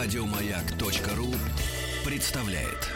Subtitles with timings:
[0.00, 1.26] Радиомаяк.ру
[2.06, 2.88] представляет.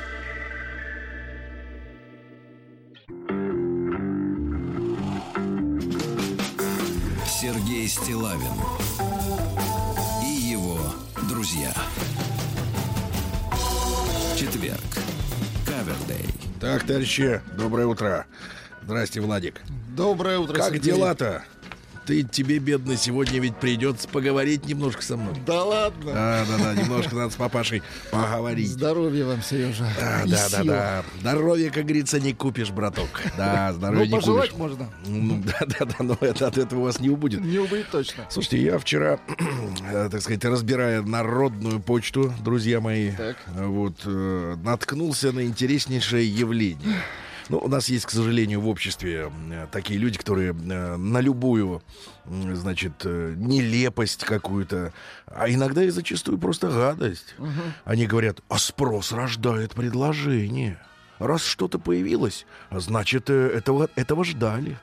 [7.26, 8.54] Сергей Стилавин
[10.22, 10.78] и его
[11.28, 11.74] друзья.
[14.34, 14.80] Четверг.
[15.66, 16.26] Кавердей.
[16.58, 18.24] Так, товарищи, доброе утро.
[18.82, 19.60] Здрасте, Владик.
[19.94, 20.92] Доброе утро, Как Сергей.
[20.92, 21.44] дела-то?
[22.06, 25.34] Ты, тебе, бедный, сегодня ведь придется поговорить немножко со мной.
[25.46, 26.12] Да ладно.
[26.12, 28.68] Да, да, да, немножко надо с папашей поговорить.
[28.68, 29.86] Здоровья вам, Сережа.
[29.98, 31.04] Да, И да, да, да.
[31.20, 33.08] Здоровье, как говорится, не купишь, браток.
[33.38, 34.52] Да, Ну, здоровье не купишь.
[34.52, 34.90] можно.
[35.06, 37.40] Ну, Да, да, да, но это от этого у вас не убудет.
[37.40, 38.24] Не убыть точно.
[38.28, 39.18] Слушайте, я вчера,
[39.90, 43.36] э, так сказать, разбирая народную почту, друзья мои, Так.
[43.56, 47.02] вот, э, наткнулся на интереснейшее явление.
[47.48, 49.30] Ну, у нас есть, к сожалению, в обществе
[49.70, 51.82] такие люди, которые э, на любую,
[52.26, 54.92] значит, э, нелепость какую-то,
[55.26, 57.34] а иногда и зачастую просто гадость.
[57.84, 60.78] Они говорят, а спрос рождает предложение.
[61.18, 64.78] Раз что-то появилось, значит, э, этого, этого ждали.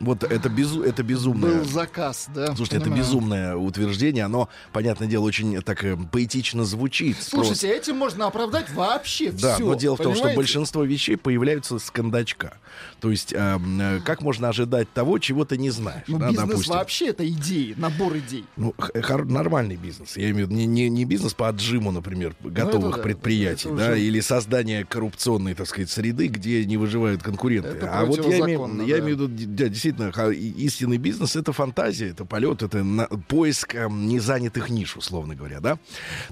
[0.00, 1.58] Вот это, безу, это безумное.
[1.58, 2.54] Был заказ, да.
[2.54, 4.24] Слушайте, это безумное утверждение.
[4.24, 7.16] Оно, понятное дело, очень так э, поэтично звучит.
[7.20, 9.64] Слушайте, этим можно оправдать вообще Да, все.
[9.66, 12.58] но дело в том, что большинство вещей появляются с кондачка.
[13.00, 16.48] То есть, э, э, как можно ожидать того, чего ты не знаешь, Ну, да, бизнес
[16.48, 16.74] допустим.
[16.74, 18.44] вообще это идеи, набор идей.
[18.56, 20.16] Ну, хор- нормальный бизнес.
[20.16, 23.02] Я имею в виду не, не, не бизнес по отжиму, например, готовых Ну, это да.
[23.02, 27.68] предприятий, Это да, уже- или создание коррупционной, так сказать, среды, где не выживают конкуренты.
[27.70, 29.02] Это а вот я имею, противозаконно, я да.
[29.02, 33.74] имею в виду, да, действительно, и- истинный бизнес это фантазия, это полет, это на- поиск
[33.74, 35.78] э, незанятых ниш, условно говоря, да.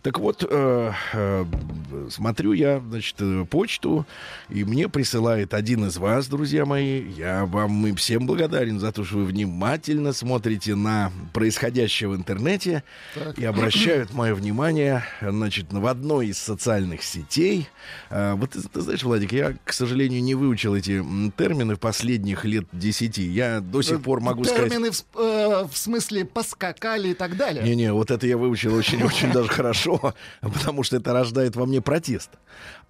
[0.02, 1.44] Так вот, э, э,
[2.10, 4.06] смотрю я, значит, э, почту,
[4.48, 7.02] и мне присылает один из вас, друзья мои.
[7.16, 12.82] Я вам и всем благодарен за то, что вы внимательно смотрите на происходящее в интернете
[13.14, 13.38] Так.
[13.38, 17.68] и обращают мое внимание, значит, в одной из социальных сетей.
[18.10, 21.04] А, вот ты, ты знаешь, Владик, я, к сожалению, не выучил эти
[21.36, 23.22] термины последних лет десяти.
[23.24, 24.70] Я до сих пор могу сказать...
[24.70, 27.64] Термины в, э, в смысле поскакали и так далее.
[27.64, 32.30] Не-не, вот это я выучил очень-очень даже хорошо, потому что это рождает во мне протест.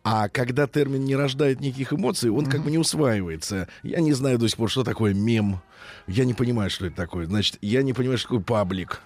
[0.05, 3.69] А когда термин не рождает никаких эмоций, он как бы не усваивается.
[3.83, 5.61] Я не знаю до сих пор, что такое мем.
[6.07, 7.27] Я не понимаю, что это такое.
[7.27, 9.01] Значит, я не понимаю, что такое паблик.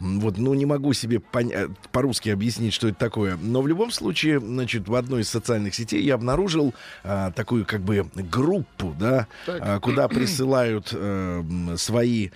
[0.00, 3.36] Вот, ну, не могу себе поня- по-русски объяснить, что это такое.
[3.36, 7.80] Но в любом случае, значит, в одной из социальных сетей я обнаружил а, такую, как
[7.82, 12.30] бы, группу, да, а, куда присылают э, м, свои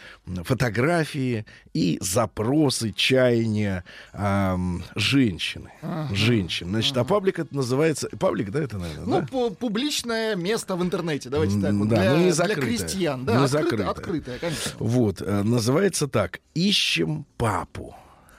[0.44, 4.58] фотографии и запросы, чаяния а,
[4.94, 5.70] женщины.
[6.12, 6.68] Женщин.
[6.68, 8.08] Значит, а паблик это называется...
[8.18, 9.26] Паблик, да, это, наверное, Ну, да?
[9.30, 11.72] пу- публичное место в интернете, давайте так.
[11.72, 12.64] Вот, да, для, ну, не для закрытое.
[12.64, 13.24] крестьян.
[13.24, 13.88] Да, Не открыто- закрытое.
[13.90, 14.72] открытое, конечно.
[14.78, 16.40] Вот, э, называется так.
[16.54, 17.94] Ищем папу.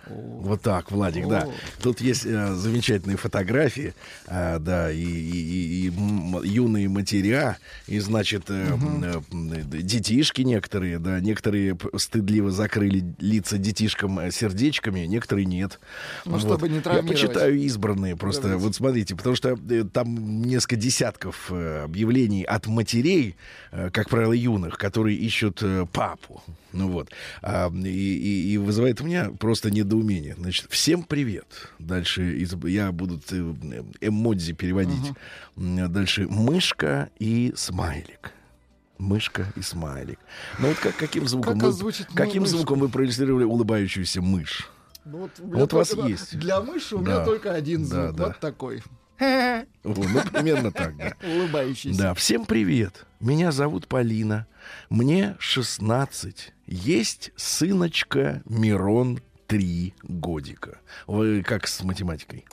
[0.10, 1.48] Вот так, Владик, да.
[1.82, 3.94] Тут есть э, замечательные фотографии,
[4.28, 7.58] э, да, и, и- и- и юные матеря,
[7.88, 15.06] и, значит, э, э, м, детишки некоторые, да, некоторые стыдливо закрыли лица детишкам э, сердечками,
[15.06, 15.80] некоторые нет.
[16.26, 17.22] Ну, чтобы не Я травмировать.
[17.22, 18.64] почитаю избранные просто, Давайте.
[18.66, 23.38] вот смотрите, потому что э, там несколько десятков э, объявлений от матерей,
[23.72, 26.44] э, как правило, юных, которые ищут э, папу.
[26.74, 27.12] Ну вот.
[27.42, 30.36] А, и, и- и вызывает у меня просто недоумение.
[30.38, 31.46] Значит, всем привет.
[31.80, 33.22] Дальше из- я буду
[34.02, 35.12] эмодзи переводить.
[35.56, 38.32] М, Дальше мышка и смайлик.
[38.98, 40.20] Мышка и смайлик.
[40.60, 42.58] Ну вот как, каким звуком, Как мы- каким мышку?
[42.58, 44.70] звуком вы проиллюстрировали улыбающуюся мышь?
[45.06, 46.38] Ну, Вот, у Вот у вас только- есть.
[46.40, 47.16] Для мыши у Да.
[47.16, 48.16] меня только один Да, звук.
[48.16, 48.26] да.
[48.28, 48.82] Вот такой.
[49.20, 49.94] О, Ну,
[50.32, 51.14] примерно так, да.
[51.24, 51.98] Улыбающийся.
[52.00, 53.06] Да, всем привет.
[53.20, 54.48] Меня зовут Полина.
[54.90, 56.53] Мне 16.
[56.66, 60.80] Есть сыночка Мирон 3 годика.
[61.08, 62.46] Вы как с математикой?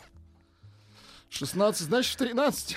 [1.30, 2.76] 16, значит, в 13.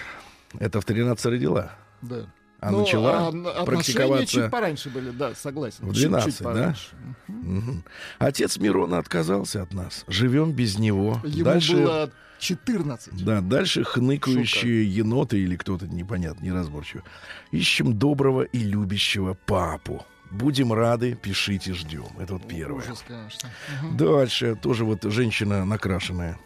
[0.59, 1.71] Это в 13 родила?
[2.01, 2.27] Да.
[2.59, 5.85] А Ну, начала а практиковаться чуть пораньше были, да, согласен.
[5.85, 6.45] в Чуть-чуть 12, да?
[6.45, 6.87] пораньше.
[7.27, 7.83] Мгм.
[8.19, 10.05] Отец Мирона отказался от нас.
[10.07, 11.19] Живем без него.
[11.25, 11.73] Ему Дальше...
[11.73, 13.25] было 14.
[13.25, 17.03] Да, дальше хныкающие еноты или кто-то непонятно, неразборчиво.
[17.51, 20.05] Ищем доброго и любящего папу.
[20.33, 22.07] Будем рады, пишите, ждем.
[22.19, 22.81] Это вот первое.
[22.81, 23.49] Ужас, конечно.
[23.91, 26.39] Дальше тоже вот женщина накрашенная.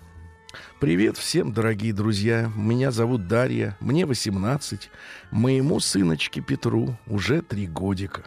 [0.81, 2.51] Привет всем, дорогие друзья.
[2.53, 3.77] Меня зовут Дарья.
[3.79, 4.89] Мне 18.
[5.31, 8.25] Моему сыночке Петру уже три годика.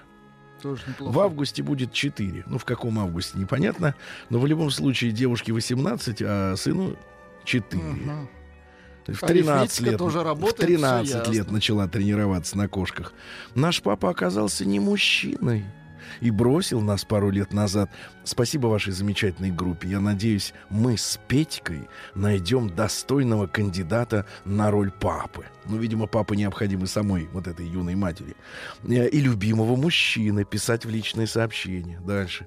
[0.62, 1.12] Тоже неплохо.
[1.12, 2.44] В августе будет 4.
[2.46, 3.94] Ну, в каком августе, непонятно.
[4.30, 6.96] Но в любом случае девушке 18, а сыну
[7.44, 7.82] 4.
[7.82, 8.28] Мгм.
[9.14, 13.12] В 13 Арифметика лет, тоже работает, в 13 всё лет начала тренироваться на кошках.
[13.54, 15.64] Наш папа оказался не мужчиной.
[16.20, 17.90] и бросил нас пару лет назад.
[18.24, 19.88] Спасибо вашей замечательной группе.
[19.88, 25.46] Я надеюсь, мы с Петькой найдем достойного кандидата на роль папы.
[25.66, 28.34] Ну, видимо, папа необходимый самой вот этой юной матери.
[28.82, 32.00] Э, и любимого мужчины писать в личные сообщения.
[32.00, 32.46] Дальше.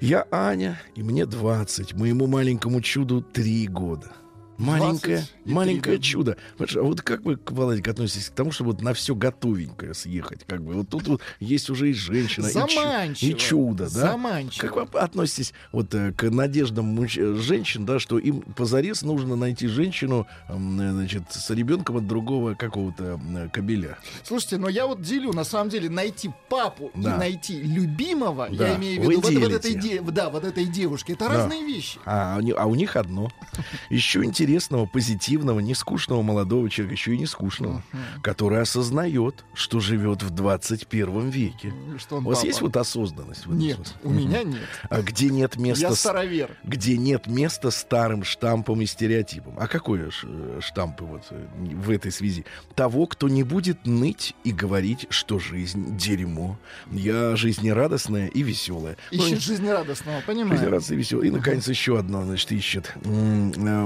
[0.00, 1.94] Я Аня, и мне 20.
[1.94, 4.12] Моему маленькому чуду 3 года.
[4.58, 6.02] Маленькое, 20 и маленькое три, да.
[6.02, 6.36] чудо.
[6.58, 10.44] А вот как вы, Владик, относитесь к тому, чтобы вот на все готовенькое съехать?
[10.46, 13.30] Как бы вот тут вот есть уже и женщина, Заманчиво.
[13.30, 13.88] и чудо, да?
[13.88, 14.66] Заманчиво.
[14.66, 17.06] Как вы относитесь вот э, к надеждам э,
[17.36, 23.20] женщин, да, что им позарез нужно найти женщину, значит, с ребенком от другого какого-то
[23.52, 23.98] кобеля?
[24.24, 27.14] Слушайте, но я вот делю, на самом деле, найти папу Да.
[27.14, 28.68] и найти любимого, Да.
[28.68, 31.34] я имею в виду вот, вот этой, да, вот этой девушки, это Да.
[31.34, 32.00] разные вещи.
[32.04, 33.30] А, а у них одно.
[33.90, 37.82] Еще интересного, позитивного, нескучного молодого человека, еще и не скучного,
[38.22, 41.72] который осознает, что живет в 21 веке.
[41.98, 42.46] Что он У вас папа.
[42.46, 43.46] есть вот осознанность?
[43.46, 44.62] Нет, у меня нет.
[44.88, 46.56] А где нет места Я старовер.
[46.64, 49.54] где нет места старым штампам и стереотипам.
[49.58, 52.44] А какой э, штампы вот э, в этой связи?
[52.74, 56.58] Того, кто не будет ныть и говорить, что жизнь дерьмо.
[56.90, 58.96] Я жизнерадостная и веселая.
[59.12, 60.52] Ну, Ищет жизнерадостного, понимаю.
[60.56, 61.26] Жизнерадостная и веселая.
[61.28, 62.94] И, наконец, еще одно, значит, ищет.
[63.04, 63.08] Э,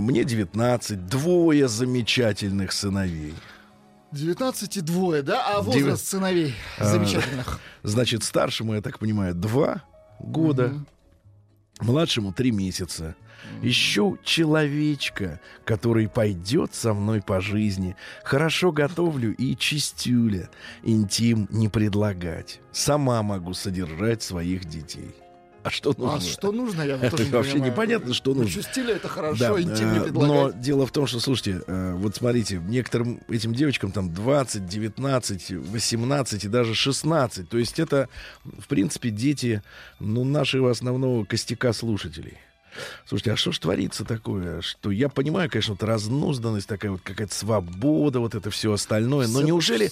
[0.00, 3.35] Мне 19, двое замечательных сыновей.
[4.13, 5.57] 19 и двое, да?
[5.57, 7.61] А возраст сыновей А, замечательных.
[7.83, 9.83] Значит, старшему, я так понимаю, два
[10.21, 10.87] года, Мгм.
[11.81, 13.15] младшему три месяца.
[13.63, 17.97] Ищу человечка, который пойдет со мной по жизни.
[18.23, 20.49] Хорошо готовлю и чистюля.
[20.85, 22.61] Интим не предлагать.
[22.71, 25.11] Сама могу содержать своих детей.
[25.62, 26.17] А что нужно?
[26.17, 27.73] А что нужно, я тоже не Вообще понимаю.
[27.73, 28.53] непонятно, что нужно.
[28.56, 31.93] Ну, стиля это Да, хорошо, интим не э, но дело в том, что, слушайте, э,
[31.94, 37.49] вот смотрите, некоторым этим девочкам там 20, 19, 18 и даже 16.
[37.49, 38.09] То есть это,
[38.44, 39.62] в принципе, дети,
[40.00, 42.38] ну, нашего основного костяка слушателей.
[43.07, 44.61] Слушайте, а что ж творится такое?
[44.61, 49.39] Что я понимаю, конечно, вот разнузданность такая вот какая-то свобода, вот это все остальное, но
[49.39, 49.89] Все- неужели.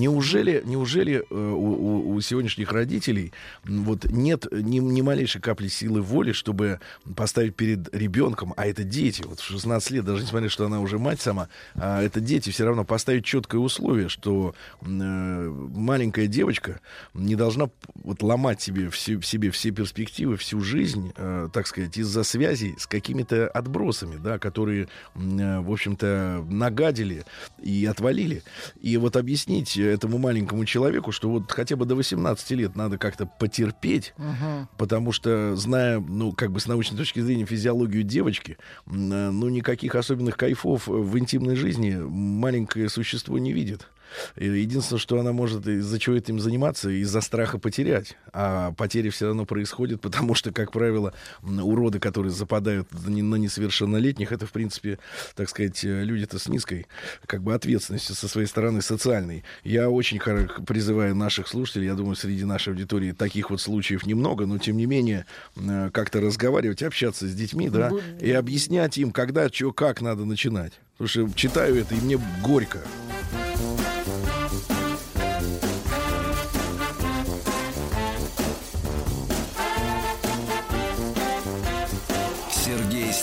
[0.00, 3.32] Неужели, неужели э, у, у- сегодняшних родителей
[3.64, 6.80] вот нет ни, ни малейшей капли силы воли, чтобы
[7.16, 10.98] поставить перед ребенком, а это дети, вот в 16 лет, даже несмотря, что она уже
[10.98, 16.80] мать сама, а это дети, все равно поставить четкое условие, что э, маленькая девочка
[17.14, 22.22] не должна вот ломать себе все, себе все перспективы, всю жизнь, э, так сказать, из-за
[22.24, 27.24] связей с какими-то отбросами, да, которые, э, в общем-то, нагадили
[27.62, 28.42] и отвалили.
[28.80, 33.26] И вот объяснить этому маленькому человеку, что вот хотя бы до 18 лет надо как-то
[33.26, 34.68] потерпеть, Мгм.
[34.76, 39.94] потому что, зная, ну, как бы с научной точки зрения физиологию девочки, э, ну, никаких
[39.94, 43.88] особенных кайфов в интимной жизни маленькое существо не видит.
[44.36, 48.16] Единственное, что она может из-за чего этим заниматься, из-за страха потерять.
[48.32, 53.36] А потери все равно происходят, потому что, как правило, уроды, которые западают на не- на
[53.36, 54.98] несовершеннолетних, это, в принципе,
[55.34, 56.86] так сказать, э, люди-то с низкой
[57.26, 59.44] как бы ответственностью со своей стороны социальной.
[59.64, 60.18] Я очень
[60.66, 64.86] призываю наших слушателей, я думаю, среди нашей аудитории таких вот случаев немного, но тем не
[64.86, 65.26] менее
[65.56, 70.72] э, как-то разговаривать, общаться с детьми, да, и объяснять им, когда, что, как надо начинать.
[70.98, 72.80] Потому что читаю это, и мне горько.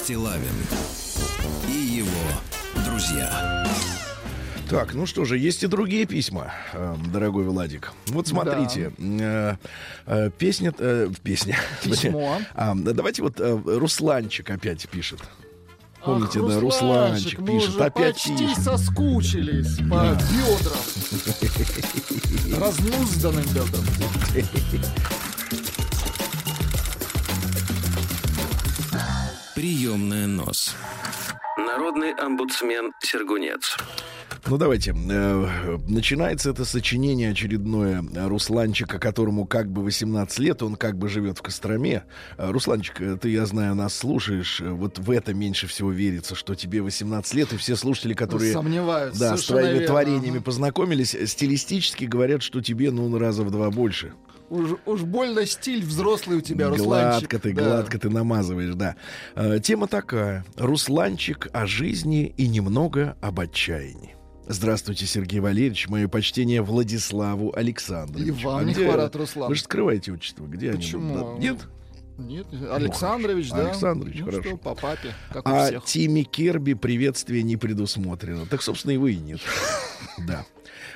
[0.09, 0.49] Стилавин
[1.67, 2.09] и его
[2.83, 3.63] друзья.
[4.67, 7.93] Так, ну что же, есть и другие письма, э, дорогой Владик.
[8.07, 9.55] Вот смотрите, э,
[10.07, 10.71] э, песня,
[11.21, 11.57] песня.
[11.83, 12.39] Письмо.
[12.55, 15.19] А, да, давайте вот Русланчик опять пишет.
[16.03, 18.63] Помните, Ах, да, Русланчик мы пишет, уже опять почти пишет.
[18.63, 20.81] соскучились по бедрам.
[22.59, 23.85] Разнузданным бедрам.
[29.79, 30.75] Приемная нос.
[31.57, 33.77] Народный омбудсмен Сергунец.
[34.45, 40.97] Ну давайте, э, начинается это сочинение очередное Русланчика, которому как бы 18 лет, он как
[40.97, 42.03] бы живет в Костроме.
[42.37, 46.55] Э, Русланчик, э, ты, я знаю, нас слушаешь, вот в это меньше всего верится, что
[46.55, 48.51] тебе 18 лет, и все слушатели, которые...
[48.51, 49.17] Сомневаются.
[49.17, 49.87] Да, с твоими верно.
[49.87, 54.11] творениями познакомились, стилистически говорят, что тебе, ну, раза в два больше.
[54.49, 57.29] Уж, уж больно стиль взрослый у тебя, Русланчик.
[57.29, 57.63] Гладко ты, Да.
[57.63, 58.95] гладко ты намазываешь, да.
[59.35, 60.43] Э, тема такая.
[60.57, 64.15] Русланчик о жизни и немного об отчаянии.
[64.47, 65.87] Здравствуйте, Сергей Валерьевич.
[65.89, 68.27] Мое почтение Владиславу Александровичу.
[68.27, 69.49] И вам А не где- хворат, Руслан.
[69.49, 70.45] Вы же скрываете отчество.
[70.47, 71.33] Где Почему?
[71.35, 71.39] они?
[71.39, 71.57] Да, Нет?
[72.17, 73.67] Нет, Александрович, да?
[73.69, 74.43] Александрович, ну, хорошо.
[74.43, 75.85] что, по папе, как у А всех.
[75.85, 78.45] Тиме Керби приветствие не предусмотрено.
[78.45, 79.39] Так, собственно, и вы и нет.
[80.27, 80.43] Да.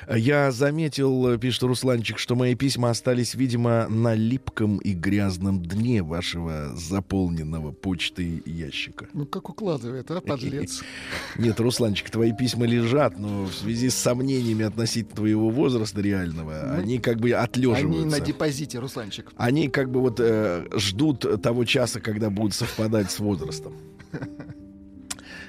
[0.08, 6.02] Я заметил, э, пишет Русланчик, что мои письма остались, видимо, на липком и грязном дне
[6.02, 9.06] вашего заполненного почтой ящика.
[9.12, 10.82] Ну, как укладывает, а, подлец?
[11.38, 16.82] Нет, Русланчик, твои письма лежат, но в связи с сомнениями относительно твоего возраста реального, Ну,
[16.82, 17.86] они как бы отлеживаются.
[17.86, 19.32] Они на депозите, Русланчик.
[19.36, 23.74] Они как бы вот э, ждут того часа, когда будут совпадать с возрастом.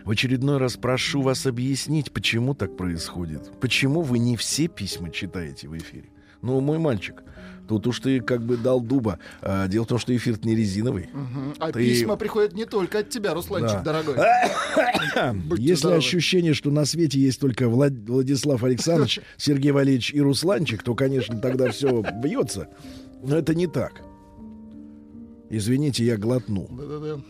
[0.06, 3.52] В очередной раз прошу вас объяснить, почему так происходит.
[3.60, 6.10] Почему вы не все письма читаете в эфире?
[6.44, 7.24] Ну, мой мальчик,
[7.68, 9.18] тут уж ты как бы дал дуба.
[9.42, 11.10] А, дело в том, что эфир не резиновый.
[11.12, 11.56] Мгм.
[11.58, 14.04] А Ты- письма приходят не только от тебя, Русланчик, Да.
[14.04, 14.16] дорогой.
[15.58, 15.98] Если здоровы.
[15.98, 21.40] ощущение, что на свете есть только Влад- Владислав Александрович, Сергей Валерьевич и Русланчик, то, конечно,
[21.40, 22.68] тогда все бьется.
[23.24, 24.04] Но это не так.
[25.50, 26.68] Извините, я глотнул.
[26.70, 27.22] Да-да-да.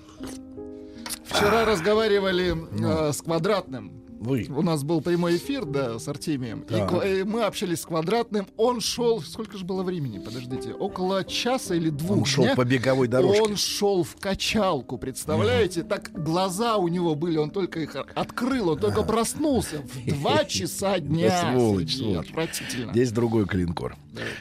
[1.26, 2.88] Вчера разговаривали Ну.
[3.10, 4.02] э, с Квадратным.
[4.18, 4.48] Вы.
[4.50, 6.62] У нас был прямой эфир, да, с Артемием.
[6.62, 6.90] И Так.
[6.92, 8.48] ква- и мы общались с Квадратным.
[8.58, 9.22] Он шел...
[9.22, 10.18] Сколько же было времени?
[10.18, 10.74] Подождите.
[10.74, 12.56] Около часа или двух Он шел дня.
[12.56, 13.42] по беговой дорожке.
[13.44, 15.84] Он шел в качалку, представляете?
[15.84, 19.82] Так глаза у него были, он только их открыл, он только проснулся.
[19.82, 21.28] В два часа дня.
[21.30, 22.30] Да сволочь, сволочь.
[22.30, 22.94] Отвратительно.
[22.94, 23.96] Здесь другой клинкор.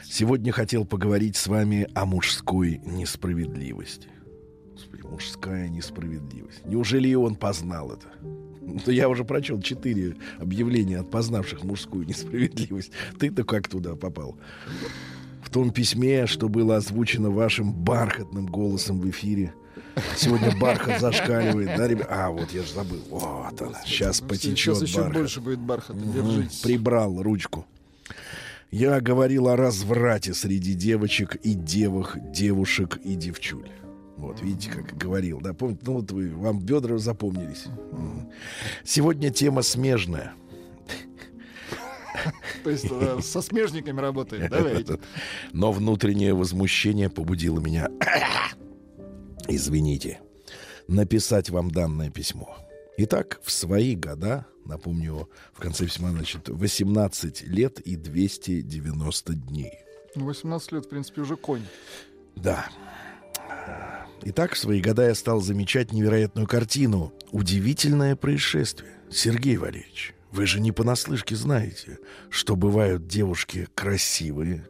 [0.09, 4.07] Сегодня хотел поговорить с вами о мужской несправедливости.
[5.11, 6.65] Мужская несправедливость.
[6.65, 8.07] Неужели и он познал это?
[8.61, 12.91] Ну, То я уже прочел четыре объявления от познавших мужскую несправедливость.
[13.19, 14.37] Ты-то как туда попал?
[15.43, 19.53] В том письме, что было озвучено вашим бархатным голосом в эфире.
[20.17, 22.07] Сегодня бархат зашкаливает, да, ребят?
[22.09, 23.01] А, вот я же забыл.
[23.09, 23.79] Вот она.
[23.85, 25.13] Сейчас потечет Сейчас еще бархат.
[25.13, 25.99] больше будет бархата.
[25.99, 26.59] Держитесь.
[26.59, 27.65] Прибрал ручку.
[28.71, 33.69] Я говорил о разврате среди девочек и девах, девушек и девчуль.
[34.17, 37.65] Вот, видите, как говорил, да, помните, ну вот вы, вам бедра запомнились.
[38.83, 40.33] Сегодня тема смежная.
[42.63, 44.97] То есть э, со смежниками работает, да?
[45.53, 47.89] Но внутреннее возмущение побудило меня,
[49.47, 50.21] извините,
[50.87, 52.57] написать вам данное письмо.
[52.97, 59.73] Итак, в свои года, напомню, в конце письма, значит, 18 лет и 290 дней.
[60.15, 61.63] Ну, 18 лет, в принципе, уже конь.
[62.35, 62.67] Да.
[64.27, 67.13] Итак, в свои года я стал замечать невероятную картину.
[67.31, 68.91] Удивительное происшествие.
[69.11, 74.67] Сергей Валерьевич, вы же не понаслышке знаете, что бывают девушки красивые,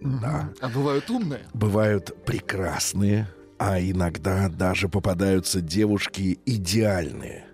[0.00, 1.42] да, А бывают умные.
[1.54, 3.28] бывают прекрасные,
[3.58, 7.44] а иногда даже попадаются девушки идеальные.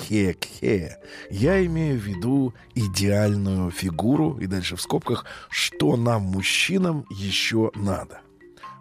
[0.00, 0.96] Кхе-кхе.
[1.30, 8.23] Я имею в виду идеальную фигуру, и дальше в скобках, что нам, мужчинам, еще надо.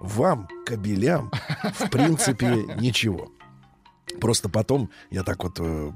[0.04, 1.32] Вам, кобелям,
[1.80, 2.48] в принципе,
[2.80, 3.32] ничего.
[4.20, 5.92] Просто потом я так вот э,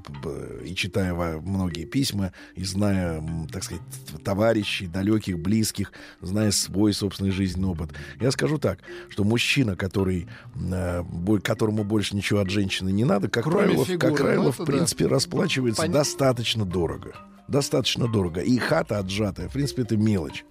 [0.64, 3.22] и читая многие письма, и зная,
[3.52, 3.82] так сказать,
[4.24, 8.78] товарищей, далеких, близких, зная свой собственный жизненный опыт, я скажу так,
[9.10, 11.04] что мужчина, который, э,
[11.44, 14.64] которому больше ничего от женщины не надо, как Кроме правило, фигуры, как правило, в это
[14.64, 14.72] да.
[14.72, 17.12] принципе, расплачивается Пон- достаточно дорого.
[17.46, 18.40] Достаточно дорого.
[18.40, 20.46] И хата отжатая, в принципе, это мелочь.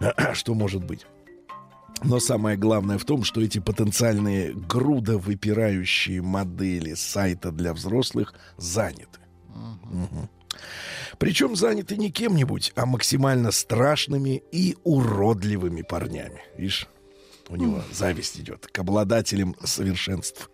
[0.32, 1.06] Что может быть?
[2.04, 9.20] Но самое главное в том, что эти потенциальные грудовыпирающие модели сайта для взрослых заняты.
[9.54, 10.28] Мгм.
[11.18, 16.42] Причем заняты не кем-нибудь, а максимально страшными и уродливыми парнями.
[16.56, 16.88] Видишь,
[17.48, 20.50] у него зависть идет к обладателям совершенств.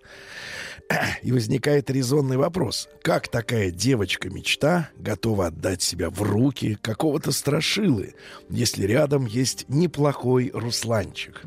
[1.23, 2.89] И возникает резонный вопрос.
[3.03, 8.15] Как такая девочка-мечта готова отдать себя в руки какого-то страшилы,
[8.49, 11.43] если рядом есть неплохой Русланчик?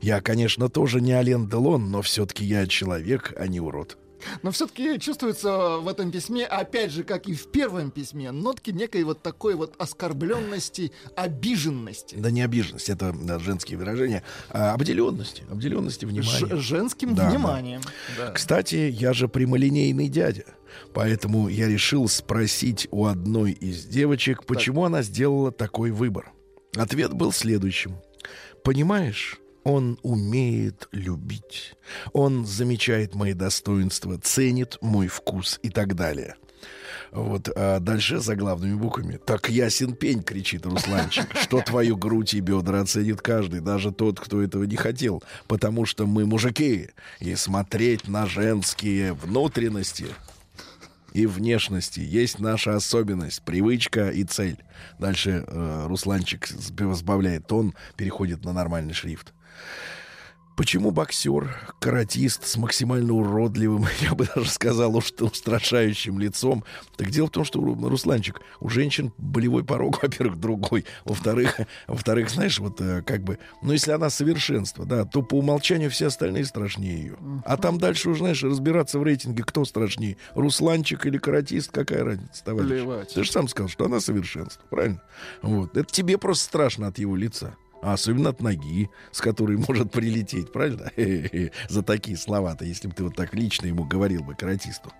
[0.00, 3.98] Я, конечно, тоже не Ален Делон, но все-таки я человек, а не урод.
[4.42, 9.02] Но все-таки чувствуется в этом письме, опять же, как и в первом письме, нотки некой
[9.04, 12.16] вот такой вот оскорбленности, обиженности.
[12.16, 16.56] Да не обиженность, это да, женские выражения, а обделенности, обделенности Ж- внимания.
[16.56, 17.80] женским Да, вниманием.
[18.16, 18.32] Да.
[18.32, 20.44] Кстати, я же прямолинейный дядя,
[20.92, 26.32] поэтому я решил спросить у одной из девочек, почему она сделала такой выбор.
[26.76, 27.96] Ответ был следующим.
[28.62, 31.74] Понимаешь, он умеет любить.
[32.12, 36.36] Он замечает мои достоинства, ценит мой вкус и так далее.
[37.12, 39.16] Вот, а дальше за главными буквами.
[39.16, 44.42] Так ясен пень, кричит Русланчик, что твою грудь и бедра оценит каждый, даже тот, кто
[44.42, 45.22] этого не хотел.
[45.48, 50.06] Потому что мы мужики, и смотреть на женские внутренности
[51.12, 54.58] и внешности есть наша особенность, привычка и цель.
[54.98, 59.34] Дальше э, Русланчик сб- сбавляет тон, переходит на нормальный шрифт.
[60.60, 66.64] Почему боксер, каратист с максимально уродливым, я бы даже сказал, уж устрашающим лицом?
[66.98, 70.84] Так дело в том, что, Русланчик, у женщин болевой порог, во-первых, другой.
[71.06, 75.88] Во-вторых, во-вторых, знаешь, вот э, как бы, ну, если она совершенство, да, то по умолчанию
[75.88, 77.16] все остальные страшнее ее.
[77.46, 82.44] А там дальше уже, знаешь, разбираться в рейтинге, кто страшнее, Русланчик или каратист, какая разница,
[82.44, 82.68] товарищ?
[82.68, 83.14] Плевать.
[83.14, 85.00] Ты же сам сказал, что она совершенство, правильно?
[85.40, 85.74] Вот.
[85.74, 87.56] Это тебе просто страшно от его лица.
[87.82, 90.90] А особенно от ноги, с которой может прилететь, правильно?
[91.68, 94.92] За такие слова-то, если бы ты вот так лично ему говорил бы, каратисту.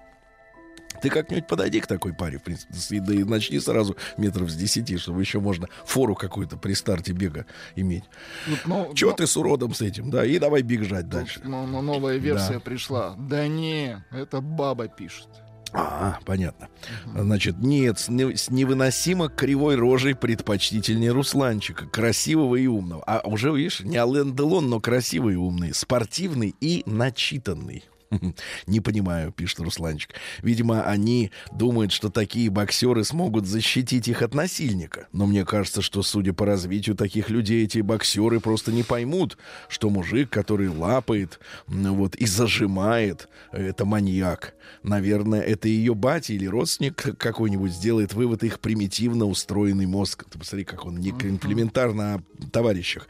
[1.02, 4.98] Ты как-нибудь подойди к такой паре, в принципе, да и начни сразу метров с десяти,
[4.98, 8.04] чтобы еще можно фору какую-то при старте бега иметь.
[8.44, 11.40] Тут, ну, Чего ну, ты с уродом с этим, да, и давай бежать дальше.
[11.42, 12.60] ну, ну, новая версия Да.
[12.60, 13.14] пришла.
[13.18, 15.28] Да не, это баба пишет.
[15.72, 16.68] А, понятно.
[17.14, 23.02] Значит, нет, с, не- с невыносимо кривой рожей предпочтительнее Русланчика, красивого и умного.
[23.06, 27.84] А уже, видишь, не Ален Делон, но красивый и умный, спортивный и начитанный.
[28.66, 30.14] Не понимаю, пишет Русланчик.
[30.42, 35.08] Видимо, они думают, что такие боксеры смогут защитить их от насильника.
[35.12, 39.38] Но мне кажется, что, судя по развитию таких людей, эти боксеры просто не поймут,
[39.68, 41.38] что мужик, который лапает
[41.68, 44.54] м, вот, и зажимает, это маньяк.
[44.82, 50.24] Наверное, это ее батя или родственник какой-нибудь сделает вывод их примитивно устроенный мозг.
[50.30, 53.08] Ты посмотри, как он не комплиментарно о товарищах.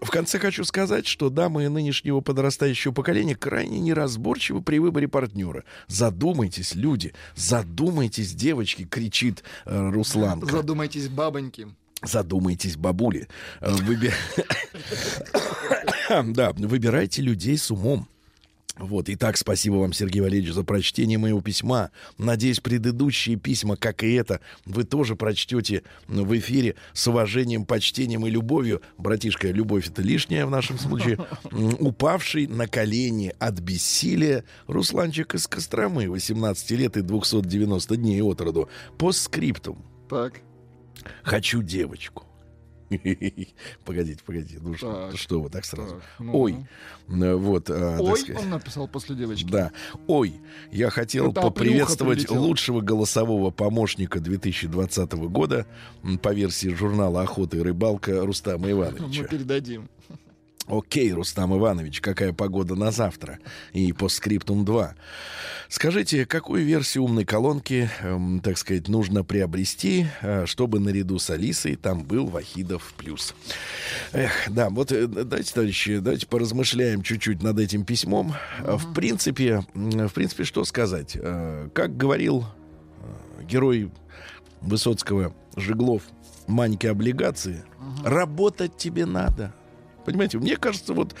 [0.00, 5.64] В конце хочу сказать, что дамы нынешнего подрастающего поколения крайне неразборчивы при выборе партнера.
[5.88, 10.50] Задумайтесь, люди, задумайтесь, девочки, кричит э, Русланка.
[10.50, 11.68] Задумайтесь, бабоньки.
[12.02, 13.28] Задумайтесь, бабули.
[13.60, 14.12] Э, выби-
[16.32, 18.08] Да, выбирайте людей с умом.
[18.80, 21.90] Вот, итак, спасибо вам, Сергей Валерьевич, за прочтение моего письма.
[22.16, 28.30] Надеюсь, предыдущие письма, как и это, вы тоже прочтете в эфире с уважением, почтением и
[28.30, 28.80] любовью.
[28.96, 31.18] Братишка, любовь это лишняя в нашем случае.
[31.78, 38.70] Упавший на колени от бессилия Русланчик из Костромы, 18 лет и 290 дней от роду.
[38.96, 39.84] По скриптум.
[40.08, 40.40] Так.
[41.22, 42.29] Хочу девочку.
[43.84, 44.58] Погодите, погодите.
[44.60, 45.18] Ну что, Так.
[45.18, 45.94] что вы так сразу?
[45.96, 46.36] Так, ну.
[46.38, 46.56] Ой,
[47.08, 48.42] э, вот, так Ой, сказать.
[48.42, 49.48] он написал после девочки.
[49.50, 49.70] Да.
[50.06, 50.34] Ой,
[50.72, 55.66] я хотел Это поприветствовать лучшего голосового помощника 2020 года
[56.22, 59.24] по версии журнала «Охота и рыбалка» Рустама Мы Ивановича.
[59.24, 59.88] передадим.
[60.70, 63.40] Окей, Рустам Иванович, какая погода на завтра?
[63.72, 64.94] И по скриптум 2.
[65.68, 71.76] Скажите, какую версию умной колонки, эм, так сказать, нужно приобрести, э, чтобы наряду с Алисой
[71.76, 73.34] там был Вахидов плюс?
[74.12, 78.34] Эх, да, вот э, давайте, товарищи, давайте поразмышляем чуть-чуть над этим письмом.
[78.60, 81.16] А, В принципе, м, в принципе, что сказать?
[81.20, 82.44] Э, Как говорил
[83.40, 83.90] э, герой
[84.60, 86.02] Высоцкого Жеглов
[86.46, 87.64] Маньки облигации,
[88.04, 89.52] работать тебе надо.
[90.04, 91.14] Понимаете, мне кажется, вот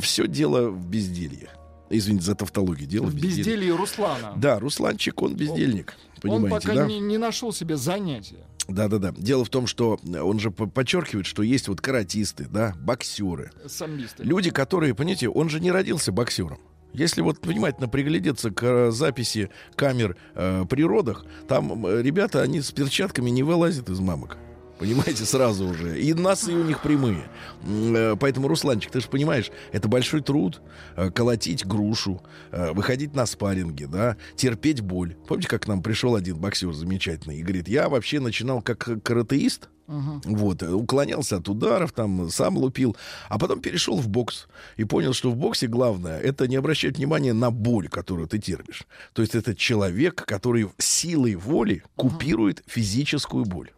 [0.00, 1.48] все дело в безделье.
[1.90, 3.36] Извините за тавтологию, дело в, безделье.
[3.38, 4.32] безделье Руслана.
[4.36, 5.94] Да, Русланчик, он бездельник.
[6.24, 6.86] Он Понимаете, пока да?
[6.86, 8.46] не, не нашел себе занятия.
[8.68, 9.12] Да, да, да.
[9.16, 13.50] Дело в том, что он же по- подчеркивает, что есть вот каратисты, да, боксеры.
[13.66, 14.22] Самбисты.
[14.22, 16.58] Люди, которые, понимаете, он же не родился боксером.
[16.94, 22.60] Если вот внимательно приглядеться к э, записи камер э, при родах, там э, ребята, они
[22.60, 24.36] с перчатками не вылазят из мамок.
[24.82, 26.02] Понимаете, сразу уже.
[26.02, 27.28] И носы у них прямые.
[27.64, 30.60] Э, Поэтому, Русланчик, ты же понимаешь, это большой труд
[30.96, 35.14] э, колотить грушу, э, выходить на спарринги, да, терпеть боль.
[35.28, 39.68] Помните, как к нам пришел один боксер замечательный и говорит, я вообще начинал как каратеист,
[39.86, 40.20] Мгм.
[40.24, 42.96] вот, уклонялся от ударов, там, сам лупил,
[43.28, 47.32] а потом перешел в бокс и понял, что в боксе главное это не обращать внимания
[47.34, 48.82] на боль, которую ты терпишь.
[49.12, 53.70] То есть это человек, который силой воли купирует физическую боль.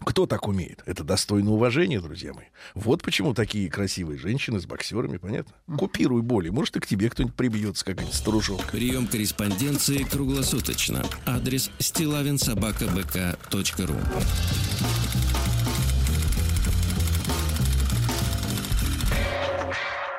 [0.00, 0.82] Кто так умеет?
[0.86, 2.46] Это достойно уважения, друзья мои.
[2.74, 5.54] Вот почему такие красивые женщины с боксерами, понятно?
[5.76, 6.48] Купируй боли.
[6.50, 8.68] Может, и к тебе кто-нибудь прибьется, какая-нибудь старушонка.
[8.72, 11.04] Прием корреспонденции круглосуточно.
[11.26, 13.96] Адрес стилавинсобакабк.ру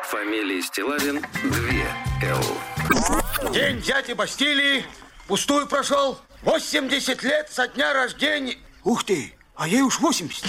[0.03, 1.29] Фамилия Стилавин 2
[2.29, 2.43] Л.
[3.53, 4.83] День дяди Бастилии
[5.27, 6.19] пустую прошел.
[6.43, 8.57] 80 лет со дня рождения.
[8.83, 10.45] Ух ты, а ей уж 80.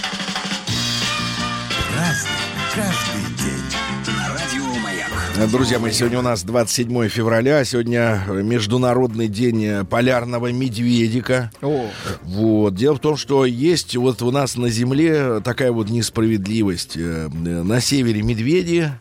[5.50, 11.50] Друзья мои, сегодня у нас 27 февраля, сегодня Международный день э, полярного медведика.
[11.62, 11.88] О,
[12.22, 12.74] Вот.
[12.74, 16.96] Дело в том, что есть вот у нас на Земле такая вот несправедливость.
[16.96, 18.92] Э, На севере медведи,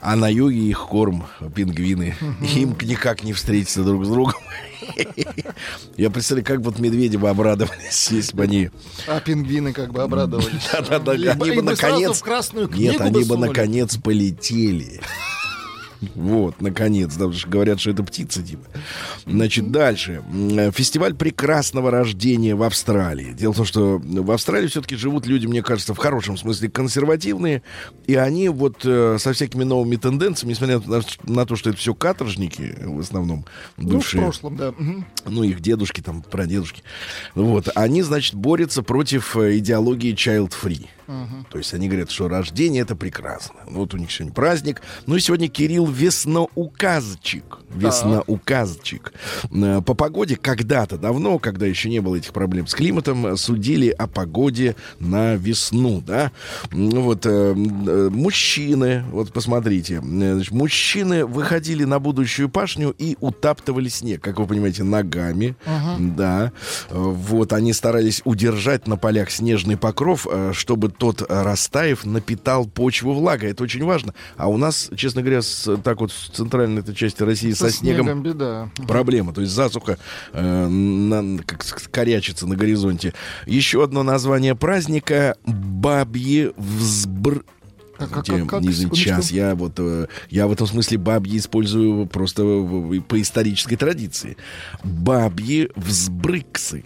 [0.00, 2.14] а на юге их корм пингвины.
[2.54, 4.34] Им никак не встретиться друг с другом.
[5.96, 8.70] Я представляю, как вот медведи бы обрадовались, если бы они...
[9.06, 10.68] а пингвины как бы обрадовались.
[10.72, 12.22] Да-да-да, они бы наконец...
[12.76, 15.00] Нет, они бы наконец полетели.
[16.14, 18.64] Вот, наконец, да, потому что говорят, что это птица, типа.
[19.26, 20.22] Значит, дальше.
[20.74, 23.32] Фестиваль прекрасного рождения в Австралии.
[23.32, 27.62] Дело в том, что в Австралии все-таки живут люди, мне кажется, в хорошем смысле консервативные,
[28.06, 31.94] и они вот э, со всякими новыми тенденциями, несмотря на, на то, что это все
[31.94, 33.44] каторжники в основном
[33.76, 34.74] Ну, в бывшие, прошлом, да.
[35.26, 36.82] Ну, их дедушки, там, прадедушки.
[37.34, 40.86] Вот, они, значит, борются против э, идеологии child-free.
[41.50, 43.56] То есть они говорят, что рождение это прекрасно.
[43.66, 44.80] Вот у них сегодня праздник.
[45.06, 47.58] Ну и сегодня Кирилл Весноуказчик.
[47.74, 49.12] Весноуказчик.
[49.52, 54.06] Э, По погоде когда-то давно, когда еще не было этих проблем с климатом, судили о
[54.06, 56.32] погоде на весну, да.
[56.72, 63.88] Ну Вот э, э, мужчины, вот посмотрите, значит, мужчины выходили на будущую пашню и утаптывали
[63.88, 65.54] снег, как вы понимаете, ногами,
[65.98, 66.52] да.
[66.90, 73.50] Э, Вот они старались удержать на полях снежный покров, чтобы тот, растаяв, напитал почву влагой.
[73.50, 74.14] Это очень важно.
[74.36, 78.22] А у нас, честно говоря, с, так вот в центральной этой части России со, снегом
[78.22, 78.70] беда.
[78.86, 79.32] проблема.
[79.32, 79.98] То есть засуха
[80.32, 83.14] э, на- как корячится на горизонте.
[83.46, 87.44] Еще одно название праздника Бабье взбр...
[87.98, 88.60] Как- как- Где- как- как?
[88.62, 88.94] не знаю.
[88.94, 92.42] Сейчас я вот э, я в этом смысле бабьи использую просто
[93.06, 94.38] по исторической традиции.
[94.82, 96.84] Бабьи взбрыксы.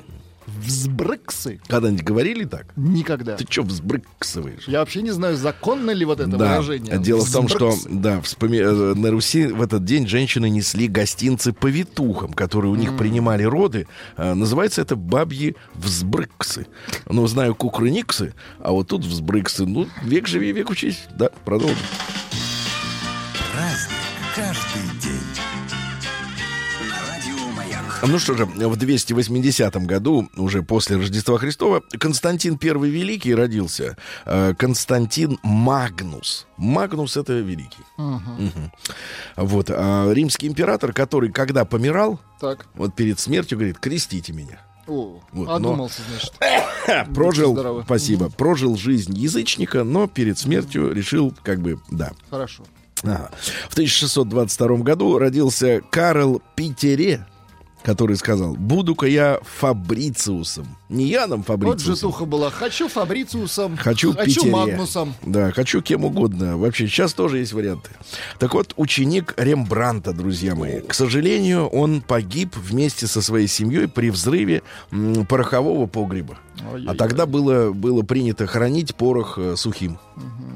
[0.58, 1.60] Взбрыксы.
[1.68, 2.66] Когда-нибудь говорили так?
[2.76, 3.36] Никогда.
[3.36, 4.64] Ты что взбрыксываешь?
[4.68, 6.36] Я вообще не знаю, законно ли вот это Да.
[6.60, 6.98] выражение.
[6.98, 7.88] Дело в том, что Взбрыксы.
[8.00, 12.96] да, вспоми- э, на Руси в этот день женщины несли гостинцы повитухам, которые у них
[12.96, 13.86] принимали роды.
[14.16, 16.66] Э, Называется это бабьи взбрыксы.
[17.08, 19.64] Ну, знаю кукрыниксы, а вот тут взбрыксы.
[19.66, 21.04] Ну, век живи, век учись.
[21.16, 21.76] Да, продолжим.
[28.06, 33.96] Ну что же, в 280 году, уже после Рождества Христова, Константин I Великий родился.
[34.26, 36.46] Э, Константин Магнус.
[36.56, 37.82] Магнус— это великий.
[37.96, 38.72] Мгм.
[39.36, 39.70] Вот.
[39.70, 42.66] а римский император, который, когда помирал, Так.
[42.74, 44.60] вот перед смертью говорит, крестите меня.
[44.86, 46.32] О, Вот, одумался, значит.
[46.84, 47.82] Ха, прожил, здоровы.
[47.84, 52.12] спасибо, прожил жизнь язычника, но перед смертью решил, как бы, да.
[52.28, 52.64] Хорошо.
[53.02, 53.30] Ага.
[53.68, 57.26] В 1622 году родился Карл Питере,
[57.84, 60.76] который сказал, буду-ка я Фабрициусом.
[60.88, 61.94] Не Яном Вот Фабрициусом.
[61.94, 62.50] житуха была.
[62.50, 63.76] Хочу Фабрициусом.
[63.76, 64.50] Хочу, Хочу Питере.
[64.50, 65.14] Магнусом.
[65.22, 66.56] Да, хочу кем угодно.
[66.56, 67.90] Вообще, сейчас тоже есть варианты.
[68.38, 70.80] Так вот, ученик Рембранта, друзья мои.
[70.80, 74.62] К сожалению, он погиб вместе со своей семьей при взрыве
[75.28, 76.38] порохового погреба.
[76.86, 79.98] А тогда было, было принято хранить порох э, сухим.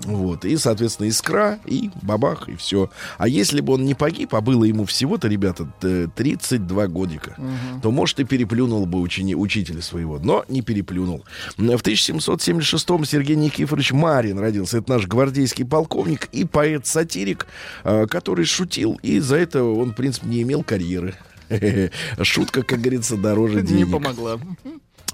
[0.04, 0.44] Вот.
[0.44, 2.88] И, соответственно, искра, и бабах, и все.
[3.18, 7.36] А если бы он не погиб, а было ему всего-то, ребята, т- 32 годика,
[7.82, 10.18] то, может, и переплюнул бы учени- учителя своего.
[10.18, 11.24] Но не переплюнул.
[11.56, 14.78] В 1776-м Сергей Никифорович Марин родился.
[14.78, 17.46] Это наш гвардейский полковник и поэт-сатирик,
[17.84, 18.98] э, который шутил.
[19.02, 21.14] И за это он, в принципе, не имел карьеры.
[22.22, 23.90] Шутка, как говорится, дороже Не денег.
[23.92, 24.38] помогла.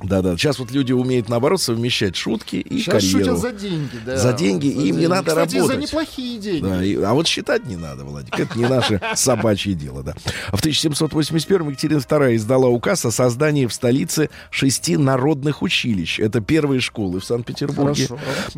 [0.03, 0.37] Да-да.
[0.37, 3.37] Сейчас вот люди умеют, наоборот, совмещать шутки и Сейчас карьеру.
[3.37, 4.17] шутят за деньги, да.
[4.17, 5.77] За деньги, и им не надо Кстати, работать.
[5.77, 6.63] за неплохие деньги.
[6.63, 8.39] Да, и- а вот считать не надо, Владик.
[8.39, 10.15] Это не наше собачье дело, да.
[10.53, 16.19] В 1781 Екатерина II издала указ о создании в столице шести народных училищ.
[16.21, 18.09] Это первые школы в Санкт-Петербурге.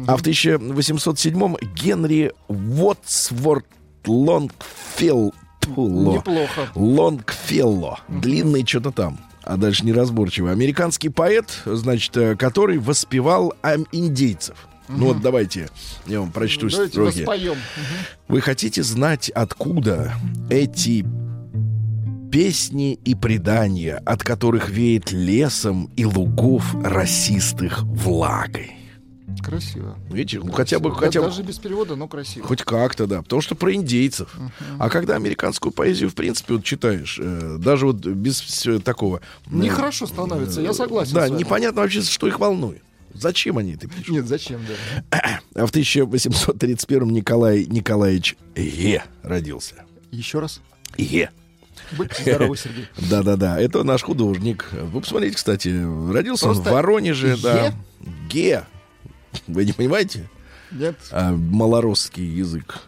[0.07, 3.66] А в 1807 Генри Уотсворт
[4.07, 5.35] Лонгфелл
[5.68, 6.68] Неплохо.
[6.77, 7.99] Лонгфелло.
[8.09, 9.18] Длинный что-то там.
[9.46, 10.50] А дальше неразборчиво.
[10.50, 13.54] Американский поэт, значит, э, который воспевал
[13.92, 14.68] индейцев.
[14.88, 15.68] Ну вот давайте
[16.06, 17.18] я вам прочту Давайте строки.
[17.20, 17.56] воспоем.
[18.28, 20.14] Вы хотите знать, откуда
[20.50, 21.04] эти
[22.30, 28.76] песни и предания, от которых веет лесом и лугов расистых влагой?
[29.42, 29.96] Красиво.
[30.11, 32.46] Видите, ну хотя бы, Да, хотя бы Даже без перевода, но красиво.
[32.46, 33.22] Хоть как-то, да.
[33.22, 34.35] Потому что про индейцев.
[34.79, 39.18] А когда американскую поэзию, в принципе, вот читаешь, э, даже вот без всего такого...
[39.18, 39.20] э,
[39.51, 42.83] Нехорошо становится, я согласен Да, непонятно вообще, что их волнует.
[43.14, 44.09] Зачем они это пишут?
[44.09, 44.61] Нет, зачем,
[45.11, 45.40] да.
[45.55, 49.77] А в 1831 Николай Николаевич Е родился.
[50.11, 50.61] Еще раз.
[50.99, 51.31] Е.
[51.92, 52.87] Будьте здоровы, Сергей.
[53.11, 54.68] Да-да-да, это наш художник.
[54.72, 55.68] Вы посмотрите, кстати,
[56.12, 57.66] родился он Просто в Воронеже, да.
[57.66, 57.75] Е?
[58.29, 58.64] Ге.
[59.46, 60.29] Вы не понимаете?
[60.72, 60.96] Нет.
[61.12, 62.81] а, малоросский язык.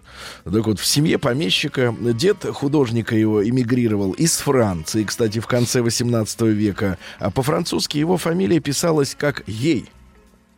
[0.45, 6.41] Так вот, в семье помещика дед художника его эмигрировал из Франции, кстати, в конце 18
[6.43, 6.99] века.
[7.21, 9.89] А по-французски его фамилия писалась как Ей.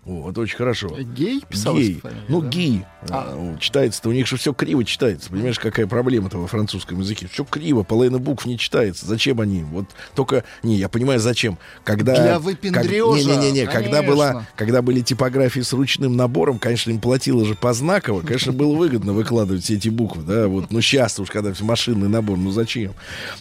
[0.05, 0.89] Вот, очень хорошо.
[0.99, 2.01] Гей писалась Гей.
[2.01, 2.49] фамилия, ну, да?
[2.49, 2.85] гей.
[3.11, 3.55] А.
[3.55, 5.29] А, Читается-то, у них же все криво читается.
[5.31, 7.29] Понимаешь, какая проблема-то во французском языке?
[7.31, 9.07] Все криво, половина букв не читается.
[9.07, 9.63] Зачем они?
[9.63, 9.85] Вот
[10.15, 10.45] только...
[10.63, 11.59] Не, я понимаю, зачем.
[11.85, 12.15] Когда...
[12.15, 17.45] Для как- выпендрежа, Не-не-не, когда, была, когда были типографии с ручным набором, конечно, им платило
[17.45, 20.71] же познаково, конечно, было выгодно выкладывать все эти буквы, да, вот.
[20.71, 22.95] Ну, сейчас уж, когда все машинный набор, ну, зачем?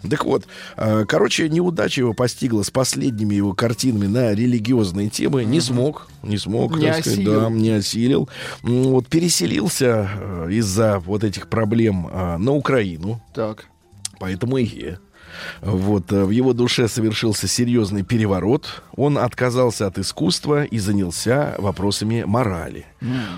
[0.10, 0.46] Так вот,
[0.76, 5.46] э, короче, неудача его постигла с последними его картинами на религиозные темы.
[5.46, 7.40] Не смог, не смог, Не так сказать, осилил.
[7.42, 8.30] да, не осилил.
[8.64, 13.66] Вот переселился э, из-за вот этих проблем э, на Украину, Так.
[14.20, 15.00] поэтому и е.
[15.62, 18.82] Вот, э, в его душе совершился серьезный переворот.
[18.96, 22.86] Он отказался от искусства и занялся вопросами морали.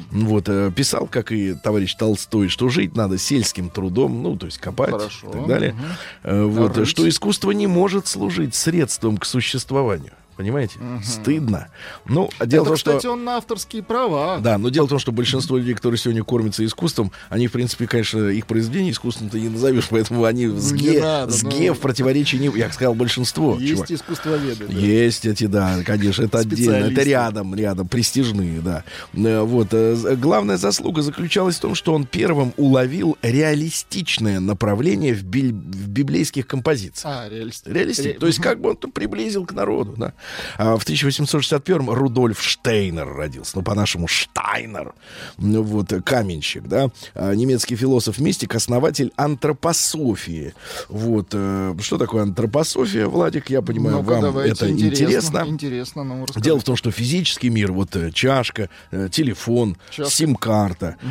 [0.09, 4.57] Вот, э, писал, как и товарищ Толстой, что жить надо сельским трудом, ну, то есть
[4.57, 5.29] копать Хорошо.
[5.29, 5.75] и так далее.
[6.23, 10.13] Э, Вот, что искусство не может служить средством к существованию.
[10.41, 10.79] Понимаете?
[11.03, 11.67] Стыдно.
[12.07, 12.89] Ну, а дело в Это, том, что...
[12.91, 14.39] кстати, он на авторские права.
[14.39, 17.85] Да, но дело в том, что большинство людей, которые сегодня кормятся искусством, они, в принципе,
[17.85, 21.51] конечно, их произведения искусством-то не назовешь, поэтому они с ге, надо, с ну.
[21.51, 22.47] ге в противоречии не...
[22.57, 23.91] Я сказал большинство, Есть чувак.
[23.91, 24.65] искусствоведы.
[24.67, 24.73] да.
[24.73, 26.85] Есть эти, да, конечно, это отдельно.
[26.91, 28.83] Это рядом, рядом, престижные, да.
[29.13, 29.67] Э, Вот.
[29.73, 35.87] э, Главная заслуга заключалась в том, что он первым уловил реалистичное направление в, биль- в
[35.89, 37.05] библейских композициях.
[37.05, 37.67] А, реалист.
[37.67, 38.05] Реалистик.
[38.05, 40.13] Ре- То есть как бы он приблизил к народу, да.
[40.57, 43.51] А в 1861-м Рудольф Штейнер родился.
[43.55, 44.93] Ну, по-нашему Штайнер.
[45.37, 46.89] Ну, вот, каменщик, да.
[47.15, 50.53] А, немецкий философ, мистик, основатель антропософии.
[50.89, 51.29] Вот.
[51.33, 53.49] э, Что такое антропософия, Владик?
[53.49, 55.43] Я понимаю, Ну-ка, вам это интересно.
[55.47, 56.41] Интересно, ну, расскажите.
[56.43, 61.07] Дело в том, что физический мир, вот э, чашка, э, телефон, сим-карта, э,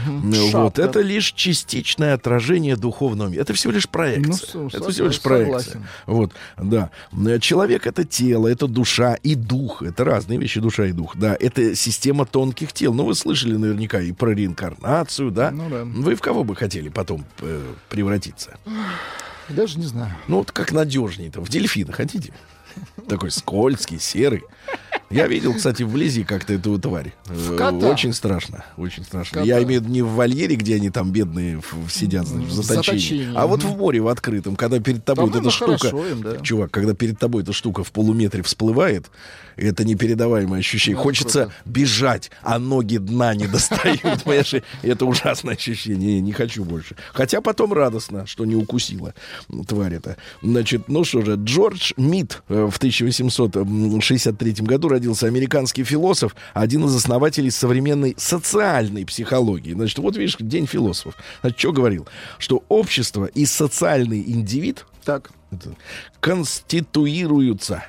[0.52, 0.82] вот Шапка.
[0.82, 3.42] это лишь частичное отражение духовного мира.
[3.42, 4.60] Это всего лишь проекция.
[4.60, 5.50] Ну, это всего лишь согласен.
[5.50, 5.88] проекция.
[6.06, 6.90] Вот, да.
[7.40, 9.82] Человек это тело, это душа и дух.
[9.82, 11.16] Это разные вещи, душа и дух.
[11.16, 12.94] Да, это система тонких тел.
[12.94, 15.50] Ну, вы слышали наверняка и про реинкарнацию, да?
[15.50, 15.84] Ну да.
[15.84, 18.58] Вы в кого бы хотели потом э, превратиться?
[19.48, 20.14] Даже не знаю.
[20.28, 21.40] Ну, вот как надежнее-то.
[21.40, 22.32] В дельфина хотите?
[23.08, 24.44] Такой скользкий, серый.
[25.10, 27.14] Я видел, кстати, вблизи как-то эту тварь.
[27.28, 27.90] Э.
[27.90, 28.64] Очень страшно.
[28.76, 29.40] Очень страшно.
[29.40, 33.32] Я имею в виду не в вольере, где они там бедные сидят, значит, в заточении.
[33.34, 35.90] А вот в море, в открытом, когда перед тобой эта штука...
[36.42, 39.10] Чувак, когда перед тобой эта штука в полуметре всплывает,
[39.60, 40.96] это непередаваемое ощущение.
[40.96, 41.54] Ну, Хочется круто.
[41.64, 44.00] бежать, а ноги дна не достают.
[44.24, 46.20] Понимаешь, это ужасное ощущение.
[46.20, 46.96] Не, хочу больше.
[47.12, 49.14] Хотя потом радостно, что не укусила
[49.66, 50.16] тварь это.
[50.42, 56.94] Значит, ну что же, Джордж Мид э, в 1863 году родился американский философ, один из
[56.94, 59.72] основателей современной социальной психологии.
[59.72, 61.14] Значит, вот видишь, день философов.
[61.40, 62.06] Значит, что говорил?
[62.38, 65.30] Что общество и социальный индивид Так,
[66.20, 67.84] конституируются.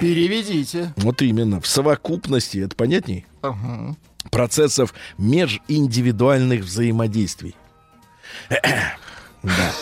[0.00, 0.92] Переведите.
[0.96, 1.60] Вот именно.
[1.60, 3.26] В совокупности, это понятней?
[3.42, 3.96] Ага.
[4.30, 7.54] Процессов межиндивидуальных взаимодействий.
[9.42, 9.72] Да.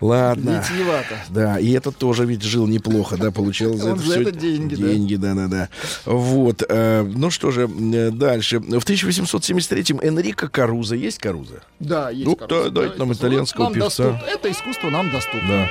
[0.00, 0.62] Ладно.
[0.68, 1.16] Витиевато.
[1.30, 4.32] Да, и этот тоже ведь жил неплохо, да, получал за Он это за всё это
[4.32, 4.88] деньги, да.
[4.88, 5.68] Деньги, да, да, да.
[6.06, 6.62] Вот.
[6.68, 8.58] э, ну что же, э, дальше.
[8.58, 10.94] В 1873-м Энрико Каруза.
[10.96, 11.62] Есть Каруза?
[11.80, 14.10] Да, есть Ну, короче, да, дайте нам это итальянского нам певца.
[14.10, 15.48] доступ- Это искусство нам доступно.
[15.48, 15.68] Да.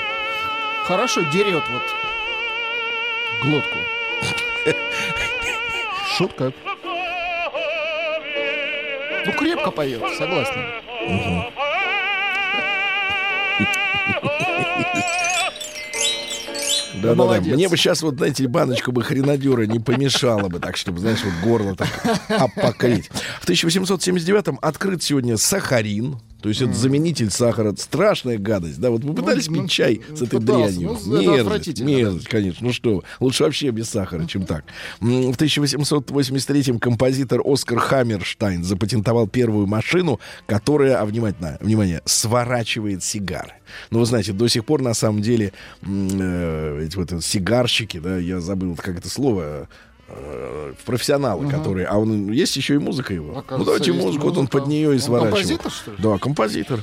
[0.85, 1.81] Хорошо дерет вот
[3.41, 3.77] глотку.
[6.17, 6.53] Шутка.
[9.25, 10.81] Ну, крепко поет, согласен.
[17.01, 17.15] Да, да, да.
[17.15, 17.55] Молодец.
[17.55, 21.33] Мне бы сейчас, вот, знаете, баночку бы хренадюра не помешало бы, так, чтобы, знаешь, вот
[21.43, 21.89] горло так
[22.29, 23.09] опокрыть.
[23.41, 26.19] В 1879-м открыт сегодня сахарин.
[26.41, 27.73] То есть это заменитель сахара.
[27.77, 28.79] Страшная гадость.
[28.79, 30.75] Да, вот вы пытались ну, пить чай с этой пытался.
[30.75, 30.97] дрянью.
[31.05, 32.67] Ну, мерзость, мерзость, конечно.
[32.67, 34.65] Ну что, лучше вообще без сахара, чем так.
[34.99, 43.53] В 1883-м композитор Оскар Хаммерштайн запатентовал первую машину, которая, а внимательно, внимание, сворачивает сигары.
[43.89, 48.17] Ну, вы знаете, до сих пор, на самом деле, э, эти вот э, сигарщики, да,
[48.17, 49.69] я забыл, как это слово,
[50.13, 51.87] э, профессионалы, которые...
[51.87, 53.43] А он есть еще и музыка его.
[53.49, 54.57] ну, давайте музыку, вот он музыка.
[54.59, 55.31] под нее и Он сворачивал.
[55.37, 55.97] композитор, что ли?
[55.99, 56.79] Да, композитор.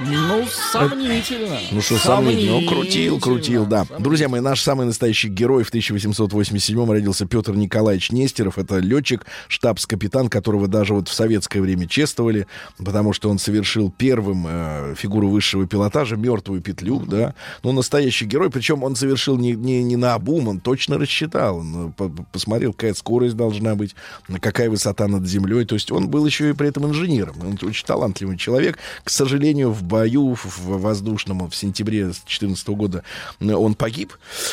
[0.00, 1.58] Ну, сомнительно.
[1.72, 2.60] Ну что, сомнительно.
[2.60, 3.84] Ну, крутил, крутил, да.
[3.98, 8.58] Друзья мои, наш самый настоящий герой в 1887-м родился Петр Николаевич Нестеров.
[8.58, 14.46] Это летчик, штабс-капитан, которого даже вот в советское время чествовали, потому что он совершил первым
[14.48, 17.34] э, фигуру высшего пилотажа, мертвую петлю, да.
[17.64, 21.58] Ну, настоящий герой, причем он совершил не, не, не на обум, он точно рассчитал.
[21.58, 23.96] Он э, по- по- посмотрел, какая скорость должна быть,
[24.40, 25.64] какая высота над землей.
[25.64, 27.34] То есть он был еще и при этом инженером.
[27.42, 28.78] Он очень талантливый человек.
[29.02, 33.02] К сожалению, в бою в воздушном в сентябре 2014 года
[33.40, 34.12] он погиб.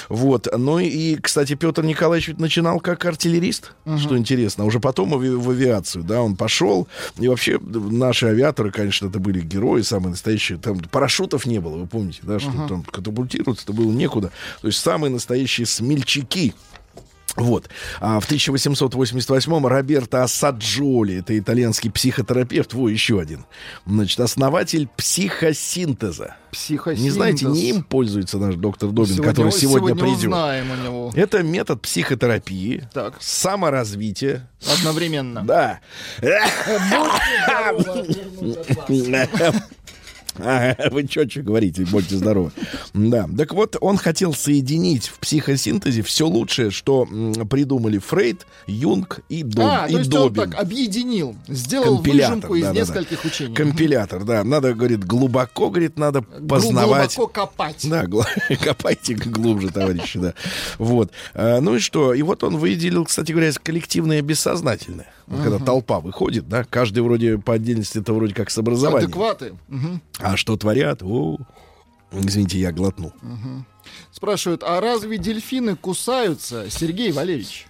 [0.09, 0.47] Вот.
[0.57, 4.65] Ну и, кстати, Петр Николаевич ведь начинал как артиллерист, что интересно.
[4.65, 6.87] Уже потом в, авиацию, да, он пошел.
[7.17, 10.57] И вообще наши авиаторы, конечно, это были герои самые настоящие.
[10.57, 14.31] Там парашютов не было, вы помните, да, что там катапультироваться-то было некуда.
[14.61, 16.53] То есть самые настоящие смельчаки.
[17.35, 17.69] Вот.
[17.99, 23.45] А в 1888-м Роберто Ассаджоли, это итальянский психотерапевт, во, еще один.
[23.85, 26.37] Значит, основатель психосинтеза.
[26.51, 27.03] Психосинтез.
[27.03, 30.17] Не знаете, не им пользуется наш доктор Добин, Сегодня- который сегодня, сегодня придет.
[30.29, 31.11] узнаем у него.
[31.13, 33.15] Это метод психотерапии, Так.
[33.19, 34.49] саморазвития.
[34.79, 35.43] Одновременно.
[35.45, 35.79] Да.
[40.39, 42.51] А, Вы что говорите, будьте здоровы.
[42.93, 47.05] Да, так вот, он хотел соединить в психосинтезе все лучшее, что
[47.49, 50.51] придумали Фрейд, Юнг и, Доб, А, и то есть он Добин.
[50.51, 52.79] так объединил, сделал Компилятор, выжимку из да-да-да.
[52.81, 53.55] нескольких учений.
[53.55, 54.43] Компилятор, да.
[54.43, 57.15] Надо, говорит, глубоко, говорит, надо познавать.
[57.15, 57.87] Глубоко копать.
[57.89, 58.27] Да, гла-
[58.63, 60.33] копайте глубже, товарищи, да.
[60.77, 61.11] Вот.
[61.33, 62.13] А, ну и что?
[62.13, 65.07] И вот он выделил, кстати говоря, коллективное бессознательное.
[65.27, 69.05] Вот Когда толпа выходит, да, каждый вроде по отдельности это вроде как с образованием.
[69.09, 69.55] Адекваты.
[69.67, 70.01] Мгм.
[70.19, 71.01] А что творят?
[71.01, 71.37] О,
[72.11, 73.11] извините, я глотнул.
[74.11, 77.67] Спрашивают, а разве дельфины кусаются, Сергей Валерьевич?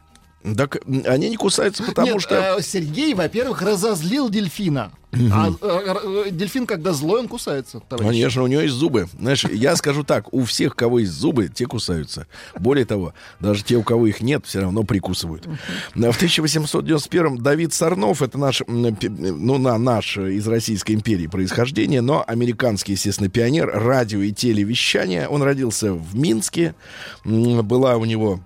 [0.56, 2.58] Так они не кусаются, потому Нет, что...
[2.58, 4.92] э, Сергей, во-первых, разозлил дельфина.
[5.32, 8.08] А э, э, дельфин, когда злой, он кусается, товарищ.
[8.08, 9.08] Конечно, у него есть зубы.
[9.18, 12.28] Знаешь, я скажу так, у всех, кого есть зубы, те кусаются.
[12.60, 15.48] Более того, даже те, у кого их нет, все равно прикусывают.
[15.96, 22.92] В 1891 Давид Сарнов, это наш, ну, на, наш из Российской империи происхождение, но американский,
[22.92, 25.28] естественно, пионер радио и телевещания.
[25.28, 26.76] Он родился в Минске.
[27.24, 28.42] Была у него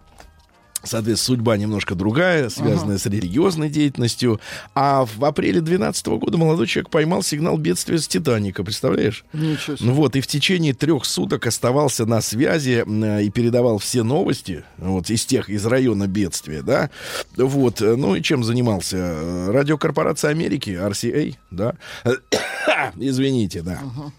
[0.83, 4.39] Соответственно, судьба немножко другая, связанная с религиозной деятельностью.
[4.75, 9.25] А в апреле 2012 года молодой человек поймал сигнал бедствия с Титаника, представляешь?
[9.33, 9.89] Ничего себе.
[9.89, 14.63] Ну вот, и в течение трех суток оставался на связи э, и передавал все новости
[14.77, 16.89] вот, из тех, из района бедствия, да.
[17.35, 18.97] Вот, э, ну и чем занимался?
[18.97, 21.75] Э, Радиокорпорация Америки, RCA, да.
[22.95, 23.79] Извините, да.
[23.83, 24.11] В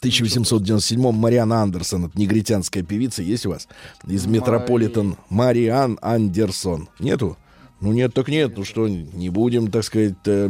[0.00, 3.68] 1897-м Мариан Андерсон, это негритянская певица, есть у вас?
[4.06, 5.16] Из Метрополитен.
[5.30, 6.88] Мариан Андерсон.
[6.98, 7.36] Нету?
[7.80, 8.56] Ну нет, так нет.
[8.56, 10.48] Ну что, не будем, так сказать, э,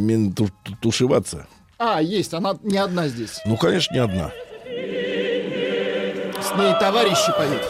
[0.81, 1.47] тушеваться.
[1.79, 3.41] А, есть, она не одна здесь.
[3.45, 4.31] Ну, конечно, не одна.
[6.41, 7.63] С ней товарищи поют.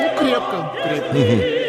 [0.00, 1.65] Ну, крепко, крепко.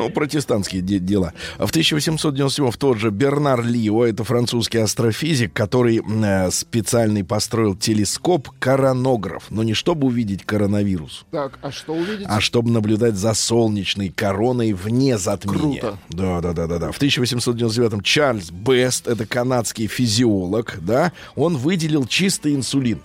[0.00, 1.32] Ну, протестантские де- дела.
[1.58, 8.48] В 1897 в тот же Бернар Лио, это французский астрофизик, который э, специальный построил телескоп
[8.58, 9.44] коронограф.
[9.50, 12.26] Но не чтобы увидеть коронавирус, Так, а что увидите?
[12.28, 15.80] а чтобы наблюдать за солнечной короной вне затмения.
[15.80, 15.98] Круто.
[16.10, 16.92] Да, да, да, да, да.
[16.92, 23.00] В 1899 Чарльз Бест, это канадский физиолог, да, он выделил чистый инсулин.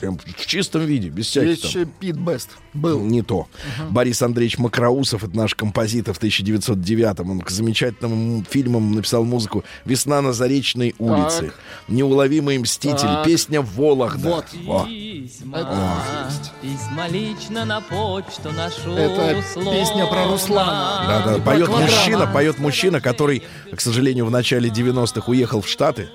[0.00, 2.50] Прям в чистом виде, без всяких Есть там Пит Бест.
[2.72, 3.00] Был.
[3.00, 3.48] не то.
[3.90, 7.30] Борис Андреевич Макроусов, это наш композитор в 1909-м.
[7.30, 11.54] Он к замечательным фильмам написал музыку «Весна на Заречной улице», Так.
[11.88, 13.24] «Неуловимые мстители», Так.
[13.24, 14.28] песня «Вологда».
[14.28, 14.46] Вот.
[14.64, 14.84] Во.
[14.84, 16.30] Письма,
[16.62, 21.04] письма лично на почту нашу Это песня про Руслана.
[21.06, 23.42] Да, да, И поет мужчина, поет мужчина, который,
[23.74, 26.08] к сожалению, в начале 90-х уехал в Штаты,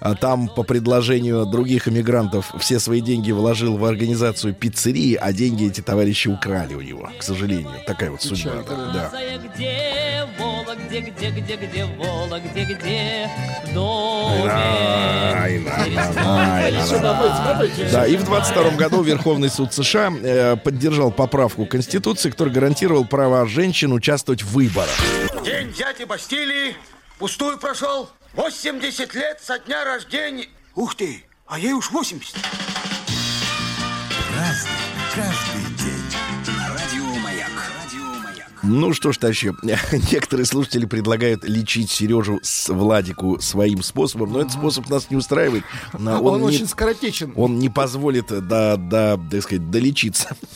[0.00, 5.66] а там по предложению других иммигрантов все свои деньги вложил в организацию пиццерии, а деньги
[5.66, 7.72] эти товарищи украли у него, к сожалению.
[7.86, 8.64] Такая вот судьба.
[8.68, 9.12] Да, да.
[9.44, 13.30] Где Вола, где, где, где, где Вола, где, где
[13.64, 14.44] в доме.
[17.92, 23.46] Да, и в 22 году Верховный суд США э, поддержал поправку Конституции, которая гарантировал право
[23.46, 24.94] женщин участвовать в выборах.
[25.44, 26.74] День взятия Бастилии
[27.18, 28.08] пустую прошел.
[28.34, 30.48] 80 лет со дня рождения.
[30.74, 32.34] Ух ты, а ей уж 80.
[34.34, 34.70] Разный,
[38.74, 39.54] Ну что ж, товарищи,
[40.12, 45.62] некоторые слушатели предлагают лечить Сережу с Владику своим способом, но этот способ нас не устраивает.
[45.92, 47.32] А Он, не- очень скоротечен.
[47.36, 50.36] Он не позволит, да, да, так сказать, долечиться.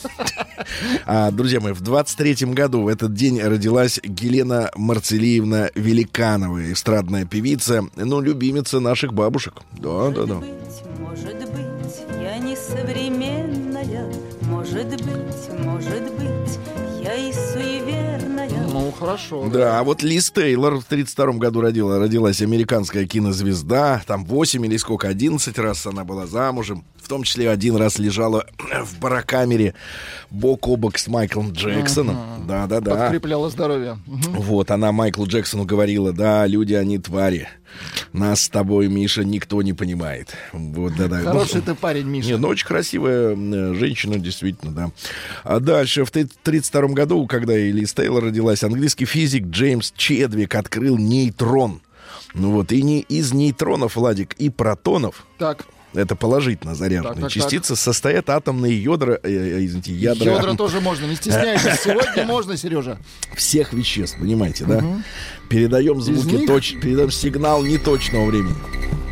[1.05, 7.85] А, друзья мои, в 23-м году в этот день родилась Елена Марцелиевна Великанова, эстрадная певица,
[7.95, 9.53] ну, любимица наших бабушек.
[9.71, 10.35] Да, да, да.
[10.35, 10.49] Быть,
[10.99, 11.48] может быть,
[18.89, 19.49] Ну, хорошо.
[19.49, 24.01] Да, а вот Лиз Тейлор в 32 году родила, родилась американская кинозвезда.
[24.07, 26.83] Там 8 или сколько, 11 раз она была замужем.
[27.01, 28.45] В том числе один раз лежала
[28.83, 29.75] в барокамере
[30.31, 32.45] бок о бок с Майклом Джексоном.
[32.47, 32.95] Да-да-да.
[32.95, 33.99] Подкрепляло здоровье.
[34.07, 34.41] Мгм.
[34.41, 37.47] Вот, она Майклу Джексону говорила, да, люди, они твари.
[38.13, 40.35] Нас с тобой, Миша, никто не понимает.
[40.51, 41.19] Вот, да-да.
[41.21, 42.29] Хороший Ну, ты парень, Миша.
[42.29, 43.35] не, ну очень красивая
[43.75, 44.91] женщина, действительно, да.
[45.43, 51.81] А дальше, в 1932 году, когда Элис Тейлор родилась, английский физик Джеймс Чедвик открыл нейтрон.
[52.33, 55.65] Ну вот, и не из нейтронов, Владик, и протонов, Так,
[55.95, 60.79] это положительно заряженные Так, так, частицы, состоят атомные ядра, э, э, извините, ядра, ядра тоже
[60.81, 61.79] можно, не стесняйтесь.
[61.83, 62.99] Сегодня можно, Сережа.
[63.35, 64.83] всех веществ, понимаете, да?
[65.49, 66.47] Передаем звуки, них?
[66.47, 68.55] точ, передаем сигнал неточного времени.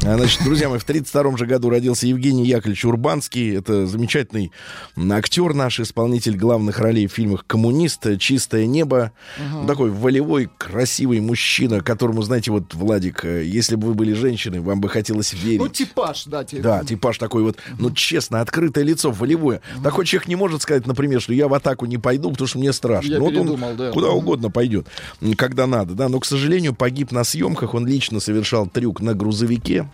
[0.05, 3.55] А, Значит, друзья мои, в 32 же году родился Евгений Яковлевич Урбанский.
[3.55, 4.51] Это замечательный
[4.95, 9.11] актер наш, исполнитель главных ролей в фильмах «Коммунист», «Чистое небо».
[9.65, 14.79] Такой волевой, красивый мужчина, которому, знаете, вот, Владик, э, если бы вы были женщиной, вам
[14.79, 15.59] бы хотелось верить.
[15.59, 16.43] Ну, типаж, да.
[16.43, 19.61] те- Да, типаж такой вот, ну, честно, открытое лицо, волевое.
[19.83, 22.71] Такой человек не может сказать, например, что я в атаку не пойду, потому что мне
[22.71, 23.09] страшно.
[23.13, 23.91] Я Ну, вот он да.
[23.91, 24.87] куда угодно пойдет,
[25.35, 26.07] когда надо, да.
[26.07, 27.73] Но, к сожалению, погиб на съемках.
[27.73, 29.89] Он лично совершал трюк на грузовике.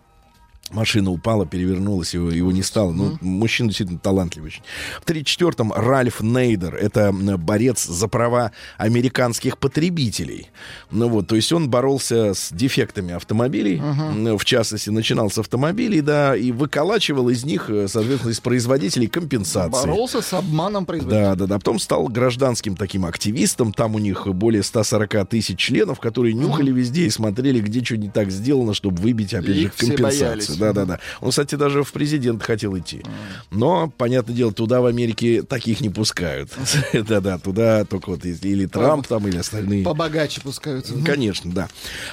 [0.74, 2.92] Машина упала, перевернулась, его, его не стало.
[2.92, 4.64] Ну, мужчина действительно талантливый очень.
[5.02, 10.50] В 1934-м Ральф Нейдер, это борец за права американских потребителей.
[10.92, 16.02] Ну вот, то есть он боролся с дефектами автомобилей, м, в частности, начинал с автомобилей,
[16.02, 19.72] да, и выколачивал из них, э, соответственно, из производителей компенсации.
[19.72, 21.30] Боролся с обманом производителя.
[21.30, 21.56] Да, да, да.
[21.60, 23.74] Потом стал гражданским таким активистом.
[23.74, 28.10] Там у них более 140 тысяч членов, которые нюхали везде и смотрели, где что не
[28.10, 30.58] так сделано, чтобы выбить, опять же, Их все компенсацию.
[30.72, 30.76] Боялись.
[30.76, 31.00] Да, да, да.
[31.22, 33.04] Он, кстати, даже в президент хотел идти.
[33.52, 36.52] Но, понятное дело, туда в Америке таких не пускают.
[37.04, 39.84] Да, да, туда только вот или Трамп там, или остальные.
[39.84, 40.94] Побогаче пускаются.
[41.04, 41.68] Конечно, да.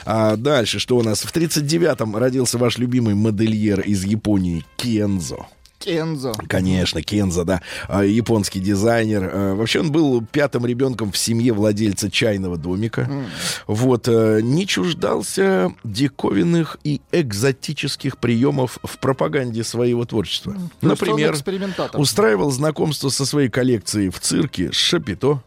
[0.05, 1.21] А дальше, что у нас?
[1.21, 5.47] В 39-м родился ваш любимый модельер из Японии Кензо.
[5.81, 6.33] Кензо.
[6.47, 9.31] Конечно, Кенза, да, а, японский дизайнер.
[9.33, 13.11] А, Вообще он был пятым ребенком в семье владельца чайного домика.
[13.67, 20.55] Вот, э, не чуждался диковинных и экзотических приемов в пропаганде своего творчества.
[20.83, 21.35] Он Например,
[21.95, 25.43] устраивал знакомство со своей коллекцией в цирке Шапито.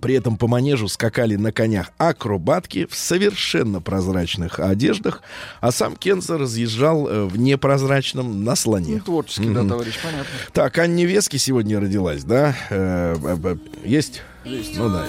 [0.00, 5.22] При этом по манежу скакали на конях акробатки в совершенно прозрачных одеждах,
[5.60, 8.94] а сам Кенза разъезжал э, в непрозрачном на слоне.
[8.96, 10.26] Ну, творческий, да, товарищ, понятно.
[10.52, 12.54] Так, Анне Вески сегодня родилась, да?
[12.70, 14.22] Э, б- б- есть?
[14.44, 15.06] Ну да.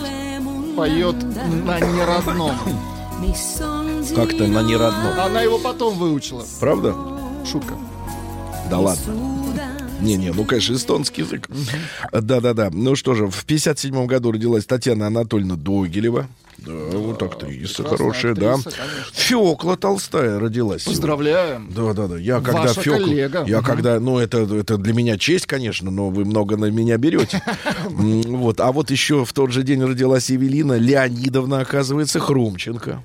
[0.75, 2.55] Поет на неродном.
[4.15, 5.19] Как-то на неродном.
[5.19, 6.45] Она его потом выучила.
[6.59, 6.95] Правда?
[7.49, 7.73] Шутка.
[8.69, 9.36] Да ладно.
[10.01, 11.49] Не-не, ну, конечно, эстонский язык.
[12.11, 12.69] Да-да-да.
[12.71, 16.27] Ну что же, в 57 году родилась Татьяна Анатольевна Догилева.
[16.57, 18.55] Да, вот актриса хорошая, да.
[18.55, 19.11] актриса, конечно.
[19.13, 20.81] Фёкла Толстая родилась.
[20.83, 20.95] сегодня.
[20.97, 21.71] Поздравляем.
[21.73, 22.17] Да, да, да.
[22.17, 23.43] Я когда Ваша Фёкла- коллега.
[23.47, 23.65] Я Мгм.
[23.65, 27.41] когда, ну, это, это для меня честь, конечно, но вы много на меня берете.
[27.89, 28.59] Вот.
[28.59, 33.03] А вот еще в тот же день родилась Евелина Леонидовна, оказывается, Хрумченко.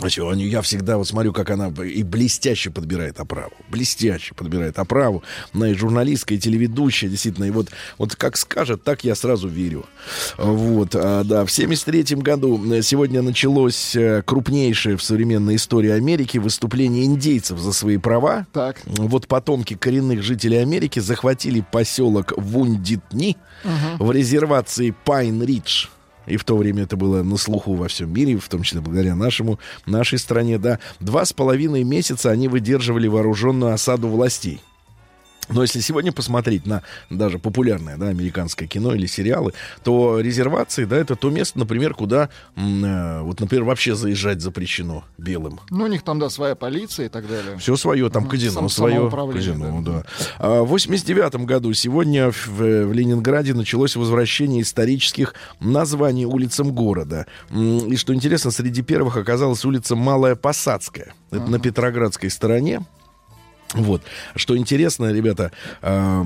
[0.00, 3.52] Они- Я всегда вот смотрю, как она и блестяще подбирает оправу.
[3.70, 5.22] Блестяще подбирает оправу.
[5.54, 7.44] Она и журналистка, и телеведущая, действительно.
[7.44, 7.68] И вот,
[7.98, 9.86] вот как скажет, так я сразу верю.
[10.36, 11.44] Вот, а, да.
[11.46, 17.96] В 73 году сегодня началось э, крупнейшее в современной истории Америки выступление индейцев за свои
[17.96, 18.46] права.
[18.52, 18.80] Так.
[18.86, 23.36] Вот потомки коренных жителей Америки захватили поселок Вундитни
[23.98, 25.88] в резервации Пайн-Ридж.
[26.26, 29.14] И в то время это было на слуху во всем мире, в том числе благодаря
[29.14, 30.78] нашему, нашей стране, да.
[31.00, 34.60] Два с половиной месяца они выдерживали вооруженную осаду властей.
[35.48, 40.96] Но если сегодня посмотреть на даже популярное да, американское кино или сериалы, то резервации, да,
[40.96, 45.60] это то место, например, куда, э, вот, например, вообще заезжать запрещено белым.
[45.70, 47.58] Ну, у них там, да, своя полиция и так далее.
[47.58, 49.10] Все свое, там казино Сам- свое.
[49.32, 50.04] Казино, да.
[50.38, 57.26] А В 89 году сегодня в, в Ленинграде началось возвращение исторических названий улицам города.
[57.50, 61.14] И что интересно, среди первых оказалась улица Малая Посадская.
[61.30, 62.82] Это на Петроградской стороне.
[63.74, 64.02] Вот.
[64.36, 65.52] Что интересно, ребята,
[65.82, 66.22] э,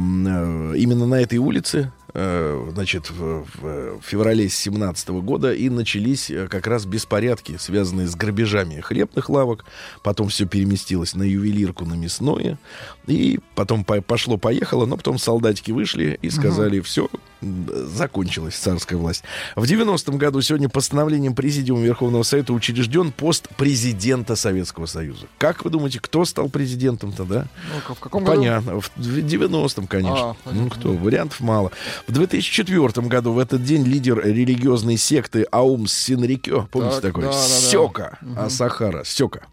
[0.76, 6.66] именно на этой улице, э, значит, в, в феврале 17 года и начались э, как
[6.66, 9.64] раз беспорядки, связанные с грабежами хлебных лавок.
[10.02, 12.58] Потом все переместилось на ювелирку, на мясное.
[13.06, 17.08] И потом по- пошло-поехало, но потом солдатики вышли и сказали, все,
[17.40, 19.22] закончилась царская власть.
[19.56, 25.26] В 90-м году сегодня постановлением Президиума Верховного Совета учрежден пост президента Советского Союза.
[25.38, 27.46] Как вы думаете, кто стал президентом-то, да?
[27.88, 28.36] Ну, в каком году?
[28.40, 28.80] Понятно.
[28.80, 30.30] В 90-м, конечно.
[30.30, 30.62] А, понятно.
[30.64, 31.70] ну кто, вариантов мало.
[32.06, 37.22] В 2004 году в этот день лидер религиозной секты Аум Синрикё, помните Так, такой?
[37.24, 37.42] да, да, да.
[37.48, 38.18] Сёка.
[38.36, 39.04] А Сахара.
[39.04, 39.46] Сёка.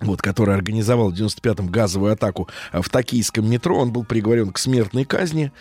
[0.00, 3.78] Вот, который организовал в 95-м газовую атаку э, в токийском метро.
[3.78, 5.52] Он был приговорен к смертной казни.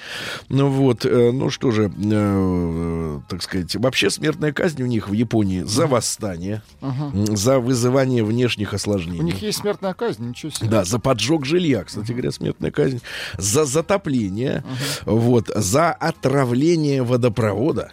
[0.50, 5.14] Ну вот, э, ну что же, э, так сказать, вообще смертная казнь у них в
[5.14, 9.20] Японии за восстание, м, за вызывание внешних осложнений.
[9.20, 10.70] У них есть смертная казнь, ничего себе.
[10.70, 13.02] Да, за поджог жилья, кстати говоря, смертная казнь.
[13.38, 14.64] За затопление,
[15.06, 17.92] вот, за отравление водопровода.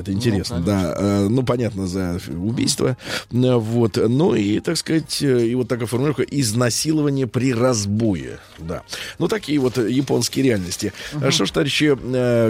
[0.00, 0.94] Это интересно, да.
[0.96, 2.96] Э, Ну, понятно, за убийство.
[3.32, 3.96] Э, Вот.
[3.96, 8.38] Ну и, так сказать, э, и вот такая формулировка изнасилование при разбое.
[8.58, 8.82] Да.
[9.18, 10.92] Ну, такие вот японские реальности.
[11.22, 11.96] А Что ж, товарищи,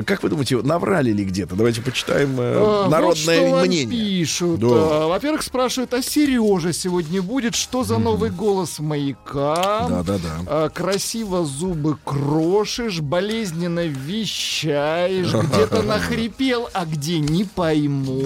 [0.04, 1.54] как вы думаете, наврали ли где-то?
[1.56, 3.86] Давайте почитаем А, вот народное вам мнение.
[4.18, 4.60] пишут.
[4.60, 4.66] Да.
[4.70, 7.54] А, Во-первых, спрашивают, а Сережа сегодня будет?
[7.54, 9.86] Что за новый голос маяка?
[9.88, 10.30] Да, да, да.
[10.46, 18.22] А, красиво зубы крошишь, болезненно вещаешь, где-то нахрипел, а где не пойму.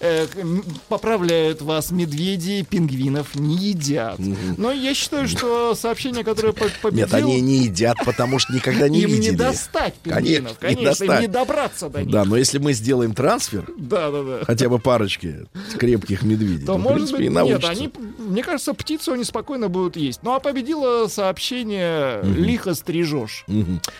[0.00, 4.18] Э, к- м, поправляют вас медведи, пингвинов не едят.
[4.56, 8.88] Но я считаю, что сообщение, которое по- победил, Нет, они не едят, потому что никогда
[8.88, 9.30] не им видели.
[9.30, 10.58] не достать пингвинов.
[10.58, 12.10] Конечно, не им не добраться до них.
[12.12, 14.44] Да, но если мы сделаем трансфер, Да, да, да.
[14.44, 15.46] хотя бы парочки
[15.78, 19.68] крепких медведей, то, в может принципе, быть, и нет, они, мне кажется, птицу они спокойно
[19.68, 20.20] будут есть.
[20.22, 23.44] Ну, а победило сообщение «Лихо стрижешь».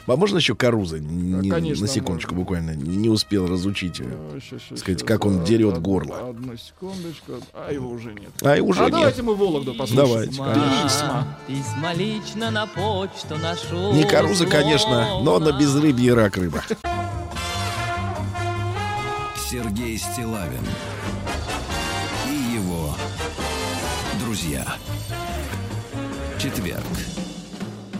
[0.06, 0.98] А можно еще Каруза?
[1.00, 2.42] Не- конечно, на секундочку можно.
[2.44, 2.70] буквально.
[2.74, 3.98] Не успел разучить.
[3.98, 4.08] ее.
[4.42, 6.30] Сказать, щас, как он дерет од- горло.
[6.30, 7.32] Одну секундочку.
[7.54, 8.30] А его уже нет.
[8.42, 8.92] А и уже а нет.
[8.92, 10.06] давайте мы Вологду послушаем.
[10.08, 11.38] Давайте, Письма, Письма.
[11.46, 13.92] письма лично на почту нашу.
[13.92, 16.62] Не Каруза, конечно, но на безрыбье рак рыба.
[19.50, 20.64] Сергей Стилавин
[22.28, 22.94] и его
[24.24, 24.64] друзья.
[26.38, 26.82] Четверг.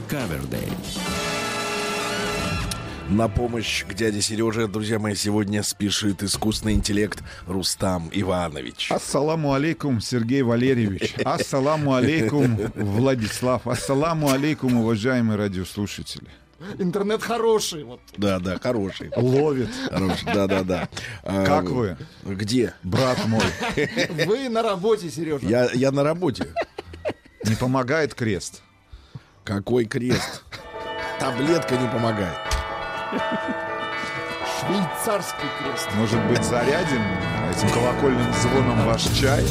[0.08, 0.68] Кавердей.
[3.12, 8.90] На помощь к дяде Сереже, друзья мои, сегодня спешит искусственный интеллект Рустам Иванович.
[8.90, 11.14] Ассаламу алейкум, Сергей Валерьевич.
[11.24, 13.66] Ассаламу алейкум, Владислав.
[13.68, 16.26] Ассаламу алейкум, уважаемые радиослушатели.
[16.78, 17.84] Интернет хороший.
[17.84, 18.00] Вот.
[18.16, 19.10] Да, да, хороший.
[19.14, 19.68] Ловит.
[19.90, 20.88] Хороший, да, да, да.
[21.22, 22.72] А, Как вы, Где?
[22.82, 23.44] брат мой?
[24.26, 25.46] Вы на работе, Сережа.
[25.46, 26.46] Я, я на работе.
[27.44, 28.62] Не помогает крест?
[29.44, 30.44] Какой крест?
[31.20, 32.51] Таблетка не помогает.
[34.60, 35.88] Швейцарский крест.
[35.96, 37.02] Может быть, зарядим
[37.50, 39.44] этим колокольным звоном ваш чай?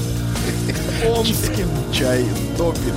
[1.05, 1.67] Омским.
[1.93, 2.25] Чай
[2.57, 2.93] топит.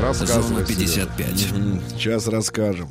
[0.00, 1.06] Рассказывай, Сережа.
[1.06, 1.52] 55.
[1.52, 2.88] М, Сейчас расскажем.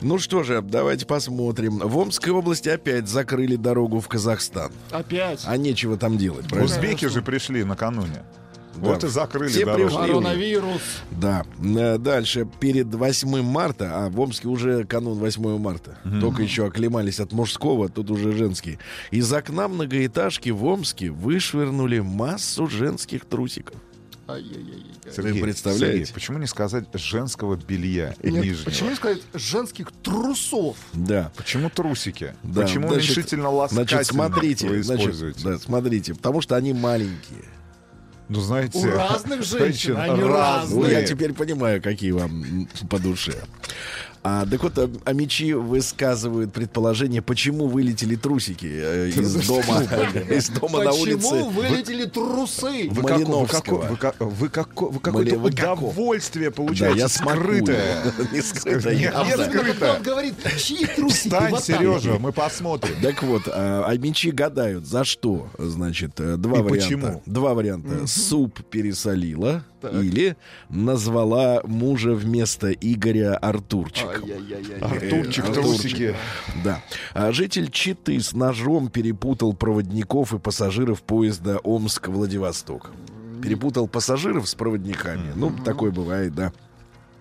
[0.00, 1.78] Ну что же, давайте посмотрим.
[1.78, 4.72] В Омской области опять закрыли дорогу в Казахстан.
[4.90, 5.42] Опять.
[5.46, 6.64] А нечего там делать, правильно?
[6.74, 8.24] Узбеки же пришли накануне.
[8.76, 9.96] Вот и закрыли Все пришли.
[9.96, 10.82] Коронавирус.
[11.10, 11.44] Да.
[11.62, 17.20] Э, Дальше, перед 8 марта, а в Омске уже канун 8 марта, только еще оклемались
[17.20, 18.78] от мужского, тут уже женский.
[19.10, 23.76] Из окна многоэтажки в Омске вышвырнули массу женских трусиков.
[24.26, 25.12] Ай-яй-яй.
[25.14, 25.98] Сергей, представляете?
[25.98, 28.64] Сергей, почему не сказать женского белья Нет, нижнего?
[28.64, 30.78] почему не сказать женских трусов?
[30.94, 31.30] Да.
[31.36, 32.34] Почему трусики?
[32.42, 37.44] Да, Почему значит, уменьшительно ласкательно Значит, смотрите, вы значит, да, смотрите, потому что они маленькие.
[38.28, 38.78] Ну, знаете...
[38.78, 40.92] У разных женщин, они Ну, разные.
[40.92, 43.34] я теперь понимаю, какие вам по душе.
[44.26, 49.82] А, так вот, а, а мечи высказывают предположение, почему вылетели трусики э, из дома,
[50.30, 51.44] из дома на Почему улице.
[51.50, 52.88] вылетели трусы?
[52.88, 58.14] Вы, какое-то удовольствие получаете я скрытое.
[58.32, 59.26] Не скрытое, Нет, явно.
[59.26, 59.94] нет, Особенно, когда скрыто.
[59.98, 61.28] он говорит, чьи трусики?
[61.28, 61.60] Встань.
[61.60, 62.94] Сережа, мы посмотрим.
[63.02, 65.48] Так вот, а, а мечи гадают, за что?
[65.58, 66.84] Значит, э, два И варианта.
[66.86, 67.22] почему?
[67.26, 68.06] Два варианта.
[68.06, 70.02] Суп пересолила Так.
[70.02, 70.36] или
[70.68, 73.36] назвала мужа вместо Игоря.
[73.36, 74.06] Артурчик,
[74.80, 76.14] Э, трусики.
[76.62, 76.82] Да.
[77.12, 82.90] А житель Читы с ножом перепутал проводников и пассажиров поезда Омск-Владивосток.
[83.42, 85.32] Перепутал пассажиров с проводниками.
[85.34, 86.52] Ну, такое бывает, да.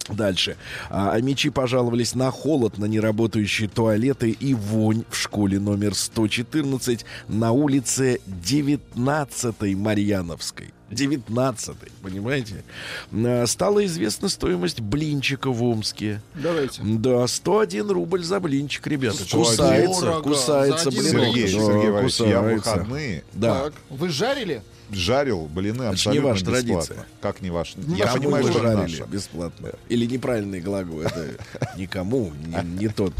[0.09, 0.57] Дальше.
[0.89, 7.05] А, а мечи пожаловались на холод, на неработающие туалеты и вонь в школе номер 114
[7.29, 10.73] на улице 19 Марьяновской.
[10.93, 12.63] 19 понимаете?
[13.11, 16.21] А, Стала известна стоимость блинчика в Омске.
[16.35, 16.81] Давайте.
[16.83, 19.17] Да, 101 рубль за блинчик, ребята.
[19.23, 19.43] 101.
[19.45, 20.21] Кусается, Дорого.
[20.23, 21.05] кусается блинок.
[21.05, 23.63] Сергей, Да, Сергей Валерьевич, я выходные Да.
[23.65, 23.73] Так.
[23.89, 24.61] Вы жарили?
[24.91, 26.67] жарил блины не абсолютно ваша бесплатно.
[26.73, 27.05] традиция.
[27.19, 27.75] Как не ваш?
[27.77, 29.05] Никому Я понимаю, вы что это жарили наша.
[29.05, 29.69] бесплатно.
[29.89, 31.01] Или неправильный глагол.
[31.01, 31.29] Это
[31.77, 33.13] никому, не, не тот,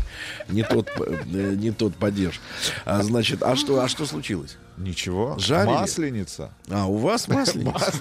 [0.49, 2.41] не тот, э, не тот падеж.
[2.85, 4.57] А, значит, а что, а что случилось?
[4.77, 5.35] Ничего.
[5.37, 5.73] Жарили?
[5.73, 6.51] Масленица.
[6.69, 7.91] А у вас масленица?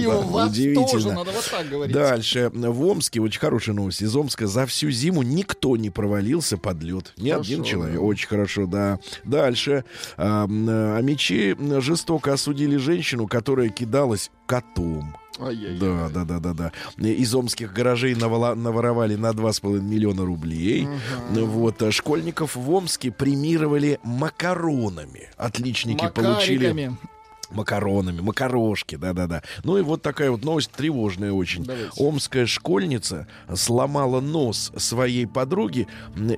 [0.00, 1.14] И у вас тоже, удивительно.
[1.14, 1.94] надо вот так говорить.
[1.94, 2.50] Дальше.
[2.54, 4.02] В Омске, очень хорошая новость.
[4.02, 7.12] Из Омска за всю зиму никто не провалился под лед.
[7.16, 8.00] Ни один человек.
[8.00, 8.98] Очень хорошо, да.
[9.24, 9.84] Дальше.
[10.16, 15.16] А, м, а мечи жестоко осудили женщину, которая кидалась котом.
[15.38, 15.78] Ай-яй-яй.
[15.78, 16.52] Да, да, да, да,
[16.98, 17.08] да.
[17.08, 20.86] Из омских гаражей навола- наворовали на 2,5 миллиона рублей.
[21.30, 21.82] Вот.
[21.82, 25.28] а Школьников в Омске премировали макаронами.
[25.36, 26.96] Отличники получили Макариками.
[27.50, 29.42] макаронами, макарошки, да-да-да.
[29.64, 31.64] Ну и вот такая вот новость тревожная очень.
[31.64, 31.90] Давайте.
[32.02, 35.86] Омская школьница сломала нос своей подруги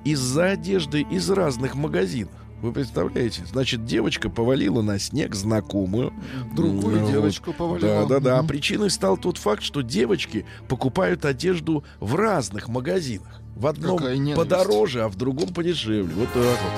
[0.04, 2.32] из-за одежды из разных магазинов.
[2.66, 3.44] Вы представляете?
[3.46, 6.12] Значит, девочка повалила на снег знакомую.
[6.52, 7.12] Другую вот.
[7.12, 8.08] девочку повалила.
[8.08, 8.38] Да-да-да.
[8.38, 8.48] А Мгм.
[8.48, 13.40] причиной стал тот факт, что девочки покупают одежду в разных магазинах.
[13.54, 14.00] В одном
[14.34, 16.12] подороже, а в другом подешевле.
[16.12, 16.72] Вот так вот.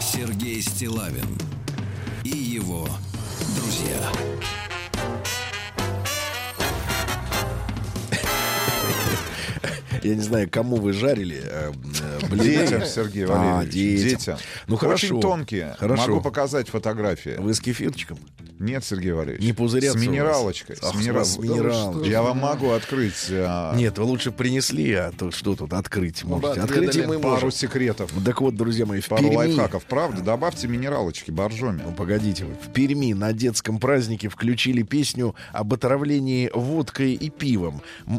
[0.00, 1.47] Сергей Стилавин
[10.08, 11.72] Я не знаю, кому вы жарили э,
[12.30, 12.36] э.
[12.36, 13.74] Детям, Сергей А, Валерьевич.
[13.74, 14.18] детям.
[14.18, 14.38] детям.
[14.66, 15.06] Ну, хорошо.
[15.06, 15.76] Очень тонкие.
[15.78, 16.08] Хорошо.
[16.08, 17.36] Могу показать фотографии.
[17.38, 18.18] Вы с кефирчиком?
[18.58, 19.44] Нет, Сергей Валерьевич.
[19.44, 20.76] Не пузырятся С минералочкой.
[20.82, 22.10] Ах, с минерал- с минералочкой.
[22.10, 26.38] Я вам могу открыть а, Нет, вы лучше принесли, а то что тут открыть бы
[26.40, 26.60] можете.
[26.62, 27.52] Открыть и отведали мы пару можем.
[27.52, 29.36] секретов, Так вот, друзья мои, в пару Перми...
[29.36, 29.84] лайфхаков.
[29.84, 31.82] Правда, добавьте минералочки, боржоми.
[31.86, 32.54] Ну, погодите вы.
[32.54, 37.80] В Перми на детском празднике включили песню об отравлении водкой и пивом.
[38.08, 38.18] М-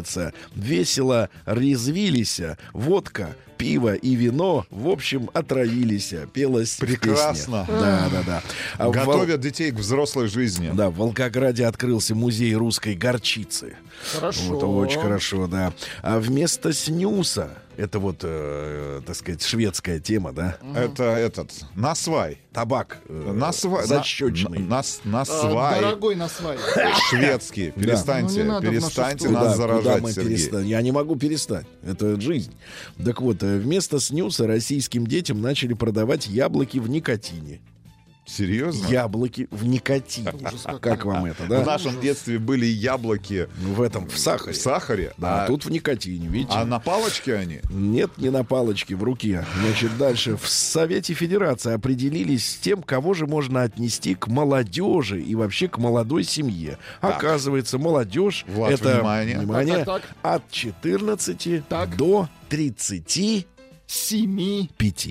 [0.00, 2.40] Маслена-масленица весело резвились,
[2.72, 6.14] водка, пиво и вино, в общем, отравились.
[6.32, 7.64] Пелась Прекрасно.
[7.68, 7.80] песня.
[7.80, 8.42] Да, да, да.
[8.78, 10.70] А в Готовят детей к взрослой жизни.
[10.74, 13.76] Да, в Волгограде открылся музей русской горчицы.
[14.14, 14.40] Хорошо.
[14.54, 15.72] Вот, очень хорошо, да.
[16.02, 20.56] А вместо снюса, это вот, э, так сказать, шведская тема, да?
[20.74, 22.38] Это этот, насвай.
[22.52, 23.86] Табак э, Насвай.
[23.86, 24.58] защечный.
[24.58, 25.80] на- нас- А, насвай.
[25.80, 26.58] Дорогой на свай.
[27.10, 27.70] Шведский.
[27.70, 30.30] Перестаньте, Ну, в перестаньте нас Куда- куда заражать, мы Сергей.
[30.36, 30.66] перестанем?
[30.66, 31.66] Я не могу перестать.
[31.86, 32.52] Это жизнь.
[33.04, 37.60] Так вот, э, вместо снюса российским детям начали продавать яблоки в никотине.
[38.30, 38.86] Серьезно?
[38.86, 40.32] Яблоки в никотине.
[40.80, 41.62] Как вам это, да?
[41.62, 43.48] В нашем детстве были яблоки...
[43.60, 44.52] Ну, в этом, в сахаре.
[44.52, 45.12] В сахаре.
[45.18, 46.52] Да, а тут в никотине, видите?
[46.54, 47.60] А на палочке они?
[47.70, 49.44] Нет, не на палочке, в руке.
[49.60, 50.36] Значит, дальше.
[50.36, 55.78] В Совете Федерации определились с тем, кого же можно отнести к молодежи и вообще к
[55.78, 56.78] молодой семье.
[57.00, 57.16] Так.
[57.16, 58.44] Оказывается, молодежь...
[58.46, 59.38] Вот, это, внимание.
[59.38, 60.22] внимание так, так, так.
[60.22, 61.96] От 14 так.
[61.96, 65.08] до 37 5.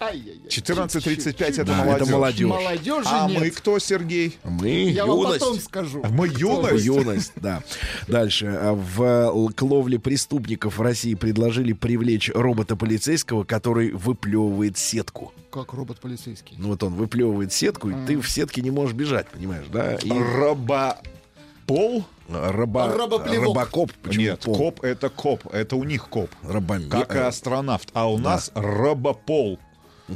[0.00, 2.02] 14.35 это Да, молодежь.
[2.02, 2.48] это молодежь.
[2.48, 3.40] Молодежи А нет.
[3.40, 4.38] мы кто, Сергей?
[4.44, 5.40] Мы Я вам юность.
[5.40, 6.02] потом скажу.
[6.10, 6.84] Мы юность?
[6.84, 7.62] Юность, да.
[8.08, 8.46] Дальше.
[8.46, 15.32] А В э, ловле преступников в России предложили привлечь робота-полицейского, который выплевывает сетку.
[15.52, 16.56] Как робот полицейский.
[16.58, 19.96] Ну вот он выплевывает сетку, и ты в сетке не можешь бежать, понимаешь, да?
[19.96, 22.04] И Робопол?
[22.28, 22.96] раба...
[22.96, 23.48] Робоплевок.
[23.48, 23.92] рыбакоп.
[24.02, 24.56] Почему Нет, пол?
[24.56, 26.30] коп это коп, это у них коп.
[26.42, 27.88] Рабоме- Как и астронавт.
[27.92, 29.58] А у нас робопол.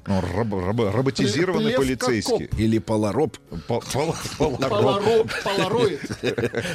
[0.07, 2.49] Ну, робо- робо- роботизированный как полицейский.
[2.59, 3.37] Или полароб.
[3.69, 4.61] По- пол- полароп.
[4.61, 6.01] Поларо- Полароид.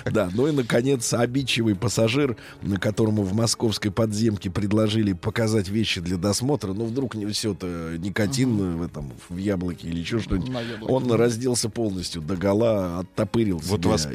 [0.12, 6.18] Да, ну и, наконец, обидчивый пассажир, на которому в московской подземке предложили показать вещи для
[6.18, 10.50] досмотра, ну, вдруг не все это никотин в этом, в яблоке или еще что-нибудь.
[10.90, 14.08] Он разделся полностью до гола, оттопырил Вот вас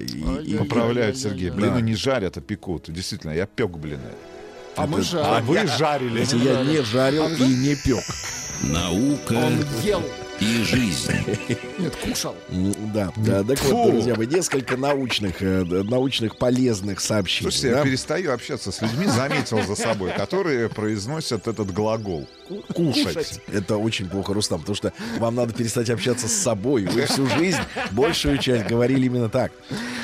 [0.58, 1.50] Поправляют, Сергей.
[1.50, 2.84] Блины не жарят, а пекут.
[2.88, 4.00] Действительно, я пек блины.
[4.76, 5.46] А мы А жарим.
[5.46, 6.26] вы жарили.
[6.44, 8.04] Я не жарил и не пек.
[8.62, 10.02] Наука Он ел.
[10.40, 11.12] И жизнь.
[11.78, 12.34] Нет, кушал.
[12.50, 13.74] М, Да, да, так Фу.
[13.74, 17.50] вот, друзья мои, несколько научных, э, научных полезных сообщений.
[17.50, 17.78] Слушайте, да?
[17.78, 22.26] я перестаю общаться с людьми, заметил за собой, которые произносят этот глагол.
[22.74, 23.40] Кушать.
[23.52, 26.84] Это очень плохо, Рустам, потому что вам надо перестать общаться с собой.
[26.84, 27.58] Вы всю жизнь,
[27.92, 29.52] большую часть говорили именно так.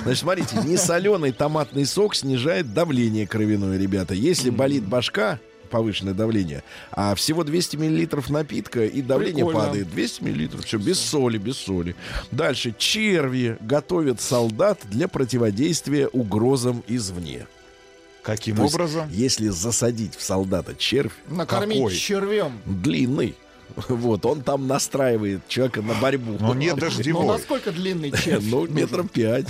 [0.02, 4.14] Значит, смотрите, несоленый томатный сок снижает давление кровяное, ребята.
[4.14, 5.38] Если болит башка,
[5.70, 6.62] повышенное давление,
[6.92, 9.68] а всего 200 миллилитров напитка, и давление Прикольно.
[9.68, 9.90] падает.
[9.90, 11.96] 200 миллилитров, все, без соли, без соли.
[12.30, 17.46] Дальше, черви готовят солдат для противодействия угрозам извне.
[18.22, 19.08] Каким То есть, образом?
[19.10, 21.94] если засадить в солдата червь, Накормить Какой?
[21.96, 22.52] червем.
[22.66, 23.34] длинный.
[23.88, 26.36] Вот, он там настраивает человека на борьбу.
[26.40, 27.24] Но не Ну, дождевой.
[27.26, 28.44] насколько длинный червь?
[28.50, 29.46] Ну, метров пять.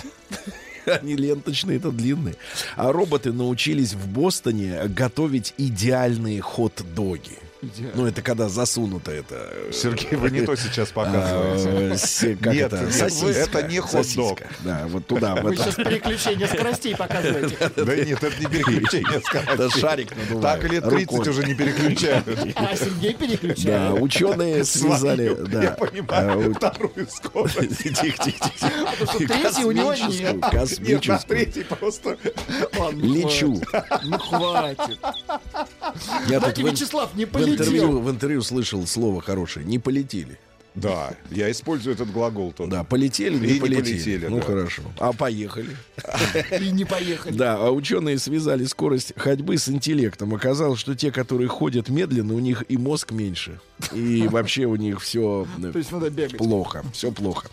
[1.01, 2.37] Они ленточные, это длинные.
[2.77, 7.39] А роботы научились в Бостоне готовить идеальные хот-доги.
[7.63, 7.93] Идеально.
[7.95, 9.35] Ну, это когда засунуто это...
[9.53, 11.69] э, Сергей, вы не то сейчас показываете.
[11.93, 12.91] э, с- Как Нет, это?
[12.91, 13.27] Сосиска.
[13.29, 14.39] это не хот-дог.
[14.61, 15.35] Да, вот туда.
[15.35, 15.65] Вы это.
[15.65, 17.57] сейчас переключение скоростей показываете.
[17.77, 19.27] Да нет, это не переключение Это
[19.69, 19.81] скоростей.
[19.81, 21.29] шарик надувают Так лет 30 рукой.
[21.29, 22.27] уже не переключают.
[22.57, 24.01] А Сергей Да, переключает.
[24.03, 25.35] ученые связали...
[25.35, 25.63] Да.
[25.63, 27.83] Я понимаю, А, вторую скорость.
[27.83, 29.07] Тихо, тихо, тихо.
[29.07, 30.41] что третий у него нет.
[30.51, 32.17] Космическую, Нет, третий просто...
[32.95, 33.61] Лечу.
[34.05, 34.99] Ну хватит.
[36.29, 39.67] Я тут Вячеслав не в интервью, в интервью слышал слово хорошее.
[39.67, 40.39] Не полетели.
[40.75, 42.71] Да, я использую этот глагол тоже.
[42.71, 43.83] Да, полетели, И не не полетели.
[43.95, 44.43] полетели, ну да.
[44.43, 44.83] хорошо.
[44.99, 45.75] А поехали.
[46.61, 47.35] И не поехали.
[47.37, 50.33] Да, а ученые связали скорость ходьбы с интеллектом.
[50.35, 53.59] Оказалось, что те, которые ходят медленно, у них и мозг меньше.
[53.93, 56.37] И вообще у них все То есть надо бегать.
[56.39, 56.85] плохо.
[56.93, 57.49] Все плохо.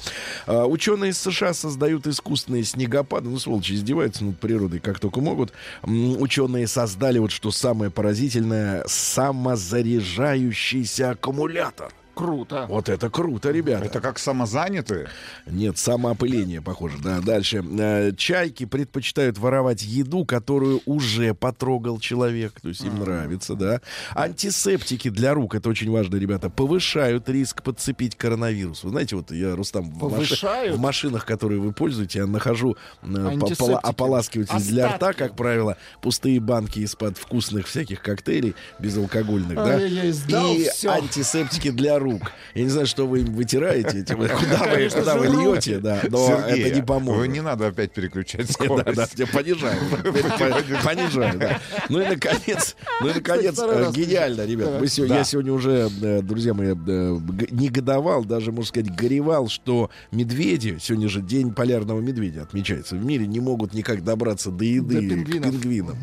[0.45, 3.29] А, ученые из США создают искусственные снегопады.
[3.29, 5.53] Ну, сволочи, издеваются над природой как только могут.
[5.83, 11.93] М, Ученые создали вот что самое поразительное самозаряжающийся аккумулятор.
[12.17, 12.65] Круто.
[12.67, 13.85] Вот это круто, ребята.
[13.85, 15.07] Это как самозанятые?
[15.45, 16.97] Нет, самоопыление, похоже.
[17.03, 17.63] Да, дальше.
[17.77, 22.59] Э, Чайки предпочитают воровать еду, которую уже потрогал человек.
[22.59, 23.81] То есть им нравится, да.
[24.15, 28.83] Антисептики для рук, это очень важно, ребята, повышают риск подцепить коронавирус.
[28.83, 33.37] Вы знаете, вот я, Рустам, в, в машинах, которые вы пользуете, я нахожу э,
[33.83, 39.85] ополаскиватель для рта, как правило, пустые банки из-под вкусных всяких коктейлей безалкогольных, да.
[39.85, 42.06] И антисептики для рук.
[42.55, 44.33] Я не знаю, что вы им вытираете, куда
[44.65, 47.21] вы, куда вы льете, да, но Сергей, это не поможет.
[47.21, 48.95] вы не надо опять переключать Да, скорость.
[48.95, 49.79] да, я понижаю.
[50.03, 51.59] Теперь по- Понижаю, да.
[51.89, 53.55] Ну и наконец, ну и наконец,
[53.93, 54.79] гениально, ребят.
[54.79, 55.19] Мы сегодня, Да.
[55.19, 57.17] Я сегодня уже, э, друзья мои, э,
[57.51, 63.27] негодовал, даже, можно сказать, горевал, что медведи, сегодня же день полярного медведя отмечается в мире,
[63.27, 65.51] не могут никак добраться до еды До к пингвинов.
[65.51, 65.97] пингвинам.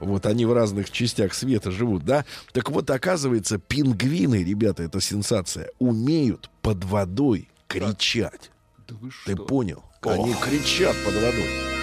[0.00, 2.24] Вот они в разных частях света живут, да?
[2.52, 5.28] Так вот, оказывается, пингвины, ребята, это сенсация,
[5.78, 8.50] умеют под водой кричать.
[8.86, 9.44] Да вы Ты что?
[9.44, 9.82] понял?
[10.02, 11.77] Они кричат под водой.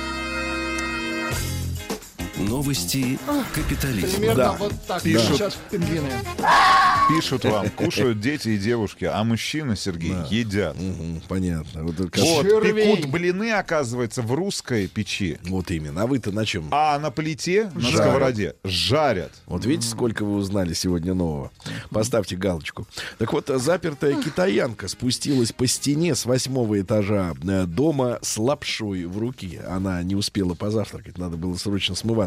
[2.38, 3.18] Новости
[3.54, 4.10] капитализма.
[4.18, 4.52] Примерно Да.
[4.54, 5.58] вот так Пишут.
[5.72, 6.10] пингвины.
[7.08, 10.76] Пишут вам, кушают дети и девушки, а мужчины, Сергей, едят.
[10.76, 11.84] Мгм, понятно.
[11.84, 12.96] Вот, Вот, Червей.
[12.96, 15.38] пекут блины, оказывается, в русской печи.
[15.44, 16.02] вот именно.
[16.04, 16.68] А вы-то на чем?
[16.72, 17.98] А на плите, на Жарят.
[18.00, 19.32] сковороде жарят.
[19.46, 21.52] Вот видите, сколько вы узнали сегодня нового.
[21.92, 22.88] Поставьте галочку.
[23.20, 29.18] Так вот, запертая китаянка спустилась по стене с восьмого этажа э, дома с лапшой в
[29.20, 29.62] руке.
[29.70, 32.25] Она не успела позавтракать, надо было срочно смываться.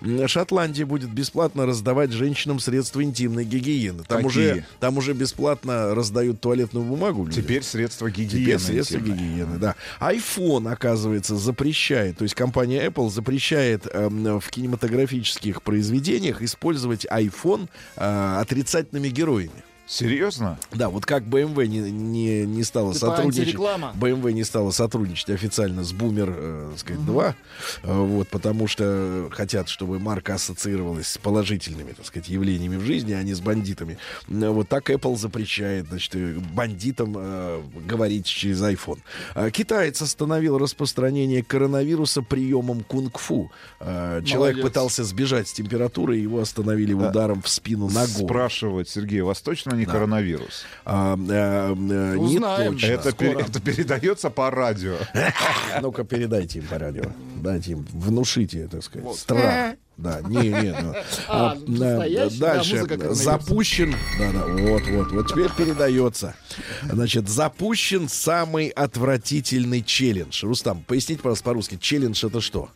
[0.00, 4.04] М, Шотландия будет бесплатно раздавать женщинам средства интимной гигиены.
[4.04, 4.26] Там, Какие?
[4.52, 7.26] уже, там уже бесплатно раздают туалетную бумагу.
[7.26, 7.42] людям.
[7.42, 8.58] Теперь средства Теперь гигиены.
[8.58, 9.18] средства интимной.
[9.18, 9.74] гигиены, да.
[10.00, 18.36] iPhone, оказывается, запрещает, то есть компания Apple запрещает эм, в кинематографических произведениях использовать iPhone э,
[18.40, 19.50] отрицательными героями.
[19.90, 20.56] Серьезно?
[20.70, 23.56] Да, вот как BMW не, не, не стала Типа сотрудничать.
[23.56, 27.34] BMW не стала сотрудничать официально с Boomer, э, сказать, 2,
[27.82, 33.14] э, вот, потому что хотят, чтобы марка ассоциировалась с положительными, так сказать, явлениями в жизни,
[33.14, 33.98] а не с бандитами.
[34.28, 39.00] Э, Вот так Apple запрещает, значит, э, бандитам э, говорить через iPhone.
[39.34, 43.50] А Китаец остановил распространение коронавируса приемом кунг-фу.
[43.80, 44.62] Э, Человек Молодец.
[44.62, 48.24] пытался сбежать с температурой, его остановили ударом в спину ногой.
[48.24, 50.64] Спрашивать, Сергей, у вас точно не коронавирус?
[50.84, 51.74] А, э, э,
[52.16, 52.72] не Узнаем.
[52.74, 52.86] точно.
[52.86, 54.96] Это, пе- это передается по радио.
[55.80, 57.04] Ну-ка, передайте им по радио.
[57.36, 59.74] Дайте им, внушите, так сказать, страх.
[59.96, 60.94] Да, не, не, ну,
[61.28, 63.22] А, а, да, дальше коронавируса.
[63.22, 66.34] запущен, да, да, вот, вот, вот теперь передается.
[66.82, 70.42] Значит, запущен самый отвратительный челлендж.
[70.42, 71.76] Рустам, поясните, пожалуйста, по-русски.
[71.78, 72.70] Челлендж это что?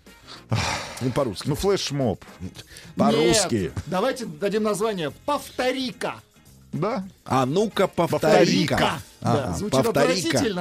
[1.00, 1.48] Ну, по-русски.
[1.48, 2.22] Ну, флешмоб.
[2.96, 3.55] По-русски.
[3.55, 6.16] Нет, давайте дадим название «Повтори-ка».
[6.74, 7.04] Да?
[7.24, 8.28] А ну-ка, повтори-ка.
[8.28, 8.76] Повтори-ка.
[8.76, 8.98] Да,
[9.46, 9.72] Ага, звучит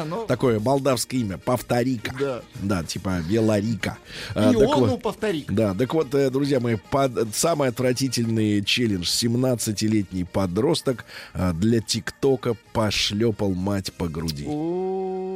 [0.05, 1.37] но- Такое молдавское имя.
[1.37, 2.15] Повтори-ка.
[2.17, 2.41] Да.
[2.61, 3.97] Да, типа Веларика.
[4.33, 5.01] А, так Иону вот.
[5.01, 5.43] повтори.
[5.49, 9.05] Да, так вот, э, друзья мои, под- самый отвратительный челлендж.
[9.05, 11.03] 17-летний подросток
[11.33, 14.45] э, для ТикТока пошлепал мать по груди.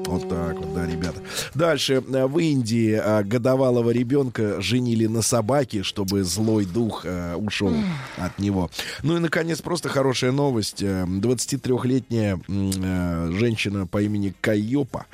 [0.07, 1.21] Вот так вот, да, ребята.
[1.53, 2.01] Дальше.
[2.07, 7.73] э, В Индии э, годовалого ребенка женили на собаке, чтобы злой дух э, ушел
[8.17, 8.69] от него.
[9.03, 10.81] Ну и, наконец, просто хорошая новость.
[10.81, 15.05] Э, 23-летняя м, э, женщина по имени Кайопа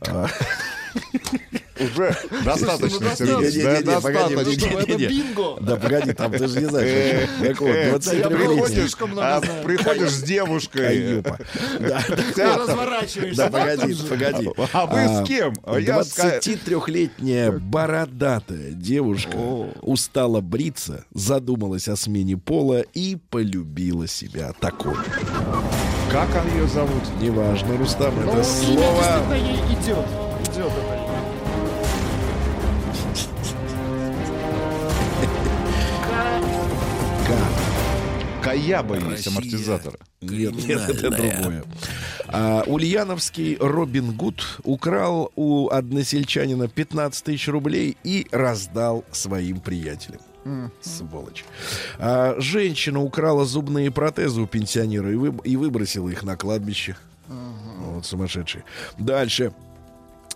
[1.80, 3.82] Уже достаточно, ну, Сергей.
[3.82, 4.68] Да, погоди, достаточно.
[4.70, 5.56] Что, это бинго?
[5.60, 7.28] Да, погоди, там ты же не знаешь.
[7.40, 11.22] Так вот, я 23-летняя слишком много А приходишь с девушкой.
[12.36, 13.36] Разворачиваешься.
[13.36, 14.50] Да, погоди, погоди.
[14.72, 15.54] А вы с кем?
[15.64, 19.36] А я с Ка- 23-летняя бородатая девушка
[19.82, 24.94] устала бриться, задумалась о смене пола и полюбила себя такой.
[26.10, 27.02] Как он ее зовут?
[27.20, 29.02] Неважно, Рустам, Ну, это имя слово...
[29.02, 30.29] действительно ей идет.
[38.50, 39.32] Каяба есть Россия.
[39.32, 39.98] амортизатор.
[40.20, 41.64] Нет, нет, это другое.
[42.28, 50.20] А, Ульяновский Робин Гуд украл у односельчанина 15 тысяч рублей и раздал своим приятелям.
[50.80, 51.44] Сволочь.
[51.98, 56.96] А, женщина украла зубные протезы у пенсионера и, вы- и выбросила их на кладбище.
[57.28, 58.62] Вот сумасшедший.
[58.98, 59.52] Дальше.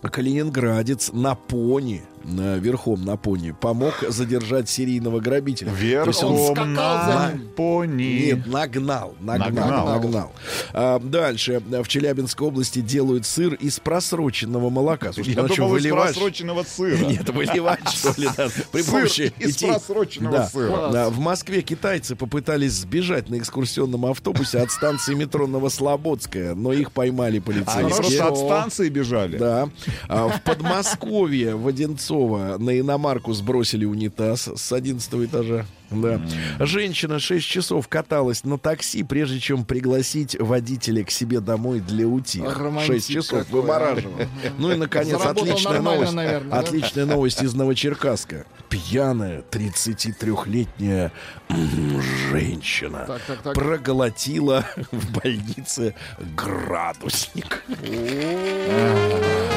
[0.01, 5.71] Калининградец на пони, верхом на пони, помог задержать серийного грабителя.
[5.71, 8.25] Верхом на пони.
[8.25, 9.87] нет, нагнал, нагнал, Нагнал.
[9.87, 10.31] нагнал.
[10.73, 15.13] А, дальше в Челябинской области делают сыр из просроченного молока.
[15.13, 16.97] Слушайте, Я ну думал, из просроченного сыра.
[17.05, 18.47] Нет, выливать, что ли, да.
[18.71, 20.89] При Сыр помощи из просроченного сыра.
[20.91, 26.91] Да, В Москве китайцы попытались сбежать на экскурсионном автобусе от станции метро Новослободская, но их
[26.91, 27.87] поймали Они полицейские.
[27.95, 29.37] просто от станции бежали.
[29.37, 29.69] Да.
[30.07, 35.65] А в Подмосковье в Одинцово на иномарку сбросили унитаз с 11 этажа.
[35.91, 36.19] Да.
[36.59, 42.43] Женщина 6 часов каталась на такси, прежде чем пригласить водителя к себе домой для утих.
[42.57, 43.53] Романтик 6 часов а.
[43.53, 44.27] вымораживала.
[44.57, 46.13] Ну и, наконец, Заработал отличная новость.
[46.13, 46.59] наверное, да?
[46.59, 48.45] Отличная новость из Новочеркасска.
[48.69, 51.11] Пьяная 33-летняя
[51.49, 53.53] м, женщина Так, так, так.
[53.53, 55.95] проглотила в больнице
[56.35, 57.63] градусник.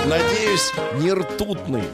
[0.06, 1.84] Надеюсь, не ртутный.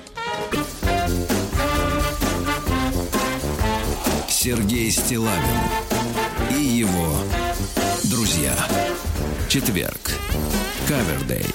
[4.44, 5.40] Сергей Стилавин
[6.50, 7.16] и его
[8.10, 8.54] друзья.
[9.48, 10.10] Четверг.
[10.86, 11.46] Кавердей.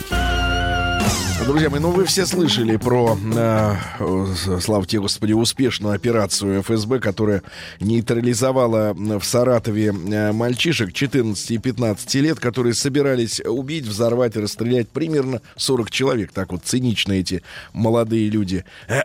[1.45, 6.99] Друзья мои, ну вы все слышали про, э, э, слава тебе, Господи, успешную операцию ФСБ,
[6.99, 7.43] которая
[7.79, 14.89] нейтрализовала в Саратове э, мальчишек 14 и 15 лет, которые собирались убить, взорвать и расстрелять
[14.89, 16.31] примерно 40 человек.
[16.33, 17.41] Так вот цинично эти
[17.73, 18.99] молодые люди э,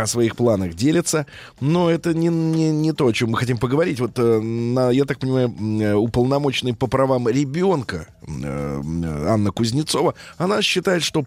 [0.00, 1.26] о своих планах делятся.
[1.60, 3.98] Но это не, не, не то, о чем мы хотим поговорить.
[4.00, 8.82] Вот, э, на, я так понимаю, э, уполномоченный по правам ребенка э,
[9.26, 11.22] Анна Кузнецова, она считает, что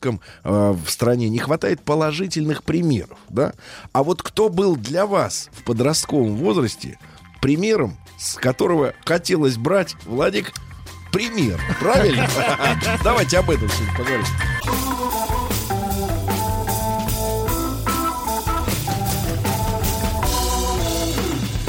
[0.00, 3.52] подросткам э, в стране не хватает положительных примеров, да?
[3.92, 6.98] А вот кто был для вас в подростковом возрасте
[7.40, 10.52] примером, с которого хотелось брать, Владик,
[11.12, 12.28] пример, правильно?
[13.04, 14.26] Давайте об этом сегодня поговорим.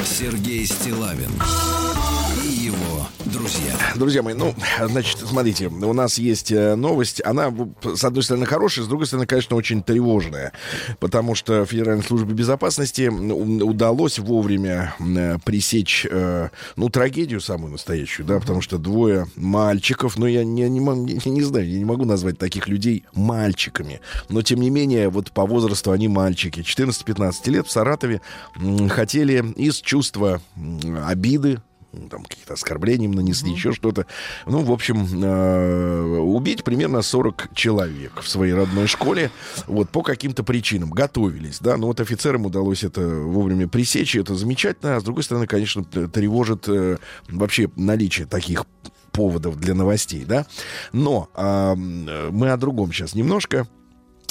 [0.04, 1.32] Сергей Стилавин
[3.42, 3.72] друзья.
[3.96, 7.20] Друзья мои, ну, значит, смотрите, у нас есть э, новость.
[7.24, 10.52] Она, с одной стороны, хорошая, с другой стороны, конечно, очень тревожная.
[11.00, 18.38] Потому что Федеральной службе безопасности удалось вовремя э, пресечь, э, ну, трагедию самую настоящую, да,
[18.38, 22.38] потому что двое мальчиков, ну, я не, не, не- не знаю, я не могу назвать
[22.38, 24.00] таких людей мальчиками.
[24.28, 26.60] Но, тем не менее, вот по возрасту они мальчики.
[26.60, 28.20] 14-15 лет в Саратове
[28.88, 30.40] хотели из чувства
[31.06, 31.60] обиды,
[32.10, 34.06] там какие-то оскорбления им нанесли, еще что-то.
[34.46, 39.30] Ну, в общем, э, убить примерно 40 человек в своей родной школе,
[39.66, 40.90] вот, по каким-то причинам.
[40.90, 45.22] Готовились, да, но вот офицерам удалось это вовремя пресечь, и это замечательно, а с другой
[45.22, 48.64] стороны, конечно, тревожит э, вообще наличие таких
[49.12, 50.46] поводов для новостей, да.
[50.92, 53.68] Но э, мы о другом сейчас немножко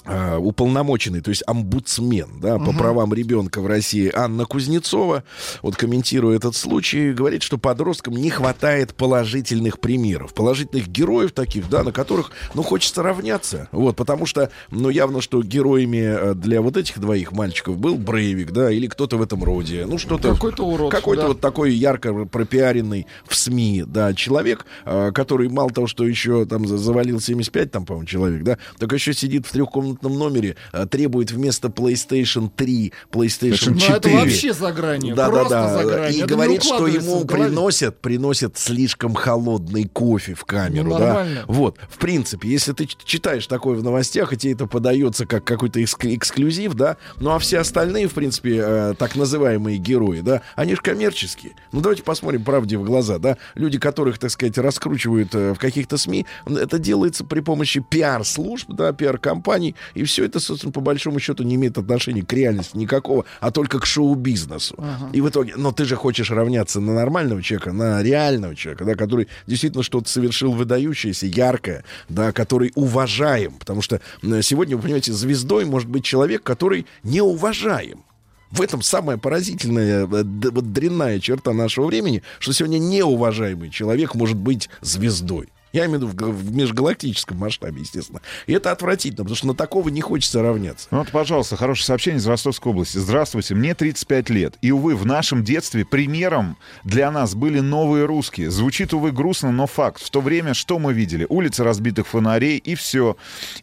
[0.06, 5.24] уполномоченный, то есть омбудсмен да, по правам ребенка в России Анна Кузнецова,
[5.62, 11.84] вот комментируя этот случай, говорит, что подросткам не хватает положительных примеров, положительных героев таких, да,
[11.84, 16.78] на которых, ну, хочется равняться, вот, потому что, ну, явно, что героями э, для вот
[16.78, 20.34] этих двоих мальчиков был Брейвик, да, или кто-то в этом роде, ну, что-то...
[20.34, 21.28] Какой-то урод, Какой-то да.
[21.30, 26.68] вот такой ярко пропиаренный в СМИ, да, человек, э, который мало того, что еще там
[26.68, 29.52] за- завалил 75, там, по-моему, человек, да, так еще сидит в
[29.92, 33.96] трехкомнатном номере, э, требует вместо PlayStation 3 PlayStation Ну, 4.
[33.96, 35.16] это вообще за гранью.
[35.16, 35.78] Да, да, да.
[35.78, 36.18] за гранью.
[36.18, 40.90] И Это говорит, что ему приносят, приносят слишком холодный кофе в камеру.
[40.92, 41.28] Ну, да?
[41.48, 45.80] Вот, в принципе, если ты читаешь такое в новостях, и тебе это подается как какой-то
[45.82, 50.76] экск- эксклюзив, да, ну а все остальные, в принципе, э, так называемые герои, да, они
[50.76, 51.54] же коммерческие.
[51.72, 53.38] Ну давайте посмотрим правде в глаза, да.
[53.56, 58.94] Люди, которых, так сказать, раскручивают э, в каких-то СМИ, это делается при помощи пиар-служб, да,
[58.94, 63.52] пиар-компаний, и все это, собственно, по большому счету не имеет отношения к реальности никакого, а
[63.52, 64.76] только к шоу-бизнесу.
[65.14, 68.96] И в итоге, но ты же хочешь равняться на нормального человека, на реального человека, да,
[68.96, 73.54] который действительно что-то совершил выдающееся, яркое, да, который уважаем.
[73.54, 74.02] Потому что
[74.42, 78.04] сегодня, вы понимаете, звездой может быть человек, который не уважаем.
[78.52, 84.38] В этом самая поразительная, э, вот дрянная черта нашего времени, что сегодня неуважаемый человек может
[84.38, 85.50] быть звездой.
[85.74, 88.22] Я имею в виду в межгалактическом масштабе, естественно.
[88.48, 90.88] И это отвратительно, потому что на такого не хочется равняться.
[90.92, 92.98] Ну вот, пожалуйста, хорошее сообщение из Ростовской области.
[92.98, 94.56] Здравствуйте, мне 35 лет.
[94.62, 98.52] И, увы, в нашем детстве примером для нас были новые русские.
[98.52, 100.02] Звучит, увы, грустно, но факт.
[100.02, 101.26] В то время что мы видели?
[101.30, 103.16] Улицы разбитых фонарей и все.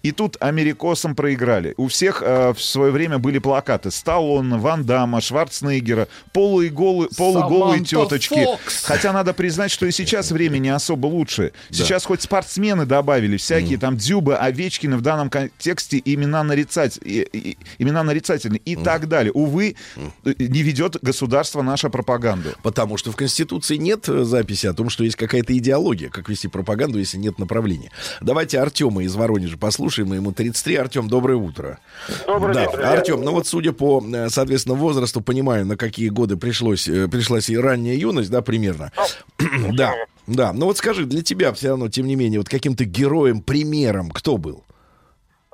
[0.02, 1.74] И тут америкосам проиграли.
[1.76, 8.18] У всех э, в свое время были плакаты Сталлоне, Ван Дамма, Шварценеггера, полуголые, полуголые Саманта
[8.18, 8.44] теточки.
[8.44, 8.84] Фокс.
[8.84, 11.52] Хотя надо признать, что и сейчас время не особо лучше.
[11.70, 17.58] Сейчас хоть спортсмены добавили, всякие там Дзюбы, Овечкины в данном контексте имена, нарицать, и- и-
[17.78, 19.32] имена нарицательные и так далее.
[19.32, 19.76] Увы,
[20.24, 22.50] э, не ведет государство наша пропаганду.
[22.62, 26.48] Потому что в Конституции нет э, записи о том, что есть какая-то идеология, как вести
[26.48, 27.90] пропаганду, если нет направления.
[28.20, 30.12] Давайте Артема из Воронежа послушаем.
[30.12, 30.76] Ему 33.
[30.76, 31.78] Артем, доброе утро.
[32.26, 32.92] Добрый да, друзья.
[32.92, 37.56] Артем, ну вот судя по, э, соответственно, возрасту, понимаю, на какие годы пришлось, пришлась и
[37.56, 38.92] ранняя юность, да, примерно.
[39.72, 39.94] да,
[40.28, 40.52] да.
[40.52, 44.36] Ну вот скажи, для тебя все равно, тем не менее, вот каким-то героем, примером, кто
[44.36, 44.64] был?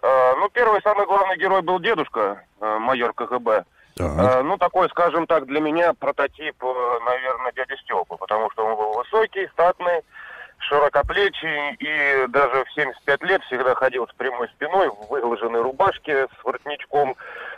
[0.03, 3.65] Э, ну, первый самый главный герой был дедушка, э, майор КГБ.
[3.99, 8.77] Э, ну, такой, скажем так, для меня прототип, э, наверное, дяди Степа, потому что он
[8.77, 10.03] был высокий, статный,
[10.59, 16.45] широкоплечий и даже в 75 лет всегда ходил с прямой спиной, в выглаженной рубашке с
[16.45, 17.17] воротничком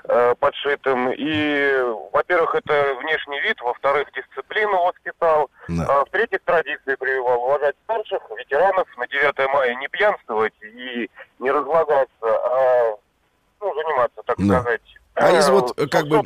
[0.08, 1.12] э, подшитым.
[1.12, 1.72] И,
[2.12, 5.84] во-первых, это внешний вид, во-вторых, дисциплину воспитал, Да.
[5.88, 12.08] а в-третьих, традиции прививал уважать старших, ветеранов, на 9 мая не пьянствовать и не разлагаться,
[12.22, 12.96] а
[13.60, 14.60] ну, заниматься, так Да.
[14.60, 14.82] сказать,
[15.14, 16.22] А из э, вот, э, как бы-.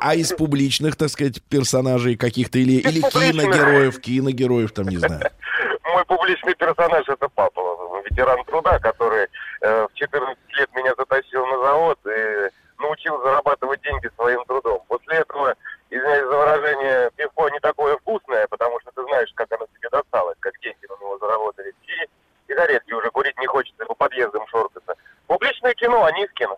[0.00, 3.44] А из публичных, так сказать, персонажей каких-то или, или публичных.
[3.44, 5.20] киногероев, киногероев, там, не знаю.
[5.84, 7.60] Мой публичный персонаж это папа,
[8.14, 9.26] ветеран труда, который
[9.60, 12.50] э, в 14 лет меня затащил на завод и
[12.80, 14.82] научил зарабатывать деньги своим трудом.
[14.88, 15.54] После этого,
[15.90, 20.36] извиняюсь за выражение, пивко не такое вкусное, потому что ты знаешь, как оно тебе досталось,
[20.40, 21.74] как деньги на него заработали.
[21.82, 22.08] И
[22.48, 24.94] сигаретки уже курить не хочется, по подъездам шоркаться.
[25.26, 26.50] Публичное кино, Анискин.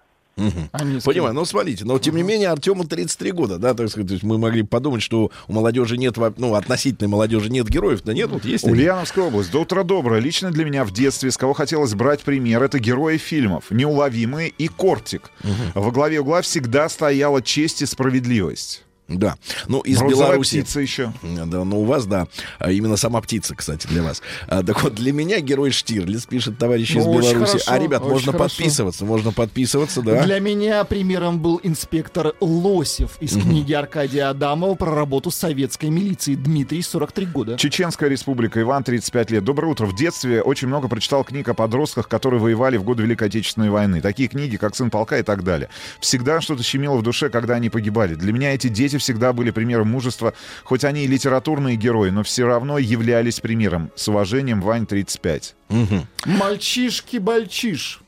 [0.72, 4.08] Они с Понимаю, ну смотрите, но тем не менее Артему 33 года, да, так сказать,
[4.08, 8.12] то есть мы могли подумать, что у молодежи нет, ну, относительной молодежи нет героев, да
[8.12, 8.74] нет, вот есть они.
[8.74, 9.50] Ульяновская область.
[9.50, 10.20] До утра доброе.
[10.20, 13.70] Лично для меня в детстве, с кого хотелось брать пример, это герои фильмов.
[13.70, 15.30] Неуловимые и Кортик.
[15.74, 18.85] Во главе угла всегда стояла честь и справедливость.
[19.08, 19.36] Да,
[19.68, 20.60] ну из Бронзовая Беларуси.
[20.62, 21.12] птица еще.
[21.22, 22.26] Да, ну у вас, да,
[22.58, 24.20] А именно сама птица, кстати, для вас.
[24.48, 27.52] А, так вот, для меня герой Штирлиц, пишет товарищ из Ну, очень Беларуси.
[27.52, 28.56] хорошо, а, ребят, очень можно хорошо.
[28.56, 30.24] подписываться, можно подписываться, да.
[30.24, 36.34] Для меня примером был инспектор Лосев из книги Аркадия Адамова про работу советской милиции.
[36.34, 37.56] Дмитрий, 43 года.
[37.56, 39.44] Чеченская республика, Иван, 35 лет.
[39.44, 39.86] Доброе утро.
[39.86, 44.00] В детстве очень много прочитал книг о подростках, которые воевали в годы Великой Отечественной войны.
[44.00, 45.68] Такие книги, как «Сын полка» и так далее.
[46.00, 48.14] Всегда что-то щемило в душе, когда они погибали.
[48.16, 50.34] Для меня эти дети всегда были примером мужества.
[50.64, 53.90] Хоть они и литературные герои, но все равно являлись примером.
[53.96, 55.54] С уважением, Вань, 35.
[55.68, 56.06] Мгм.
[56.24, 58.00] Мальчишки-бальчиш.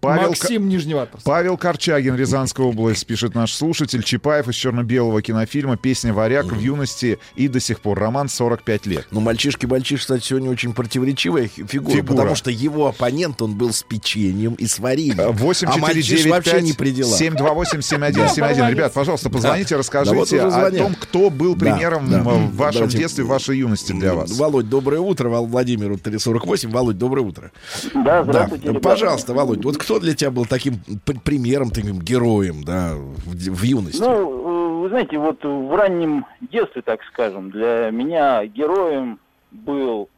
[0.00, 1.26] Павел, Максим Нижневартовск.
[1.26, 4.02] Павел Корчагин, Рязанская область, пишет наш слушатель.
[4.02, 7.98] Чапаев из черно-белого кинофильма «Песня варяг» в юности и до сих пор.
[7.98, 9.06] Роман 45 лет.
[9.10, 12.16] Ну, мальчишки-бальчиш, кстати, сегодня очень противоречивая фи- фигура, Фигура.
[12.16, 15.32] потому что его оппонент, он был с печеньем и с вареньем.
[15.32, 17.18] 8 а 4 мальчиш 9 вообще не при делах.
[17.18, 18.68] 728 7171.
[18.70, 22.18] Ребят, пожалуйста, позвоните, Да расскажите вот уже о том, кто был Да, примером да.
[22.20, 22.98] м, в вашем Давайте.
[22.98, 24.30] детстве, в вашей юности для вас.
[24.32, 25.28] Володь, доброе утро.
[25.28, 26.70] Вал- Владимиру 348.
[26.70, 27.50] Володь, доброе утро.
[27.94, 28.48] Да, Да,
[28.82, 30.74] пожалуйста, Володь, вот кто для тебя был таким
[31.04, 34.00] пр- примером, таким героем, да, в, в юности?
[34.00, 39.18] Ну, вы знаете, вот в раннем детстве, так скажем, для меня героем
[39.50, 40.08] был,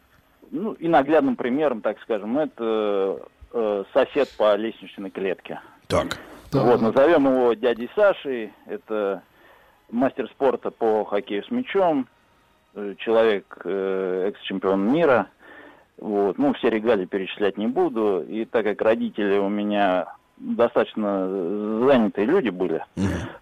[0.50, 3.20] ну, и наглядным примером, так скажем, это
[3.52, 5.60] э, сосед по лестничной клетке.
[5.86, 6.18] Так.
[6.52, 8.52] Вот, назовем его дядей Сашей.
[8.66, 9.22] Это
[9.90, 12.06] мастер спорта по хоккею с мячом,
[12.74, 15.28] э, человек, э, экс-чемпион мира.
[16.02, 18.24] Вот, ну, все регалии перечислять не буду.
[18.28, 21.28] И так как родители у меня достаточно
[21.86, 22.84] занятые люди были,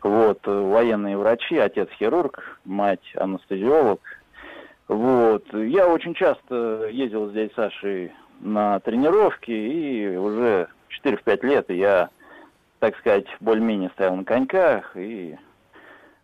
[0.02, 4.00] вот, э, военные врачи, отец хирург, мать анестезиолог.
[4.88, 10.68] Вот, я очень часто ездил с дядей Сашей на тренировки, и уже
[11.02, 12.10] 4-5 лет я,
[12.78, 15.34] так сказать, более-менее стоял на коньках, и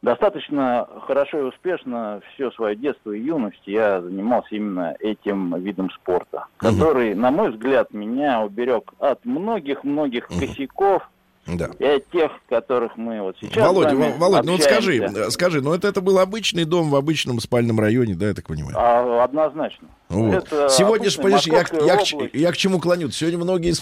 [0.06, 6.44] достаточно хорошо и успешно все свое детство и юность я занимался именно этим видом спорта,
[6.58, 11.02] который, на мой взгляд, меня уберег от многих-многих косяков,
[11.48, 11.70] Да.
[11.80, 15.60] и тех, которых мы вот сейчас Володя, с вами Во- Володь, ну вот скажи, скажи,
[15.60, 18.76] ну это, это был обычный дом в обычном спальном районе, да, я так понимаю?
[18.78, 19.88] А, однозначно.
[20.08, 20.34] Вот.
[20.34, 22.14] Это Сегодня же, понимаешь, я, я область.
[22.34, 23.10] я к чему клоню?
[23.10, 23.74] Сегодня многие,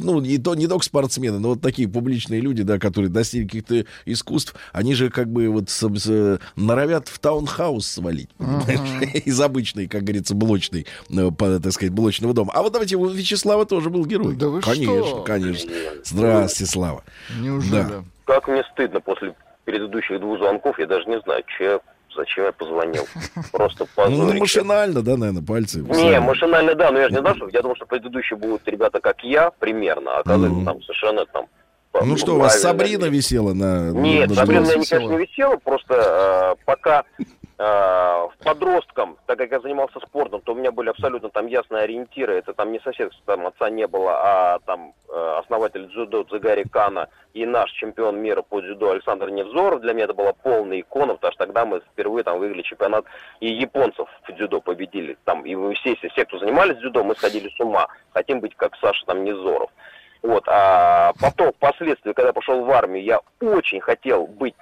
[0.00, 3.84] ну, не, то, не только спортсмены, но вот такие публичные люди, да, которые достигли каких-то
[4.04, 8.28] искусств, они же как бы вот с- с- норовят в таунхаус свалить,
[9.24, 12.52] из обычной, как говорится, блочной, э, по- так сказать, блочного дома.
[12.54, 14.34] А вот давайте, у Вячеслава тоже был герой.
[14.34, 15.22] Да вы конечно, что?
[15.22, 15.70] конечно.
[16.04, 17.04] Здравствуйте, Слава.
[17.40, 17.70] Неужели?
[17.82, 18.04] Да.
[18.24, 21.80] Как мне стыдно после предыдущих двух звонков, я даже не знаю, че, я-
[22.18, 23.06] зачем я позвонил.
[23.52, 24.40] Просто Ну, позорище.
[24.40, 25.80] машинально, да, наверное, пальцы.
[25.80, 29.00] Не, машинально, да, но я же не знал, что я думал, что предыдущие будут ребята,
[29.00, 31.46] как я, примерно, а оказывается, там совершенно там...
[32.04, 32.60] Ну что, у вас.
[32.60, 33.90] Сабрина висела на...
[33.90, 37.04] Нет, на- Сабрина, на- я, конечно, не висела, просто э, пока
[37.58, 42.34] э, подростком, так как я занимался спортом, то у меня были абсолютно там ясные ориентиры.
[42.34, 47.08] Это там не сосед, там отца не было, а там э, основатель дзюдо Дзигари Кана
[47.34, 49.80] и наш чемпион мира по дзюдо Александр Невзоров.
[49.80, 53.04] Для меня это была полная икона, потому что тогда мы впервые там выиграли чемпионат,
[53.40, 55.18] и японцев в дзюдо победили.
[55.24, 57.88] Там, и все, все, кто занимались дзюдо, мы сходили с ума.
[58.12, 59.70] Хотим быть как Саша там Невзоров.
[60.20, 64.54] Вот, а потом, впоследствии, когда пошел в армию, я очень хотел быть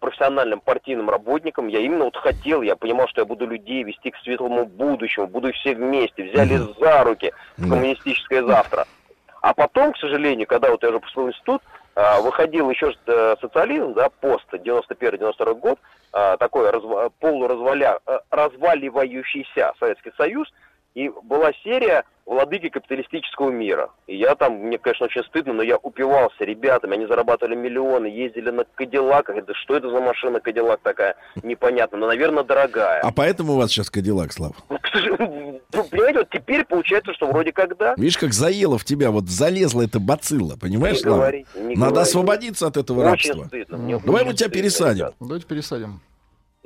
[0.00, 1.68] профессиональным партийным работником.
[1.68, 5.52] Я именно вот хотел, я понимал, что я буду людей вести к светлому будущему, буду
[5.52, 8.86] все вместе, взяли за руки в коммунистическое завтра.
[9.40, 11.62] А потом, к сожалению, когда вот я уже поступил в институт,
[11.94, 15.78] а, выходил еще э, социализм, да, пост 91-92 год,
[16.10, 20.48] такой разва- полуразваля, э, разваливающийся Советский Союз,
[20.98, 23.90] и была серия «Владыки капиталистического мира».
[24.08, 28.50] И я там, мне, конечно, очень стыдно, но я упивался ребятами, они зарабатывали миллионы, ездили
[28.50, 29.36] на Кадиллаках.
[29.36, 31.14] Это что это за машина Кадиллак такая?
[31.44, 33.00] Непонятно, но, наверное, дорогая.
[33.00, 34.52] А поэтому у вас сейчас Кадиллак, Слав.
[35.18, 37.94] Ну, ну, понимаете, вот теперь получается, что вроде как да.
[37.96, 41.16] Видишь, как заело в тебя, вот залезла эта бацилла, понимаешь, Не Слава?
[41.18, 42.00] говорите, не Надо говорите.
[42.00, 43.46] освободиться от этого Очень рабства.
[43.46, 45.08] стыдно, Давай мы тебя пересадим.
[45.20, 46.00] Давайте пересадим.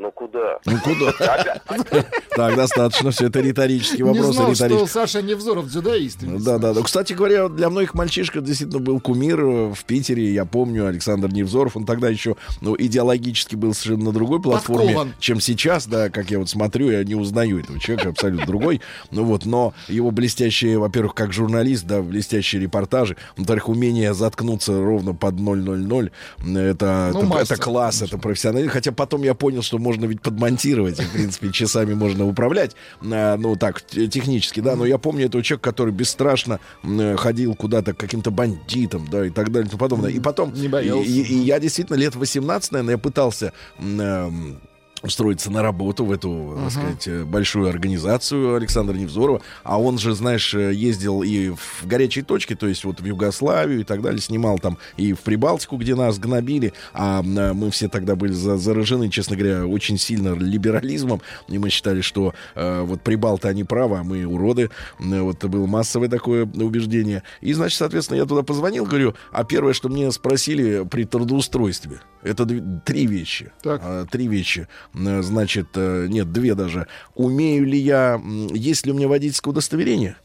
[0.03, 0.59] Ну куда?
[0.67, 1.13] Ну куда?
[2.35, 4.35] Так, достаточно, все это риторический Не вопрос.
[4.35, 4.87] знал, что.
[4.87, 6.21] Саша Невзоров дзюдоист.
[6.23, 6.83] Да, да, да.
[6.83, 10.33] Кстати говоря, для многих мальчишка действительно был кумир э, в Питере.
[10.33, 11.77] Я помню Александр Невзоров.
[11.77, 16.39] Он тогда еще ну, идеологически был совершенно на другой платформе, чем сейчас, да, как я
[16.39, 18.81] вот смотрю, я не узнаю этого человека, абсолютно другой.
[19.11, 25.15] Ну вот, но его блестящие, во-первых, как журналист, да, блестящие репортажи, во-вторых, умение заткнуться ровно
[25.15, 28.71] под 000, это, Ну, это, это класс, это профессионализм.
[28.71, 33.37] Хотя потом я понял, что можно ведь подмонтировать, и, в принципе, часами можно управлять, а,
[33.37, 37.97] ну, так, технически, да, но я помню этого человека, который бесстрашно э, ходил куда-то к
[37.99, 40.11] каким-то бандитам, да, и так далее, и тому подобное.
[40.11, 41.09] И потом, Не и, боялся.
[41.09, 44.61] и- и я действительно лет 18, наверное, я пытался эм,
[45.03, 49.43] устроиться на работу в эту, так сказать, э, большую организацию Александра Невзорова.
[49.65, 53.81] А он же, знаешь, э, ездил и в горячие точки, то есть вот в Югославию
[53.81, 56.73] и так далее, снимал там и в Прибалтику, где нас гнобили.
[56.93, 61.21] А мы все тогда были за- заражены, честно говоря, очень сильно либерализмом.
[61.49, 64.71] И мы считали, что э, вот Прибалты, они правы, а мы уроды.
[64.99, 67.23] Вот это было массовое такое убеждение.
[67.41, 72.47] И, значит, соответственно, я туда позвонил, говорю, а первое, что мне спросили при трудоустройстве, это
[72.85, 73.53] три вещи.
[73.63, 73.81] Так.
[73.85, 74.69] А, три вещи.
[74.95, 76.87] М, Значит, э, нет, две даже.
[77.15, 78.21] Умею ли я,
[78.53, 80.17] есть ли у меня водительское удостоверение?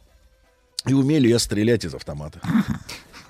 [0.85, 2.39] И умею ли я стрелять из автомата?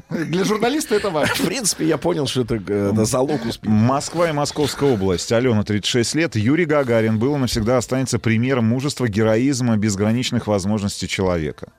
[0.09, 1.35] Для журналиста это важно.
[1.35, 3.73] В принципе, я понял, что это, э, это залог успеха.
[3.73, 5.31] Москва и Московская область.
[5.33, 6.35] Алена, 36 лет.
[6.37, 11.73] Юрий Гагарин был и навсегда останется примером мужества, героизма, безграничных возможностей человека.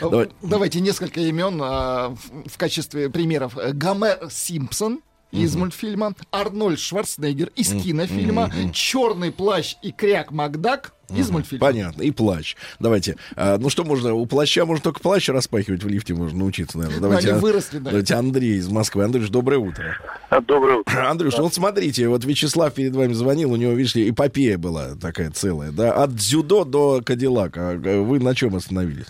[0.00, 0.28] Давай.
[0.42, 2.14] Давайте несколько имен а,
[2.46, 3.56] в, качестве примеров.
[3.56, 5.00] Э, Гомер Симпсон
[5.32, 11.66] из мультфильма, Арнольд Шварценеггер из кинофильма, Черный плащ и Кряк Макдак из мультфильма.
[11.66, 12.02] Понятно.
[12.02, 12.56] И плащ.
[12.80, 13.16] Давайте.
[13.36, 14.14] А, ну что можно?
[14.14, 17.00] У плаща можно только плащ распахивать в лифте, можно научиться, наверное.
[17.00, 17.90] Давайте, они а, выросли, да.
[17.90, 19.04] давайте Андрей из Москвы.
[19.04, 19.96] Андрюш, доброе утро.
[20.30, 21.08] Доброе утро.
[21.08, 25.70] Андрюш, вот смотрите, вот Вячеслав перед вами звонил, у него, видите, эпопея была такая целая,
[25.70, 27.70] да, от дзюдо до Кадиллака.
[27.70, 29.06] А Вы на чем остановились?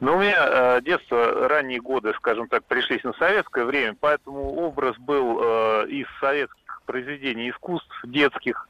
[0.00, 4.96] Ну, у меня э, детство, ранние годы, скажем так, пришлись на советское время, поэтому образ
[4.98, 8.68] был э, из советских произведений искусств детских,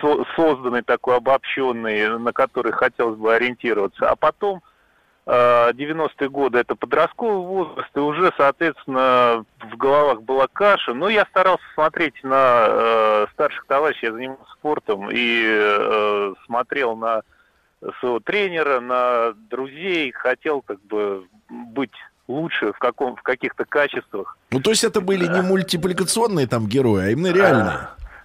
[0.00, 4.08] со- созданный такой обобщенный, на который хотелось бы ориентироваться.
[4.08, 4.62] А потом,
[5.26, 10.94] э, 90-е годы, это подростковый возраст, и уже, соответственно, в головах была каша.
[10.94, 17.22] Но я старался смотреть на э, старших товарищей, я занимался спортом, и э, смотрел на
[18.00, 21.92] своего тренера, на друзей, хотел как бы быть
[22.26, 24.36] лучше в, каком, в каких-то качествах.
[24.50, 27.78] Ну, то есть это были не мультипликационные там герои, а именно реальные.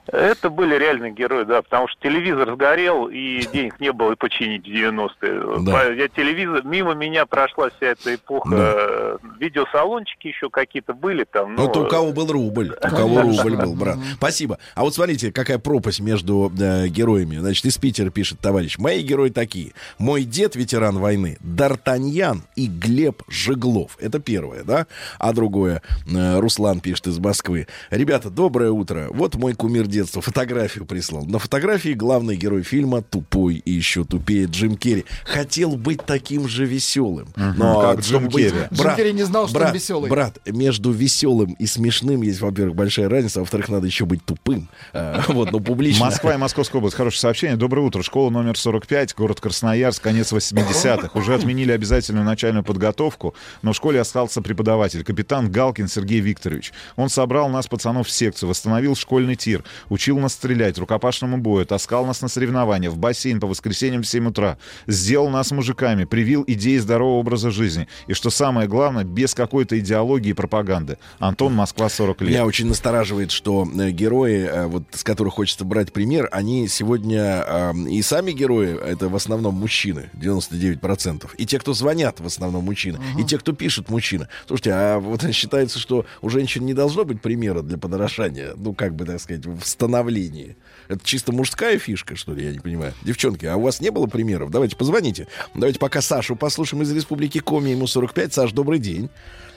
[0.08, 4.66] Это были реальные герои, да, потому что телевизор сгорел, и денег не было и починить
[4.66, 5.64] в 90-е.
[5.64, 5.92] Да.
[5.94, 8.50] Я телевизор, мимо меня прошла вся эта эпоха.
[8.50, 9.30] Да.
[9.40, 11.56] Видеосалончики еще какие-то были там.
[11.56, 13.98] Ну, но- то у кого был рубль, у кого рубль был, брат.
[14.16, 14.58] Спасибо.
[14.76, 17.38] А вот смотрите, какая пропасть между э, героями.
[17.38, 18.78] Значит, из Питера пишет товарищ.
[18.78, 19.72] Мои герои такие.
[20.00, 23.98] Мой дед, ветеран войны, Д'Артаньян и Глеб Жеглов.
[24.00, 24.88] Это первое, да?
[25.20, 25.82] А другое,
[26.14, 27.68] э, Руслан пишет из Москвы.
[27.90, 29.08] Ребята, доброе утро.
[29.10, 30.22] Вот мой кумир детства.
[30.22, 31.26] Фотографию прислал.
[31.26, 35.06] На фотографии главный герой фильма тупой и еще тупее Джим Керри.
[35.24, 37.28] Хотел быть таким же веселым.
[37.36, 38.66] Но как Джим чтобы быть- Керри.
[38.74, 40.10] Джим Керри не знал, что он брат, веселый.
[40.10, 44.68] Брат, между веселым и смешным есть, во-первых, большая разница, а во-вторых, надо еще быть тупым.
[44.94, 46.06] А, Вот, но публично.
[46.06, 46.96] Москва и Московская область.
[46.96, 47.56] Хорошее сообщение.
[47.58, 48.02] Доброе утро.
[48.04, 51.12] Школа номер 45, город Красноярск, конец 80-х.
[51.18, 56.72] Уже отменили обязательную начальную подготовку, но в школе остался преподаватель, капитан Галкин Сергей Викторович.
[56.96, 62.06] Он собрал нас, пацанов, в секцию, восстановил школьный тир, учил нас стрелять, рукопашному бою, таскал
[62.06, 64.58] нас на соревнования, в бассейн по воскресеньям в 7 утра,
[64.88, 67.88] сделал нас мужиками, привил идеи здорового образа жизни.
[68.08, 70.98] И что самое главное, без какой-то идеологии и пропаганды.
[71.20, 72.30] Антон, Москва, 40 лет.
[72.30, 77.44] Меня очень настораживает, что э, герои, э, вот с которых хочется брать пример, они сегодня
[77.48, 81.30] э, и сами герои, это в основном мужчины, 99%.
[81.38, 83.00] И те, кто звонят, в основном мужчины.
[83.18, 84.28] И те, кто пишут, мужчины.
[84.48, 88.96] Слушайте, а вот считается, что у женщин не должно быть примера для подражания, ну, как
[88.96, 90.56] бы, так сказать, в становлении.
[90.88, 92.94] Это чисто мужская фишка, что ли, я не понимаю.
[93.04, 94.50] Девчонки, а у вас не было примеров?
[94.52, 95.28] Давайте позвоните.
[95.54, 98.34] Давайте пока Сашу послушаем из Республики Коми, ему 45.
[98.34, 99.10] Саш, добрый день.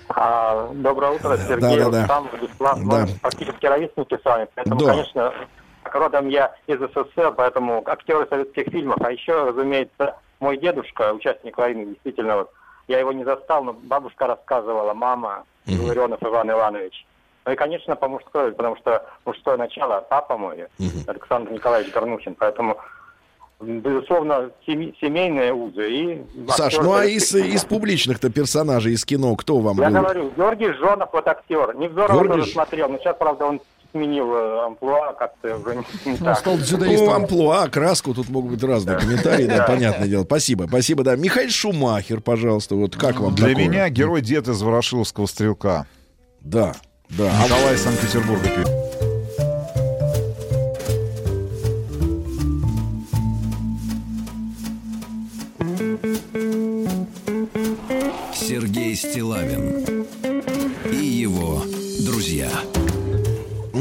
[0.09, 2.01] А, доброе утро, Сергей, Да, да, да.
[2.03, 2.85] Рустам, Владислав.
[2.89, 3.09] Да.
[3.23, 4.87] Практически ровесники с вами, поэтому, Да.
[4.93, 5.33] конечно,
[5.85, 8.99] родом я из СССР, поэтому актеры советских фильмов.
[9.01, 12.51] А еще, разумеется, мой дедушка, участник войны, действительно, вот,
[12.89, 17.05] я его не застал, но бабушка рассказывала, мама, Илларионов Иван Иванович.
[17.47, 20.67] Ну и, конечно, по мужской, потому что мужское начало, папа мой,
[21.07, 22.77] Александр Николаевич Горнухин, поэтому
[23.61, 26.25] безусловно, семи- семейные узы и...
[26.51, 30.01] Саш, ну а из, из публичных-то персонажей из кино кто вам Я был?
[30.01, 31.75] говорю, Георгий Жонов, вот актер.
[31.77, 33.61] Невзорова Георгий тоже смотрел, но сейчас, правда, он
[33.93, 36.45] сменил э, амплуа, как-то уже не, не так.
[36.45, 40.25] Ну, амплуа, краску, тут могут быть разные комментарии, да, понятное дело.
[40.25, 41.17] Спасибо, спасибо, да.
[41.17, 45.87] Михаил Шумахер, пожалуйста, вот как вам Для меня герой дед из Ворошиловского стрелка.
[46.41, 46.75] Да,
[47.11, 47.45] да.
[47.45, 48.77] Николай из Санкт-Петербурга пишет.
[58.35, 60.07] Сергей Стилавин
[60.91, 61.63] и его
[62.05, 62.51] друзья.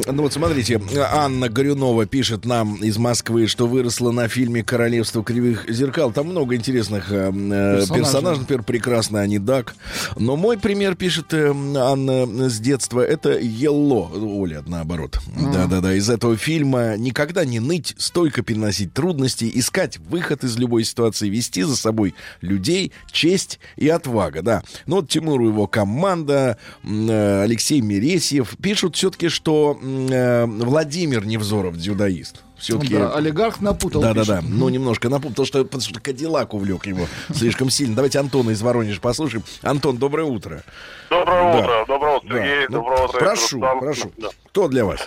[0.08, 0.80] Ну вот смотрите,
[1.12, 6.12] Анна Горюнова пишет нам из Москвы, что выросла на фильме «Королевство кривых зеркал».
[6.12, 7.96] Там много интересных э, э, Персонажей.
[7.96, 8.40] персонажей.
[8.42, 9.76] Например, прекрасный Анидак.
[10.18, 14.12] Но мой пример, пишет э, Анна с детства, это Елло.
[14.14, 15.20] Оля, наоборот.
[15.54, 21.30] Да-да-да, из этого фильма никогда не ныть, стойко переносить трудности, искать выход из любой ситуации,
[21.30, 24.64] вести за собой людей, честь и отвага, да.
[24.86, 31.76] Ну вот Тимур и его команда, э, Алексей Мересьев пишут все-таки, что э, Владимир Невзоров
[31.78, 32.44] дзюдоист.
[32.58, 32.96] Все-таки...
[32.98, 34.02] Да, олигарх напутал.
[34.02, 37.96] Да-да-да, ну немножко напомню, потому что, потому что Кадиллак увлек его слишком сильно.
[37.96, 39.44] Давайте Антона из Воронежа послушаем.
[39.62, 40.64] Антон, доброе утро.
[41.10, 41.60] Доброе Да.
[41.60, 42.36] утро, доброе утро, Да.
[42.38, 43.20] Сергей, Ну, доброе утро.
[43.20, 43.80] прошу, Рустам.
[43.80, 44.12] прошу.
[44.18, 44.28] Да.
[44.48, 45.06] Кто для вас?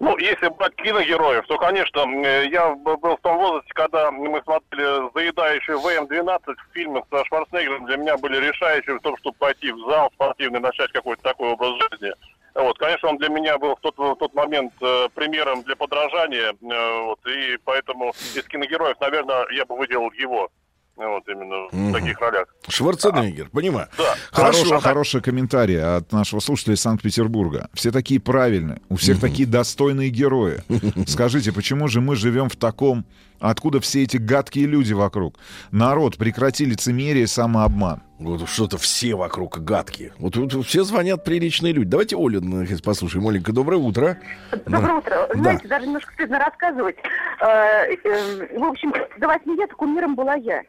[0.00, 5.10] Ну, если брать киногероев, то, конечно, э, я был в том возрасте, когда мы смотрели
[5.12, 10.08] заедающий ВМ-12 фильмы со Шварценеггером, для меня были решающими в том, чтобы пойти в зал
[10.14, 12.12] спортивный, начать какой-то такой образ жизни.
[12.54, 16.52] Вот, конечно, он для меня был в тот, в тот момент э, примером для подражания,
[16.52, 20.50] э, вот, и поэтому из киногероев, наверное, я бы выделил его,
[20.96, 22.48] вот, именно в таких ролях.
[22.68, 23.88] Шварценеггер, понимаю.
[23.96, 24.14] Да.
[24.32, 24.64] Хорошо.
[24.64, 27.68] Хороший, хороший комментарий от нашего слушателя из Санкт-Петербурга.
[27.74, 30.62] Все такие правильные, у всех такие достойные герои.
[31.06, 33.06] Скажите, почему же мы живем в таком...
[33.40, 35.38] Откуда все эти гадкие люди вокруг?
[35.70, 38.02] Народ, прекрати лицемерие и самообман.
[38.18, 40.12] Вот что-то все вокруг гадкие.
[40.18, 41.88] Вот, вот все звонят приличные люди.
[41.88, 43.26] Давайте Олю наконец, послушаем.
[43.28, 44.18] Оленька, доброе утро.
[44.66, 45.28] Доброе утро.
[45.28, 45.34] Да.
[45.40, 46.96] Знаете, даже немножко стыдно рассказывать.
[47.40, 50.62] Э, э, В общем, до восьми лет кумиром была я.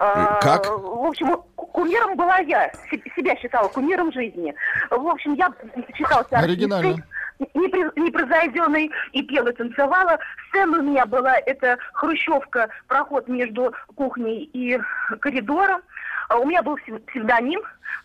[0.00, 0.66] Э, как?
[0.66, 2.72] В общем, ку- кумиром была я.
[2.90, 4.54] Се- Себя считала кумиром жизни.
[4.90, 5.52] В общем, я
[5.94, 6.90] считалась Оригинально.
[6.92, 10.18] артисткой, непроизведенной и пела, танцевала.
[10.48, 14.80] Сцена у меня была, это хрущевка, проход между кухней и
[15.20, 15.82] коридором.
[16.28, 17.60] А У меня был псев- псевдоним.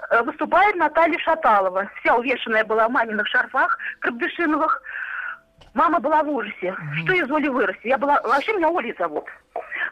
[0.09, 1.89] Э, Выступает Наталья Шаталова.
[1.99, 4.81] Вся увешанная была в маминых шарфах крабдышиновых.
[5.73, 6.75] Мама была в ужасе.
[7.03, 7.87] Что из Оли вырасти?
[7.87, 8.21] Я была...
[8.21, 9.25] Вообще меня Олей зовут.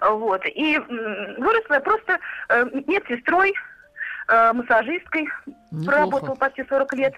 [0.02, 0.42] Вот.
[0.46, 2.20] И выросла я просто
[2.50, 3.54] э, медсестрой,
[4.28, 5.30] э, массажисткой.
[5.72, 5.86] Неплохо.
[5.86, 7.14] Проработала почти 40 лет.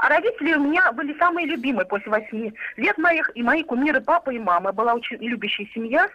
[0.00, 4.30] А родители у меня были самые любимые после восьми лет моих, и мои кумиры папа
[4.30, 4.72] и мама.
[4.72, 6.08] Была очень любящая семья.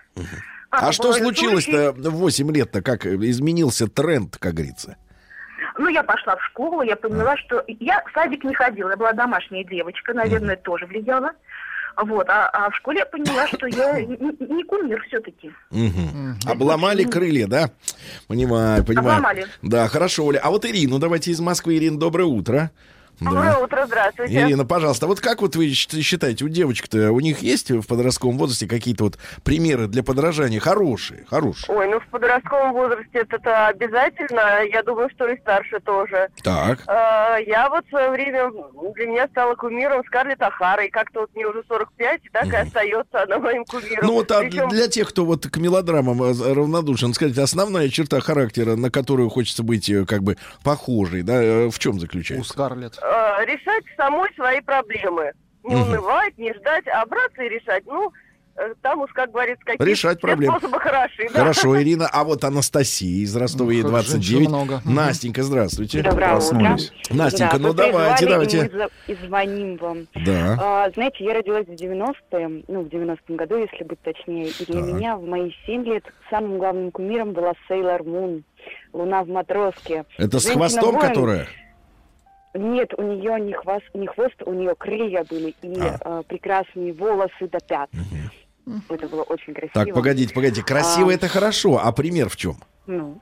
[0.71, 2.81] Папа А что случилось-то в 8 лет-то?
[2.81, 4.97] Как изменился тренд, как говорится?
[5.77, 7.63] Ну, я пошла в школу, я поняла, что...
[7.67, 11.33] Я в садик не ходила, я была домашняя девочка, наверное, это тоже влияло.
[11.97, 15.51] Вот, а, а в школе я поняла, что я не, не кумир все-таки.
[15.69, 16.39] Мгм.
[16.47, 17.69] Обломали крылья, да?
[18.27, 19.17] Понимаю, понимаю.
[19.17, 19.45] Обломали.
[19.61, 20.39] Да, хорошо, Оля.
[20.39, 21.77] А вот Ирину давайте из Москвы.
[21.77, 22.53] Ирина, доброе утро.
[22.53, 24.33] Доброе утро, здравствуйте.
[24.33, 28.67] Ирина, пожалуйста, вот как вот вы считаете, у девочек-то, у них есть в подростковом возрасте
[28.67, 31.75] какие-то вот примеры для подражания хорошие, хорошие?
[31.75, 34.63] Ой, ну в подростковом возрасте это обязательно.
[34.71, 36.29] Я думаю, что и старше тоже.
[36.43, 36.79] Так.
[36.87, 38.51] Э, Я вот в свое время,
[38.95, 42.55] для меня стала кумиром Скарлетт Ахара, и как-то вот мне уже 45, и так и
[42.55, 44.05] остается она моим кумиром.
[44.05, 48.19] Ну вот а Причем- для тех, кто вот к мелодрамам э, равнодушен, скажите, основная черта
[48.19, 52.41] характера, на которую хочется быть э, как бы похожей, да, э, в чем заключается?
[52.41, 52.99] У Скарлетт.
[53.07, 55.31] Э, решать самой свои проблемы.
[55.63, 55.89] Не Мгм.
[55.89, 57.83] унывать, не ждать, а браться и решать.
[57.87, 58.11] Ну,
[58.55, 60.57] э, там уж, как говорится, какие Решать все проблемы.
[60.57, 61.27] способы хороши.
[61.33, 61.39] да.
[61.39, 62.07] Хорошо, Ирина.
[62.11, 64.23] А вот Анастасия из Ростова, ей Ну, 29.
[64.25, 64.81] женщин много.
[64.85, 66.01] Настенька, здравствуйте.
[66.03, 66.91] Доброе Проснулись.
[67.05, 67.15] утро.
[67.17, 68.57] Настенька, Да, ну давайте, давайте.
[68.57, 70.07] И, мы за- и звоним вам.
[70.25, 70.57] Да.
[70.61, 74.47] А, знаете, я родилась в 90-е, ну, в 90-м году, если быть точнее.
[74.47, 74.93] И для Так.
[74.93, 78.43] меня в мои 7 лет самым главным кумиром была Сейлор Мун.
[78.93, 80.05] Луна в матроске.
[80.17, 80.57] Это с Женщина-воин.
[80.71, 81.47] хвостом, которая?
[82.57, 86.19] Нет, у нее не хвост, не хвост, у нее крылья были и А.
[86.19, 87.89] э, прекрасные волосы до пят.
[88.89, 89.85] Это было очень красиво.
[89.85, 90.63] Так, погодите, погодите.
[90.63, 92.55] Красиво А, это хорошо, а пример в чем?
[92.85, 93.19] Ну,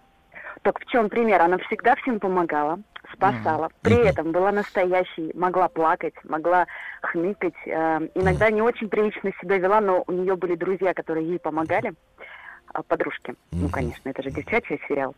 [0.63, 1.41] так в чем пример?
[1.41, 2.79] Она всегда всем помогала,
[3.13, 3.69] спасала.
[3.81, 6.65] При этом была настоящей, могла плакать, могла
[7.01, 7.53] хныкать.
[7.67, 11.93] э, иногда не очень прилично себя вела, но у нее были друзья, которые ей помогали.
[12.75, 13.35] А, Подружки.
[13.51, 15.15] Ну, конечно, это же девчачий сериал.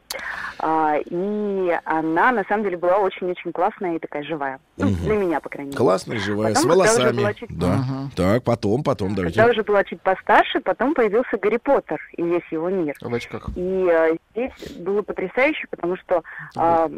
[0.59, 4.59] А, и она, на самом деле, была очень-очень классная и такая живая.
[4.77, 4.95] Ну, Мгм.
[5.05, 5.77] для меня, по крайней мере.
[5.77, 7.33] Классная, живая, Потом, с когда волосами.
[7.33, 7.77] чуть- Да.
[8.15, 9.51] Так, потом, потом, Когда давайте.
[9.51, 12.95] уже была чуть постарше, потом появился Гарри Поттер и весь его мир.
[13.01, 13.49] В очках.
[13.55, 16.23] И э, здесь было потрясающе, потому что
[16.55, 16.89] а,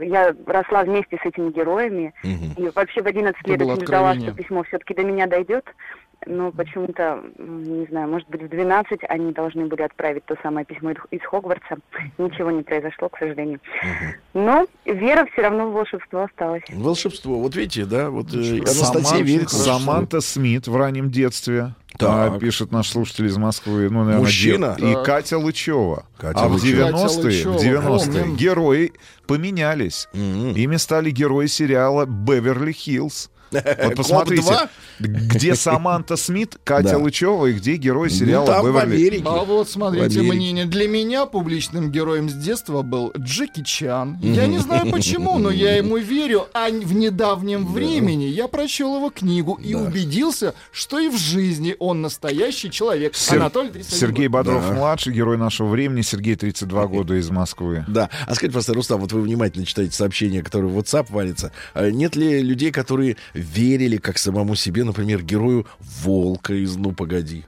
[0.00, 2.14] я росла вместе с этими героями.
[2.22, 5.66] И вообще в 11 Это лет очень ждала, что письмо все-таки до меня дойдет.
[6.24, 10.90] Но почему-то, не знаю, может быть, в 12 они должны были отправить то самое письмо
[10.92, 11.76] из- Хогвартса.
[12.18, 13.60] Ничего не произошло, к сожалению.
[14.34, 16.62] Но вера все равно в волшебство осталась.
[16.70, 17.38] Волшебство.
[17.40, 19.52] Вот видите, да, вот э, Анастасия верит в.
[19.52, 21.74] Саманта Смит в раннем детстве.
[21.98, 22.32] Так.
[22.34, 23.88] А, пишет наш слушатель из Москвы.
[23.90, 24.76] Ну, наверное, Мужчина?
[24.78, 25.04] дев- И Так.
[25.06, 26.04] Катя Лычева.
[26.18, 26.88] Катя а в Лычева.
[26.88, 28.36] 90-е, Катя в Лычева, 90-е помним.
[28.36, 28.92] герои
[29.26, 30.08] поменялись.
[30.12, 33.30] Ими стали герои сериала «Беверли-Хиллз».
[33.50, 34.68] Вот посмотрите, Коп-2?
[35.28, 36.98] где Саманта Смит, Катя Да.
[36.98, 38.94] Лычева и где герой сериала Ну, там в «Беверли».
[38.96, 39.22] Америке.
[39.26, 40.64] А вот смотрите, В мнение.
[40.66, 44.18] Для меня публичным героем с детства был Джеки Чан.
[44.22, 46.46] Я не знаю почему, но я ему верю.
[46.54, 52.02] А в недавнем времени я прочел его книгу и убедился, что и в жизни он
[52.02, 53.14] настоящий человек.
[53.14, 54.28] Сер- Анатолий 31 Сергей.
[54.28, 56.02] Бодров-младший, герой нашего времени.
[56.02, 57.84] Сергей, 32 года, из Москвы.
[57.88, 58.08] Да.
[58.26, 61.52] А скажите, просто, Рустам, вот вы внимательно читаете сообщения, которые в WhatsApp валятся.
[61.74, 65.66] А Нет ли людей, которые верили как самому себе, например, герою
[66.02, 67.44] Волка из «Ну, погоди»?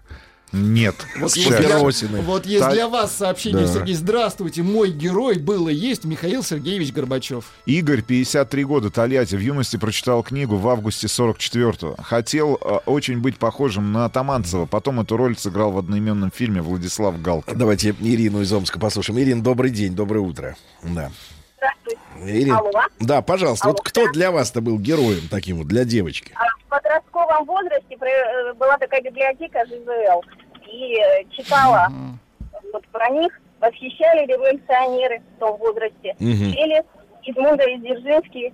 [0.52, 0.94] Нет.
[1.20, 2.72] Вот есть, для, вот есть Так.
[2.72, 3.72] для вас сообщение, Да.
[3.72, 3.94] Сергей.
[3.94, 7.44] Здравствуйте, мой герой был и есть Михаил Сергеевич Горбачев.
[7.66, 9.36] Игорь, 53 года, Тольятти.
[9.36, 11.96] В юности прочитал книгу в августе 44-го.
[12.02, 14.64] Хотел э, очень быть похожим на Таманцева.
[14.64, 17.58] Потом эту роль сыграл в одноименном фильме Владислав Галкин.
[17.58, 19.20] Давайте Ирину из Омска послушаем.
[19.20, 20.56] Ирина, добрый день, доброе утро.
[20.82, 21.10] Да.
[21.58, 21.98] Здравствуйте.
[22.24, 22.70] Ирина, Алло.
[23.00, 26.32] да, пожалуйста, Алло, вот кто для вас-то был героем таким вот, для девочки?
[26.36, 30.22] А В подростковом возрасте про- э, была такая библиотека ЖЗЛ.
[30.70, 31.88] И э, читала
[32.72, 36.14] вот про них, восхищали революционеры в том возрасте.
[36.18, 36.84] Пели
[37.24, 38.52] Эдмунда и Дзержинский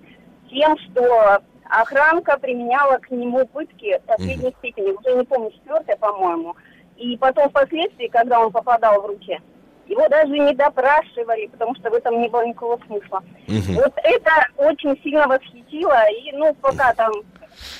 [0.49, 4.91] тем, что охранка применяла к нему пытки последней степени.
[4.91, 6.55] Уже не помню, четвертая, по-моему.
[6.97, 9.39] И потом впоследствии, когда он попадал в руки,
[9.87, 13.23] его даже не допрашивали, потому что в этом не было никакого смысла.
[13.47, 13.75] Мгм.
[13.75, 15.99] Вот это очень сильно восхитило.
[16.11, 17.11] И, ну, пока там...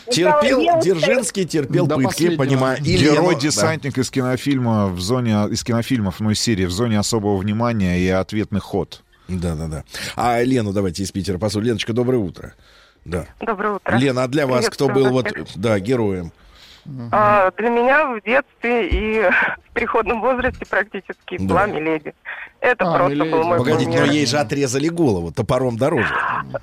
[0.09, 2.81] Терпел, девушкой- Дзержинский терпел До пытки, понимаю.
[2.81, 7.99] Герой десантник из кинофильма в зоне из кинофильмов, ну из серии в зоне особого внимания
[7.99, 9.03] и ответный ход.
[9.27, 9.83] Да, да, да.
[10.15, 11.67] А Лену давайте из Питера послушаем.
[11.69, 12.53] Леночка, доброе утро.
[13.03, 13.25] Да.
[13.39, 13.97] Доброе утро.
[13.97, 16.31] Лена, а для вас кто был вот, да, героем?
[17.11, 21.45] А, для меня в детстве и в переходном возрасте практически Да.
[21.45, 22.13] была Миледи.
[22.59, 24.11] Это просто был мой Погодите, но кумир.
[24.11, 26.13] ей же отрезали голову топором дороже.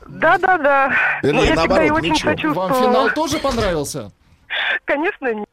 [0.09, 0.93] Да-да-да.
[1.23, 2.31] Вернее, Но я всегда наоборот, ее очень ничего.
[2.31, 2.69] сочувствовала.
[2.69, 4.13] Вам финал тоже понравился?
[4.85, 5.49] Конечно, нет.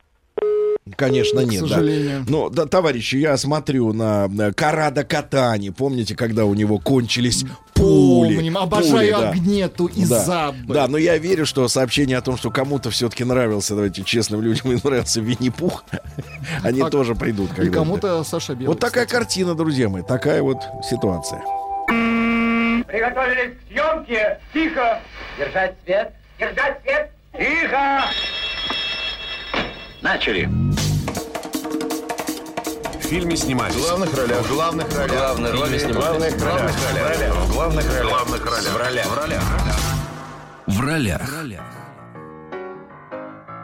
[0.95, 1.61] Конечно, К нет.
[1.63, 1.67] да.
[1.67, 2.25] сожалению.
[2.27, 5.69] Но, да, товарищи, я смотрю на, Карада Катани.
[5.69, 7.43] Помните, когда у него кончились
[7.73, 8.35] пули?
[8.35, 9.29] Помним, обожаю Пули, да.
[9.29, 10.23] Агнету и да.
[10.23, 10.73] Забы.
[10.73, 14.71] Да, но я верю, что сообщение о том, что кому-то все-таки нравился, давайте честным людям,
[14.71, 15.83] и нравился Винни-Пух,
[16.63, 17.57] они А- тоже придут.
[17.59, 18.67] И кому-то Саша Белый.
[18.67, 20.57] Вот такая картина, друзья мои, такая вот
[20.89, 21.41] ситуация.
[22.87, 24.39] Приготовились к съемке.
[24.53, 24.99] Тихо.
[25.37, 26.13] Держать свет.
[26.39, 27.11] Держать свет.
[27.37, 28.01] Тихо.
[30.01, 30.49] Начали.
[33.09, 33.73] В фильме снимались.
[33.73, 34.45] В главных ролях.
[34.45, 35.17] В главных ролях.
[35.17, 36.33] Главные роли снимались.
[36.33, 37.35] В главных ролях.
[37.35, 38.03] В главных ролях.
[38.03, 38.71] В главных ролях.
[38.71, 39.05] В ролях.
[40.67, 41.21] В ролях.
[41.21, 41.78] В ролях.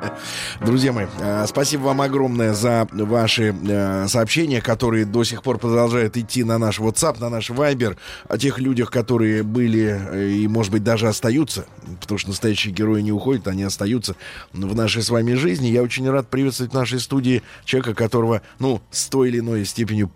[0.62, 6.18] Друзья мои, э, спасибо вам огромное за ваши э, сообщения, которые до сих пор продолжают
[6.18, 10.72] идти на наш WhatsApp, на наш Viber, о тех людях, которые были э, и, может
[10.72, 11.66] быть, даже остаются,
[12.02, 14.16] потому что настоящие герои не уходят, они остаются
[14.54, 15.68] в нашей с вами жизни.
[15.68, 20.12] Я очень рад приветствовать в нашей студии человека, которого, ну, с той или иной степенью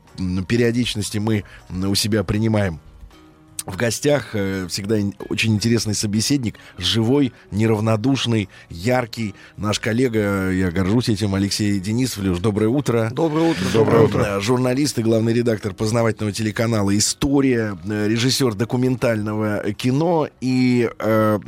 [0.47, 2.79] периодичности мы у себя принимаем.
[3.69, 4.95] В гостях э, всегда
[5.29, 9.35] очень интересный собеседник, живой, неравнодушный, яркий.
[9.57, 12.23] Наш коллега, я горжусь этим, Алексей Денисов.
[12.23, 13.11] Леш, доброе утро.
[13.11, 13.65] Доброе утро.
[13.71, 14.39] Доброе утро.
[14.39, 20.27] Журналист и главный редактор познавательного телеканала «История», э, режиссер документального кино.
[20.41, 21.39] И э,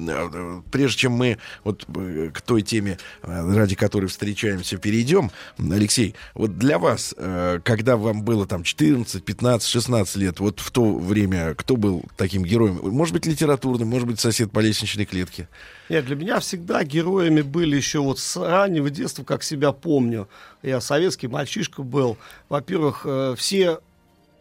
[0.72, 6.78] прежде чем мы вот э, к той теме, ради которой встречаемся, перейдем, Алексей, вот для
[6.78, 7.16] вас,
[7.64, 12.44] когда вам было там 14, 15, 16 лет, вот в то время кто был таким
[12.44, 12.80] героем?
[12.82, 15.48] Может быть, литературным, может быть, сосед по лестничной клетке?
[15.90, 20.28] Нет, для меня всегда героями были еще вот с раннего детства, как себя помню.
[20.62, 22.18] Я советский мальчишка был.
[22.50, 23.80] Во-первых, э, все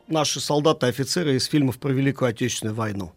[0.08, 3.12] наши солдаты и офицеры из фильмов про Великую Отечественную войну.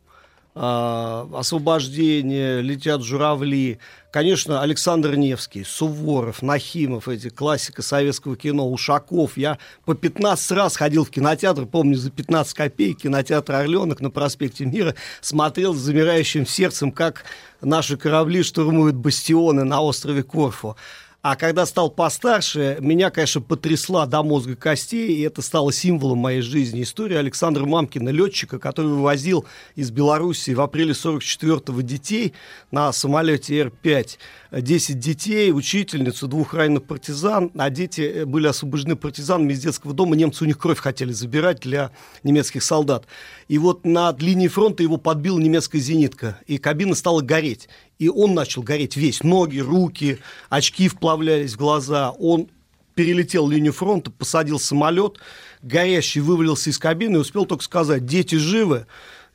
[0.56, 3.80] А, освобождение, летят журавли.
[4.12, 9.36] Конечно, Александр Невский, Суворов, Нахимов, эти классика советского кино, Ушаков.
[9.36, 14.66] Я по 15 раз ходил в кинотеатр, помню, за 15 копеек, кинотеатр «Орленок» на проспекте
[14.66, 17.26] Мира, смотрел с замирающим сердцем, как
[17.62, 20.78] наши корабли штурмуют бастионы на острове Корфу.
[21.24, 26.42] А когда стал постарше, меня, конечно, потрясла до мозга костей, и это стало символом моей
[26.42, 26.84] жизни.
[26.84, 29.46] История Александра Мамкина, летчика, который вывозил
[29.76, 32.34] из Белоруссии в апреле 44-го детей
[32.72, 34.18] на самолете Р-5.
[34.62, 40.16] 10 детей, учительницу, двух раненых партизан, а дети э, были освобождены партизанами из детского дома.
[40.16, 41.92] Немцы у них кровь хотели забирать для
[42.24, 43.06] немецких солдат.
[43.48, 47.68] И вот над линией фронта его подбила немецкая зенитка, и кабина стала гореть.
[47.98, 50.20] И он начал гореть весь, ноги, руки,
[50.50, 52.12] очки вплавлялись в глаза.
[52.12, 52.48] Он
[52.94, 55.18] перелетел линию фронта, посадил самолет,
[55.64, 58.86] горящий вывалился из кабины и успел только сказать, дети живы,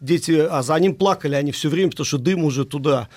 [0.01, 3.09] дети, а за ним плакали они все время, потому что дым уже туда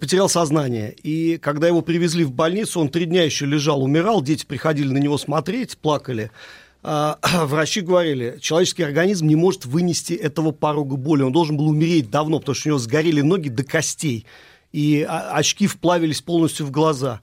[0.00, 0.94] потерял сознание.
[1.02, 4.98] И когда его привезли в больницу, он три дня еще лежал, умирал, дети приходили на
[4.98, 6.30] него смотреть, плакали.
[6.82, 12.10] А, врачи говорили, человеческий организм не может вынести этого порога боли, он должен был умереть
[12.10, 14.26] давно, потому что у него сгорели ноги до костей,
[14.72, 17.20] и а, очки вплавились полностью в глаза.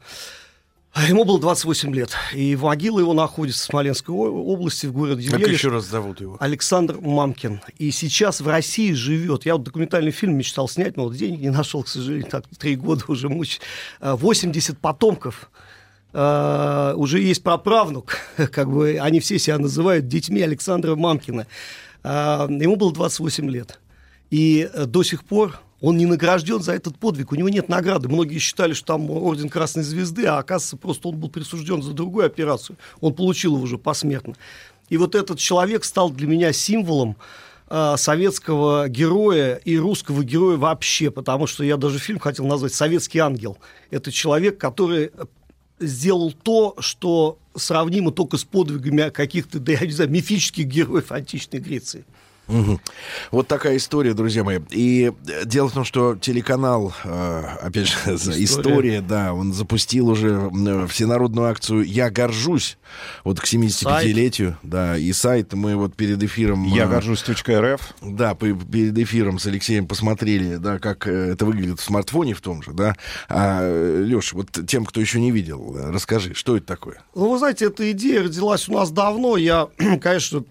[0.97, 5.41] А Ему было 28 лет, и могила его находится в Смоленской области, в городе Как
[5.41, 5.59] Елиш.
[5.59, 6.37] еще раз зовут его?
[6.39, 7.61] Александр Мамкин.
[7.77, 9.45] И сейчас в России живет.
[9.45, 12.75] Я вот документальный фильм мечтал снять, но вот денег не нашел, к сожалению, так три
[12.75, 13.61] года уже мучить.
[14.01, 15.51] 80 потомков.
[16.13, 18.17] А, уже есть праправнук,
[18.51, 21.45] как бы они все себя называют детьми Александра Мамкина.
[22.01, 23.79] А, ему было 28 лет.
[24.31, 28.07] И э, до сих пор он не награжден за этот подвиг, у него нет награды.
[28.07, 32.25] Многие считали, что там орден Красной Звезды, а оказывается, просто он был присужден за другую
[32.25, 32.77] операцию.
[32.99, 34.35] Он получил его уже посмертно.
[34.89, 37.17] И вот этот человек стал для меня символом
[37.69, 43.19] э, советского героя и русского героя вообще, потому что я даже фильм хотел назвать «Советский
[43.19, 43.57] ангел».
[43.91, 45.11] Это человек, который
[45.79, 51.59] сделал то, что сравнимо только с подвигами каких-то, да я не знаю, мифических героев античной
[51.59, 52.05] Греции.
[52.47, 52.79] Мгм.
[53.31, 54.59] Вот такая история, друзья мои.
[54.69, 58.43] И э, дело в том, что телеканал, э, опять же, История.
[58.43, 62.77] история, да, он запустил уже м, всенародную акцию «Я горжусь»
[63.23, 66.63] вот к 75-летию, да, и сайт мы вот перед эфиром...
[66.65, 67.93] Я э, горжусь.рф.
[68.01, 72.63] Да, перед эфиром с Алексеем посмотрели, да, как э, это выглядит в смартфоне в том
[72.63, 72.95] же, да.
[73.27, 73.61] А,
[74.01, 77.01] Леш, вот тем, кто еще не видел, э, расскажи, что это такое?
[77.13, 79.35] Ну, вы знаете, эта идея родилась у нас давно.
[79.37, 79.67] Я,
[80.01, 80.43] конечно,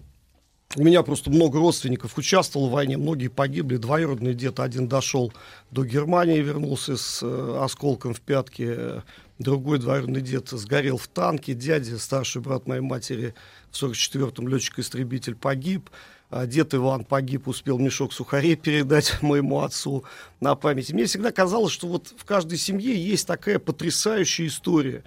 [0.75, 3.77] у меня просто много родственников участвовало в войне, многие погибли.
[3.77, 5.31] Двоюродный дед один дошел
[5.71, 8.75] до Германии, вернулся с э, осколком в пятке.
[8.77, 9.01] Э,
[9.39, 11.53] Другой двоюродный дед сгорел в танке.
[11.53, 13.35] Дядя, старший брат моей матери,
[13.71, 15.89] в 44-м летчик-истребитель погиб.
[16.29, 20.03] А Дед Иван погиб, успел мешок сухарей передать моему отцу
[20.41, 20.91] на память.
[20.91, 25.03] Мне всегда казалось, что вот в каждой семье есть такая потрясающая история.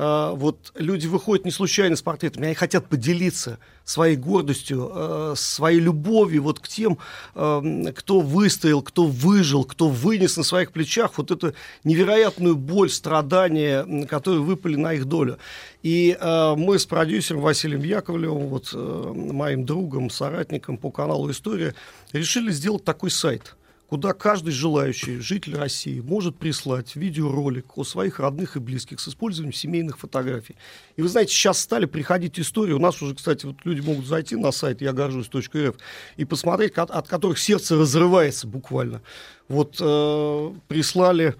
[0.00, 5.80] Э, вот люди выходят не случайно с портретами, они хотят поделиться своей гордостью, э, своей
[5.80, 6.98] любовью вот к тем,
[7.34, 11.54] э, кто выстоял, кто выжил, кто вынес на своих плечах вот эту
[11.84, 15.38] невероятную боль, страдания, которые выпали на их долю.
[15.82, 21.74] И мы с продюсером Василием Яковлевым, вот э, моим другом, соратником по каналу «История»,
[22.12, 23.56] решили сделать такой сайт–
[23.90, 29.52] куда каждый желающий житель России может прислать видеоролик о своих родных и близких с использованием
[29.52, 30.54] семейных фотографий.
[30.94, 32.72] И вы знаете, сейчас стали приходить истории.
[32.72, 35.74] У нас уже, кстати, вот люди могут зайти на сайт я горжусь.рф
[36.16, 39.02] и посмотреть, от, от которых сердце разрывается буквально.
[39.48, 41.34] Вот э, прислали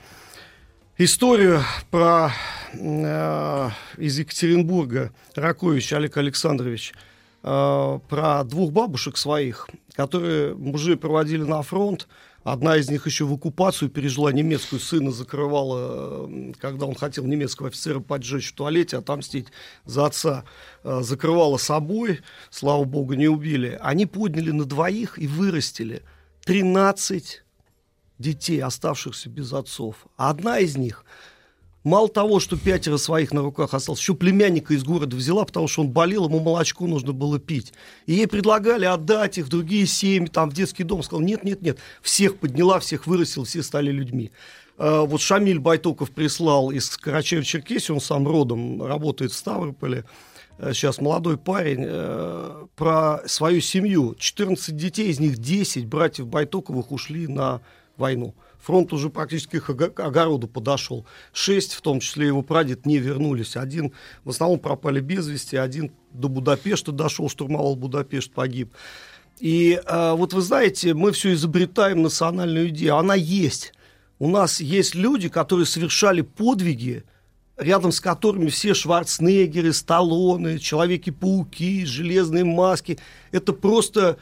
[0.99, 1.63] историю
[1.93, 2.33] про
[2.73, 6.95] э, из Екатеринбурга Ракович Олег Александрович
[7.45, 12.09] э, про двух бабушек своих, которые мужи проводили на фронт,
[12.43, 18.01] Одна из них еще в оккупацию пережила немецкую, сына закрывала, когда он хотел немецкого офицера
[18.01, 19.49] поджечь в туалете, отомстить
[19.85, 20.45] за отца,
[20.83, 23.79] э, закрывала собой, слава богу, не убили.
[23.83, 26.03] Они подняли на двоих и вырастили
[26.45, 27.43] 13
[28.19, 30.07] детей, оставшихся без отцов.
[30.17, 31.05] Одна из них–
[31.83, 35.81] Мало того, что пятеро своих на руках осталось, еще племянника из города взяла, потому что
[35.81, 37.73] он болел, ему молочко нужно было пить.
[38.05, 41.03] И ей предлагали отдать их в другие семьи, там, в детский дом.
[41.03, 41.79] Сказал, нет, нет, нет.
[42.03, 44.31] Всех подняла, всех вырастил, все стали людьми.
[44.77, 50.05] А, вот Шамиль Байтоков прислал из Карачаева-Черкесии, он сам родом, работает в Ставрополе,
[50.59, 54.15] э, сейчас молодой парень, э, про свою семью.
[54.19, 57.63] 14 детей, из них 10 братьев Байтоковых ушли на
[57.97, 61.07] войну фронт уже практически к огороду подошел.
[61.33, 63.57] Шесть, в том числе его прадед, не вернулись.
[63.57, 63.93] Один
[64.25, 68.73] в основном пропали без вести, один до Будапешта дошел, штурмовал Будапешт, погиб.
[69.41, 72.97] И э, вот вы знаете, мы все изобретаем национальную идею.
[72.97, 73.73] Она есть.
[74.19, 77.05] У нас есть люди, которые совершали подвиги,
[77.57, 82.99] рядом с которыми все Шварценеггеры, Сталлоне, Человеки-пауки, Железные маски.
[83.33, 84.19] Это просто,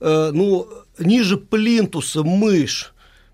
[0.00, 2.92] э, ну, ниже плинтуса мышь.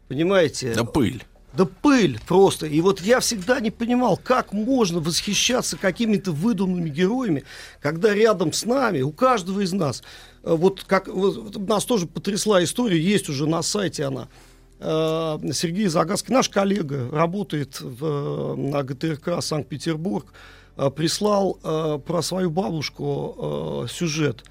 [0.09, 0.75] Понимаете?
[0.75, 1.25] Да пыль.
[1.57, 2.67] Да пыль просто.
[2.67, 7.45] И вот я всегда не понимал, как можно восхищаться какими-то выдуманными героями,
[7.81, 10.03] когда рядом с нами, у каждого из нас,
[10.43, 14.29] э, вот как вот, нас тоже потрясла история, есть уже на сайте она.
[14.81, 20.27] Э, Сергей Загадский, наш коллега, работает в, на ГТРК Санкт-Петербург,
[20.77, 21.55] э, прислал
[22.05, 24.43] про свою бабушку сюжет.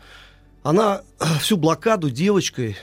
[0.64, 1.02] Она
[1.42, 2.78] всю блокаду девочкой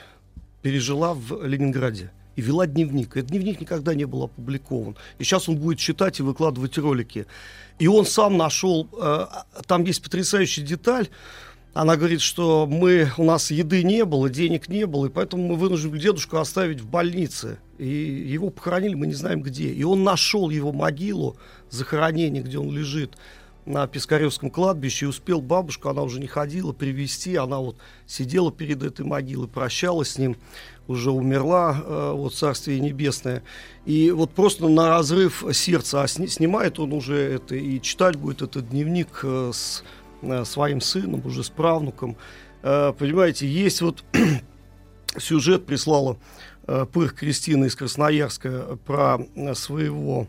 [0.60, 3.16] пережила в Ленинграде и вела дневник.
[3.16, 4.96] Этот дневник никогда не был опубликован.
[5.18, 7.26] И сейчас он будет читать и выкладывать ролики.
[7.78, 9.26] И он сам нашел, э,
[9.66, 11.08] там есть потрясающая деталь,
[11.72, 15.54] она говорит, что мы, у нас еды не было, денег не было, и поэтому мы
[15.54, 17.58] вынуждены дедушку оставить в больнице.
[17.78, 19.68] И его похоронили, мы не знаем где.
[19.68, 21.36] И он нашел его могилу,
[21.68, 23.16] захоронение, где он лежит
[23.66, 27.36] на Пискаревском кладбище и успел бабушку, она уже не ходила, привести.
[27.36, 27.76] Она вот
[28.06, 30.36] сидела перед этой могилой, прощалась с ним,
[30.86, 33.42] уже умерла, э, вот Царствие Небесное.
[33.86, 38.42] И вот просто на разрыв сердца, а сни, снимает он уже это и читать будет
[38.42, 39.84] этот дневник э, с
[40.22, 42.16] э, своим сыном, уже с правнуком.
[42.62, 44.04] Понимаете, есть вот
[45.16, 46.18] сюжет прислала
[46.66, 49.18] Пырх Кристина из Красноярска про
[49.54, 50.26] своего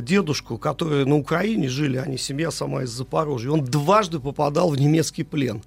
[0.00, 3.50] дедушку, которые на Украине жили, они семья сама из Запорожья.
[3.50, 5.62] Он дважды попадал в немецкий плен.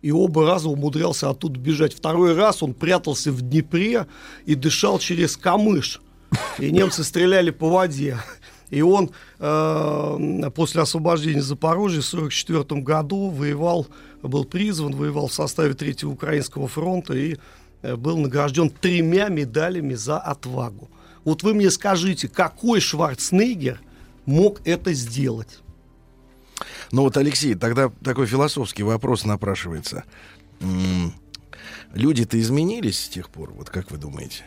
[0.00, 1.92] И оба раза умудрялся оттуда бежать.
[1.92, 4.06] Второй раз он прятался в Днепре
[4.46, 6.00] и дышал через камыш.
[6.58, 8.18] И немцы стреляли по воде.
[8.70, 13.86] И он э, после освобождения Запорожья в 1944 году воевал,
[14.22, 17.36] был призван, воевал в составе Третьего Украинского фронта и
[17.82, 20.90] э, был награжден тремя медалями за отвагу.
[21.28, 23.82] Вот вы мне скажите, какой Шварценеггер
[24.24, 25.58] мог это сделать?
[26.90, 30.04] Ну вот, Алексей, тогда такой философский вопрос напрашивается.
[31.92, 34.44] Люди-то изменились с тех пор, вот как вы думаете?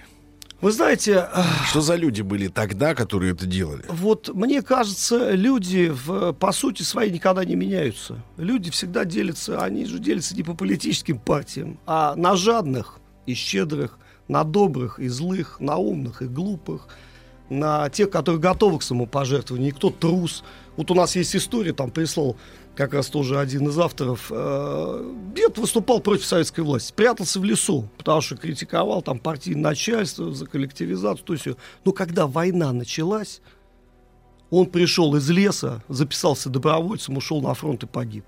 [0.60, 1.30] Вы знаете...
[1.70, 3.86] Что за люди были тогда, которые это делали?
[3.88, 8.24] Вот мне кажется, люди в, по сути своей никогда не меняются.
[8.38, 12.98] Люди всегда делятся, они же делятся не по политическим партиям, а на жадных
[13.28, 16.88] и щедрых, на добрых и злых, на умных и глупых,
[17.50, 20.44] на тех, которые готовы к самопожертвованию, никто трус.
[20.78, 22.38] Вот у нас есть история, там прислал
[22.76, 27.90] как раз тоже один из авторов, э, дед выступал против советской власти, прятался в лесу,
[27.98, 31.48] потому что критиковал там партийное начальство за коллективизацию, то есть,
[31.84, 33.42] но когда война началась,
[34.50, 38.26] он пришел из леса, записался добровольцем, ушел на фронт и погиб.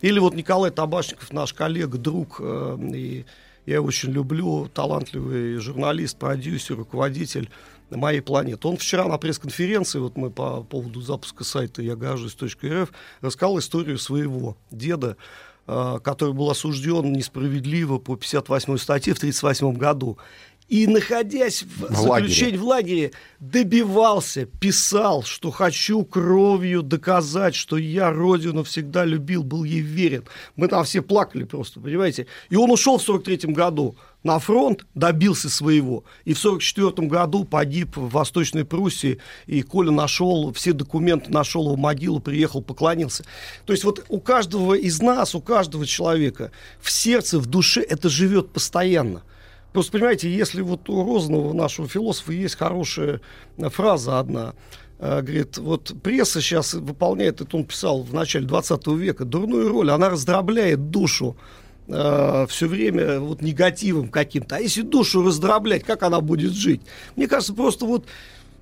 [0.00, 3.24] Или вот Николай Табашников, наш коллега, друг э, и
[3.66, 7.48] Я очень люблю, талантливый журналист, продюсер, руководитель
[7.90, 8.66] моей планеты.
[8.66, 14.56] Он вчера на пресс-конференции, вот мы по поводу запуска сайта я гожусь.рф, рассказал историю своего
[14.70, 15.16] деда,
[15.66, 20.18] э, который был осужден несправедливо по 58 статье в 1938 году.
[20.72, 28.10] И, находясь в, В заключении в лагере, добивался, писал, что хочу кровью доказать, что я
[28.10, 30.24] родину всегда любил, был ей верен.
[30.56, 32.26] Мы там все плакали просто, понимаете?
[32.48, 36.04] И он ушел в 43 году на фронт, добился своего.
[36.24, 39.18] И в 44 году погиб в Восточной Пруссии.
[39.46, 43.24] И Коля нашел все документы, нашел его могилу, приехал, поклонился.
[43.66, 46.50] То есть вот у каждого из нас, у каждого человека
[46.80, 49.22] в сердце, в душе это живет постоянно.
[49.72, 53.20] Просто, понимаете, если вот у Розанова, нашего философа, есть хорошая
[53.56, 54.54] э, фраза одна,
[54.98, 59.90] э, говорит, вот пресса сейчас выполняет, это он писал в начале 20 века, дурную роль,
[59.90, 61.36] она раздробляет душу
[61.88, 64.56] э, все время вот негативом каким-то.
[64.56, 66.82] А если душу раздроблять, как она будет жить?
[67.16, 68.06] Мне кажется, просто вот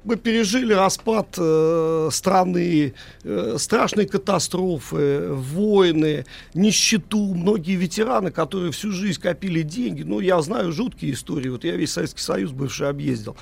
[0.05, 6.25] мы пережили распад э, страны, э, страшные катастрофы, войны,
[6.55, 7.35] нищету.
[7.35, 11.93] Многие ветераны, которые всю жизнь копили деньги, ну, я знаю жуткие истории, вот я весь
[11.93, 13.37] Советский Союз бывший объездил.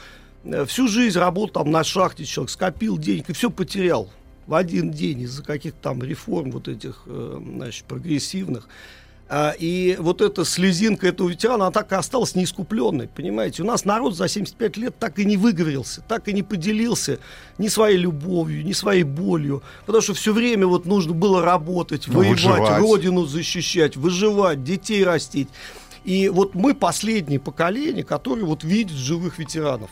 [0.45, 4.11] Э, всю жизнь работал там на шахте человек, скопил денег и все потерял
[4.47, 8.69] в один день из-за каких-то там реформ вот этих, э, значит, прогрессивных.
[9.31, 13.63] А, И вот эта слезинка этого ветерана, она так и осталась неискупленной, понимаете?
[13.63, 17.19] У нас народ за 75 лет так и не выговорился, так и не поделился
[17.59, 22.21] ни своей любовью, ни своей болью, потому что все время вот нужно было работать, Ну,
[22.21, 22.81] воевать, выживать.
[22.81, 25.49] родину защищать, выживать, детей растить.
[26.05, 29.91] И вот мы последнее поколение, которое вот видит живых ветеранов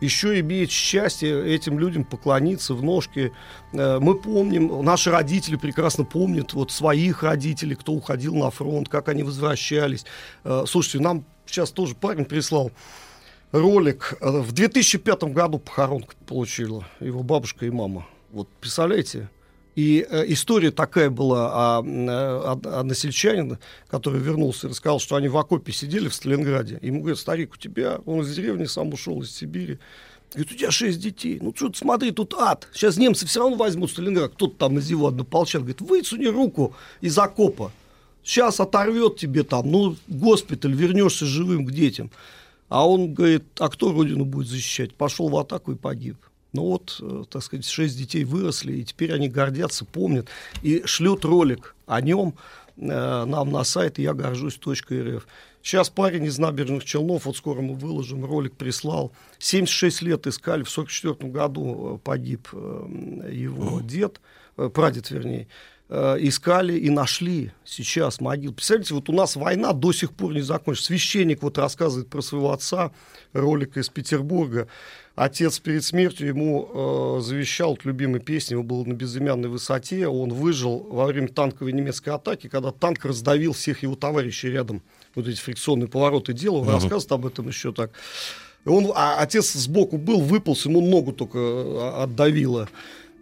[0.00, 3.32] еще имеет счастье этим людям поклониться в ножки.
[3.72, 9.08] Э, Мы помним, наши родители прекрасно помнят вот своих родителей, кто уходил на фронт, как
[9.08, 10.04] они возвращались.
[10.44, 12.70] Э, Слушайте, нам сейчас тоже парень прислал
[13.52, 14.14] ролик.
[14.20, 18.06] Э, В 2005 году похоронку получила его бабушка и мама.
[18.30, 19.28] Вот представляете?
[19.76, 25.16] И э, история такая была о, э, о, о насельчанине, который вернулся и рассказал, что
[25.16, 26.78] они в окопе сидели в Сталинграде.
[26.82, 29.78] Ему говорят, старик, у тебя, он из деревни сам ушел, из Сибири.
[30.32, 31.38] Говорит, у тебя шесть детей.
[31.40, 32.68] Ну что ты смотри, тут ад.
[32.72, 34.32] Сейчас немцы все равно возьмут Сталинград.
[34.32, 37.72] Кто-то там из его однополчан говорит, высуни руку из окопа.
[38.22, 42.10] Сейчас оторвет тебе там, ну, госпиталь, вернешься живым к детям.
[42.68, 44.94] А он говорит, а кто родину будет защищать?
[44.94, 46.16] Пошел в атаку и погиб.
[46.52, 50.28] Ну вот, э, так сказать, шесть детей выросли, и теперь они гордятся, помнят,
[50.62, 52.34] и шлют ролик о нем
[52.76, 55.26] э, нам на сайт я горжусь.рф.
[55.62, 59.12] Сейчас парень из набережных Челнов, вот скоро мы выложим, ролик прислал.
[59.38, 64.20] 76 лет искали, в 44 году э, погиб его дед,
[64.56, 65.46] прадед вернее.
[65.92, 68.52] Э, искали и нашли сейчас могил.
[68.52, 70.86] Представляете, вот у нас война до сих пор не закончилась.
[70.86, 72.92] Священник вот рассказывает про своего отца,
[73.32, 74.68] ролик из Петербурга.
[75.16, 80.32] Отец перед смертью ему э, завещал вот любимой песни, его было на безымянной высоте, он
[80.32, 84.82] выжил во время танковой немецкой атаки, когда танк раздавил всех его товарищей рядом,
[85.16, 86.74] вот эти фрикционные повороты делал, он Мгм.
[86.74, 87.90] рассказывает об этом еще так.
[88.64, 92.68] Он, а отец сбоку был, выполз, ему ногу только э, отдавило.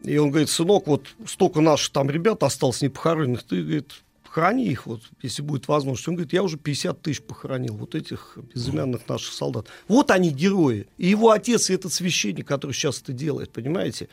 [0.05, 3.93] И он говорит, сынок, вот столько наших там ребят осталось непохороненных, ты, говорит,
[4.39, 6.07] храни их, вот, если будет возможность.
[6.09, 9.67] Он говорит, я уже 50 тысяч похоронил, вот этих безымянных наших солдат.
[9.89, 10.87] Вот они герои.
[10.97, 14.09] И его отец, и этот священник, который сейчас это делает, понимаете?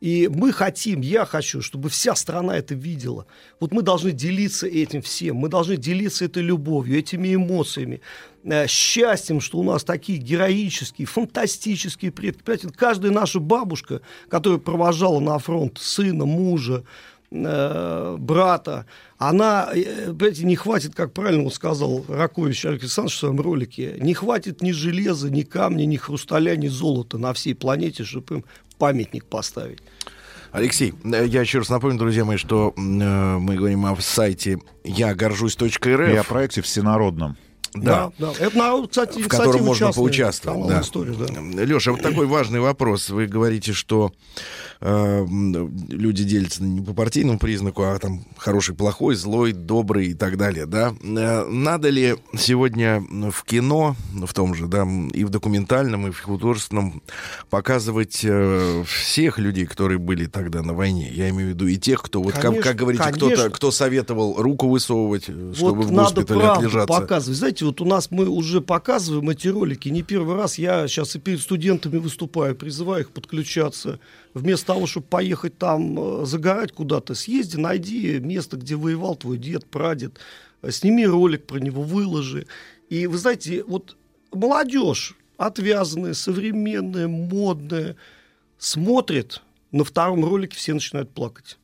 [0.00, 3.26] И мы хотим, я хочу, чтобы вся страна это видела.
[3.60, 8.00] Вот мы должны делиться этим всем, мы должны делиться этой любовью, этими эмоциями,
[8.42, 12.42] э, счастьем, что у нас такие героические, фантастические предки.
[12.42, 14.00] Понимаете, каждая наша бабушка,
[14.30, 16.84] которая провожала на фронт сына, мужа,
[17.30, 18.86] э, брата,
[19.18, 23.96] она, э, понимаете, не хватит, как правильно он сказал Ракович Александр Александрович в своем ролике,
[23.98, 28.44] не хватит ни железа, ни камня, ни хрусталя, ни золота на всей планете, чтобы им
[28.80, 29.78] памятник поставить.
[30.50, 35.14] Алексей, э, я еще раз напомню, друзья мои, что э, мы говорим о сайте я
[35.14, 35.84] горжусь.рф.
[35.84, 37.36] И о проекте всенародном.
[37.72, 38.10] Да.
[38.18, 38.32] да.
[38.40, 40.68] Это, народ, кстати, в котором можно поучаствовать.
[40.68, 40.82] Да.
[40.82, 41.64] да.
[41.64, 43.10] Леша, вот такой важный вопрос.
[43.10, 44.12] Вы говорите, что
[44.80, 45.26] э,
[45.88, 50.66] люди делятся не по партийному признаку, а там хороший, плохой, злой, добрый и так далее,
[50.66, 50.94] да?
[51.02, 53.00] Э, надо ли сегодня
[53.30, 57.02] в кино, в том же, да, и в документальном, и в художественном
[57.48, 61.10] показывать э, всех людей, которые были тогда на войне?
[61.12, 64.40] Я имею в виду и тех, кто, вот как, Конечно, как говорите, кто-то, кто советовал
[64.40, 67.00] руку высовывать, чтобы вот в надо госпитале правду отлежаться.
[67.00, 67.38] показывать.
[67.38, 70.58] Знаете, вот у нас мы уже показываем эти ролики не первый раз.
[70.58, 73.98] Я сейчас и перед студентами выступаю, призываю их подключаться.
[74.34, 79.66] Вместо того, чтобы поехать там э, загорать куда-то, съезди, найди место, где воевал твой дед,
[79.66, 80.18] прадед,
[80.62, 82.46] э, сними ролик про него, выложи.
[82.88, 83.96] И вы знаете, вот
[84.32, 87.96] молодежь, отвязанная, современная, модная,
[88.58, 89.42] смотрит,
[89.72, 91.58] на втором ролике все начинают плакать.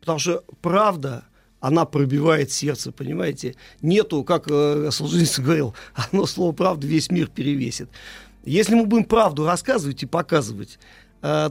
[0.00, 1.24] Потому что правда,
[1.60, 3.56] она пробивает сердце, понимаете?
[3.82, 7.88] Нету, как э, Солженицын говорил, одно слово правда весь мир перевесит.
[8.44, 10.78] Если мы будем правду рассказывать и показывать,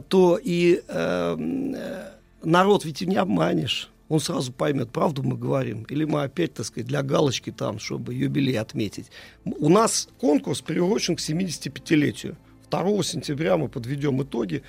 [0.08, 2.10] то и э, э,
[2.42, 3.90] народ ведь не обманешь.
[4.08, 8.14] Он сразу поймет, правду мы говорим, или мы опять, так сказать, для галочки там, чтобы
[8.14, 9.10] юбилей отметить.
[9.44, 12.36] У нас конкурс приурочен к 75-летию.
[12.70, 14.62] 2 сентября мы подведем итоги,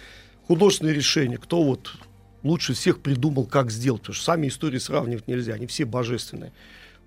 [0.47, 1.93] художественные решения, кто вот
[2.43, 6.51] лучше всех придумал, как сделать, потому что сами истории сравнивать нельзя, они все божественные.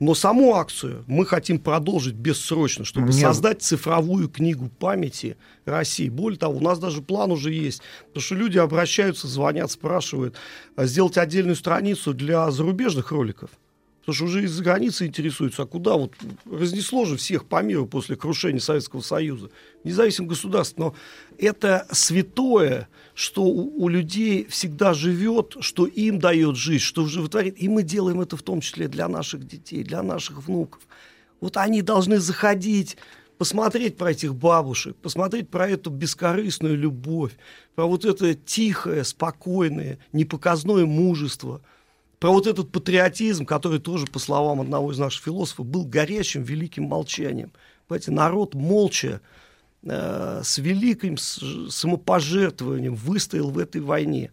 [0.01, 5.37] Но саму акцию мы хотим продолжить бессрочно, чтобы Мне- создать цифровую книгу памяти
[5.67, 6.09] России.
[6.09, 10.37] Более того, у нас даже план уже есть, потому что люди обращаются, звонят, спрашивают,
[10.75, 13.51] а сделать отдельную страницу для зарубежных роликов.
[14.01, 16.15] Потому что уже из-за границы интересуются, а куда вот
[16.51, 19.51] разнесло же всех по миру после крушения Советского Союза.
[19.85, 20.79] Независимых государств.
[20.79, 20.95] Но
[21.37, 27.61] это святое, что у, у людей всегда живет, что им дает жизнь, что животворит.
[27.61, 30.81] И мы делаем это в том числе для наших детей, для наших внуков.
[31.41, 32.97] Вот они должны заходить,
[33.39, 37.33] посмотреть про этих бабушек, посмотреть про эту бескорыстную любовь,
[37.75, 41.63] про вот это тихое, спокойное, непоказное мужество,
[42.19, 46.85] про вот этот патриотизм, который тоже, по словам одного из наших философов, был горячим великим
[46.85, 47.51] молчанием.
[47.89, 49.23] Понимаете, народ молча,
[49.83, 54.31] с великим самопожертвованием выстоял в этой войне.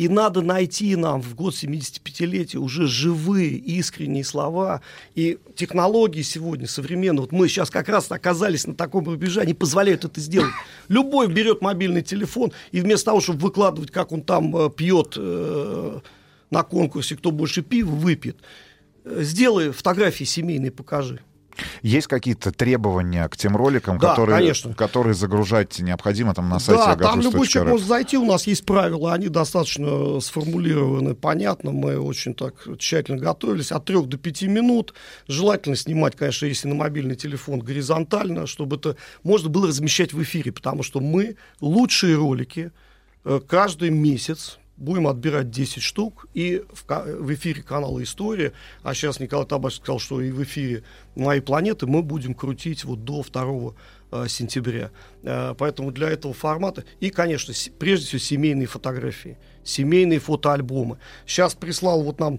[0.00, 4.80] И надо найти нам в год 75-летия уже живые, искренние слова.
[5.14, 10.06] И технологии сегодня современные, вот мы сейчас как раз оказались на таком рубеже, они позволяют
[10.06, 10.54] это сделать.
[10.88, 16.00] Любой берет мобильный телефон, и вместо того, чтобы выкладывать, как он там э, пьет э,
[16.50, 18.38] на конкурсе, кто больше пива выпьет,
[19.04, 21.20] э, сделай фотографии семейные, покажи.
[21.82, 24.74] Есть какие-то требования к тем роликам, Да, которые, конечно.
[24.74, 28.64] которые загружать необходимо там на сайте Да, там любой человек может зайти, у нас есть
[28.64, 34.94] правила, они достаточно сформулированы, понятно, мы очень так тщательно готовились, от 3 до 5 минут,
[35.28, 40.52] желательно снимать, конечно, если на мобильный телефон, горизонтально, чтобы это можно было размещать в эфире,
[40.52, 42.72] потому что мы лучшие ролики
[43.24, 48.52] э, каждый месяц будем отбирать 10 штук, и в, ка- в эфире канала «История»,
[48.82, 50.82] а сейчас Николай Табачев сказал, что и в эфире
[51.14, 53.74] «Моей планеты» мы будем крутить вот до 2
[54.12, 54.90] э, сентября.
[55.22, 60.98] Э, Поэтому для этого формата, и, конечно, с- прежде всего, семейные фотографии, семейные фотоальбомы.
[61.26, 62.38] Сейчас прислал вот нам э,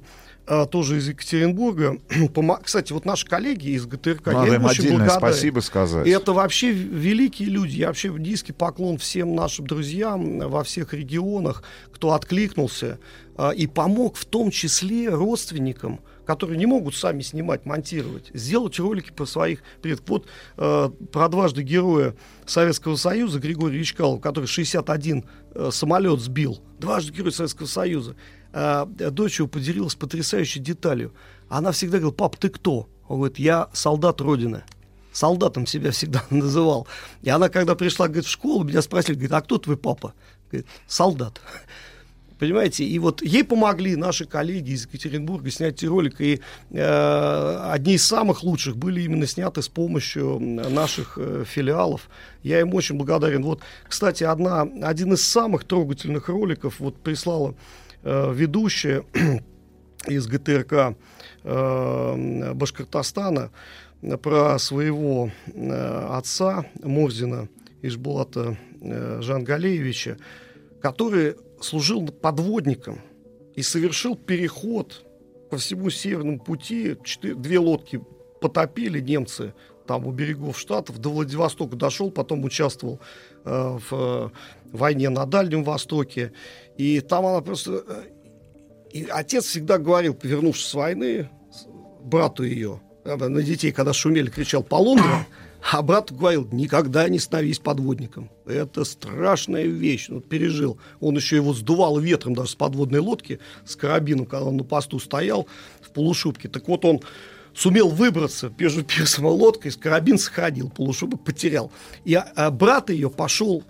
[0.72, 1.98] тоже из Екатеринбурга,
[2.64, 5.18] кстати, вот наши коллеги из ГТРК, Надо я им очень благодарен.
[5.18, 6.08] спасибо сказать.
[6.08, 7.78] Это вообще великие люди.
[7.78, 11.64] Я вообще низкий поклон всем нашим друзьям во всех регионах,
[11.94, 13.00] кто откликнулся
[13.38, 19.12] а, и помог в том числе родственникам, которые не могут сами снимать, монтировать, сделать ролики
[19.12, 20.10] про своих предков.
[20.10, 20.28] Вот
[20.58, 22.16] э, про дважды героя
[22.46, 28.16] Советского Союза Григория Ичкалова, который 61 э, самолет сбил, дважды герой Советского Союза,
[28.53, 31.14] э, дочь его поделилась потрясающей деталью.
[31.49, 32.88] Она всегда говорила, пап, ты кто?
[33.07, 34.64] Он говорит, я солдат Родины
[35.11, 36.88] солдатом себя всегда называл.
[37.22, 40.14] И она, когда пришла говорит, в школу, меня спросили, говорит, а кто твой папа?
[40.49, 41.41] Говорит, солдат.
[42.40, 46.41] Понимаете, и вот ей помогли наши коллеги из Екатеринбурга снять эти ролики, и
[46.72, 52.10] э, одни из самых лучших были именно сняты с помощью наших э, филиалов.
[52.41, 53.44] Я им очень благодарен.
[53.44, 57.53] Вот, кстати, одна, один из самых трогательных роликов вот прислала э,
[58.03, 59.03] ведущая
[60.07, 60.95] из ГТРК
[61.44, 63.52] э, Башкортостана
[64.02, 67.49] э, про своего э, отца Морзина
[67.82, 70.18] Ишбулата э, Жангалеевича,
[70.82, 73.02] который служил подводником
[73.56, 75.06] и совершил переход
[75.49, 76.95] по всему Северному пути.
[77.03, 78.02] Четыре- две лодки
[78.40, 79.53] потопили немцы
[79.86, 84.30] там у берегов Штатов, до Владивостока дошел, потом участвовал э, в э,
[84.72, 86.34] войне на Дальнем Востоке.
[86.78, 87.84] И там она просто...
[87.88, 88.04] э,
[88.92, 91.30] и отец всегда говорил, вернувшись с войны,
[92.04, 95.26] брату ее, э, на детей, когда шумели, кричал «Полундра»,
[95.72, 98.32] а брат говорил, никогда не становись подводником.
[98.48, 100.10] Это страшная вещь.
[100.10, 100.80] Вот пережил.
[101.00, 104.98] Он еще его сдувал ветром даже с подводной лодки, с карабином, когда он на посту
[105.00, 105.48] стоял
[105.82, 106.50] в полушубке.
[106.50, 107.02] Так вот он
[107.53, 111.72] сумел выбраться между пирсом и лодкой, карабин сохранил, полушубок потерял.
[112.06, 113.64] И а, а брат ее пошел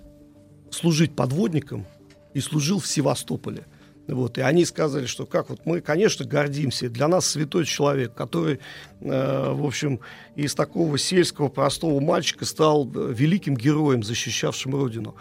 [0.69, 1.85] служить подводником
[2.33, 3.65] и служил в Севастополе.
[4.07, 6.89] Вот, и они сказали, что как вот мы, конечно, гордимся.
[6.89, 8.59] Для нас святой человек, который,
[8.99, 9.99] э, в общем,
[10.35, 15.15] из такого сельского простого мальчика стал э, великим героем, защищавшим родину.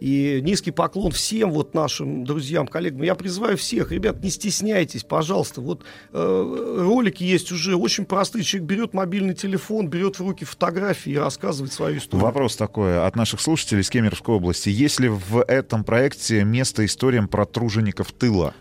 [0.00, 3.02] И низкий поклон всем вот нашим друзьям, коллегам.
[3.02, 5.60] Я призываю всех, ребят, не стесняйтесь, пожалуйста.
[5.60, 5.82] Вот
[6.12, 8.42] э, ролики есть уже очень простые.
[8.42, 12.24] Человек берет мобильный телефон, берет в руки фотографии и рассказывает свою историю.
[12.24, 14.70] Вопрос такой от наших слушателей из Кемеровской области.
[14.70, 18.54] Есть ли в этом проекте место историям про тружеников тыла?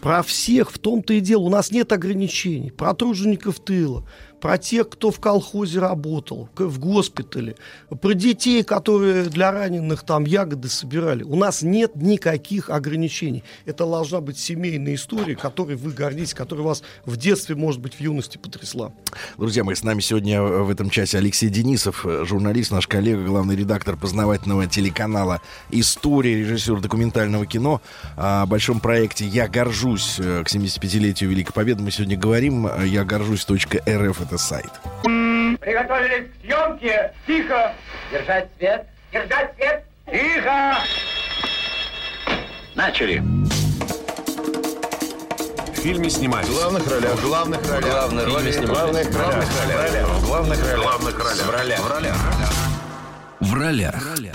[0.00, 1.44] Про всех в том-то и дело.
[1.44, 2.70] У нас нет ограничений.
[2.70, 4.06] Про тружеников тыла,
[4.44, 7.56] про тех, кто в колхозе работал, в госпитале,
[8.02, 11.22] про детей, которые для раненых там ягоды собирали.
[11.22, 13.42] У нас нет никаких ограничений.
[13.64, 18.00] Это должна быть семейная история, которой вы гордитесь, которая вас в детстве, может быть, в
[18.00, 18.92] юности потрясла.
[19.38, 23.96] Друзья мои, с нами сегодня в этом часе Алексей Денисов, журналист, наш коллега, главный редактор
[23.96, 25.40] познавательного телеканала
[25.70, 27.80] «История», режиссер документального кино.
[28.18, 31.82] О большом проекте «Я горжусь» к 75-летию Великой Победы.
[31.82, 32.68] Мы сегодня говорим.
[32.84, 34.70] «Я горжусь.рф»— это сайт.
[35.02, 37.12] Приготовились к съемке.
[37.26, 37.74] Тихо.
[38.10, 38.86] Держать свет.
[39.12, 39.84] Держать свет.
[40.10, 40.76] Тихо.
[42.74, 43.22] Начали.
[45.72, 46.48] В фильме снимались.
[46.48, 47.12] В главных ролях.
[47.12, 47.90] В главных ролях.
[47.90, 49.06] Главные роли снимались.
[49.06, 50.08] В главных ролях.
[50.08, 50.78] В главных ролях.
[50.78, 51.46] В главных ролях.
[51.46, 51.80] В ролях.
[51.80, 52.16] В ролях.
[52.16, 52.63] В ролях.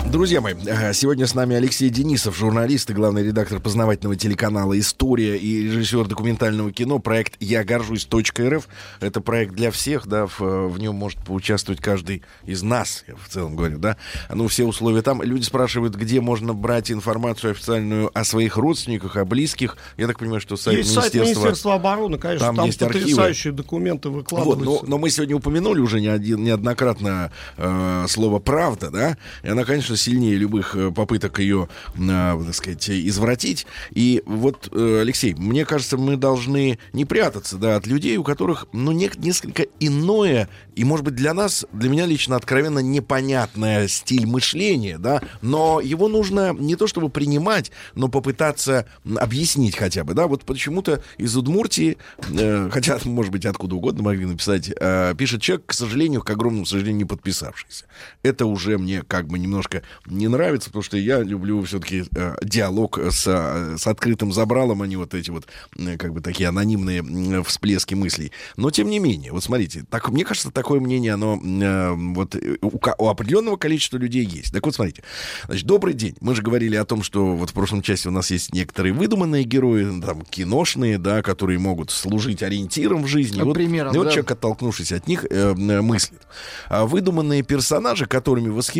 [0.06, 5.36] Друзья мои, э, сегодня с нами Алексей Денисов, журналист и главный редактор познавательного телеканала «История»
[5.36, 7.00] и режиссер документального кино.
[7.00, 8.68] Проект «Я горжусь.рф».
[9.00, 13.28] Это проект для всех, да, в, в нем может поучаствовать каждый из нас, я в
[13.28, 13.96] целом говорю, да.
[14.32, 15.22] Ну, все условия там.
[15.22, 19.76] Люди спрашивают, где можно брать информацию официальную о своих родственниках, о близких.
[19.96, 21.40] Я так понимаю, что сайт Есть сайт Министерства...
[21.40, 23.02] Министерства обороны, конечно, Там там, есть архивы.
[23.02, 24.84] потрясающие документы Вот, выкладываются.
[24.84, 28.99] но, но мы сегодня упомянули уже не один, неоднократно э, слово «правда», да,
[29.42, 33.66] и она, конечно, сильнее любых э, попыток ее, э, так сказать, извратить.
[33.90, 38.66] И вот, э, Алексей, мне кажется, мы должны не прятаться, да, от людей, у которых,
[38.72, 44.26] ну, не- несколько иное, и, может быть, для нас, для меня лично откровенно непонятное стиль
[44.26, 48.86] мышления, да, но его нужно не то чтобы принимать, но попытаться
[49.16, 51.98] объяснить хотя бы, да, вот почему-то из Удмуртии,
[52.28, 56.66] э, хотя, может быть, откуда угодно могли написать, э, пишет человек, к сожалению, к огромному
[56.66, 57.84] сожалению, не подписавшийся.
[58.22, 62.98] Это уже мне как бы немножко не нравится, потому что я люблю все-таки э, диалог
[62.98, 65.46] с, э, с открытым забралом, а не вот эти вот
[65.76, 68.32] э, как бы такие анонимные всплески мыслей.
[68.56, 72.56] Но тем не менее, вот смотрите, так, мне кажется, такое мнение, оно э, вот э,
[72.60, 74.52] у, у определенного количества людей есть.
[74.52, 75.02] Так вот, смотрите,
[75.46, 76.16] значит, добрый день.
[76.20, 79.44] Мы же говорили о том, что вот в прошлом части у нас есть некоторые выдуманные
[79.44, 83.38] герои, там, киношные, да, которые могут служить ориентиром в жизни.
[83.38, 84.10] Ну, вот, примером, и вот да.
[84.10, 86.20] человек, оттолкнувшись от них, э, мыслит.
[86.68, 88.79] А выдуманные персонажи, которыми восхищаются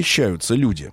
[0.54, 0.92] люди,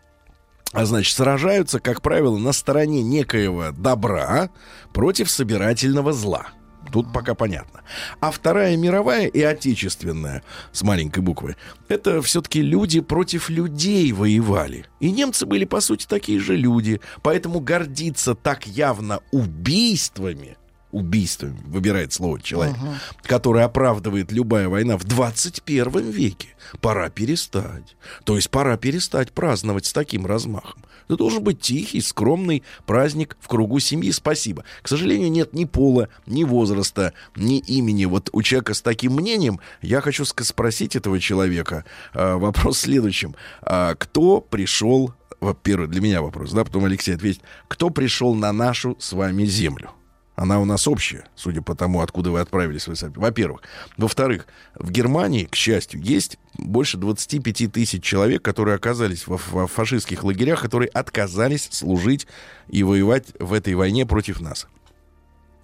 [0.74, 4.50] а значит, сражаются, как правило, на стороне некоего добра
[4.94, 6.48] против собирательного зла.
[6.92, 7.82] Тут пока понятно.
[8.22, 11.56] А Вторая мировая и Отечественная, с маленькой буквы,
[11.90, 14.86] это все-таки люди против людей воевали.
[15.00, 17.02] И немцы были, по сути, такие же люди.
[17.22, 20.58] Поэтому гордиться так явно убийствами,
[20.98, 22.96] убийствами, выбирает слово человек, Ага.
[23.24, 26.50] который оправдывает любая война в 21 веке,
[26.82, 27.96] пора перестать.
[28.24, 30.84] То есть пора перестать праздновать с таким размахом.
[31.08, 34.12] Это должен быть тихий, скромный праздник в кругу семьи.
[34.12, 34.66] Спасибо.
[34.82, 38.04] К сожалению, нет ни пола, ни возраста, ни имени.
[38.06, 43.36] Вот у человека с таким мнением я хочу спросить этого человека а, вопрос в следующем.
[43.62, 48.98] А, кто пришел, во-первых, для меня вопрос, да, потом Алексей ответит, кто пришел на нашу
[49.00, 49.92] с вами землю?
[50.38, 52.88] Она у нас общая, судя по тому, откуда вы отправились.
[53.16, 53.64] Во-первых.
[53.98, 54.46] Во-вторых,
[54.76, 60.90] в Германии, к счастью, есть больше 25 тысяч человек, которые оказались во фашистских лагерях, которые
[60.90, 62.28] отказались служить
[62.70, 64.68] и воевать в этой войне против нас.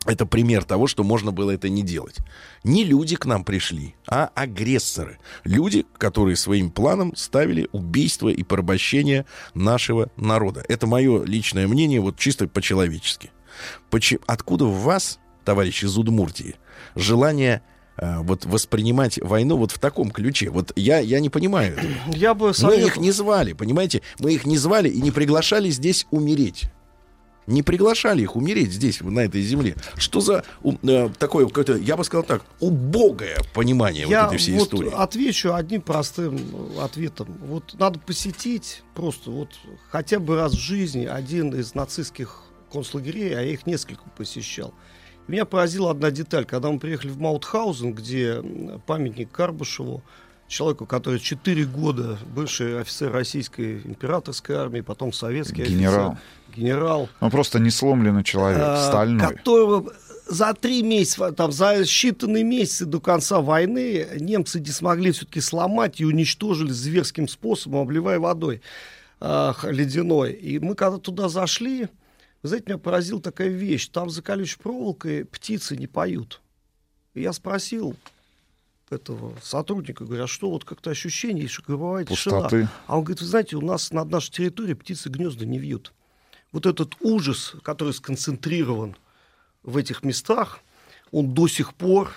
[0.08, 2.18] Это пример того, что можно было это не делать.
[2.64, 5.20] Не люди к нам пришли, а агрессоры.
[5.44, 10.66] Люди, которые своим планом ставили убийство и порабощение нашего народа.
[10.68, 13.30] Это мое личное мнение, вот чисто по-человечески.
[13.90, 16.56] Почи- Откуда в вас, товарищи из Удмуртии,
[16.96, 17.62] желание
[17.98, 20.50] э, вот воспринимать войну вот в таком ключе?
[20.50, 21.74] Вот я, я не понимаю.
[21.78, 21.92] этого.
[22.16, 24.02] Я бы Мы советовал- их не звали, понимаете?
[24.20, 26.64] Мы их не звали и не приглашали здесь умереть.
[27.46, 29.76] Не приглашали их умереть здесь, на этой земле.
[29.98, 34.38] Что за у- э, такое какое-то, я бы сказал так, убогое понимание Я вот этой
[34.38, 34.92] всей вот истории?
[34.96, 37.38] отвечу одним простым э, ответом.
[37.46, 39.50] Вот надо посетить просто вот
[39.92, 42.44] хотя бы раз в жизни один из нацистских
[42.74, 44.74] концлагерей, а я их несколько посещал.
[45.28, 46.46] Меня поразила одна деталь.
[46.46, 48.44] Когда мы приехали в Маутхаузен, где
[48.86, 50.04] памятник Карбышеву,
[50.48, 56.12] человеку, который 4 года бывший офицер российской императорской армии, потом советский Генерал.
[56.12, 59.36] офицер, генерал, Он просто не сломленный человек, а, стальной.
[59.36, 59.94] Которого
[60.28, 66.02] за три месяца, там, за считанные месяцы до конца войны немцы не смогли все-таки сломать
[66.02, 68.62] и уничтожили зверским способом, обливая водой.
[69.24, 70.34] э, ледяной.
[70.34, 71.88] И мы когда туда зашли,
[72.44, 73.88] вы знаете, меня поразила такая вещь.
[73.88, 76.42] Там за колючей проволокой птицы не поют.
[77.14, 77.96] И я спросил
[78.90, 81.64] этого сотрудника, говорю, а что вот как-то ощущение, что
[82.04, 82.42] тишина.
[82.42, 82.68] Пустоты.
[82.86, 85.94] А он говорит, вы знаете, у нас над нашей территорией птицы гнезда не вьют.
[86.52, 88.96] Вот этот ужас, который сконцентрирован
[89.64, 90.60] в этих местах,
[91.12, 92.12] он до сих пор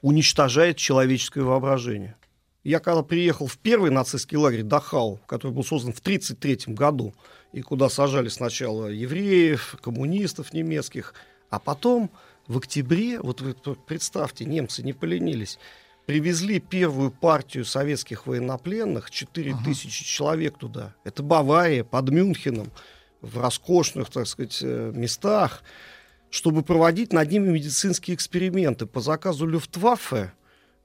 [0.00, 2.16] уничтожает человеческое воображение.
[2.64, 7.14] Я когда приехал в первый нацистский лагерь Дахау, который был создан в 1933 году,
[7.56, 11.14] и куда сажали сначала евреев, коммунистов немецких,
[11.48, 12.10] а потом
[12.46, 15.58] в октябре, вот вы представьте, немцы не поленились,
[16.04, 20.94] привезли первую партию советских военнопленных, 4 тысячи человек туда.
[21.02, 22.70] Это Бавария, под Мюнхеном,
[23.22, 25.62] в роскошных, так сказать, э, местах,
[26.28, 30.30] чтобы проводить над ними медицинские эксперименты по заказу Люфтваффе,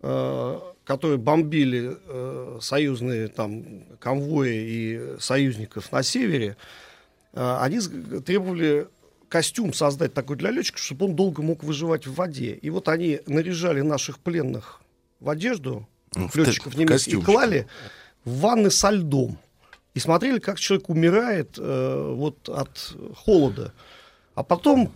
[0.03, 6.57] э, которые бомбили э, союзные там конвои и союзников на севере,
[7.33, 8.87] э, они требовали
[9.29, 12.53] костюм создать такой для летчика, чтобы он долго мог выживать в воде.
[12.53, 14.81] И вот они наряжали наших пленных
[15.19, 17.67] в одежду, Ну, в летчиков немецких, и клали
[18.25, 19.37] в ванны со льдом.
[19.93, 23.73] И смотрели, как человек умирает э, вот от холода.
[24.33, 24.89] А потом,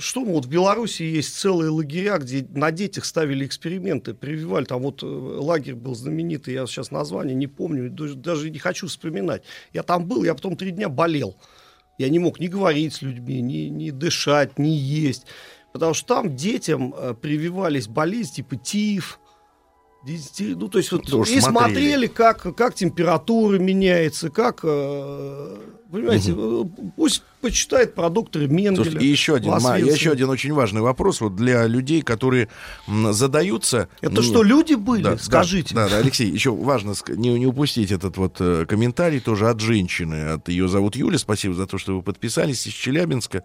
[0.00, 4.64] что вот в Беларуси есть целые лагеря, где на детях ставили эксперименты, прививали.
[4.64, 9.42] Там вот э, лагерь был знаменитый, я сейчас название не помню, даже- не хочу вспоминать.
[9.74, 11.36] Я там был, я потом три дня болел.
[11.98, 15.26] Я не мог ни говорить с людьми, ни, ни дышать, ни есть.
[15.74, 19.20] Потому что там детям э, прививались болезни типа тиф,
[20.38, 21.50] ну, то есть вот, Ну, уж и смотрели.
[21.72, 25.56] смотрели, как, как температура меняется, как, э,
[25.90, 26.64] понимаете, э,
[26.94, 28.90] пусть почитает про доктора Менгеля.
[28.90, 32.48] Слушай, и еще один, ма- еще один очень важный вопрос вот для людей, которые
[33.10, 33.90] задаются.
[34.00, 35.02] Это м, что, люди были?
[35.02, 35.74] да, Скажите.
[35.74, 40.32] Да, да, Алексей, еще важно не, не упустить этот вот э, комментарий тоже от женщины.
[40.32, 41.18] От ее зовут Юля.
[41.18, 43.44] Спасибо за то, что вы подписались из Челябинска.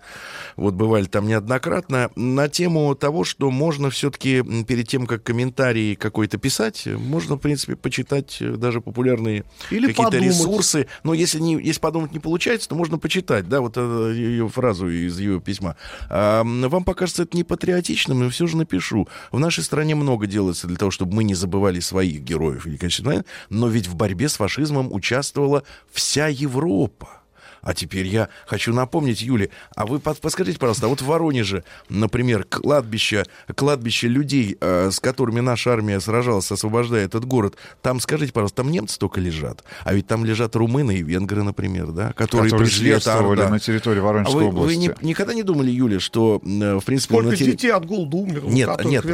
[0.56, 2.10] Вот бывали там неоднократно.
[2.16, 7.76] На тему того, что можно все-таки перед тем, как комментарий какой-то писать, можно, в принципе,
[7.76, 10.88] почитать э, даже популярные какие-то ресурсы.
[11.04, 14.90] Но если, не, если подумать не получается, то можно почитать, да, вот э, ее фразу
[14.90, 15.76] из ее письма.
[16.10, 19.08] А, вам покажется это не патриотичным, но все же напишу.
[19.32, 23.24] В нашей стране много делается для того, чтобы мы не забывали своих героев Великой войны,
[23.50, 27.19] но ведь в борьбе с фашизмом участвовала вся Европа.
[27.62, 31.64] А теперь я хочу напомнить, Юле, а вы под- подскажите, пожалуйста, а вот в Воронеже,
[31.90, 33.26] например, кладбище,
[33.56, 38.72] кладбище людей, э, с которыми наша армия сражалась, освобождая этот город, там, скажите, пожалуйста, там
[38.72, 39.64] немцы только лежат?
[39.84, 42.14] А ведь там лежат румыны и венгры, например, да?
[42.14, 43.50] Которые, Которые пришли от Орда.
[43.50, 44.68] на территории А Воронежской вы, области.
[44.68, 47.86] вы не- никогда не думали, Юля, что, э, в принципе, Сколько на терри- детей от
[47.86, 49.06] голода умерло, нет, нет,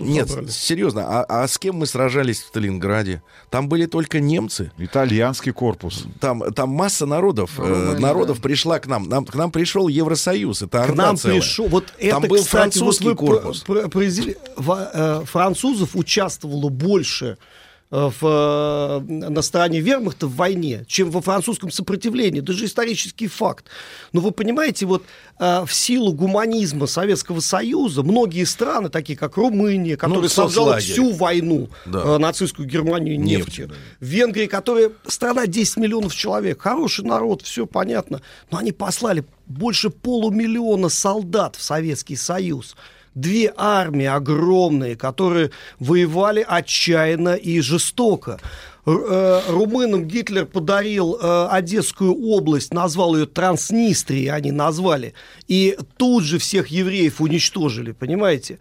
[0.00, 0.48] нет, забрали?
[0.48, 3.22] серьезно, а, а с кем мы сражались в Сталинграде?
[3.50, 4.70] Там были только немцы.
[4.78, 6.04] Итальянский корпус.
[6.20, 8.00] Там, там масса народов, э, Румыния.
[8.08, 9.08] Народов пришла к нам.
[9.08, 9.24] нам.
[9.24, 11.40] К нам пришел Евросоюз, это К Орда нам целая.
[11.40, 13.60] пришел, вот Там это, был кстати, французский про- корпус.
[13.62, 17.36] про- произвели- во- э, французов участвовало больше
[17.94, 22.40] в, э, на стороне вермахта в войне, чем во французском сопротивлении.
[22.40, 23.66] Даже исторический факт.
[24.12, 25.04] Но вы понимаете, вот
[25.38, 30.82] э, в силу гуманизма Советского Союза многие страны, такие как Румыния, которая Ну, соцлагерь.
[30.82, 32.02] всю войну Да.
[32.04, 33.74] э, нацистскую Германию нефтью, Нефтью, да.
[34.00, 40.88] Венгрия, которая страна 10 миллионов человек, хороший народ, все понятно, но они послали больше полумиллиона
[40.88, 42.74] солдат в Советский Союз.
[43.14, 48.40] Две армии огромные, которые воевали отчаянно и жестоко.
[48.86, 55.14] Э, Румынам Гитлер подарил э, Одесскую область, назвал ее Транснистрией, они назвали.
[55.48, 58.58] И тут же всех евреев уничтожили, понимаете?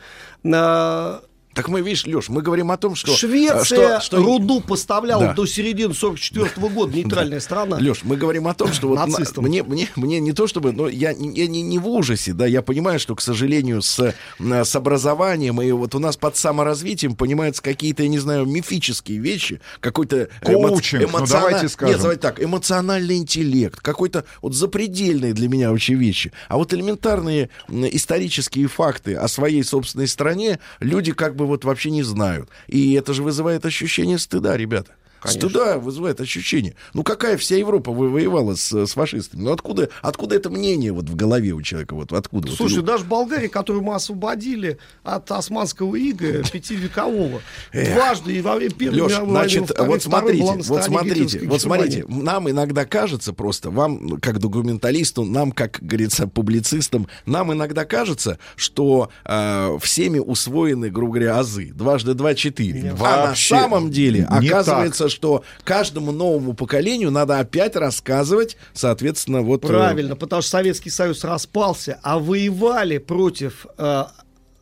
[1.54, 3.14] Э, Так мы, видишь, Леш, мы говорим о том, что...
[3.16, 5.34] Швеция что, что- руду поставляла Да.
[5.34, 7.78] до середины 44 года, нейтральная страна.
[7.78, 10.88] Леш, мы говорим о том, что вот на- мне, мне, мне не то чтобы, но
[10.88, 14.00] я, я не, не в ужасе, да, я понимаю, что, к сожалению, с,
[14.40, 19.20] э, с образованием и вот у нас под саморазвитием понимаются какие-то, я не знаю, мифические
[19.20, 21.94] вещи, какой-то эмо- Коучинг, ну, эмоциона- давайте скажем.
[21.94, 26.32] Нет, давайте так, эмоциональный интеллект, какой-то вот запредельные для меня вообще вещи.
[26.48, 32.04] А вот элементарные исторические факты о своей собственной стране люди как бы вот вообще не
[32.04, 32.50] знают.
[32.68, 34.92] И это же вызывает ощущение стыда, ребята.
[35.24, 35.50] Конечно.
[35.50, 36.76] Стыда вызывает ощущение.
[36.94, 39.42] Ну какая вся Европа во- воевала с, с фашистами?
[39.44, 41.96] Ну откуда, откуда это мнение вот в голове у человека?
[41.96, 42.50] Вот откуда?
[42.50, 47.42] Вот Слушай, лю- даже Болгария, которую мы освободили от османского ига пятивекового,
[47.72, 51.40] дважды и во время Первой Лёш, мировой войны, значит, во Второй, вот смотрите, вот смотрите,
[51.48, 57.54] вот смотрите, нам иногда кажется просто, вам, ну, как документалисту, нам, как говорится, публицистам, нам
[57.54, 61.72] иногда кажется, что э, всеми усвоены, грубо говоря, азы.
[61.74, 62.94] Дважды два— четыре.
[63.00, 65.13] А на самом деле оказывается, так.
[65.14, 69.64] Что каждому новому поколению надо опять рассказывать, соответственно, вот...
[69.64, 74.06] э, Правильно, потому что Советский Союз распался, а воевали против э,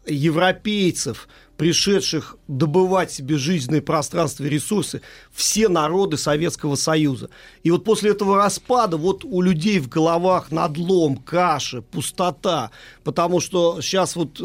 [0.05, 7.29] европейцев, пришедших добывать себе жизненные пространства и ресурсы, все народы Советского Союза.
[7.61, 12.71] И вот после этого распада вот у людей в головах надлом, каша, пустота,
[13.03, 14.43] потому что сейчас вот э,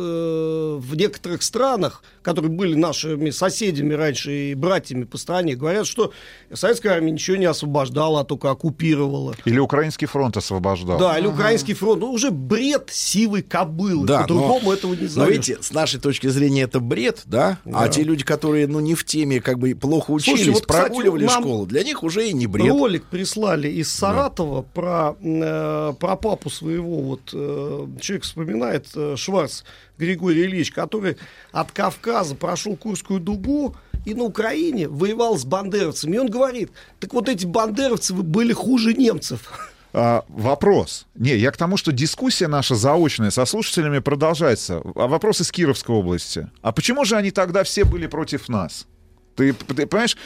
[0.81, 6.13] в некоторых странах, которые были нашими соседями раньше и братьями по стране, говорят, что
[6.53, 9.35] советская армия ничего не освобождала, а только оккупировала.
[9.45, 10.99] Или Украинский фронт освобождал.
[10.99, 12.01] Да, или украинский фронт.
[12.01, 14.07] Ну, уже бред сивой кобылы.
[14.07, 15.33] Да, По-другому но- этого не Но назовешь.
[15.33, 17.59] видите, с нашей точки зрения это бред, да?
[17.65, 17.81] Да.
[17.81, 20.87] А те люди, которые, ну, не в теме, как бы плохо учились, Слушай, вот, кстати,
[20.89, 22.69] прогуливали нам школу, для них уже и не бред.
[22.69, 27.01] Ролик прислали из Саратова про, э, про папу своего.
[27.03, 29.65] Вот э, человек вспоминает э, Шварц
[29.99, 31.17] Григорий Ильич, который
[31.53, 33.75] от Кавказа прошел Курскую дугу
[34.05, 36.15] и на Украине воевал с бандеровцами.
[36.15, 36.71] И он говорит,
[37.01, 39.73] так вот эти бандеровцы были хуже немцев.
[39.93, 41.07] А, вопрос.
[41.17, 44.83] Не, я к тому, что дискуссия наша заочная со слушателями продолжается.
[44.95, 46.49] А вопрос из Кировской области.
[46.63, 48.87] А почему же они тогда все были против нас?
[49.35, 50.17] Ты, ты понимаешь?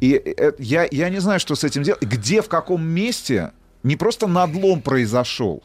[0.00, 2.00] И э, я, я не знаю, что с этим делать.
[2.02, 5.62] Где, в каком месте не просто надлом произошел,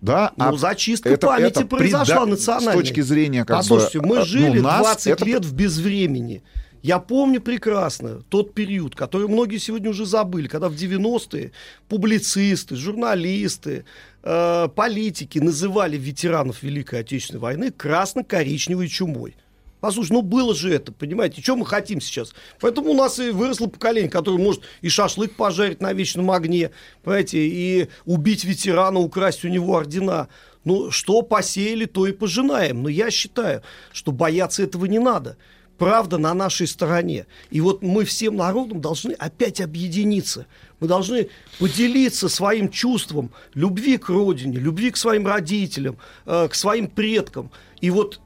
[0.00, 2.72] да, Ну, зачистка памяти произошла преда- национальной.
[2.84, 6.42] С точки зрения, как Послушайте, бы, мы ну, жили нас 20 это- лет в безвремени.
[6.82, 11.50] Я помню прекрасно тот период, который многие сегодня уже забыли, когда в 90-е
[11.88, 13.84] публицисты, журналисты,
[14.22, 19.34] э, политики называли ветеранов Великой Отечественной войны красно-коричневой чумой.
[19.80, 22.34] Послушай, ну было же это, понимаете, что мы хотим сейчас?
[22.60, 26.72] Поэтому у нас и выросло поколение, которое может и шашлык пожарить на вечном огне,
[27.04, 30.28] понимаете, и убить ветерана, украсть у него ордена.
[30.64, 32.82] Ну, что посеяли, то и пожинаем.
[32.82, 35.38] Но я считаю, что бояться этого не надо.
[35.78, 37.26] Правда на нашей стороне.
[37.50, 40.46] И вот мы всем народом должны опять объединиться.
[40.80, 41.28] Мы должны
[41.60, 47.52] поделиться своим чувством любви к родине, любви к своим родителям, э, к своим предкам.
[47.80, 48.20] И вот,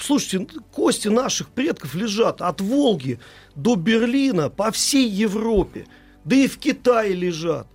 [0.00, 3.18] слушайте, кости наших предков лежат от Волги
[3.56, 5.86] до Берлина по всей Европе.
[6.24, 7.66] Да и в Китае лежат.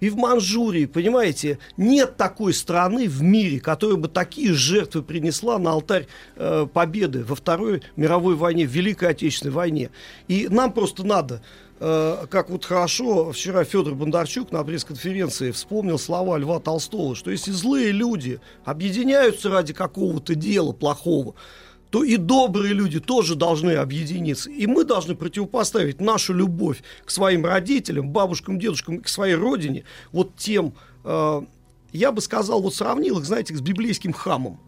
[0.00, 5.72] И в Манчжурии, понимаете, нет такой страны в мире, которая бы такие жертвы принесла на
[5.72, 6.06] алтарь
[6.36, 9.90] э, победы во Второй мировой войне, в Великой Отечественной войне.
[10.28, 11.42] И нам просто надо,
[11.80, 17.50] э, как вот хорошо вчера Федор Бондарчук на пресс-конференции вспомнил слова Льва Толстого, что если
[17.50, 21.34] злые люди объединяются ради какого-то дела плохого,
[21.90, 24.50] то и добрые люди тоже должны объединиться.
[24.50, 30.36] И мы должны противопоставить нашу любовь к своим родителям, бабушкам, дедушкам, к своей родине, вот
[30.36, 30.74] тем,
[31.04, 31.42] э,
[31.92, 34.60] я бы сказал, вот сравнил их, знаете, с библейским хамом.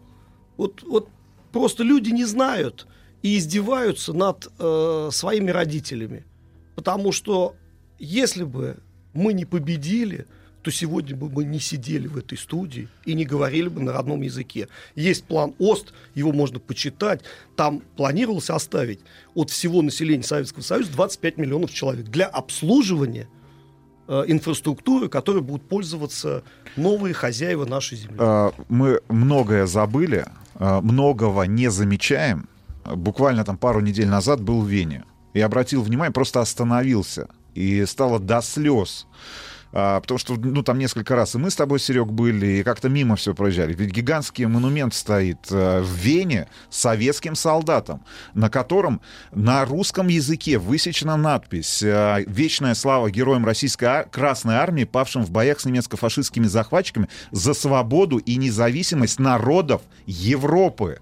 [0.57, 1.09] Вот, вот
[1.51, 2.87] просто люди не знают
[3.21, 6.25] и издеваются над э, своими родителями.
[6.75, 7.55] Потому что
[7.99, 8.77] если бы
[9.13, 10.25] мы не победили,
[10.61, 14.21] то сегодня бы мы не сидели в этой студии и не говорили бы на родном
[14.21, 14.67] языке.
[14.95, 17.21] Есть план ОСТ, его можно почитать.
[17.55, 18.99] Там планировалось оставить
[19.33, 23.27] от всего населения Советского Союза 25 миллионов человек для обслуживания
[24.07, 26.43] э, инфраструктуры, которой будут пользоваться
[26.75, 28.17] новые хозяева нашей земли.
[28.19, 30.25] Э, мы многое забыли,
[30.55, 32.47] э, многого не замечаем.
[32.85, 35.05] Буквально там пару недель назад был в Вене.
[35.33, 37.29] И обратил внимание, просто остановился.
[37.53, 39.07] И стало до слез.
[39.73, 42.89] А, потому что, ну, там несколько раз и мы с тобой, Серег, были, и как-то
[42.89, 43.73] мимо все проезжали.
[43.73, 48.03] Ведь гигантский монумент стоит э, в Вене советским солдатам,
[48.33, 54.83] на котором на русском языке высечена надпись э, «Вечная слава героям Российской ар- Красной Армии,
[54.83, 60.99] павшим в боях с немецко-фашистскими захватчиками за свободу и независимость народов Европы».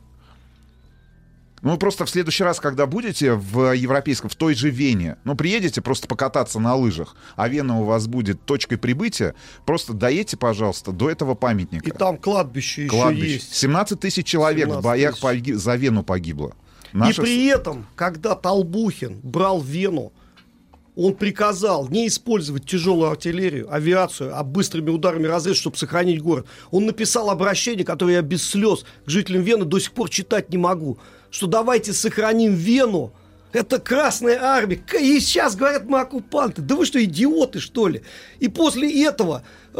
[1.61, 5.81] Ну, просто в следующий раз, когда будете в европейском, в той же Вене, ну, приедете
[5.81, 11.10] просто покататься на лыжах, а Вена у вас будет точкой прибытия, просто доедьте, пожалуйста, до
[11.10, 11.90] этого памятника.
[11.90, 13.34] И там кладбище еще Кладбище.
[13.34, 13.56] есть.
[13.56, 15.23] 17 тысяч человек 17 в боях тысяч.
[15.23, 16.53] поги- за Вену погибло.
[16.94, 20.11] И Наши при этом, когда Толбухин брал Вену,
[20.95, 26.45] он приказал не использовать тяжелую артиллерию, авиацию, а быстрыми ударами разрез, чтобы сохранить город.
[26.72, 30.57] Он написал обращение, которое я без слез к жителям Вены до сих пор читать не
[30.57, 30.98] могу,
[31.31, 33.14] что давайте сохраним Вену,
[33.51, 34.80] это Красная Армия.
[34.99, 36.61] И сейчас говорят, мы оккупанты.
[36.61, 38.03] Да вы что, идиоты, что ли?
[38.39, 39.43] И после этого
[39.73, 39.80] э,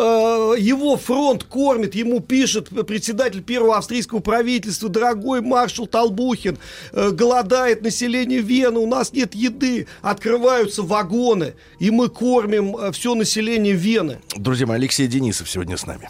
[0.58, 6.58] его фронт кормит, ему пишет председатель первого австрийского правительства, дорогой маршал Толбухин,
[6.94, 13.74] э, голодает население Вены, у нас нет еды, открываются вагоны, и мы кормим все население
[13.74, 14.20] Вены.
[14.36, 16.10] Друзья мои, Алексей Денисов сегодня с нами.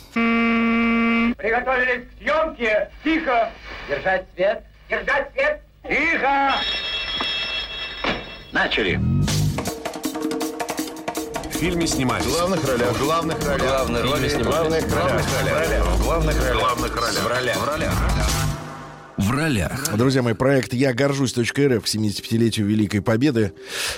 [1.36, 2.90] Приготовились к съемке.
[3.03, 3.52] Тихо.
[3.90, 4.69] Держать свет.
[4.90, 5.61] Держать свет!
[5.88, 6.56] Тихо!
[8.52, 8.99] Начали!
[11.45, 12.26] В фильме снимались.
[12.26, 12.90] В главных ролях.
[12.94, 13.60] В главных ролях.
[13.60, 14.34] В главных ролях.
[14.34, 15.16] В главных ролях.
[15.16, 15.86] В главных ролях.
[15.86, 16.56] В главных ролях.
[16.56, 16.56] В главных ролях.
[16.56, 16.56] В главных ролях.
[16.56, 17.16] В главных ролях.
[17.16, 17.57] В главных ролях.
[17.57, 18.39] В главных ролях.
[19.98, 21.46] Друзья мои, проект «Я горжусь.рф»
[21.84, 23.52] к 75-летию Великой Победы.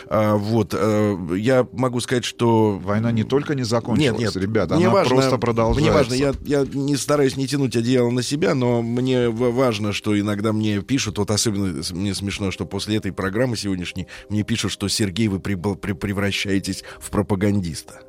[0.08, 2.80] А, вот, а, я могу сказать, что...
[2.84, 5.82] Война не только не закончилась, нет, нет, ребята, мне она важно, просто продолжается.
[5.82, 9.94] Мне важно, я, я не стараюсь не тянуть одеяло на себя, но мне в- важно,
[9.94, 14.72] что иногда мне пишут, вот особенно мне смешно, что после этой программы сегодняшней мне пишут,
[14.72, 18.02] что Сергей, вы прибыл- при- превращаетесь в пропагандиста.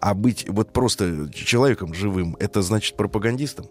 [0.00, 3.66] А быть вот просто человеком живым, это значит пропагандистом?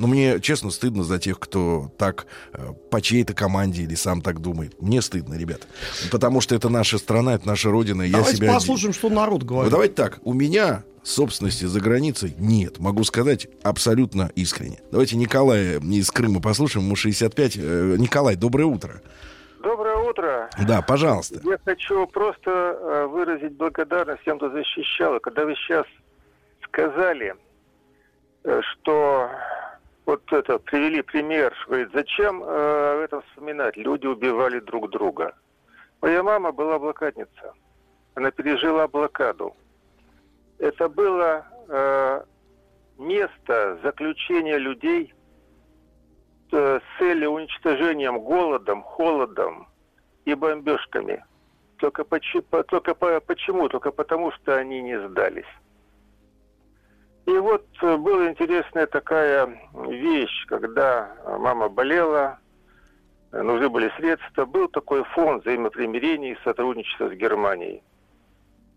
[0.00, 4.40] Но мне, честно, стыдно за тех, кто так э, по чьей-то команде или сам так
[4.40, 4.80] думает.
[4.80, 5.68] Мне стыдно, ребят.
[6.10, 8.00] Потому что это наша страна, это наша родина.
[8.00, 8.54] и я Давайте себя...
[8.54, 9.70] послушаем, что народ Вот говорит.
[9.70, 10.18] давайте так.
[10.24, 12.78] У меня собственности за границей нет.
[12.78, 14.80] Могу сказать абсолютно искренне.
[14.90, 16.86] Давайте Николая из Крыма послушаем.
[16.86, 17.56] Ему 65.
[17.58, 19.02] Э, Николай, доброе утро.
[19.62, 20.48] Доброе утро.
[20.66, 21.40] Да, пожалуйста.
[21.44, 25.20] Я хочу просто э, выразить благодарность тем, кто защищал.
[25.20, 25.84] Когда вы сейчас
[26.64, 27.34] сказали,
[28.42, 29.28] что
[30.06, 33.76] вот это привели пример, говорит, зачем э, этом вспоминать?
[33.76, 35.34] Люди убивали друг друга.
[36.00, 37.54] Моя мама была блокадница.
[38.14, 39.54] Она пережила блокаду.
[40.58, 42.22] Это было э,
[42.98, 45.14] место заключения людей
[46.52, 49.68] э, с целью уничтожением голодом, холодом
[50.24, 51.24] и бомбежками.
[51.76, 53.68] Только, почи- по- только по- почему?
[53.68, 55.48] Только потому, что они не сдались.
[57.26, 59.46] И вот э, была интересная такая
[59.88, 62.38] вещь, когда мама болела,
[63.32, 67.82] э, нужны были средства, был такой фонд взаимопримирения и сотрудничества с Германией.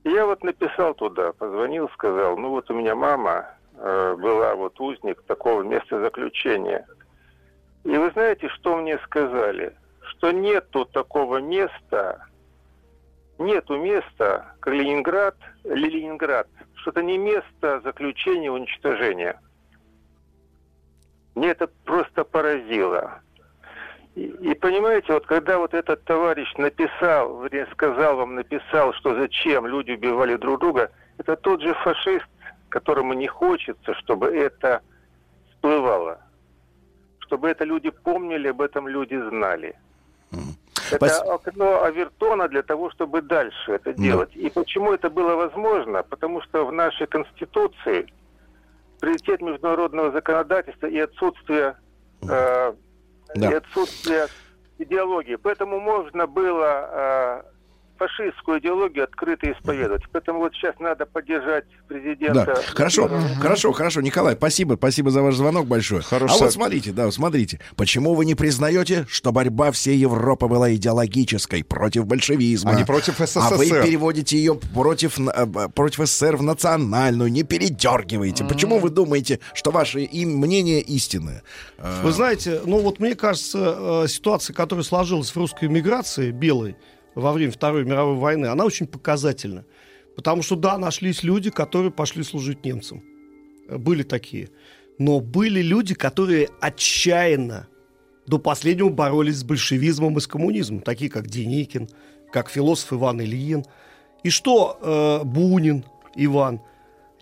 [0.03, 4.79] И я вот написал туда, позвонил, сказал, ну вот у меня мама э, была вот
[4.79, 6.85] узник такого места заключения.
[7.85, 9.75] И вы знаете, что мне сказали?
[10.01, 12.27] Что нету такого места,
[13.39, 16.47] нету места, как Ленинград, Ленинград,
[16.83, 19.39] что это не место заключения и уничтожения.
[21.33, 23.21] Мне это просто поразило.
[24.15, 29.91] И, и понимаете, вот когда вот этот товарищ написал, сказал вам, написал, что зачем люди
[29.91, 32.27] убивали друг друга, это тот же фашист,
[32.67, 34.81] которому не хочется, чтобы это
[35.51, 36.19] всплывало.
[37.19, 39.73] Чтобы это люди помнили, об этом люди знали.
[40.95, 44.01] Это Спас- окно Авертона для того, чтобы дальше это Да.
[44.03, 44.35] делать.
[44.35, 46.03] И почему это было возможно?
[46.03, 48.07] Потому что в нашей Конституции
[48.99, 51.75] приоритет международного законодательства и отсутствие,
[52.21, 52.73] э,
[53.35, 53.49] Да.
[53.51, 54.27] и отсутствие
[54.77, 55.35] идеологии.
[55.35, 57.43] Поэтому можно было э,
[57.97, 60.03] фашистскую идеологию открыто исповедовать.
[60.11, 62.45] Поэтому вот сейчас надо поддержать президента.
[62.45, 63.09] Да, хорошо,
[63.39, 66.01] хорошо, хорошо, Николай, спасибо, спасибо за ваш звонок большой.
[66.01, 70.73] Хороший а вот смотрите, да, смотрите, почему вы не признаете, что борьба всей Европы была
[70.73, 73.83] идеологической против большевизма, А не против А вы СССР.
[73.83, 78.43] переводите ее против э, против СССР в национальную, не передергиваете.
[78.45, 81.43] Почему вы думаете, что ваше им мнение истинное?
[81.77, 86.75] Э, Вы знаете, ну вот мне кажется, э, ситуация, которая сложилась в русской миграции белой
[87.15, 89.65] во время Второй мировой войны, она очень показательна.
[90.15, 93.03] Потому что, да, нашлись люди, которые пошли служить немцам.
[93.67, 94.49] Э, Были такие.
[94.99, 97.67] Но были люди, которые отчаянно
[98.27, 101.89] до последнего боролись с большевизмом и с коммунизмом, такие как Деникин,
[102.31, 103.65] как философ Иван Ильин.
[104.23, 105.83] И что э, Бунин
[106.15, 106.61] Иван,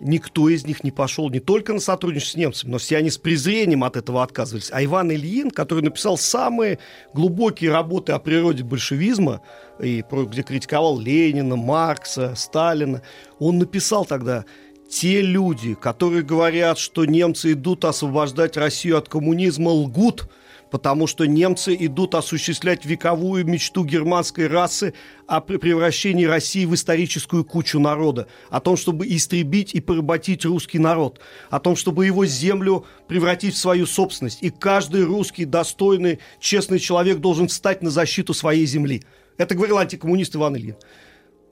[0.02, 3.18] никто из них не пошел не только на сотрудничество с немцами, но все они с
[3.18, 4.70] презрением от этого отказывались.
[4.72, 6.78] А Иван Ильин, который написал самые
[7.14, 9.40] глубокие работы о природе большевизма,
[9.80, 13.02] и где критиковал Ленина, Маркса, Сталина,
[13.38, 14.44] он написал тогда
[14.88, 20.28] те люди, которые говорят, что немцы идут освобождать Россию от коммунизма, лгут,
[20.72, 24.94] потому что немцы идут осуществлять вековую мечту германской расы
[25.26, 30.78] о пре- превращении России в историческую кучу народа, о том, чтобы истребить и поработить русский
[30.78, 31.20] народ,
[31.50, 34.42] о том, чтобы его землю превратить в свою собственность.
[34.42, 39.02] И каждый русский достойный, честный человек должен встать на защиту своей земли.
[39.36, 40.76] Это говорил антикоммунист Иван Ильин.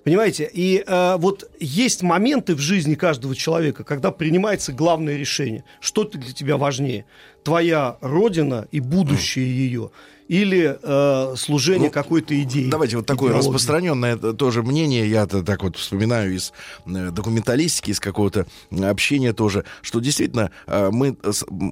[0.05, 0.49] Понимаете?
[0.53, 5.65] И э, вот есть моменты в жизни каждого человека, когда принимается главное решение.
[5.81, 7.05] Что для тебя важнее?
[7.43, 9.91] Твоя родина и будущее ее?
[10.31, 12.67] Или э, служение какой-то идеи?
[12.67, 13.49] Ну, Давайте вот такое идеологии?
[13.49, 16.53] распространенное э, тоже мнение, я то так вот вспоминаю из
[16.87, 18.47] э, документалистики, из какого-то
[18.81, 21.17] общения тоже, что действительно э, мы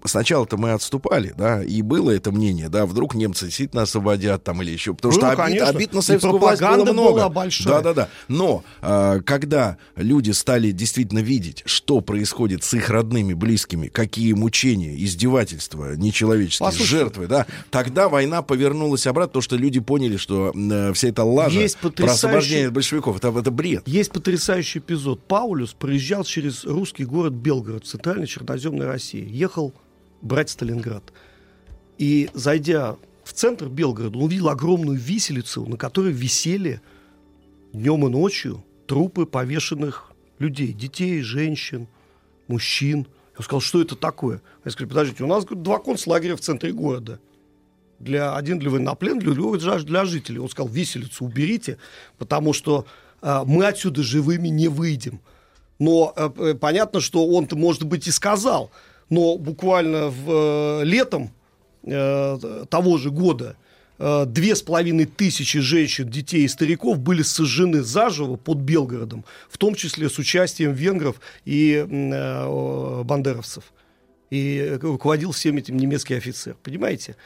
[0.04, 4.72] сначала-то мы отступали, да, и было это мнение, да, вдруг немцы действительно освободят там или
[4.72, 5.68] еще, потому Было, что обид, конечно.
[5.68, 7.10] обид на советскую власть было много.
[7.12, 7.74] была большая.
[7.74, 8.08] Да-да-да.
[8.26, 14.96] Но э, когда люди стали действительно видеть, что происходит с их родными, близкими, какие мучения,
[14.96, 16.96] издевательства нечеловеческие, Послушайте.
[16.96, 21.60] жертвы, да, тогда война повернулась обратно, то что люди поняли, что э, вся эта лажа
[21.60, 23.86] Есть про потрясающий- освобождение от большевиков, это, это бред.
[23.86, 25.22] Есть потрясающий эпизод.
[25.28, 29.24] Паулюс проезжал через русский город Белгород, в центральной Черноземной России.
[29.30, 29.72] Ехал
[30.22, 31.04] брать Сталинград.
[31.98, 36.80] И, зайдя в центр Белгорода, он увидел огромную виселицу, на которой висели
[37.72, 40.72] днем и ночью трупы повешенных людей.
[40.72, 41.86] Детей, женщин,
[42.48, 43.06] мужчин.
[43.38, 44.40] Я сказал, что это такое?
[44.64, 47.20] Я сказал, подождите, у нас говорит, два концлагеря в центре города.
[47.98, 50.38] Для, один для военнопленных, другой для, для жителей.
[50.38, 51.78] Он сказал, виселицу уберите,
[52.16, 52.86] потому что
[53.20, 55.20] а, мы отсюда живыми не выйдем.
[55.78, 58.70] Но э, э, понятно, что он-то, может быть, и сказал.
[59.10, 61.30] Но буквально в, э, летом
[61.84, 63.56] э, того же года
[63.98, 69.56] э, две с половиной тысячи женщин, детей и стариков были сожжены заживо под Белгородом, в
[69.56, 73.64] том числе с участием венгров и э, бандеровцев.
[74.30, 76.56] И руководил всем этим немецкий офицер.
[76.62, 77.16] Понимаете?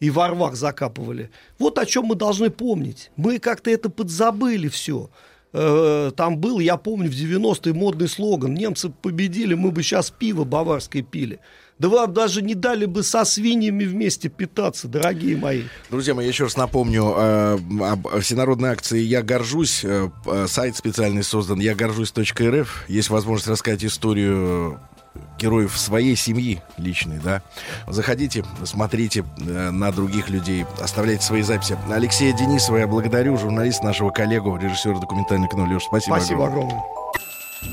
[0.00, 1.30] И во рвах закапывали.
[1.58, 3.10] Вот о чем мы должны помнить.
[3.16, 5.10] Мы как-то это подзабыли все.
[5.52, 8.54] Э, Там был, я помню, в 90-е модный слоган.
[8.54, 11.38] Немцы победили, мы бы сейчас пиво баварское пили.
[11.80, 15.62] Да вам даже не дали бы со свиньями вместе питаться, дорогие мои.
[15.88, 19.82] Друзья мои, я еще раз напомню э, об всенародной акции «Я горжусь».
[19.82, 22.84] Э, э, сайт специальный создан «Я горжусь.рф».
[22.88, 24.78] Есть возможность рассказать историю
[25.38, 27.42] героев своей семьи личной, да.
[27.88, 31.76] Заходите, смотрите э, на других людей, оставляйте свои записи.
[31.90, 35.66] Алексея Денисова я благодарю, журналист нашего коллегу, режиссера документального кино.
[35.66, 36.76] Леша, спасибо, Спасибо огромное.
[36.76, 37.00] огромное.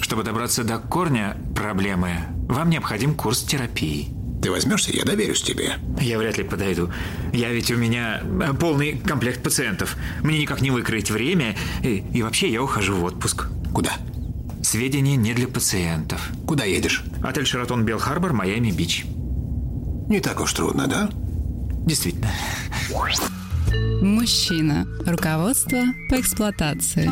[0.01, 4.09] Чтобы добраться до корня проблемы, вам необходим курс терапии.
[4.41, 5.73] Ты возьмешься, я доверюсь тебе.
[5.99, 6.91] Я вряд ли подойду.
[7.33, 9.95] Я ведь у меня э, полный комплект пациентов.
[10.21, 11.55] Мне никак не выкроить время.
[11.81, 13.47] И, и вообще я ухожу в отпуск.
[13.73, 13.93] Куда?
[14.61, 16.29] Сведения не для пациентов.
[16.45, 17.03] Куда едешь?
[17.23, 19.05] Отель Шератон Белл Харбор, Майами Бич.
[20.09, 21.09] Не так уж трудно, да?
[21.85, 22.31] Действительно.
[24.01, 24.87] Мужчина.
[25.05, 25.79] Руководство
[26.09, 27.09] по эксплуатации.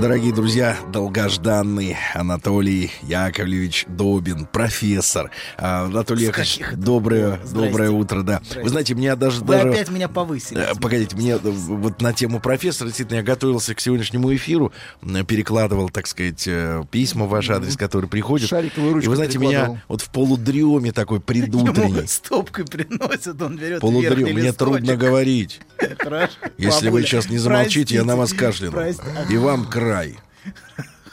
[0.00, 5.30] Дорогие друзья, долгожданный Анатолий Яковлевич Добин, профессор.
[5.58, 7.94] А, Анатолий Яковлевич, доброе, доброе Здрасте.
[7.94, 8.42] утро, да.
[8.62, 9.40] Вы знаете, меня даже...
[9.44, 9.70] Вы даже...
[9.70, 10.60] опять меня повысили.
[10.60, 14.72] Э, Погодите, мне э, вот на тему профессора, действительно, я готовился к сегодняшнему эфиру,
[15.26, 18.48] перекладывал, так сказать, э, письма в ваш адрес, которые приходят.
[18.48, 23.56] Шариковую И ручку вы знаете, меня вот в полудреме такой предутренний, Ему стопкой приносят, он
[23.56, 25.60] берет полудрем, мне трудно говорить.
[25.98, 26.34] Хорошо.
[26.58, 28.78] Если вы сейчас не замолчите, я на вас кашляну.
[29.30, 30.18] И вам край.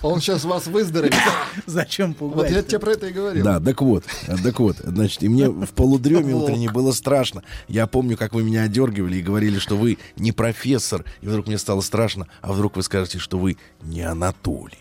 [0.03, 1.15] Он сейчас вас выздоровит.
[1.65, 2.51] Зачем Вот пугать?
[2.51, 3.43] я тебе про это и говорил.
[3.43, 4.03] Да, так вот,
[4.43, 7.41] так вот, значит, и мне в полудреме утренней было страшно.
[7.69, 11.57] Я помню, как вы меня одергивали и говорили, что вы не профессор, и вдруг мне
[11.57, 14.77] стало страшно, а вдруг вы скажете, что вы не Анатолий.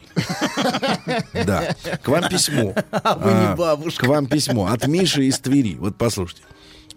[1.47, 2.75] Да, к вам письмо.
[2.91, 4.05] А вы не бабушка.
[4.05, 5.77] К вам письмо от Миши из Твери.
[5.77, 6.43] Вот послушайте.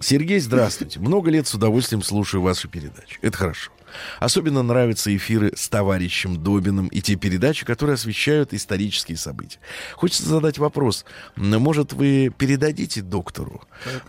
[0.06, 1.00] Сергей, здравствуйте.
[1.00, 3.18] Много лет с удовольствием слушаю ваши передачи.
[3.24, 3.72] Это хорошо.
[4.20, 9.58] Особенно нравятся эфиры с товарищем Добиным и те передачи, которые освещают исторические события.
[9.96, 11.06] Хочется задать вопрос.
[11.36, 13.64] Может, вы передадите доктору?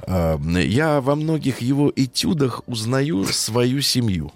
[0.06, 4.32] А, Я во многих его этюдах узнаю свою семью.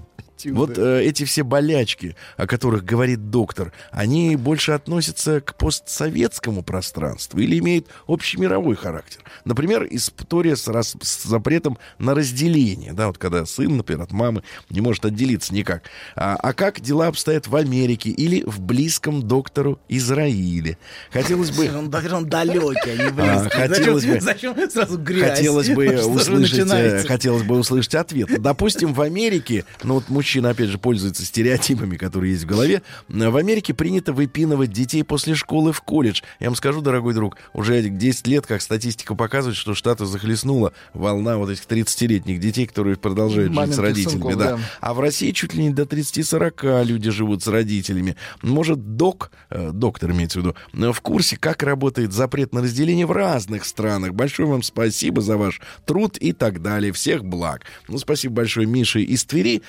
[0.47, 7.39] Вот э, эти все болячки, о которых говорит доктор, они больше относятся к постсоветскому пространству
[7.41, 9.21] или имеют общемировой характер.
[9.45, 14.43] Например, история с, рас- с запретом на разделение, да, вот когда сын, например, от мамы
[14.71, 15.83] не может отделиться никак.
[16.17, 20.79] А, а как дела обстоят в Америке или в близком доктору Израиле?
[21.11, 21.69] Хотелось бы...
[21.69, 23.11] Он, он далекий, а не А,
[23.43, 23.51] близкий.
[23.59, 25.39] хотелось зачем, бы- зачем сразу грязь?
[25.39, 28.41] Хотелось бы услышать, э, хотелось бы услышать ответ.
[28.41, 32.83] Допустим, в Америке, ну вот мужчина опять же пользуется стереотипами, которые есть в голове.
[33.09, 36.23] В Америке принято выпинывать детей после школы в колледж.
[36.39, 41.37] Я вам скажу, дорогой друг, уже 10 лет, как статистика показывает, что штаты захлестнула волна
[41.37, 44.13] вот этих 30-летних детей, которые продолжают жить с Маменьких родителями.
[44.13, 44.57] сынков, да.
[44.57, 44.59] да.
[44.81, 48.17] А в России чуть ли не до 30-40 люди живут с родителями.
[48.43, 53.07] Может, док, э, доктор имеется в виду, э, в курсе, как работает запрет на разделение
[53.07, 54.13] в разных странах.
[54.13, 56.93] Большое вам спасибо за ваш труд и так далее.
[56.93, 57.63] Всех благ.
[57.89, 59.63] Ну, спасибо большое Мише из Твери.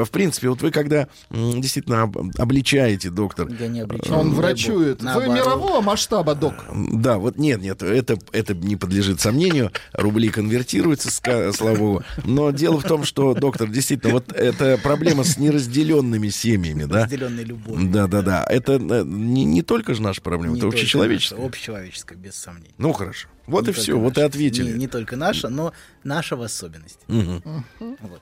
[0.00, 3.48] Э, В принципе, вот вы когда действительно об- обличаете, доктор...
[3.48, 4.18] Я не обличаю.
[4.18, 4.98] Он врачует.
[5.00, 5.34] Вы Наоборот.
[5.34, 6.54] мирового масштаба, док.
[6.74, 9.70] Да, вот нет, нет, это, это не подлежит сомнению.
[9.92, 11.10] Рубли конвертируются,
[11.52, 12.02] слава богу.
[12.24, 17.02] Но дело в том, что, доктор, действительно, вот эта проблема с неразделенными семьями, да?
[17.04, 17.90] Разделенной любовью.
[17.90, 18.44] Да, да, да.
[18.48, 21.38] Это э, не, не только же наша проблема, Не это общечеловеческая.
[21.38, 22.74] наша, Общечеловеческая, без сомнений.
[22.78, 23.28] Ну, хорошо.
[23.46, 24.26] Вот Не и все, вот и наша.
[24.26, 24.72] ответили.
[24.72, 25.72] Не, не только наша, но
[26.04, 27.00] наша в особенности.
[27.08, 27.42] Мгм.
[28.00, 28.20] Вот.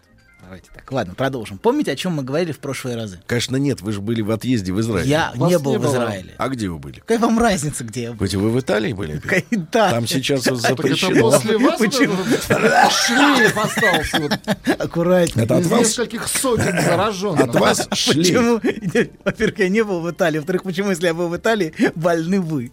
[0.48, 0.90] Давайте так.
[0.90, 1.58] Ладно, продолжим.
[1.58, 3.20] Помните, о чем мы говорили в прошлые разы?
[3.26, 5.10] Конечно, нет, вы же были в отъезде в Израиле.
[5.10, 5.84] Я Вас не был не в.
[5.86, 6.34] Израиле.
[6.38, 7.00] А где вы были?
[7.00, 8.18] Какая вам разница, где я был?
[8.20, 9.20] Хоть вы в Италии были?
[9.50, 9.90] Да.
[9.90, 11.30] Там сейчас вот запрещено.
[11.30, 14.40] после вас шлейф остался
[14.78, 15.44] Аккуратнее.
[15.44, 15.80] Это от вас?
[15.80, 17.42] нескольких сотен зараженных.
[17.42, 18.62] От вас шлейф.
[18.62, 19.10] Почему?
[19.24, 20.38] Во-первых, я не был в Италии.
[20.38, 22.72] Во-вторых, почему, если я был в Италии, больны вы?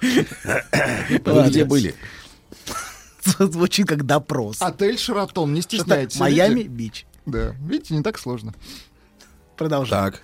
[0.00, 1.94] Вы где были?
[3.38, 4.58] Звучит как допрос.
[4.60, 6.18] Отель Шератон, не стесняйтесь.
[6.18, 6.68] Майами видите?
[6.70, 7.06] Бич.
[7.26, 8.54] Да, видите, не так сложно.
[9.56, 10.12] Продолжаем.
[10.12, 10.22] Так,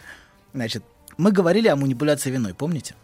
[0.55, 0.82] Значит,
[1.18, 2.94] мы говорили о манипуляции виной, помните?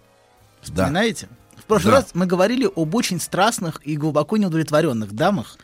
[0.62, 0.84] да.
[0.84, 1.28] Вспоминаете?
[1.56, 1.98] В прошлый Да.
[2.00, 5.58] раз мы говорили об очень страстных и глубоко неудовлетворенных дамах,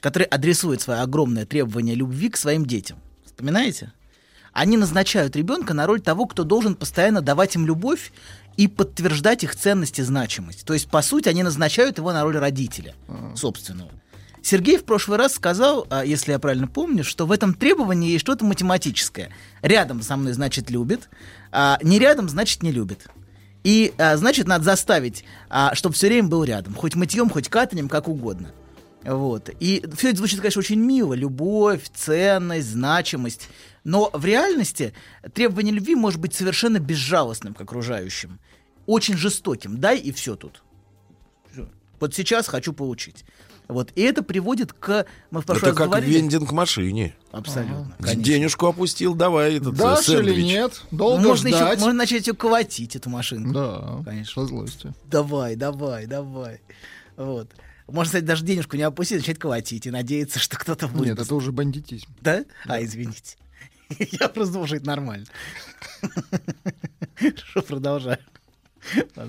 [0.00, 2.98] которые адресуют свои огромные требования любви к своим детям.
[3.24, 3.92] Вспоминаете?
[4.52, 8.12] Они назначают ребенка на роль того, кто должен постоянно давать им любовь
[8.56, 10.64] и подтверждать их ценность и значимость.
[10.64, 12.94] То есть, по сути, они назначают его на роль родителя
[13.34, 13.90] собственного.
[14.42, 18.20] Сергей в прошлый раз сказал, а, если я правильно помню, что в этом требовании есть
[18.20, 19.30] что-то математическое.
[19.62, 21.08] Рядом со мной значит любит,
[21.50, 23.06] а не рядом значит не любит.
[23.62, 25.24] И а, значит, надо заставить,
[25.72, 26.74] чтобы все время был рядом.
[26.74, 28.52] Хоть мытьем, хоть катанием, как угодно.
[29.04, 29.50] Вот.
[29.60, 31.14] И все это звучит, конечно, очень мило.
[31.14, 33.48] Любовь, ценность, значимость.
[33.84, 34.94] Но в реальности
[35.34, 38.38] требование любви может быть совершенно безжалостным к окружающим.
[38.86, 39.78] Очень жестоким.
[39.78, 40.62] Дай и все тут.
[41.52, 41.68] Всё.
[42.00, 43.24] Вот сейчас хочу получить.
[43.66, 43.92] Вот.
[43.94, 45.06] И это приводит к...
[45.30, 46.12] Мы в прошлый Это раз как говорили...
[46.18, 47.14] вендинг машине.
[47.32, 47.94] Абсолютно.
[47.98, 48.22] конечно.
[48.22, 50.44] Денежку опустил, давай этот э, Дашь или сэндвич.
[50.44, 50.82] нет?
[50.90, 51.78] Ну, Долго можно, еще, ждать.
[51.80, 53.52] можно начать ее колотить, эту машинку.
[53.54, 54.42] Да, Конечно.
[54.42, 54.94] со злостью.
[55.06, 56.60] Давай, давай, давай.
[57.16, 57.48] Вот.
[57.86, 61.18] Можно, кстати, даже денежку не опустить, начать колотить и надеяться, что кто-то будет.
[61.18, 62.08] Нет, это уже бандитизм.
[62.20, 62.44] Да?
[62.66, 63.36] А, извините.
[63.98, 65.26] Я просто думал, что это нормально.
[67.36, 68.18] Что продолжаю.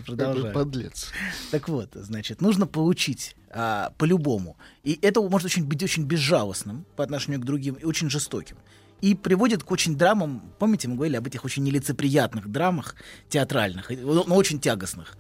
[0.06, 0.54] Продолжаю.
[0.54, 1.12] подлец.
[1.52, 4.58] Так вот, значит, нужно получить а, по-любому.
[4.84, 8.58] И это может очень, быть очень безжалостным по отношению к другим и очень жестоким.
[9.02, 12.96] И приводит к очень драмам, помните, мы говорили об этих очень нелицеприятных драмах
[13.30, 15.18] театральных, но очень тягостных.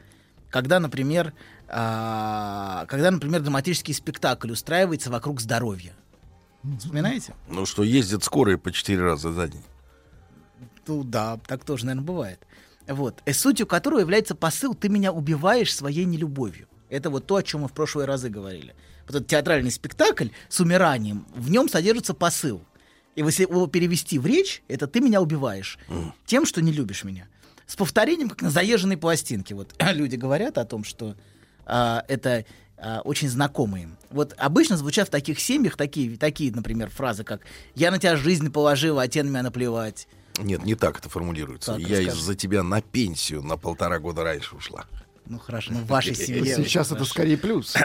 [0.49, 1.33] Когда, например,
[1.67, 5.93] а, когда, например, драматический спектакль устраивается вокруг здоровья.
[6.79, 7.35] Вспоминаете?
[7.47, 9.63] Ну что, ездят скорые по четыре раза за день.
[10.87, 12.39] Ну да, так тоже, наверное, бывает.
[12.87, 13.21] Вот.
[13.25, 16.67] И сутью которого является посыл «ты меня убиваешь своей нелюбовью».
[16.89, 18.75] Это вот то, о чем мы в прошлые разы говорили.
[19.07, 22.61] Вот этот театральный спектакль с умиранием, в нем содержится посыл.
[23.15, 25.79] И если его перевести в речь, это «ты меня убиваешь
[26.25, 27.27] тем, что не любишь меня».
[27.65, 29.55] С повторением, как на заезженной пластинке.
[29.55, 31.15] Вот люди говорят о том, что
[31.65, 32.45] а, это
[32.77, 33.97] а, очень знакомо им.
[34.09, 37.41] Вот обычно звучат в таких семьях такие, такие, например, фразы, как
[37.75, 40.07] «я на тебя жизнь положила, а тебе на меня наплевать».
[40.37, 41.73] Нет, не так это формулируется.
[41.73, 44.85] Так, Я из-за тебя на пенсию на полтора года раньше ушла.
[45.27, 46.55] Ну хорошо, ну в вашей семье.
[46.55, 47.11] Сейчас это хорошо.
[47.11, 47.73] скорее плюс.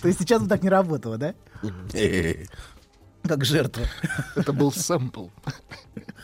[0.00, 1.34] То есть сейчас бы так не работало, да?
[3.22, 3.86] Как жертва.
[4.34, 5.28] Это был сэмпл.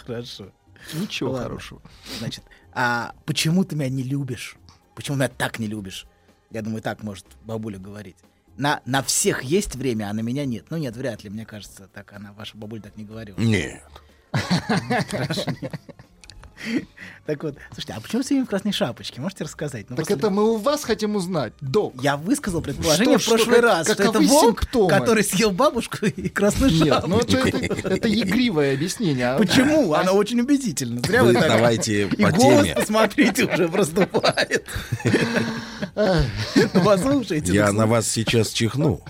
[0.04, 0.50] Хорошо.
[0.94, 1.48] Ничего Ладно.
[1.48, 1.82] хорошего.
[2.18, 4.56] Значит, а почему ты меня не любишь?
[4.94, 6.06] Почему меня так не любишь?
[6.50, 8.16] Я думаю, так может бабуля говорить.
[8.56, 10.66] На, на всех есть время, а на меня нет.
[10.70, 13.38] Ну нет, вряд ли, мне кажется, так она, ваша бабуля так не говорила.
[13.38, 13.82] Нет.
[14.32, 15.52] Хорошо.
[17.26, 19.20] Так вот, слушайте, а почему все время в красной шапочке?
[19.20, 19.90] Можете рассказать?
[19.90, 21.92] Ну, Так это мы у вас хотим узнать, док.
[22.02, 24.88] Я высказал предположение Что- в прошлый что, как- раз, что это волк, симптомы?
[24.88, 27.08] который съел бабушку и красную Нет, шапочку.
[27.10, 29.26] ну это, это, это игривое объясние.
[29.28, 29.92] а- Почему?
[29.92, 31.02] а- Оно очень убедительно.
[31.06, 32.74] Зря Вы вы так- давайте И по голос, теме.
[32.76, 34.64] посмотрите, уже проступает.
[36.84, 37.52] Послушайте.
[37.52, 39.02] Я на вас сейчас чихну.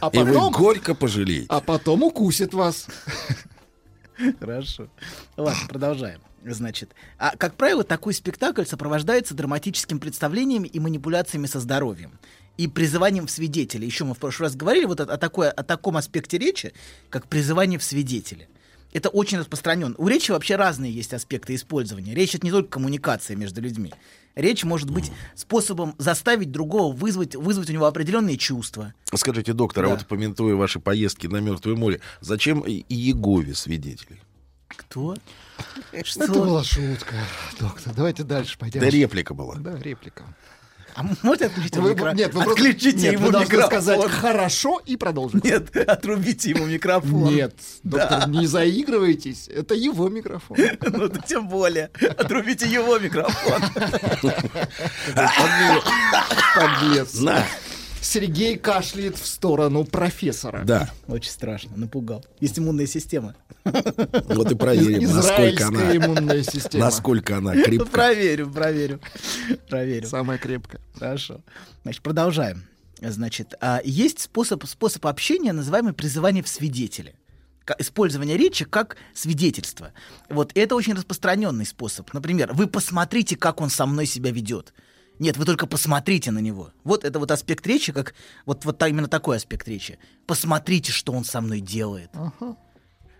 [0.00, 1.46] А И вы горько пожалеете.
[1.50, 2.86] а потом укусит вас.
[4.40, 4.88] Хорошо.
[5.36, 6.20] Ладно, продолжаем.
[6.44, 12.18] Значит, а, как правило, такой спектакль сопровождается драматическим представлениями и манипуляциями со здоровьем
[12.56, 13.84] и призыванием в свидетели.
[13.86, 16.72] Еще мы в прошлый раз говорили вот о, о такой, о таком аспекте речи,
[17.10, 18.48] как призывание в свидетели.
[18.92, 19.96] Это очень распространен.
[19.98, 22.14] У речи вообще разные есть аспекты использования.
[22.14, 23.92] Речь это не только коммуникация между людьми.
[24.36, 28.94] Речь может быть способом заставить другого вызвать, вызвать у него определенные чувства.
[29.12, 29.94] Скажите, доктор, а Да.
[29.96, 34.20] вот помянуя ваши поездки на Мертвое море, зачем и Иегове свидетелей?
[34.68, 35.16] Кто?
[35.92, 37.14] Это была шутка,
[37.60, 37.92] доктор.
[37.94, 38.80] Давайте дальше пойдем.
[38.80, 39.54] Да реплика была.
[39.56, 40.24] Да, реплика.
[40.96, 43.66] А можете отключить ему Вы, микро- нет, вы просто- Отключите нет, ему вы микрофон.
[43.66, 45.42] сказать хорошо и продолжить.
[45.42, 47.34] Нет, отрубите ему микрофон.
[47.34, 49.48] Нет, доктор, не заигрывайтесь.
[49.48, 50.56] Это его микрофон.
[50.82, 51.90] Ну, да тем более.
[52.16, 53.60] Отрубите его микрофон.
[56.54, 57.14] Подлец.
[57.20, 57.44] На.
[58.04, 60.62] Сергей кашляет в сторону профессора.
[60.64, 60.90] Да.
[61.08, 62.24] Очень страшно, напугал.
[62.40, 63.34] Есть иммунная система.
[63.64, 66.84] Вот и проверим, насколько она, иммунная система.
[66.84, 67.86] насколько она Ну, крепка.
[67.90, 69.00] проверю, проверю.
[69.68, 70.06] Проверю.
[70.06, 70.80] Самая крепкая.
[70.98, 71.40] Хорошо.
[71.82, 72.64] Значит, продолжаем.
[73.00, 77.14] Значит, а, есть способ, способ общения, называемый призывание в свидетели.
[77.78, 79.92] Использование речи как свидетельство.
[80.28, 82.12] Вот это очень распространенный способ.
[82.12, 84.74] Например, вы посмотрите, как он со мной себя ведет.
[85.18, 86.70] Нет, вы только посмотрите на него.
[86.82, 88.14] Вот это вот аспект речи, как
[88.46, 89.98] вот, вот именно такой аспект речи.
[90.26, 92.10] Посмотрите, что он со мной делает.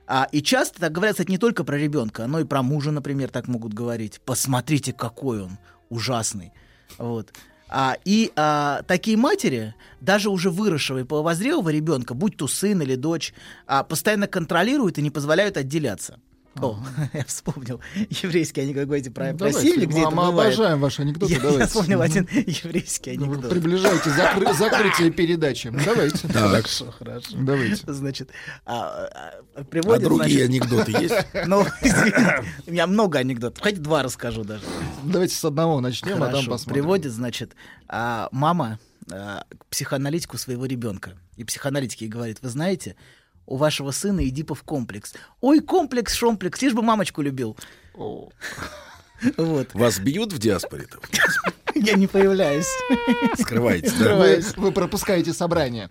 [0.06, 3.30] А, и часто так говорят, кстати, не только про ребенка, но и про мужа, например,
[3.30, 4.20] так могут говорить.
[4.24, 5.58] Посмотрите, какой он
[5.88, 6.52] ужасный.
[6.98, 7.32] Вот.
[7.68, 12.96] А, и а, такие матери, даже уже выросшего и половозрелого ребенка, будь то сын или
[12.96, 13.32] дочь,
[13.66, 16.20] а, постоянно контролируют и не позволяют отделяться.
[16.60, 16.78] О,
[17.12, 20.54] я вспомнил еврейский анекдот, говорите про, Ну, про семьи, где Мы- это мы бывает.
[20.54, 21.66] обожаем ваши анекдоты, Я, я давайте.
[21.66, 22.02] вспомнил Мгм.
[22.02, 23.50] один еврейский Ну, анекдот.
[23.50, 25.70] приближаете закры- закрытие передачи.
[25.84, 26.28] Давайте.
[26.28, 27.28] Хорошо, хорошо.
[27.38, 27.92] Давайте.
[27.92, 28.30] Значит,
[28.66, 31.14] а, а, приводят, А другие значит- анекдоты есть?
[31.46, 31.66] Ну,
[32.66, 33.62] у меня много анекдотов.
[33.62, 34.62] Хоть два расскажу даже.
[35.02, 36.50] Давайте с одного начнем, а там Хорошо.
[36.52, 36.82] посмотрим.
[36.82, 37.54] Приводит, значит,
[37.88, 38.78] а, мама
[39.10, 41.12] а, к психоаналитику своего ребенка.
[41.36, 42.96] И психоаналитик ей говорит, вы знаете,
[43.46, 45.14] у вашего сына Эдипов комплекс.
[45.40, 47.56] Ой, комплекс, шомплекс, лишь бы мамочку любил.
[47.94, 49.74] Вот.
[49.74, 50.98] Вас бьют в диаспоре-то?
[51.74, 52.66] Я не появляюсь.
[53.38, 54.16] Скрываетесь, да?
[54.16, 55.88] Вы, вы пропускаете собрание.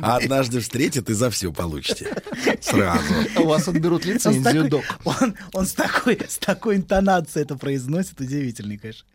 [0.00, 2.14] А однажды встретят и за все получите.
[2.60, 3.02] Сразу.
[3.38, 4.84] У вас отберут лицензию, док.
[5.04, 9.06] Он, он с, такой, с такой интонацией это произносит, удивительный, конечно.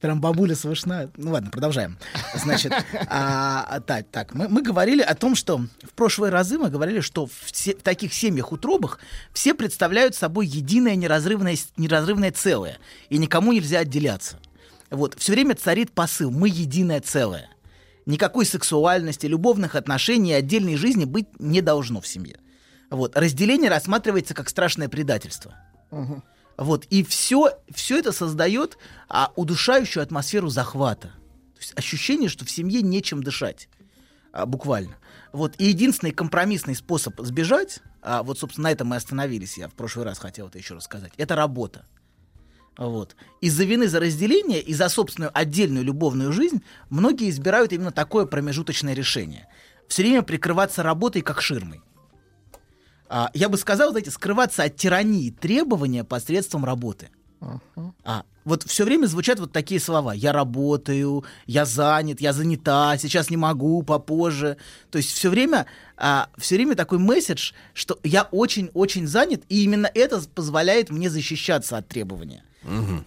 [0.00, 1.10] Прям бабуля слышна.
[1.16, 1.98] Ну ладно, продолжаем.
[2.34, 2.72] Значит,
[3.08, 7.00] а, а, так, так мы, мы говорили о том, что в прошлые разы мы говорили,
[7.00, 8.98] что в, се- в таких семьях утробах
[9.32, 14.25] все представляют собой единое неразрывное целое, и никому нельзя отделяться.
[14.90, 17.50] Вот, все время царит посыл «мы единое целое».
[18.06, 22.38] Никакой сексуальности, любовных отношений и отдельной жизни быть не должно в семье.
[22.88, 23.16] Вот.
[23.16, 25.56] Разделение рассматривается как страшное предательство.
[26.56, 26.84] Вот.
[26.86, 31.08] И все, все это создает а, удушающую атмосферу захвата.
[31.54, 33.68] То есть ощущение, что в семье нечем дышать.
[34.32, 34.96] А, буквально.
[35.32, 35.54] Вот.
[35.58, 40.04] И единственный компромиссный способ сбежать, а, вот, собственно, на этом мы остановились, я в прошлый
[40.04, 41.84] раз хотел это еще рассказать, это работа.
[42.78, 43.16] Вот.
[43.40, 48.94] Из-за вины за разделение и за собственную отдельную любовную жизнь многие избирают именно такое промежуточное
[48.94, 49.48] решение.
[49.88, 51.80] Все время прикрываться работой как ширмой.
[53.08, 57.10] А, я бы сказал, знаете, скрываться от тирании требования посредством работы.
[58.04, 60.12] А, вот все время звучат вот такие слова.
[60.12, 64.56] Я работаю, я занят, я занята, сейчас не могу, попозже.
[64.90, 65.66] То есть все время,
[65.96, 71.76] а, все время такой месседж, что я очень-очень занят, и именно это позволяет мне защищаться
[71.76, 72.45] от требования.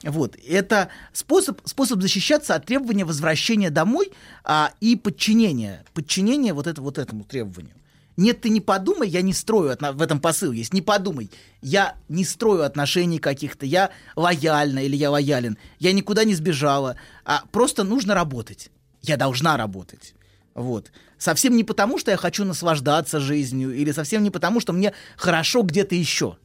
[0.04, 0.38] Вот.
[0.48, 4.12] Это способ, способ защищаться от требования возвращения домой
[4.44, 5.84] а, и подчинения.
[5.94, 7.74] Подчинения вот, это, вот этому требованию.
[8.18, 11.32] Нет, ты не подумай, я не строю, отно- в этом посыл есть, не подумай,
[11.62, 17.44] я не строю отношений каких-то, я лояльна или я лоялен, я никуда не сбежала, а
[17.54, 18.72] просто нужно работать,
[19.02, 20.16] я должна работать.
[20.54, 20.92] Вот.
[21.18, 25.62] Совсем не потому, что я хочу наслаждаться жизнью, или совсем не потому, что мне хорошо
[25.62, 26.36] где-то еще.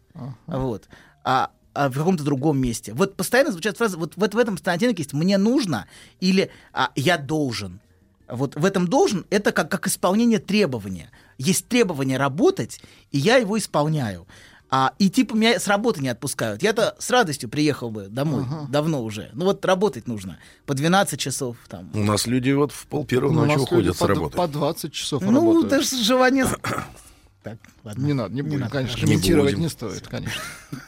[0.46, 0.88] Вот.
[1.24, 2.92] А, а в каком-то другом месте.
[2.94, 5.86] Вот постоянно звучат фразы, вот, вот в этом оттенок есть «мне нужно»
[6.20, 7.80] или а, «я должен».
[8.28, 11.10] Вот в этом должен это как, как исполнение требования.
[11.36, 12.80] Есть требование работать,
[13.10, 14.26] и я его исполняю.
[14.70, 16.62] А, и типа меня с работы не отпускают.
[16.62, 19.30] Я-то с радостью приехал бы домой давно уже.
[19.34, 21.90] Ну вот работать нужно по 12 часов там.
[21.94, 24.36] У нас люди вот в пол первого Ну, ночи уходят с работы.
[24.36, 25.68] по 20 часов Ну, работают.
[25.68, 26.46] даже желание...
[27.44, 28.06] Так, ладно.
[28.06, 29.06] Не надо, не будем, надо, конечно, хорошо.
[29.06, 29.64] комментировать будем.
[29.64, 30.40] не стоит, конечно.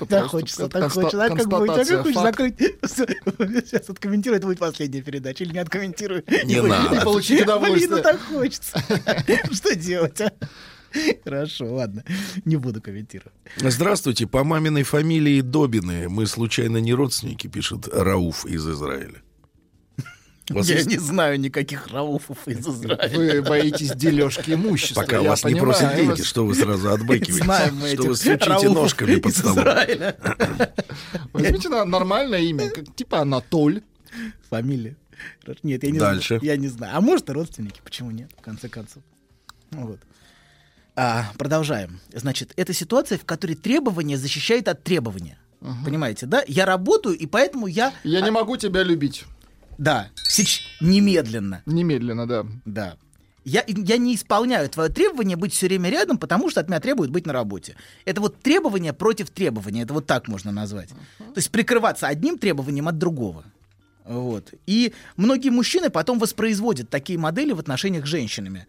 [0.08, 1.22] Так хочется, так хочется.
[1.22, 1.38] А как?
[1.38, 2.58] А констатация как хочешь закрыть?
[3.68, 5.44] Сейчас откомментирую, это будет последняя передача.
[5.44, 6.24] Или не откомментирую?
[6.44, 6.96] Не надо.
[6.96, 7.88] И получить удовольствие.
[7.88, 8.78] Блин, ну так хочется.
[9.52, 10.32] Что делать, а?
[11.24, 12.02] Хорошо, ладно.
[12.46, 13.34] Не буду комментировать.
[13.58, 16.08] Здравствуйте, по маминой фамилии Добины.
[16.08, 19.20] Мы случайно не родственники, пишет Рауф из Израиля.
[20.48, 23.16] Вас Я есть- не знаю никаких рауфов из Израиля.
[23.16, 25.02] Вы боитесь дележки имущества.
[25.02, 26.24] Пока я вас не понимаю просят деньги, вас.
[26.24, 27.44] что вы сразу отбыкиваете?
[27.44, 29.58] Знаем мы Что вы этих стучите ножками под из столом?
[29.58, 30.16] Израиля.
[31.32, 33.82] Возьмите на- нормальное имя, как, типа Анатоль.
[34.50, 34.96] Фамилия.
[35.62, 36.38] Нет, я не Дальше.
[36.38, 36.42] знаю.
[36.44, 36.96] Я не знаю.
[36.96, 39.02] А может, и родственники, почему нет, в конце концов.
[39.72, 40.00] Ну Вот.
[40.94, 42.00] А, продолжаем.
[42.14, 45.38] Значит, это ситуация, в которой требование защищает от требования.
[45.84, 46.44] Понимаете, да?
[46.46, 47.92] Я работаю, и поэтому я...
[48.04, 49.24] Я не могу тебя любить.
[49.78, 51.62] Да, сеч- немедленно.
[51.66, 52.46] Немедленно, да.
[52.64, 52.96] Да.
[53.44, 57.12] Я, я не исполняю твое требование быть все время рядом, потому что от меня требуют
[57.12, 57.76] быть на работе.
[58.04, 59.82] Это вот требование против требования.
[59.82, 60.88] Это вот так можно назвать.
[61.18, 63.44] То есть прикрываться одним требованием от другого.
[64.04, 64.52] Вот.
[64.66, 68.66] И многие мужчины потом воспроизводят такие модели в отношениях с женщинами.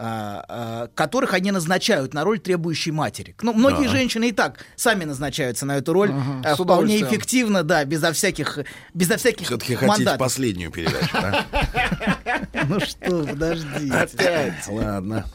[0.00, 3.34] А, а, которых они назначают на роль требующей матери.
[3.42, 3.96] Ну, многие Ага.
[3.96, 8.12] женщины и так сами назначаются на эту роль Ага, а, с вполне эффективно, да, безо
[8.12, 8.60] всяких,
[8.94, 11.44] безо всяких Все-таки хотите последнюю передачу, да?
[12.68, 13.92] Ну что, подождите.
[13.92, 14.68] Опять.
[14.68, 15.26] Ладно.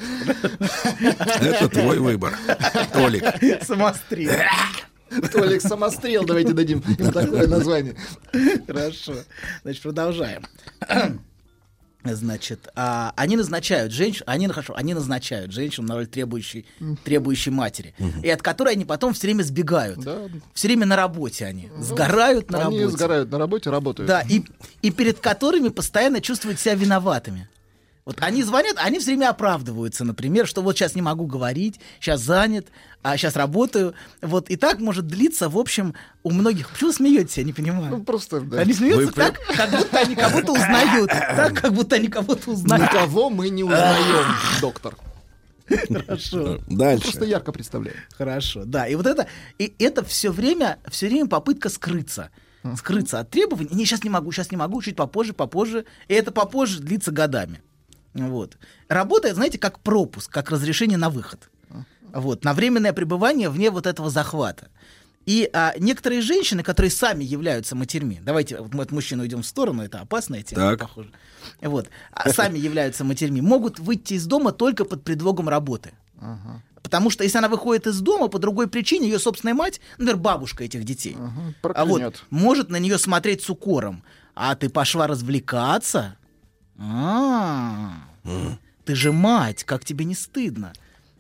[1.42, 2.34] Это твой выбор,
[2.94, 3.24] Толик.
[3.64, 4.32] Самострел.
[5.32, 7.96] Толик Самострел, давайте дадим им такое название.
[8.66, 9.16] Хорошо.
[9.64, 10.44] Значит, продолжаем.
[12.04, 16.66] Значит, а, они назначают женщин, они, хорошо, они назначают женщину на роль требующей,
[17.04, 20.00] требующей матери, и от которой они потом все время сбегают.
[20.00, 20.24] Да.
[20.54, 21.72] Все время на работе они.
[21.80, 22.98] Сгорают на Они работе.
[22.98, 24.08] сгорают на работе, работают.
[24.08, 24.44] Да, и,
[24.82, 27.48] и перед которыми постоянно чувствуют себя виноватыми.
[28.06, 32.20] Вот они звонят, они все время оправдываются, например, что вот сейчас не могу говорить, сейчас
[32.20, 32.68] занят,
[33.02, 33.94] а сейчас работаю.
[34.22, 36.70] Вот и так может длиться, в общем, у многих.
[36.70, 37.98] Почему вы смеетесь, я не понимаю.
[37.98, 38.60] Ну, просто, да.
[38.60, 41.10] Они смеются Вы так, как будто они кого-то узнают.
[41.10, 42.92] Так, как будто они кого-то узнают.
[42.92, 44.26] Никого мы не узнаем,
[44.60, 44.98] доктор.
[45.88, 46.60] Хорошо.
[46.68, 47.04] Дальше.
[47.04, 47.96] Просто ярко представляю.
[48.18, 48.86] Хорошо, да.
[48.86, 49.28] И вот это,
[49.58, 52.32] и это все время, все время попытка скрыться.
[52.78, 53.70] Скрыться от требований.
[53.74, 55.86] Не, сейчас не могу, сейчас не могу, чуть попозже, попозже.
[56.10, 57.62] И это попозже длится годами.
[58.14, 58.58] Вот.
[58.88, 61.50] Работает, знаете, как пропуск, как разрешение на выход.
[62.14, 62.44] Вот.
[62.44, 64.68] На временное пребывание вне вот этого захвата.
[65.26, 69.46] И а, некоторые женщины, которые сами являются матерьми, давайте вот мы от мужчин уйдем в
[69.46, 70.80] сторону, это опасная тема, Так.
[70.82, 71.12] похоже.
[71.62, 75.94] Вот, а сами являются матерьми, могут выйти из дома только под предлогом работы.
[76.82, 80.66] Потому что если она выходит из дома по другой причине, ее собственная мать, например, бабушка
[80.66, 81.16] этих детей,
[81.64, 84.04] а вот, может на нее смотреть с укором.
[84.36, 86.18] А ты пошла развлекаться?
[86.78, 87.94] А,
[88.86, 90.74] ты же мать, как тебе не стыдно?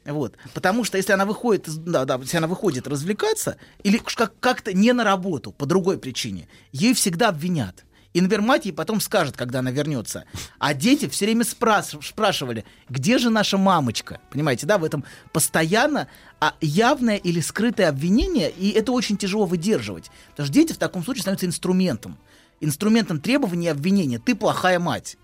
[0.05, 0.35] Вот.
[0.53, 4.01] Потому что если она выходит, да, да, если она выходит развлекаться, или
[4.39, 7.85] как-то не на работу, по другой причине, ей всегда обвинят.
[8.13, 10.25] И, например, мать ей потом скажет, когда она вернется.
[10.59, 14.19] А дети все время спрас- спрашивали, где же наша мамочка?
[14.29, 16.07] Понимаете, да, в этом постоянно
[16.39, 20.11] а, явное или скрытое обвинение, и это очень тяжело выдерживать.
[20.31, 22.19] Потому что дети в таком случае становятся инструментом.
[22.61, 24.19] Инструментом требования и обвинения.
[24.19, 25.17] Ты плохая мать.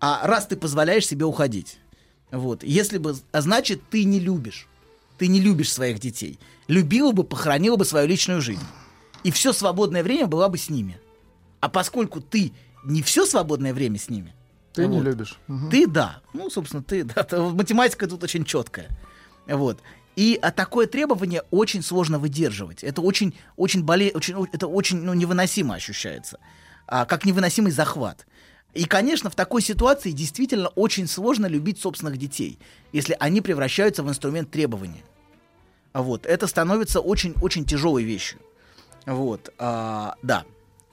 [0.00, 1.78] А раз ты позволяешь себе уходить.
[2.30, 2.62] Вот.
[2.62, 4.68] Если бы, а значит, ты не любишь.
[5.18, 6.38] Ты не любишь своих детей.
[6.66, 8.64] Любила бы, похоронила бы свою личную жизнь.
[9.22, 10.98] И все свободное время была бы с ними.
[11.60, 12.52] А поскольку ты
[12.84, 14.34] не все свободное время с ними,
[14.74, 15.38] Ты не вот, любишь.
[15.46, 15.70] Мгм.
[15.70, 16.20] Ты да.
[16.32, 17.26] Ну, собственно, ты да.
[17.50, 18.88] Математика тут очень четкая.
[19.46, 19.80] Вот.
[20.16, 22.84] И а такое требование очень сложно выдерживать.
[22.84, 24.10] Это очень, очень боле...
[24.14, 26.38] очень, это очень ну, невыносимо ощущается.
[26.86, 28.26] А, как невыносимый захват.
[28.74, 32.58] И, конечно, в такой ситуации действительно очень сложно любить собственных детей,
[32.92, 35.02] если они превращаются в инструмент требования.
[35.92, 36.26] Вот.
[36.26, 38.40] Это становится очень-очень тяжелой вещью.
[39.06, 39.52] Вот.
[39.58, 40.44] А, да.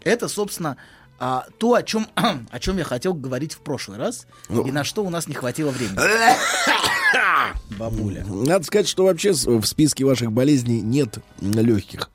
[0.03, 0.77] Это, собственно,
[1.19, 2.07] а, то, о чем,
[2.51, 4.65] о чем я хотел говорить в прошлый раз, Ну.
[4.67, 5.97] и на что у нас не хватило времени.
[7.79, 8.23] Бабуля.
[8.25, 12.11] Надо сказать, что вообще в списке ваших болезней нет легких.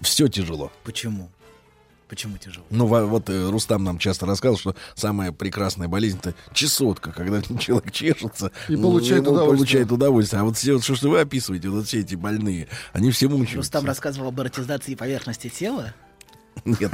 [0.00, 0.72] Все тяжело.
[0.82, 1.30] Почему?
[2.10, 2.66] Почему тяжело?
[2.70, 7.40] Ну, во- вот э, Рустам нам часто рассказывал, что самая прекрасная болезнь это чесотка, когда
[7.58, 9.56] человек чешется И м, получает ему удовольствие.
[9.56, 10.40] получает удовольствие.
[10.40, 13.56] А вот все, вот что, что вы описываете, вот все эти больные, они все мучаются.
[13.58, 15.94] Рустам рассказывал об эротизации поверхности тела.
[16.64, 16.92] Нет,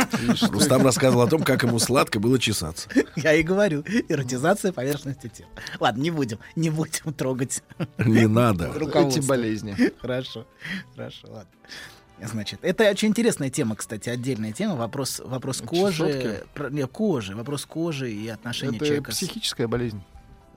[0.51, 2.89] Рустам рассказывал о том, как ему сладко было чесаться.
[3.17, 5.49] Я и говорю, эротизация поверхности тела.
[5.81, 7.63] Ладно, не будем, не будем трогать.
[7.99, 8.71] Не надо.
[8.77, 9.75] Эти болезни.
[9.99, 10.47] Хорошо,
[10.95, 11.51] хорошо, ладно.
[12.23, 14.75] Значит, это очень интересная тема, кстати, отдельная тема.
[14.77, 19.13] Вопрос, вопрос кожи, про- не, кожи, вопрос кожи и отношения Это человека.
[19.13, 20.03] с- психическая болезнь.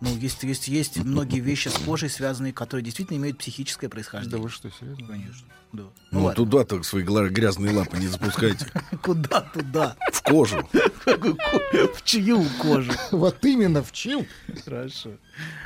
[0.01, 4.37] Ну, есть, есть, есть многие вещи с кожей связанные, которые действительно имеют психическое происхождение.
[4.37, 5.05] Да вы что, серьезно?
[5.05, 5.47] Конечно.
[5.73, 5.83] Да.
[6.11, 6.35] Ну, ладно.
[6.35, 8.65] туда так свои грязные лапы не запускайте.
[9.03, 9.97] Куда туда?
[10.13, 10.67] В кожу.
[11.95, 12.91] В чью кожу?
[13.11, 14.25] Вот именно в чью?
[14.63, 15.11] Хорошо.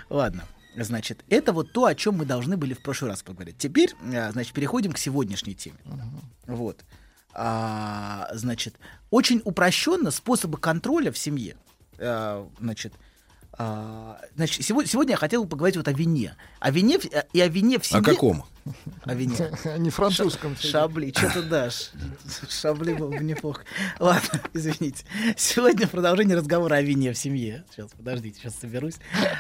[0.10, 0.44] Ладно.
[0.76, 3.58] Значит, это вот то, о чем мы должны были в прошлый раз поговорить.
[3.58, 5.78] Теперь, а, значит, переходим к сегодняшней теме.
[6.48, 6.84] Вот.
[7.34, 8.76] А, значит,
[9.10, 11.56] очень упрощенно способы контроля в семье.
[12.00, 12.94] А, значит,
[13.58, 16.36] значит сегодня, сегодня я хотел бы поговорить вот о вине.
[16.60, 16.98] О вине
[17.34, 18.04] и о вине в О семье.
[18.04, 18.46] каком?
[19.04, 19.36] О вине.
[19.78, 20.56] Не французском.
[20.56, 21.92] Ша- Шабли, что ты дашь?
[22.50, 23.64] Шабли было бы неплохо.
[24.00, 25.06] Ладно, извините.
[25.38, 27.64] Сегодня продолжение разговора о вине в семье.
[27.72, 28.96] Сейчас, подождите, сейчас соберусь.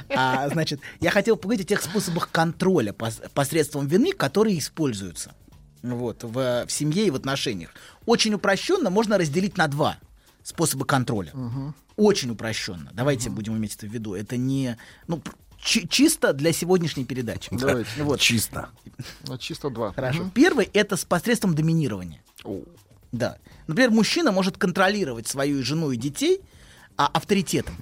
[0.09, 5.33] А, значит, я хотел поговорить о тех способах контроля пос- посредством вины, которые используются
[5.81, 7.71] вот, в, в семье и в отношениях.
[8.05, 9.97] Очень упрощенно можно разделить на два
[10.43, 11.33] способа контроля.
[11.95, 12.91] Очень упрощенно.
[12.93, 14.13] Давайте будем иметь это в виду.
[14.15, 14.77] Это не...
[15.07, 15.21] Ну,
[15.59, 17.49] чи- чисто для сегодняшней передачи.
[17.51, 18.03] Давайте.
[18.03, 18.19] Вот.
[18.19, 18.69] Чисто.
[19.27, 19.93] Ну, чисто два.
[19.93, 20.21] Хорошо.
[20.23, 20.31] Мгм.
[20.31, 22.21] Первый это с посредством доминирования.
[23.11, 23.37] Да.
[23.67, 26.41] Например, мужчина может контролировать свою жену и детей
[26.97, 27.75] а, авторитетом.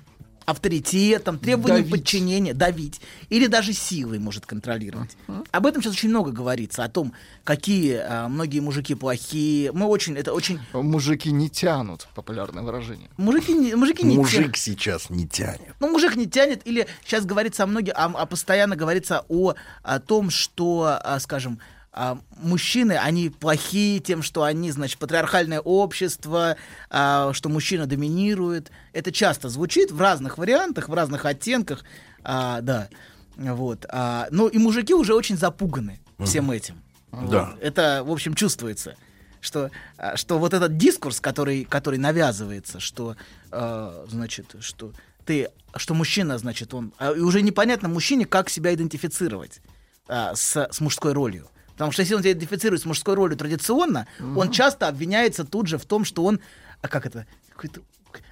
[0.45, 1.91] Авторитетом, требованием Давить.
[1.91, 5.15] подчинения, давить, или даже силой может контролировать.
[5.51, 7.13] Об этом сейчас очень много говорится, о том,
[7.43, 9.71] какие а, многие мужики плохие.
[9.71, 10.59] Мы очень, это очень...
[10.73, 13.09] Мужики не тянут, популярное выражение.
[13.17, 15.75] Мужики, не- мужики не Мужик те- сейчас не тянет.
[15.79, 19.99] Ну, мужик не тянет, или сейчас говорится о многих, а, а постоянно говорится о, о
[19.99, 21.59] том, что, а, скажем,
[21.93, 26.55] а, мужчины, они плохие тем, что они, значит, патриархальное общество,
[26.89, 28.71] а, что мужчина доминирует.
[28.93, 31.83] Это часто звучит в разных вариантах, в разных оттенках,
[32.23, 32.89] а, да.
[33.35, 33.85] Вот.
[33.89, 36.81] А, ну, и мужики уже очень запуганы всем этим.
[37.11, 37.51] Да.
[37.51, 37.61] Вот.
[37.61, 38.95] Это, в общем, чувствуется.
[39.41, 43.17] Что, а, что вот этот дискурс, который, который навязывается, что,
[43.51, 44.93] а, значит, что
[45.25, 49.61] ты, что мужчина, значит, он, а, и уже непонятно мужчине, как себя идентифицировать
[50.07, 51.49] а, с, с мужской ролью.
[51.81, 55.85] Потому что если он идентифицирует с мужской ролью традиционно, он часто обвиняется тут же в
[55.87, 56.39] том, что он,
[56.79, 57.81] а как это, какой-то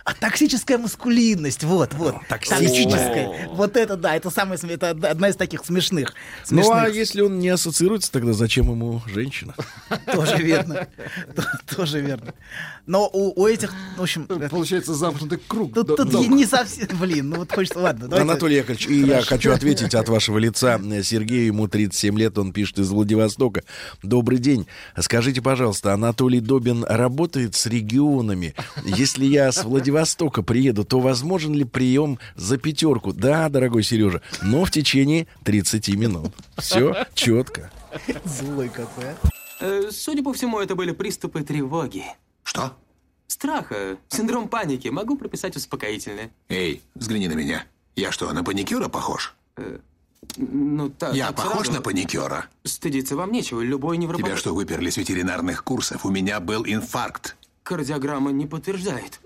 [0.10, 2.16] а токсическая маскулинность, вот, вот.
[2.28, 3.48] токсическая.
[3.50, 6.16] Вот это, да, это самое, это одна из таких смешных.
[6.50, 9.54] Ну а если он не ассоциируется, тогда зачем ему женщина?
[10.12, 10.88] Тоже верно.
[11.76, 12.34] Тоже верно.
[12.88, 14.26] Но у, этих, в общем...
[14.26, 15.76] Получается замкнутый круг.
[15.76, 16.88] Тут, не совсем...
[17.00, 17.78] Блин, ну вот хочется...
[17.78, 20.80] Ладно, Анатолий Яковлевич, и я хочу ответить от вашего лица.
[21.04, 23.64] Сергею, ему 37 лет, он пишет из Владивостока.
[24.02, 24.66] Добрый день.
[24.98, 28.56] Скажите, пожалуйста, Анатолий Добин работает с регионами.
[28.84, 29.99] Если я с Владивостока
[30.44, 33.14] приеду, то возможен ли прием за пятерку?
[33.14, 36.34] Да, дорогой Сережа, но в течение 30 минут.
[36.58, 37.72] Все четко.
[38.24, 39.16] Злой какой, а.
[39.60, 42.04] Э, Судя по всему, это были приступы тревоги.
[42.44, 42.74] Что?
[43.28, 44.88] Страха, синдром паники.
[44.88, 46.32] Могу прописать успокоительное.
[46.50, 47.66] Эй, взгляни на меня.
[47.96, 49.36] Я что, на паникюра похож?
[50.38, 51.74] Ну, так, Я так похож сразу.
[51.74, 52.46] на паникюра?
[52.64, 53.62] Стыдиться вам нечего.
[53.62, 54.26] Любой невропат...
[54.26, 56.06] Тебя что, выперли с ветеринарных курсов?
[56.06, 57.36] У меня был инфаркт.
[57.70, 59.20] Кардиограмма не подтверждает.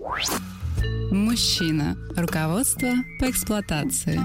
[1.10, 1.96] Мужчина.
[2.14, 4.20] Руководство по эксплуатации.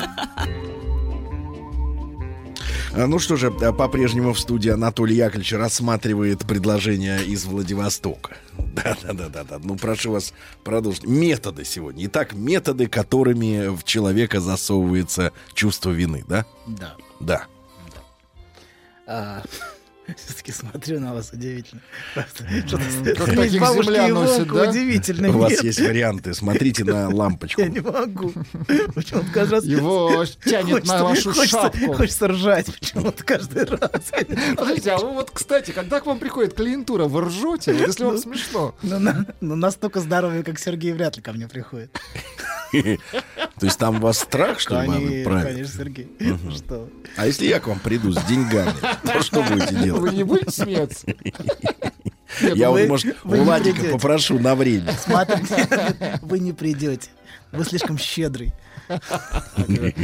[2.94, 8.36] А, Ну что же, а, по-прежнему в студии Анатолий Яковлевич рассматривает предложение из Владивостока.
[8.58, 9.58] Да-да-да-да.
[9.64, 10.34] Ну, прошу вас
[10.66, 11.06] продолжить.
[11.06, 12.06] Методы сегодня.
[12.08, 16.46] Итак, методы, которыми в человека засовывается чувство вины, да?
[16.68, 16.96] Да.
[17.22, 17.46] Да.
[20.18, 21.82] Все-таки смотрю на вас удивительно.
[22.16, 24.70] Как таких бабушки земля и носит, да?
[24.70, 25.30] удивительно.
[25.30, 26.34] У вас есть варианты.
[26.34, 27.62] Смотрите на лампочку.
[27.62, 28.34] Я не могу.
[28.96, 29.66] Почему-то каждый раз...
[29.66, 31.94] Его тянет на вашу шапку.
[31.94, 34.12] Хочется ржать почему-то каждый раз.
[34.56, 37.76] Подождите, а вы вот, кстати, когда к вам приходит клиентура, вы ржете?
[37.76, 38.76] Если вам смешно.
[38.82, 39.00] Ну,
[39.42, 41.98] ну, настолько здоровый, как Сергей, вряд ли ко мне приходит.
[42.72, 45.44] То есть там у вас страх, что ли, правильно?
[45.52, 46.08] конечно, Сергей.
[46.56, 46.90] Что?
[47.18, 48.74] А если я к вам приду с деньгами,
[49.04, 50.02] то что будете делать?
[50.02, 51.08] Вы не будете смеяться?
[52.42, 53.94] Я Вы- вот, может, вы у не Ладика придете.
[53.94, 54.94] попрошу на время.
[54.94, 57.10] Смотрите, вы не придете.
[57.52, 58.54] Вы слишком щедрый.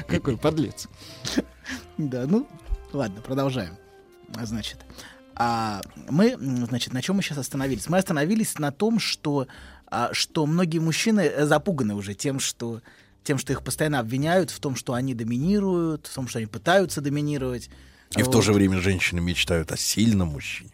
[0.07, 0.87] Какой подлец.
[1.97, 2.47] Да, ну,
[2.91, 3.77] ладно, продолжаем.
[4.35, 4.79] А, Значит,
[5.35, 7.87] а мы, значит, на чем мы сейчас остановились?
[7.87, 9.47] Мы остановились на том, что,
[10.13, 12.81] что многие мужчины э, запуганы уже тем, что
[13.23, 17.01] тем, что их постоянно обвиняют в том, что они доминируют, в том, что они пытаются
[17.01, 17.69] доминировать.
[18.17, 18.43] И в то Вот.
[18.45, 20.69] же время женщины мечтают о сильном мужчине,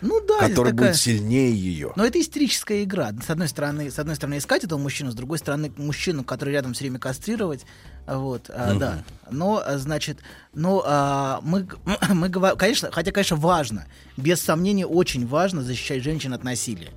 [0.00, 1.92] ну, да, который такая- будет сильнее ее.
[1.94, 3.12] Но это истерическая игра.
[3.24, 6.72] С одной стороны, с одной стороны искать этого мужчину, с другой стороны мужчину, который рядом
[6.74, 7.64] все время кастрировать.
[8.06, 8.78] Вот, а, Мгм.
[8.80, 9.04] да.
[9.30, 10.18] Но, а, значит,
[10.54, 11.68] но а, мы,
[12.12, 16.90] мы говорим, конечно, хотя, конечно, важно, без сомнения, очень важно защищать женщин от насилия.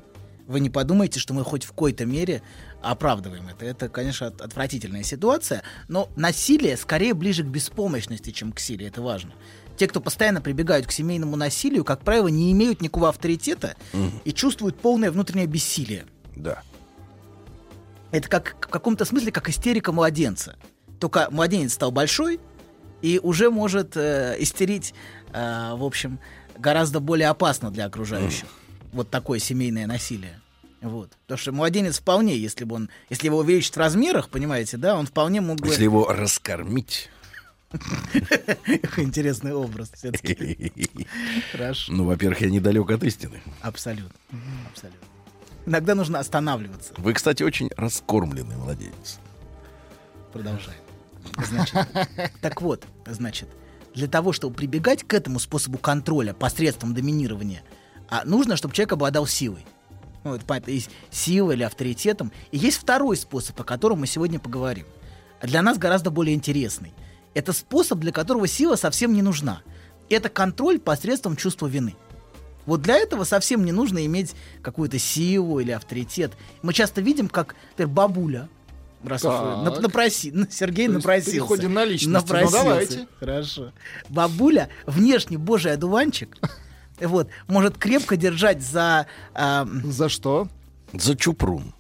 [0.48, 2.41] Вы не подумайте, что мы хоть в какой-то мере
[2.83, 3.65] оправдываем это.
[3.65, 8.88] Это, конечно, от- отвратительная ситуация, но насилие скорее ближе к беспомощности, чем к силе.
[8.88, 9.32] Это важно.
[9.75, 14.22] Те, кто постоянно прибегают к семейному насилию, как правило, не имеют никакого авторитета Мгм.
[14.24, 16.06] и чувствуют полное внутреннее бессилие.
[16.35, 16.61] Да.
[18.11, 20.56] Это как в каком-то смысле как истерика младенца.
[20.99, 22.40] Только младенец стал большой
[23.01, 24.93] и уже может э, истерить,
[25.33, 26.19] э, в общем,
[26.57, 28.48] гораздо более опасно для окружающих.
[28.95, 30.40] Вот такое семейное насилие.
[30.80, 31.11] Вот.
[31.24, 35.06] Потому что младенец вполне, если бы он, если его увеличить в размерах, понимаете, да, он
[35.06, 35.67] вполне мог бы...
[35.67, 37.09] Если его раскормить.
[38.95, 40.72] Интересный образ все-таки.
[41.51, 41.91] Хорошо.
[41.91, 43.41] Ну, во-первых, я недалек от истины.
[43.59, 44.15] Абсолютно.
[44.72, 45.06] Абсолютно.
[45.65, 46.93] Иногда нужно останавливаться.
[46.95, 49.19] Вы, кстати, очень раскормленный младенец.
[50.32, 50.80] Продолжаем.
[51.45, 51.85] Значит,
[52.40, 53.49] так вот, значит,
[53.93, 57.61] для того, чтобы прибегать к этому способу контроля посредством доминирования,
[58.09, 59.66] а, нужно, чтобы человек обладал силой.
[60.24, 62.32] Ну, это понятно, есть сила или авторитетом.
[62.51, 64.85] И есть второй способ, о котором мы сегодня поговорим.
[65.42, 66.93] Для нас гораздо более интересный.
[67.34, 69.61] Это способ, для которого сила совсем не нужна.
[70.09, 71.95] Это контроль посредством чувства вины.
[72.66, 76.32] Вот для этого совсем не нужно иметь какую-то силу или авторитет.
[76.64, 78.50] Мы часто видим, как например, бабуля,
[79.03, 81.32] Раз нап- напроси- ну, Сергей То напросился.
[81.32, 82.08] переходим на личности.
[82.08, 82.58] Ну, Напросился.
[82.64, 83.08] давайте.
[83.19, 83.72] Хорошо.
[84.09, 86.35] Бабуля, внешне божий одуванчик,
[86.99, 89.07] вот, может крепко держать за...
[89.33, 90.48] за что?
[90.93, 91.74] За чупрун.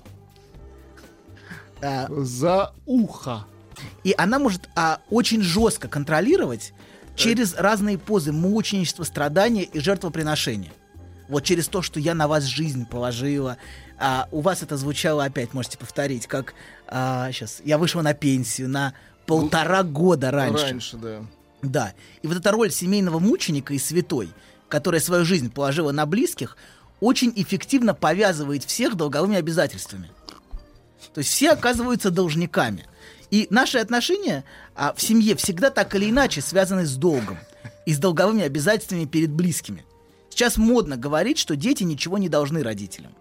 [1.81, 3.45] За ухо.
[4.03, 6.73] И она может а, очень жестко контролировать
[7.15, 10.71] через разные позы мученичества, страдания и жертвоприношения.
[11.27, 13.57] Вот через то, что я на вас жизнь положила.
[13.97, 16.53] А, у вас это звучало опять, можете повторить, как
[16.87, 18.93] сейчас я вышла на пенсию на
[19.25, 20.65] полтора года раньше.
[20.65, 21.21] Раньше, да.
[21.61, 21.93] Да.
[22.21, 24.29] И вот эта роль семейного мученика и святой,
[24.69, 26.57] которая свою жизнь положила на близких,
[26.99, 30.09] очень эффективно повязывает всех долговыми обязательствами.
[31.13, 32.85] То есть все оказываются должниками.
[33.31, 34.43] И наши отношения
[34.75, 37.37] а, в семье всегда так или иначе связаны с долгом
[37.85, 39.85] и с долговыми обязательствами перед близкими.
[40.29, 43.13] Сейчас модно говорить, что дети ничего не должны родителям.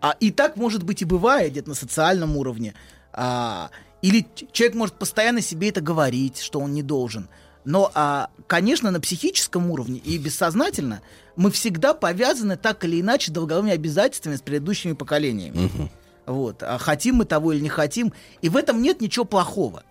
[0.00, 2.74] А, и так, может быть, и бывает где-то на социальном уровне.
[3.12, 3.70] А,
[4.02, 7.28] или человек может постоянно себе это говорить, что он не должен.
[7.64, 11.02] Но, а, конечно, на психическом уровне и бессознательно
[11.36, 15.90] мы всегда повязаны так или иначе долговыми обязательствами с предыдущими поколениями.
[16.26, 16.62] Вот.
[16.62, 18.12] А хотим мы того или не хотим.
[18.40, 19.82] И в этом нет ничего плохого.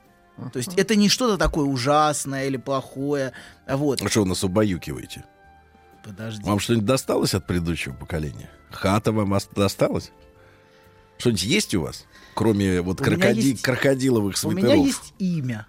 [0.53, 3.33] То есть это не что-то такое ужасное или плохое.
[3.67, 4.01] Вот.
[4.01, 5.25] А что вы нас убаюкиваете?
[6.03, 6.43] Подожди.
[6.43, 8.49] Вам что-нибудь досталось от предыдущего поколения?
[8.71, 10.11] Хата вам ос- досталась?
[11.17, 12.05] Что-нибудь есть у вас?
[12.35, 14.63] Кроме вот У крокоди- есть- крокодиловых У свитеров.
[14.63, 15.67] меня есть имя.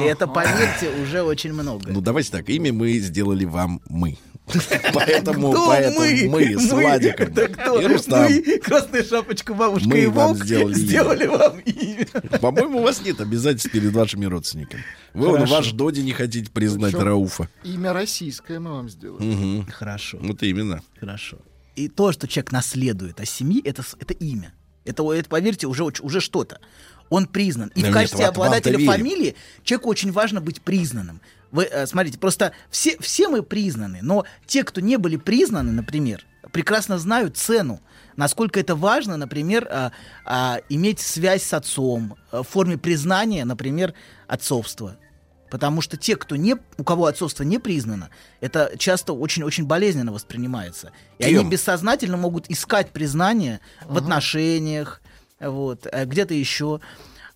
[0.00, 1.90] И это, поверьте, уже очень много.
[1.90, 4.18] Ну, давайте так, имя мы сделали вам мы.
[4.94, 6.28] Поэтому, Кто поэтому мы?
[6.28, 6.80] мы, с Мы?
[6.82, 7.80] Владиком Это кто?
[7.80, 8.22] и Рустам.
[8.30, 10.86] Мы, Красная шапочка, бабушка Мы и вам волк сделали имя.
[10.86, 12.06] сделали вам имя.
[12.40, 14.84] По-моему, у вас нет обязательств перед вашими родственниками.
[15.14, 15.54] Вы вон, Хорошо.
[15.56, 17.48] ваш Доди не хотите признать Причем Рауфа.
[17.64, 19.24] Имя российское мы вам сделали.
[19.24, 19.66] Мгм.
[19.66, 20.18] Хорошо.
[20.20, 20.80] Вот именно.
[21.00, 21.38] Хорошо.
[21.74, 24.54] И то, что человек наследует от семьи, это, это имя.
[24.84, 26.60] Это, это, поверьте, уже, уже что-то.
[27.08, 27.70] Он признан.
[27.74, 31.20] И Ну, в нет, качестве вам-то обладателя фамилии человеку очень важно быть признанным.
[31.52, 36.24] Вы э, смотрите, просто все, все мы признаны, но те, кто не были признаны, например,
[36.52, 37.80] прекрасно знают цену,
[38.16, 39.92] насколько это важно, например, а,
[40.24, 43.94] а, иметь связь с отцом в форме признания, например,
[44.26, 44.96] отцовства.
[45.50, 48.10] Потому что те, кто не, у кого отцовство не признано,
[48.40, 50.90] это часто очень-очень болезненно воспринимается.
[51.18, 51.40] И Кем?
[51.40, 55.00] они бессознательно могут искать признание в отношениях,
[55.40, 56.80] вот, э, где-то еще.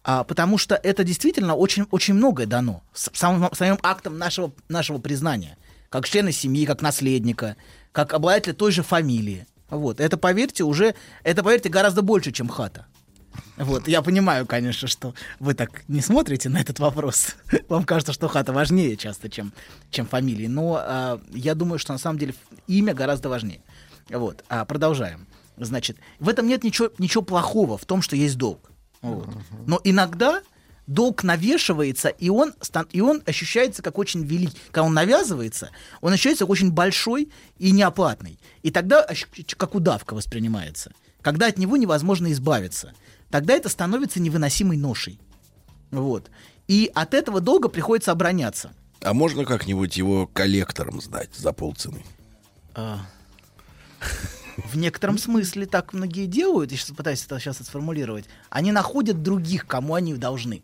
[0.02, 5.58] А, потому что это действительно очень, очень многое дано самым, самим актом нашего, нашего признания.
[5.90, 7.56] Как члена семьи, как наследника,
[7.92, 9.46] как обладателя той же фамилии.
[9.68, 10.00] Вот.
[10.00, 12.86] Это, поверьте, уже, это, поверьте, гораздо больше, чем хата.
[13.56, 17.36] Вот, я понимаю, конечно, что вы так не смотрите на этот вопрос.
[17.68, 19.52] Вам кажется, что хата важнее часто, чем,
[19.90, 20.46] чем фамилии.
[20.46, 22.34] Но а, я думаю, что на самом деле
[22.66, 23.60] имя гораздо важнее.
[24.08, 25.26] Вот, а, продолжаем.
[25.56, 28.70] Значит, в этом нет ничего, ничего плохого в том, что есть долг.
[29.02, 29.28] Вот.
[29.66, 30.42] Но иногда
[30.86, 32.52] долг навешивается, и он,
[32.90, 34.58] и он ощущается как очень великий.
[34.70, 35.70] Когда он навязывается,
[36.00, 38.38] он ощущается как очень большой и неоплатный.
[38.62, 39.06] И тогда
[39.56, 40.92] как удавка воспринимается.
[41.22, 42.92] Когда от него невозможно избавиться.
[43.30, 45.20] Тогда это становится невыносимой ношей.
[45.90, 46.30] Вот.
[46.66, 48.72] И от этого долга приходится обороняться.
[49.02, 52.04] А можно как-нибудь его коллектором сдать за полцены?
[52.74, 53.00] А,
[54.64, 58.24] В некотором смысле так многие делают, я сейчас пытаюсь это сейчас сформулировать.
[58.50, 60.62] Они находят других, кому они должны.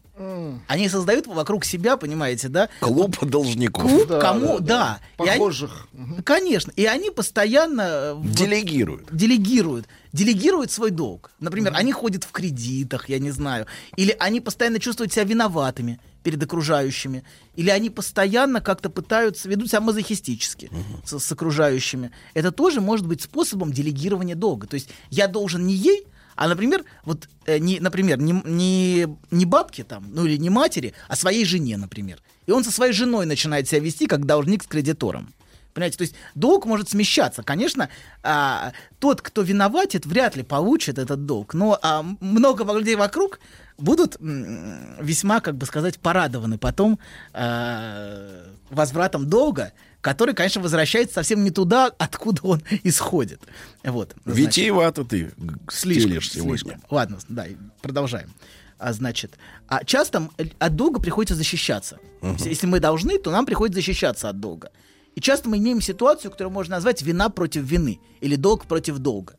[0.66, 2.68] Они создают вокруг себя, понимаете, да?
[2.80, 3.82] Клуб должников.
[3.90, 5.00] Клуб, Да, кому, да, да.
[5.18, 5.24] да.
[5.24, 5.88] И они- Похожих.
[6.24, 6.72] конечно.
[6.74, 7.82] И они постоянно...
[7.82, 9.08] э, Делегируют.
[9.14, 9.86] Делегируют.
[10.12, 11.32] Делегируют свой долг.
[11.40, 13.66] Например, они ходят в кредитах, я не знаю.
[13.96, 17.22] Или они постоянно чувствуют себя виноватыми перед окружающими.
[17.54, 20.68] Или они постоянно как-то пытаются, ведут себя мазохистически
[21.04, 22.10] с, с окружающими.
[22.34, 24.66] Это тоже может быть способом делегирования долга.
[24.66, 29.44] То есть я должен не ей, а, например, вот, э, не, например, не, не, не
[29.44, 32.20] бабке там, ну или не матери, а своей жене, например.
[32.46, 35.32] И он со своей женой начинает себя вести как должник с кредитором.
[35.76, 37.42] Понимаете, то есть долг может смещаться.
[37.42, 37.90] Конечно,
[38.22, 41.52] а, тот, кто виноватит, вряд ли получит этот долг.
[41.52, 43.40] Но а, много людей вокруг
[43.76, 46.98] будут весьма, как бы сказать, порадованы потом
[47.34, 53.42] а, возвратом долга, который, конечно, возвращается совсем не туда, откуда он исходит.
[53.84, 54.16] Вот.
[54.24, 55.32] Витиевато ты
[55.70, 56.56] Слишком, сегодня.
[56.58, 56.82] слишком.
[56.90, 57.44] Ладно, да,
[57.82, 58.32] продолжаем.
[58.78, 59.34] А, значит,
[59.68, 61.98] а часто от долга приходится защищаться.
[62.22, 64.70] Если- Если мы должны, то нам приходится защищаться от долга.
[65.16, 69.34] И часто мы имеем ситуацию, которую можно назвать вина против вины или долг против долга.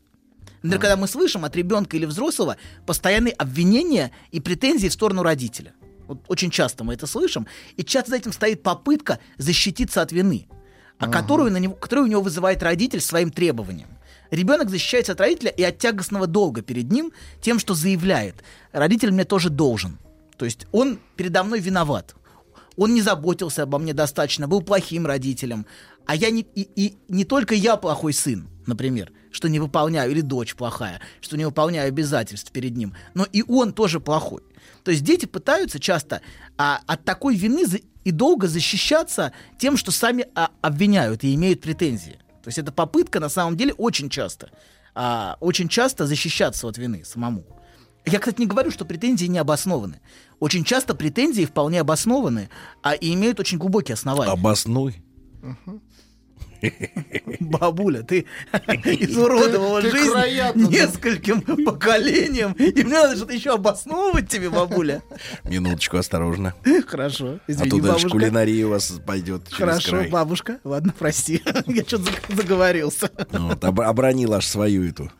[0.62, 5.72] Например, когда мы слышим от ребенка или взрослого постоянные обвинения и претензии в сторону родителя.
[6.08, 10.48] Вот очень часто мы это слышим, и часто за этим стоит попытка защититься от вины,
[10.98, 13.88] а которую, на него, которую у него вызывает родитель своим требованием.
[14.32, 18.42] Ребенок защищается от родителя и от тягостного долга перед ним тем, что заявляет.
[18.72, 19.98] Родитель мне тоже должен.
[20.36, 22.16] То есть он передо мной виноват.
[22.78, 25.66] Он не заботился обо мне достаточно, был плохим родителем.
[26.06, 30.20] А я не, и, и не только я плохой сын, например, что не выполняю, или
[30.20, 34.42] дочь плохая, что не выполняю обязательств перед ним, но и он тоже плохой.
[34.84, 36.22] То есть дети пытаются часто
[36.56, 41.60] а, от такой вины за, и долго защищаться тем, что сами а, обвиняют и имеют
[41.60, 42.20] претензии.
[42.44, 44.50] То есть это попытка на самом деле очень часто,
[44.94, 47.44] а, очень часто защищаться от вины самому.
[48.08, 50.00] Я, кстати, не говорю, что претензии не обоснованы.
[50.40, 52.48] Очень часто претензии вполне обоснованы,
[52.82, 54.32] а и имеют очень глубокие основания.
[54.32, 55.02] Обоснуй.
[57.40, 58.26] Бабуля, ты
[58.84, 65.02] изуродовала Ты- жизнь нескольким поколениям, и мне надо что-то еще обосновывать тебе, бабуля.
[65.44, 66.54] Минуточку, осторожно.
[66.86, 70.08] Хорошо, а извини, то дальше кулинария у вас пойдет через Хорошо, край.
[70.10, 70.58] бабушка.
[70.64, 71.42] Ладно, прости.
[71.66, 73.10] Я что-то заговорился.
[73.30, 75.10] Вот, об- обронил аж свою эту.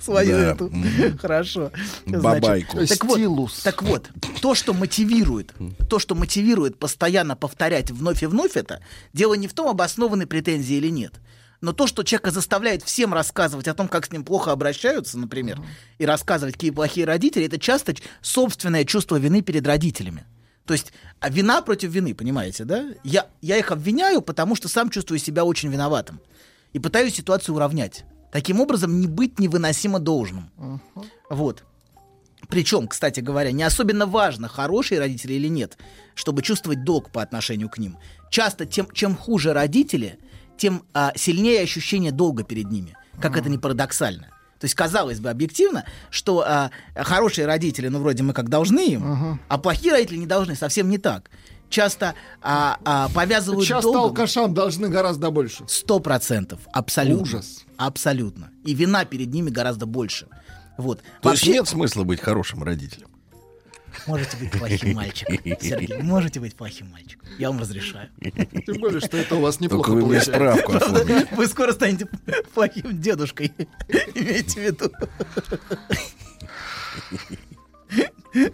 [0.00, 0.50] Свою Да.
[0.52, 0.72] эту.
[1.20, 1.70] Хорошо.
[2.04, 2.78] Бабайку.
[2.84, 4.10] так, вот, так вот,
[4.40, 5.54] то, что мотивирует,
[5.88, 8.80] то, что мотивирует постоянно повторять вновь и вновь это,
[9.12, 11.14] дело не в том, обоснованы претензии или нет.
[11.60, 15.60] Но то, что человека заставляет всем рассказывать о том, как с ним плохо обращаются, например,
[15.98, 20.24] и рассказывать, какие плохие родители, это часто собственное чувство вины перед родителями.
[20.66, 22.90] То есть а вина против вины, понимаете, да?
[23.02, 26.20] Я, я их обвиняю, потому что сам чувствую себя очень виноватым.
[26.72, 28.04] И пытаюсь ситуацию уравнять.
[28.30, 30.50] Таким образом, не быть невыносимо должным.
[31.30, 31.64] Вот.
[32.48, 35.76] Причем, кстати говоря, не особенно важно, хорошие родители или нет,
[36.14, 37.98] чтобы чувствовать долг по отношению к ним.
[38.30, 40.18] Часто, тем, чем хуже родители,
[40.58, 42.96] тем а, сильнее ощущение долга перед ними.
[43.20, 44.28] Как это не парадоксально.
[44.60, 49.40] То есть, казалось бы, объективно, что а, хорошие родители, ну, вроде мы как должны им,
[49.48, 50.54] а плохие родители не должны.
[50.56, 51.30] Совсем не так.
[51.70, 55.64] Часто а, а, повязывают Часто долгом- алкашам должны гораздо больше.
[55.68, 56.60] Сто процентов.
[56.72, 57.22] Абсолютно.
[57.22, 57.64] Ужас.
[57.76, 58.50] Абсолютно.
[58.64, 60.28] И вина перед ними гораздо больше.
[60.78, 61.02] Вот.
[61.20, 63.07] То есть нет смысла быть хорошим родителем.
[64.06, 65.98] Можете быть плохим мальчиком, Сергей.
[66.02, 67.28] Можете быть плохим мальчиком.
[67.38, 68.08] Я вам разрешаю.
[68.20, 70.32] Тем более, что это у вас неплохо Только вы мне получается.
[70.32, 71.28] справку оформите.
[71.36, 72.06] Вы скоро станете
[72.54, 73.52] плохим дедушкой.
[74.14, 74.92] Имейте в виду.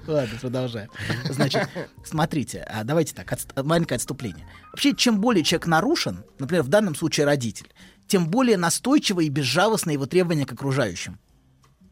[0.07, 0.89] Ладно, продолжаем.
[1.29, 1.69] Значит,
[2.05, 4.47] смотрите, а давайте так, отст- маленькое отступление.
[4.71, 7.73] Вообще, чем более человек нарушен, например, в данном случае родитель,
[8.07, 11.19] тем более настойчиво и безжалостно его требования к окружающим.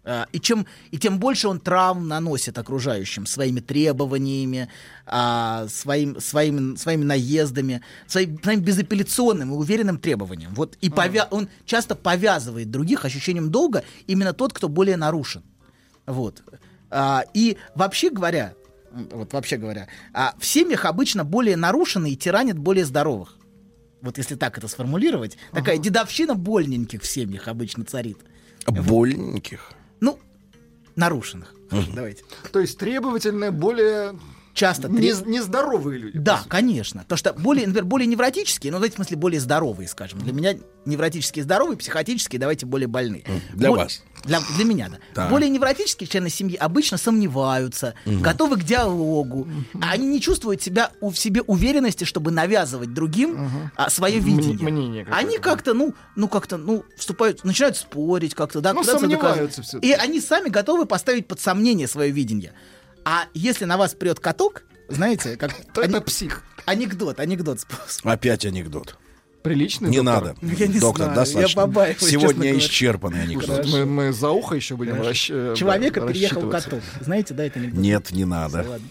[0.05, 4.69] А, И, чем, и тем больше он травм наносит окружающим своими требованиями,
[5.07, 10.55] а, своим, своими, своими наездами, своим, своим безапелляционным и уверенным требованием.
[10.55, 15.43] Вот, и повя- он часто повязывает других ощущением долга именно тот, кто более нарушен.
[16.07, 16.43] Вот.
[16.91, 18.55] А, и вообще говоря,
[19.13, 23.39] вот вообще говоря, а, в семьях обычно более нарушенные тиранят более здоровых.
[24.01, 28.19] Вот если так это сформулировать, такая дедовщина больненьких в семьях обычно царит.
[28.67, 29.73] Больненьких.
[30.97, 31.55] Нарушенных.
[31.95, 32.25] Давайте.
[32.53, 34.15] То есть требовательные, более
[34.55, 36.19] часто не- нездоровые люди.
[36.19, 37.01] Да, конечно.
[37.03, 40.19] Потому что более, например, более невротические, ну, в этом смысле более здоровые, скажем.
[40.21, 43.25] Для меня невротические здоровые, психотические, давайте более больные.
[43.55, 44.03] Для Бо- вас.
[44.25, 44.99] Для, для меня, да.
[45.15, 45.31] Так.
[45.31, 48.23] Более невротические члены семьи обычно сомневаются, Мгм.
[48.23, 49.49] готовы к диалогу.
[49.81, 54.59] А Они не чувствуют себя у, в себе уверенности, чтобы навязывать другим а, свое видение.
[54.59, 59.79] мнение Они как-то, ну, ну как-то, ну, вступают, начинают спорить как-то, да, Ну, сомневаются.
[59.79, 62.53] И они сами готовы поставить под сомнение свое видение.
[63.05, 65.53] А если на вас прет каток, знаете, как...
[65.77, 66.45] это псих.
[66.65, 67.67] Анекдот, анекдот.
[68.05, 68.97] Опять анекдот.
[69.43, 70.37] Приличный Не доктор?
[70.41, 70.55] надо.
[70.55, 71.61] Я не Доктор, знаю, достаточно.
[71.61, 73.67] я побаиваюсь, Сегодня исчерпанный анекдот.
[73.67, 76.81] Мы, мы за ухо еще будем расщ- э, Человека да, переехал каток.
[77.01, 77.81] Знаете, да, это анекдот?
[77.81, 78.59] Нет, не надо.
[78.69, 78.89] Ладно.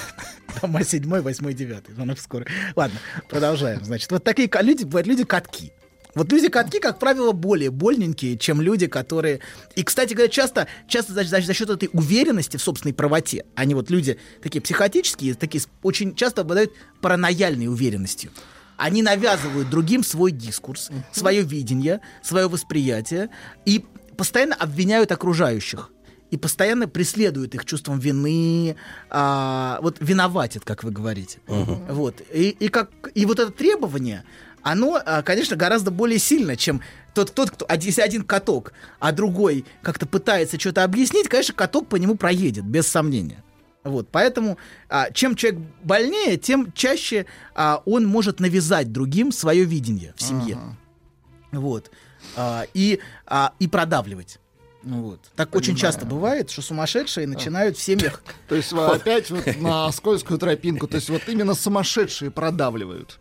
[0.60, 1.94] Дома седьмой, восьмой, девятый.
[1.94, 2.46] Звонок скоро.
[2.76, 2.98] Ладно,
[3.30, 3.82] продолжаем.
[3.82, 5.72] Значит, вот такие люди, бывают люди катки.
[6.14, 9.40] Вот люди-катки, как правило, более больненькие, чем люди, которые...
[9.74, 13.74] И, кстати говоря, часто, часто за, за- за счет этой уверенности в собственной правоте, они
[13.74, 18.30] вот люди такие психотические, такие очень часто обладают паранояльной уверенностью.
[18.76, 23.30] Они навязывают другим свой дискурс, свое видение, свое восприятие
[23.64, 23.84] и
[24.16, 25.90] постоянно обвиняют окружающих
[26.30, 28.74] и постоянно преследуют их чувством вины,
[29.10, 31.38] а, вот виноватят, как вы говорите.
[31.46, 32.22] Вот.
[32.32, 34.24] И, и, как, и вот это требование,
[34.64, 36.80] оно, а, конечно, гораздо более сильно, чем
[37.12, 41.96] тот, тот кто, если один каток, а другой как-то пытается что-то объяснить, конечно, каток по
[41.96, 43.44] нему проедет, без сомнения.
[43.84, 44.56] Вот, поэтому
[44.88, 50.58] а, чем человек больнее, тем чаще а, он может навязать другим свое видение в семье.
[51.52, 51.90] Вот.
[52.34, 54.40] А, и, а, и продавливать.
[54.84, 55.20] Ну вот.
[55.34, 58.22] Так очень часто бывает, что сумасшедшие начинают в семьях.
[58.48, 60.86] То есть опять вот на скользкую тропинку.
[60.86, 63.18] То есть вот именно сумасшедшие продавливают.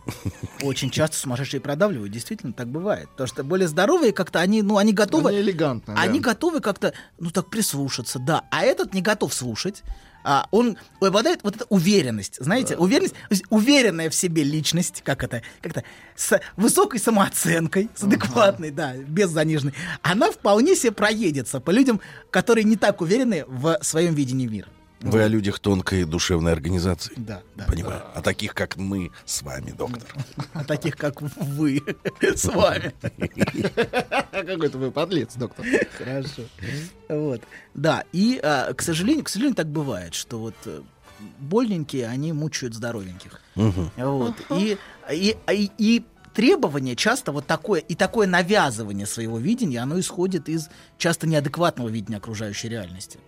[0.61, 3.09] Очень часто сумасшедшие продавливают, действительно так бывает.
[3.11, 5.29] Потому что более здоровые как-то они, ну, они готовы.
[5.29, 6.01] Они элегантно, да.
[6.01, 8.43] Они готовы как-то, ну, так прислушаться, да.
[8.51, 9.83] А этот не готов слушать.
[10.23, 13.15] А он обладает вот эта уверенность, знаете, уверенность,
[13.49, 15.83] уверенная в себе личность, как это, как это,
[16.15, 22.63] с высокой самооценкой, с адекватной, да, без заниженной, она вполне себе проедется по людям, которые
[22.63, 24.67] не так уверены в своем видении мира.
[25.03, 27.13] Вы о людях тонкой душевной организации.
[27.17, 27.65] Да, да.
[27.65, 28.01] Понимаю.
[28.15, 30.07] О таких, как мы с вами, доктор.
[30.53, 31.83] О таких, как вы
[32.21, 32.93] с вами.
[34.31, 35.65] Какой-то вы подлец, доктор.
[35.97, 36.43] Хорошо.
[37.09, 37.41] Вот.
[37.73, 40.81] Да, и, а, к сожалению, к сожалению, так бывает, что вот э,
[41.39, 43.41] больненькие, они мучают здоровеньких.
[43.55, 44.35] Вот.
[44.51, 44.77] И,
[45.11, 50.69] и, и, и требование часто вот такое, и такое навязывание своего видения, оно исходит из
[50.97, 53.19] часто неадекватного видения окружающей реальности.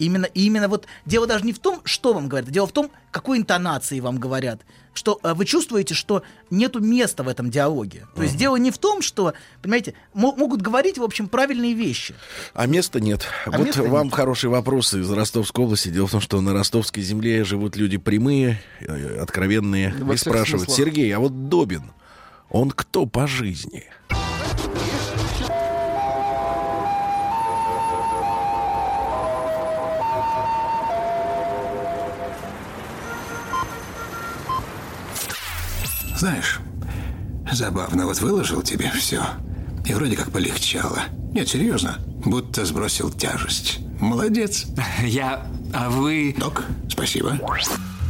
[0.00, 2.90] Именно, и именно вот дело даже не в том, что вам говорят, дело в том,
[3.10, 4.62] какой интонации вам говорят.
[4.94, 8.06] Что э, вы чувствуете, что нету места в этом диалоге.
[8.16, 12.14] То есть дело не в том, что, понимаете, мо- могут говорить, в общем, правильные вещи.
[12.54, 13.26] А места нет.
[13.44, 14.14] А вот места вам нет.
[14.14, 15.90] хороший вопрос из Ростовской области.
[15.90, 19.94] Дело в том, что на ростовской земле живут люди прямые, э, откровенные.
[20.00, 20.76] Во и спрашивают, смыслах.
[20.76, 21.92] Сергей, а вот Добин,
[22.48, 23.84] он кто по жизни?
[36.20, 36.60] Знаешь,
[37.50, 39.22] забавно, вот выложил тебе все,
[39.86, 41.04] и вроде как полегчало.
[41.32, 43.78] Нет, серьезно, будто сбросил тяжесть.
[44.00, 44.66] Молодец.
[45.02, 45.46] Я...
[45.72, 46.36] А вы...
[46.38, 47.38] Док, спасибо.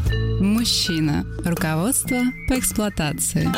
[0.09, 1.27] Мужчина.
[1.45, 3.49] Руководство по эксплуатации.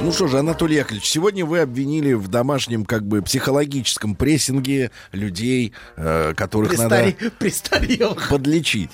[0.00, 5.72] Ну что же, Анатолий Яковлевич, сегодня вы обвинили в домашнем как бы психологическом прессинге людей,
[5.96, 8.28] э, которых Престаре- надо Престарелых.
[8.28, 8.90] подлечить.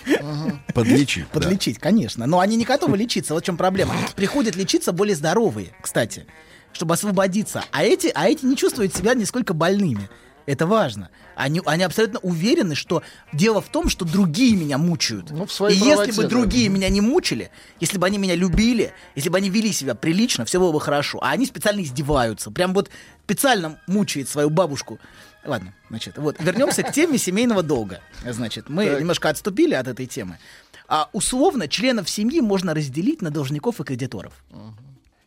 [0.74, 1.24] Подлечить.
[1.32, 1.40] да.
[1.40, 2.26] Подлечить, конечно.
[2.26, 3.34] Но они не готовы лечиться.
[3.34, 3.94] Вот в чем проблема.
[4.16, 6.26] Приходят лечиться более здоровые, кстати,
[6.72, 7.62] чтобы освободиться.
[7.72, 10.08] А эти, а эти не чувствуют себя нисколько больными.
[10.48, 11.10] Это важно.
[11.34, 13.02] Они, они абсолютно уверены, что
[13.34, 15.30] дело в том, что другие меня мучают.
[15.30, 16.28] Ну, в своей И правоте, если бы да.
[16.30, 20.46] другие меня не мучили, если бы они меня любили, если бы они вели себя прилично,
[20.46, 21.18] все было бы хорошо.
[21.22, 22.50] А они специально издеваются.
[22.50, 22.88] Прям вот
[23.24, 24.98] специально мучает свою бабушку.
[25.44, 28.00] Ладно, значит, вот вернемся к теме семейного долга.
[28.24, 29.00] Значит, мы Так.
[29.00, 30.38] немножко отступили от этой темы.
[30.88, 34.32] А условно членов семьи можно разделить на должников и кредиторов.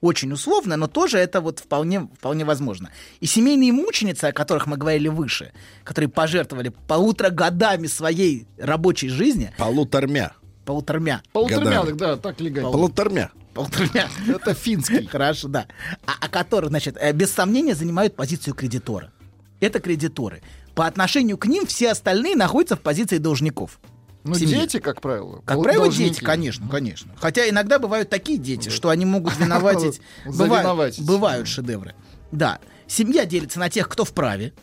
[0.01, 2.89] Очень условно, но тоже это вот вполне, вполне возможно.
[3.19, 9.53] И семейные мученицы, о которых мы говорили выше, которые пожертвовали полутора годами своей рабочей жизни,
[9.57, 10.33] Полутормя.
[10.65, 11.97] полутормя, Полутормя, Годами.
[11.97, 12.71] да, так легально.
[12.71, 13.31] Полутормя.
[13.53, 15.05] полутормя, Это финский.
[15.05, 15.67] Хорошо, да.
[16.07, 19.11] А, а которые, значит, э, без сомнения занимают позицию кредитора.
[19.59, 20.41] Это кредиторы.
[20.73, 23.79] По отношению к ним все остальные находятся в позиции должников.
[24.23, 25.41] Ну, дети, как правило.
[25.45, 26.09] Как правило, должники.
[26.13, 27.11] дети, конечно, конечно.
[27.17, 30.01] Хотя иногда бывают такие дети, что они могут виноватить.
[30.25, 31.95] Бывают, бывают шедевры.
[32.31, 32.59] Да.
[32.87, 34.53] Семья делится на тех, кто вправе.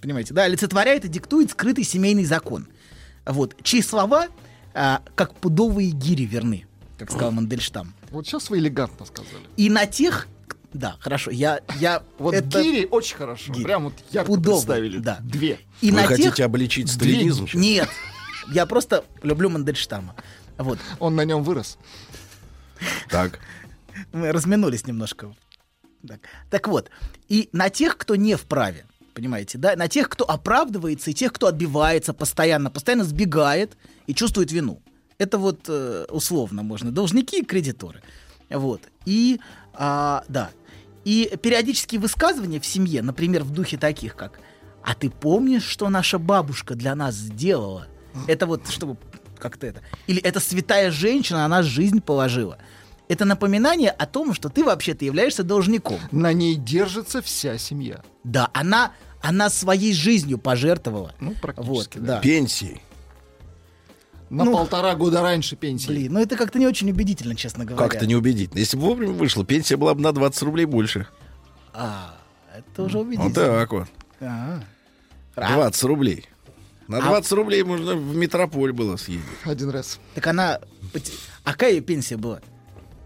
[0.00, 2.66] Понимаете, да, олицетворяет и диктует скрытый семейный закон.
[3.24, 3.56] Вот.
[3.62, 4.26] Чьи слова,
[4.74, 6.66] а, как пудовые гири, верны,
[6.98, 7.94] как сказал Мандельштам.
[8.10, 9.44] Вот сейчас вы элегантно сказали.
[9.56, 10.26] И на тех,
[10.72, 13.52] да, хорошо, я, я Вот это гири очень хорошо.
[13.52, 13.64] Гири.
[13.64, 14.98] Прям вот ярко Пудовые, представили.
[14.98, 15.18] да.
[15.22, 15.58] Две.
[15.80, 17.46] и Вы на хотите тех, обличить сталинизм?
[17.54, 17.88] нет,
[18.48, 20.14] я просто люблю Мандельштама.
[20.58, 20.78] Вот.
[20.98, 21.78] Он на нем вырос.
[23.08, 23.40] Так.
[24.12, 25.34] Мы разминулись немножко.
[26.06, 26.20] Так.
[26.50, 26.90] так вот,
[27.28, 31.46] и на тех, кто не вправе, понимаете, да, на тех, кто оправдывается, и тех, кто
[31.46, 34.82] отбивается постоянно, постоянно сбегает и чувствует вину.
[35.16, 36.90] Это вот э, условно можно.
[36.90, 38.02] Должники и кредиторы.
[38.50, 38.82] Вот.
[39.06, 39.40] И,
[39.72, 40.50] а, да.
[41.04, 44.40] И периодические высказывания в семье, например, в духе таких, как
[44.82, 47.86] «А ты помнишь, что наша бабушка для нас сделала?»
[48.26, 48.96] Это вот, чтобы
[49.38, 49.80] как-то это.
[50.06, 52.58] Или «Это святая женщина, она жизнь положила».
[53.06, 55.98] Это напоминание о том, что ты вообще-то являешься должником.
[56.10, 58.02] На ней держится вся семья.
[58.24, 61.14] Да, она, она своей жизнью пожертвовала.
[61.20, 62.14] Ну, практически, Вот, да.
[62.16, 62.20] да.
[62.20, 62.80] Пенсии.
[64.30, 65.86] На Ну, полтора года раньше пенсии.
[65.88, 67.86] Блин, ну это как-то не очень убедительно, честно говоря.
[67.86, 68.58] Как-то неубедительно.
[68.58, 71.06] Если бы вовремя вышло, пенсия была бы на 20 рублей больше.
[71.74, 72.16] А,
[72.56, 73.34] это уже Вот убедительно.
[73.34, 73.88] так вот.
[74.20, 74.62] А.
[75.36, 76.26] 20 рублей.
[76.88, 79.24] На А- 20 рублей можно в метрополь было съездить.
[79.44, 79.98] Один раз.
[80.14, 80.60] Так она...
[81.44, 82.40] А какая ее пенсия была?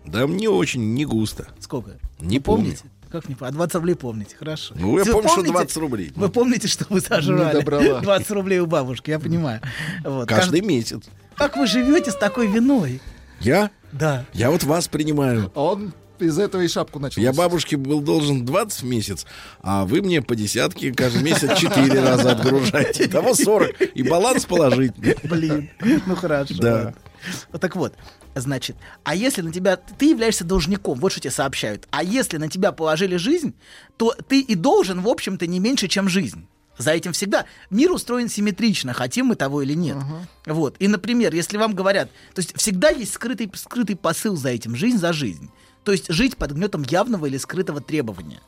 [0.05, 1.49] Да мне очень не густо.
[1.61, 1.93] Сколько?
[2.21, 2.65] Не Вы помню.
[2.65, 2.85] помните?
[3.11, 3.51] Как не помню?
[3.51, 4.75] А 20 рублей помните, хорошо.
[4.79, 6.13] Ну, я Вы помню, что помните- 20 рублей.
[6.17, 7.53] Вы помните, что вы сожрали?
[7.59, 8.01] добрала.
[8.03, 9.61] 20 рублей у бабушки, я понимаю.
[10.05, 10.29] Вот.
[10.29, 11.03] Каждый Кажд- месяц.
[11.37, 13.01] Как вы живете с такой виной?
[13.41, 13.71] Я?
[13.93, 14.27] Да.
[14.33, 15.51] Я вот вас принимаю.
[15.55, 15.93] Он
[16.27, 17.21] из-за этого и шапку начал.
[17.21, 19.27] Я бабушке был должен 20 в месяц,
[19.61, 23.07] а вы мне по десятке каждый месяц 4 раза отгружаете.
[23.07, 23.81] Итого 40.
[23.95, 25.17] И баланс положительный.
[25.25, 25.71] Блин,
[26.07, 26.55] ну хорошо.
[26.59, 26.95] Да.
[27.53, 27.95] Вот так вот,
[28.35, 32.49] значит, а если на тебя, ты являешься должником, вот что тебе сообщают, а если на
[32.49, 33.55] тебя положили жизнь,
[33.97, 36.47] то ты и должен, в общем-то, не меньше, чем жизнь.
[36.79, 37.45] За этим всегда.
[37.71, 39.97] Мир устроен симметрично, хотим мы того или нет.
[40.47, 40.77] Вот.
[40.79, 44.99] И, например, если вам говорят, то есть всегда есть скрытый, скрытый посыл за этим, жизнь
[44.99, 45.51] за жизнь.
[45.85, 48.41] То есть жить под гнетом явного или скрытого требования.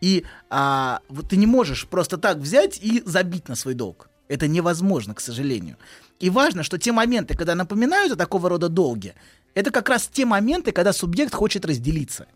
[0.00, 4.08] И а, вот ты не можешь просто так взять и забить на свой долг.
[4.28, 5.76] Это невозможно, к сожалению.
[6.20, 9.14] И важно, что те моменты, когда напоминают о такого рода долге,
[9.54, 12.26] это как раз те моменты, когда субъект хочет разделиться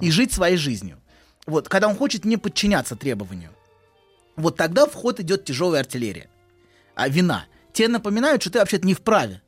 [0.00, 0.98] и жить своей жизнью.
[1.46, 3.50] Вот, когда он хочет не подчиняться требованию.
[4.36, 6.28] Вот тогда в ход идет тяжелая артиллерия.
[6.94, 7.46] А вина.
[7.72, 9.42] Тебе напоминают, что ты вообще-то не вправе.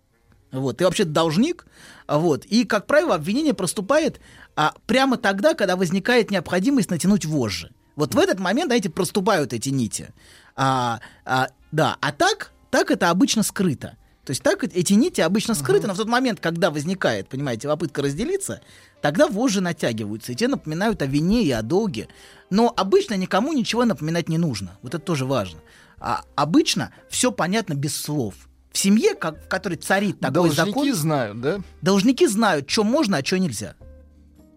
[0.51, 1.67] Вот, ты вообще должник.
[2.09, 2.45] Вот.
[2.45, 4.21] И, как правило, обвинение проступает
[4.57, 7.73] а, прямо тогда, когда возникает необходимость натянуть вожжи.
[7.97, 10.13] Вот в этот момент, знаете, проступают эти нити.
[10.57, 13.97] А, а, да, а так, так это обычно скрыто.
[14.25, 18.03] То есть так эти нити обычно скрыты, но в тот момент, когда возникает, понимаете, попытка
[18.03, 18.61] разделиться,
[19.01, 22.09] тогда вожжи натягиваются, и те напоминают о вине и о долге.
[22.49, 24.79] Но обычно никому ничего напоминать не нужно.
[24.83, 25.59] Вот это тоже важно.
[25.99, 28.35] А обычно все понятно без слов.
[28.71, 30.95] В семье, как, в которой царит такой Должники закон...
[30.95, 31.61] знают, да?
[31.83, 33.75] Должники знают, что можно, а что нельзя.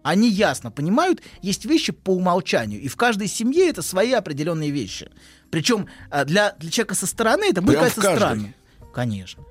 [0.06, 5.10] Они ясно понимают, есть вещи по умолчанию, и в каждой семье это свои определенные вещи.
[5.50, 8.54] Причем а, для, для человека со стороны это будет кажется странным.
[8.94, 9.42] Конечно.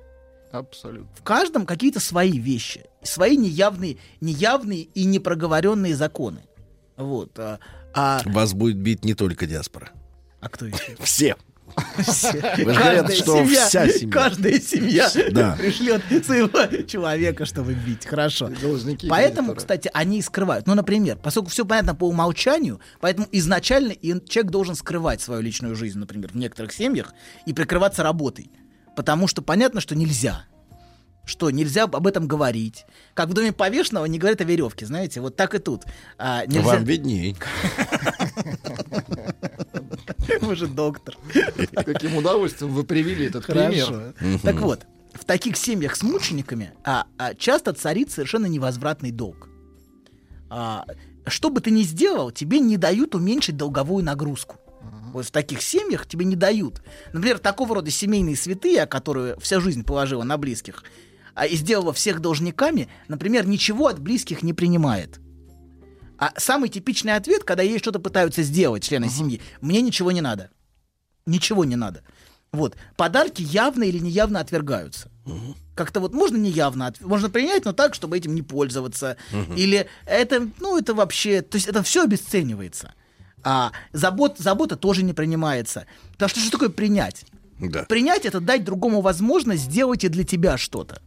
[0.50, 1.14] Абсолютно.
[1.14, 6.40] В каждом какие-то свои вещи, свои неявные, неявные и непроговоренные законы.
[6.96, 7.38] Вот.
[7.38, 7.58] А,
[7.92, 9.90] а- Вас будет бить не только диаспора.
[10.40, 10.96] а кто еще?
[11.00, 11.36] Все.
[11.76, 14.12] Вы же говорят, Каждая что семья, вся семья.
[14.12, 15.56] Каждая семья Да.
[15.58, 18.06] пришлет своего человека, чтобы бить.
[18.06, 18.48] Хорошо.
[18.60, 20.66] Должники, Поэтому, кстати, они и скрывают.
[20.66, 25.98] Ну, например, поскольку все понятно по умолчанию, поэтому изначально человек должен скрывать свою личную жизнь,
[25.98, 27.12] например, в некоторых семьях,
[27.44, 28.50] и прикрываться работой.
[28.96, 30.44] Потому что понятно, что нельзя.
[31.26, 32.86] Что нельзя об этом говорить.
[33.12, 35.82] Как в доме повешенного не говорят о веревке, знаете, вот так и тут.
[36.18, 36.62] А, нельзя...
[36.62, 37.36] Вам видней.
[40.40, 41.16] Вы же доктор.
[41.72, 44.14] Каким удовольствием вы привели этот пример.
[44.42, 49.48] Так вот, в таких семьях с мучениками а, а, часто царит совершенно невозвратный долг.
[50.50, 50.84] А,
[51.26, 54.56] что бы ты ни сделал, тебе не дают уменьшить долговую нагрузку.
[55.12, 56.82] Вот в таких семьях тебе не дают.
[57.12, 60.84] Например, такого рода семейные святые, которые вся жизнь положила на близких,
[61.34, 65.20] а и сделала всех должниками, например, ничего от близких не принимает.
[66.18, 70.50] А самый типичный ответ, когда ей что-то пытаются сделать члены семьи, мне ничего не надо.
[71.26, 72.02] Ничего не надо.
[72.52, 72.76] Вот.
[72.96, 75.10] Подарки явно или неявно отвергаются.
[75.74, 79.16] Как-то вот можно неявно, от- можно принять, но так, чтобы этим не пользоваться.
[79.32, 79.54] Мгм.
[79.56, 82.94] Или это, ну, это вообще, то есть это все обесценивается.
[83.42, 85.86] А забот, забота тоже не принимается.
[86.12, 87.24] Потому что что такое принять?
[87.60, 87.82] Да.
[87.84, 91.02] Принять это дать другому возможность сделать и для тебя что-то.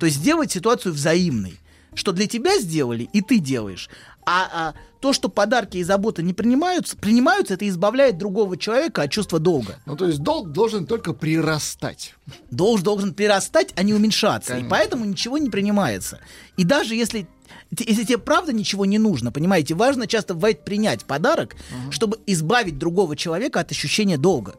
[0.00, 1.58] То есть сделать ситуацию взаимной.
[1.94, 3.88] Что для тебя сделали, и ты делаешь.
[4.24, 9.10] А, а то, что подарки и забота не принимаются, принимаются, это избавляет другого человека от
[9.10, 9.78] чувства долга.
[9.86, 12.14] Ну, то есть долг должен только прирастать.
[12.50, 14.52] Долг должен прирастать, а не уменьшаться.
[14.52, 14.66] Конечно.
[14.66, 16.20] И поэтому ничего не принимается.
[16.56, 17.28] И даже если,
[17.70, 21.56] если тебе правда ничего не нужно, понимаете, важно часто бывает принять подарок,
[21.90, 24.56] чтобы избавить другого человека от ощущения долга.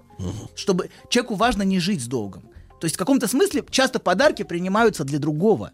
[0.55, 2.43] Чтобы человеку важно не жить с долгом.
[2.79, 5.71] То есть в каком-то смысле часто подарки принимаются для другого.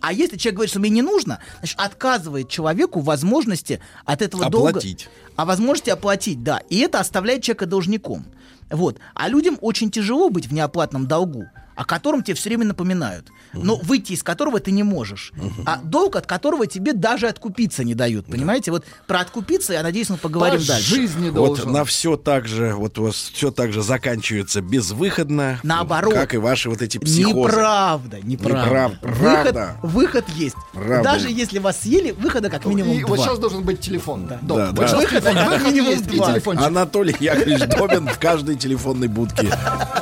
[0.00, 5.08] А если человек говорит, что мне не нужно, значит, отказывает человеку возможности от этого Оплатить.
[5.08, 5.32] долга.
[5.36, 6.60] А возможности оплатить, да.
[6.68, 8.24] И это оставляет человека должником.
[8.70, 8.98] Вот.
[9.14, 13.76] А людям очень тяжело быть в неоплатном долгу, о котором тебе все время напоминают, но
[13.76, 15.32] выйти из которого ты не можешь.
[15.66, 18.26] А долг, от которого тебе даже откупиться не дают.
[18.26, 18.70] Понимаете?
[18.70, 20.94] Вот про откупиться, я надеюсь, мы поговорим По дальше.
[20.94, 21.72] жизни Вот должен.
[21.72, 25.58] на все так же, вот у вас все так же заканчивается безвыходно.
[25.62, 26.14] Наоборот.
[26.14, 27.38] Как и ваши вот эти психозы.
[27.56, 28.64] Неправда, неправда.
[28.66, 28.98] Неправда.
[29.02, 29.76] Выход, Правда.
[29.82, 30.56] выход есть.
[30.72, 31.02] Правда.
[31.02, 33.08] Даже если вас съели, выхода как минимум И два.
[33.10, 34.26] вот сейчас должен быть телефон.
[34.26, 34.96] Да, Да, Вот да.
[34.96, 36.32] Выход как Выход минимум есть и два.
[36.32, 36.64] телефончик.
[36.66, 39.50] Анатолий Яковлевич Добин в каждой телефонной будке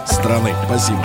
[0.06, 0.54] страны.
[0.66, 1.04] Спасибо.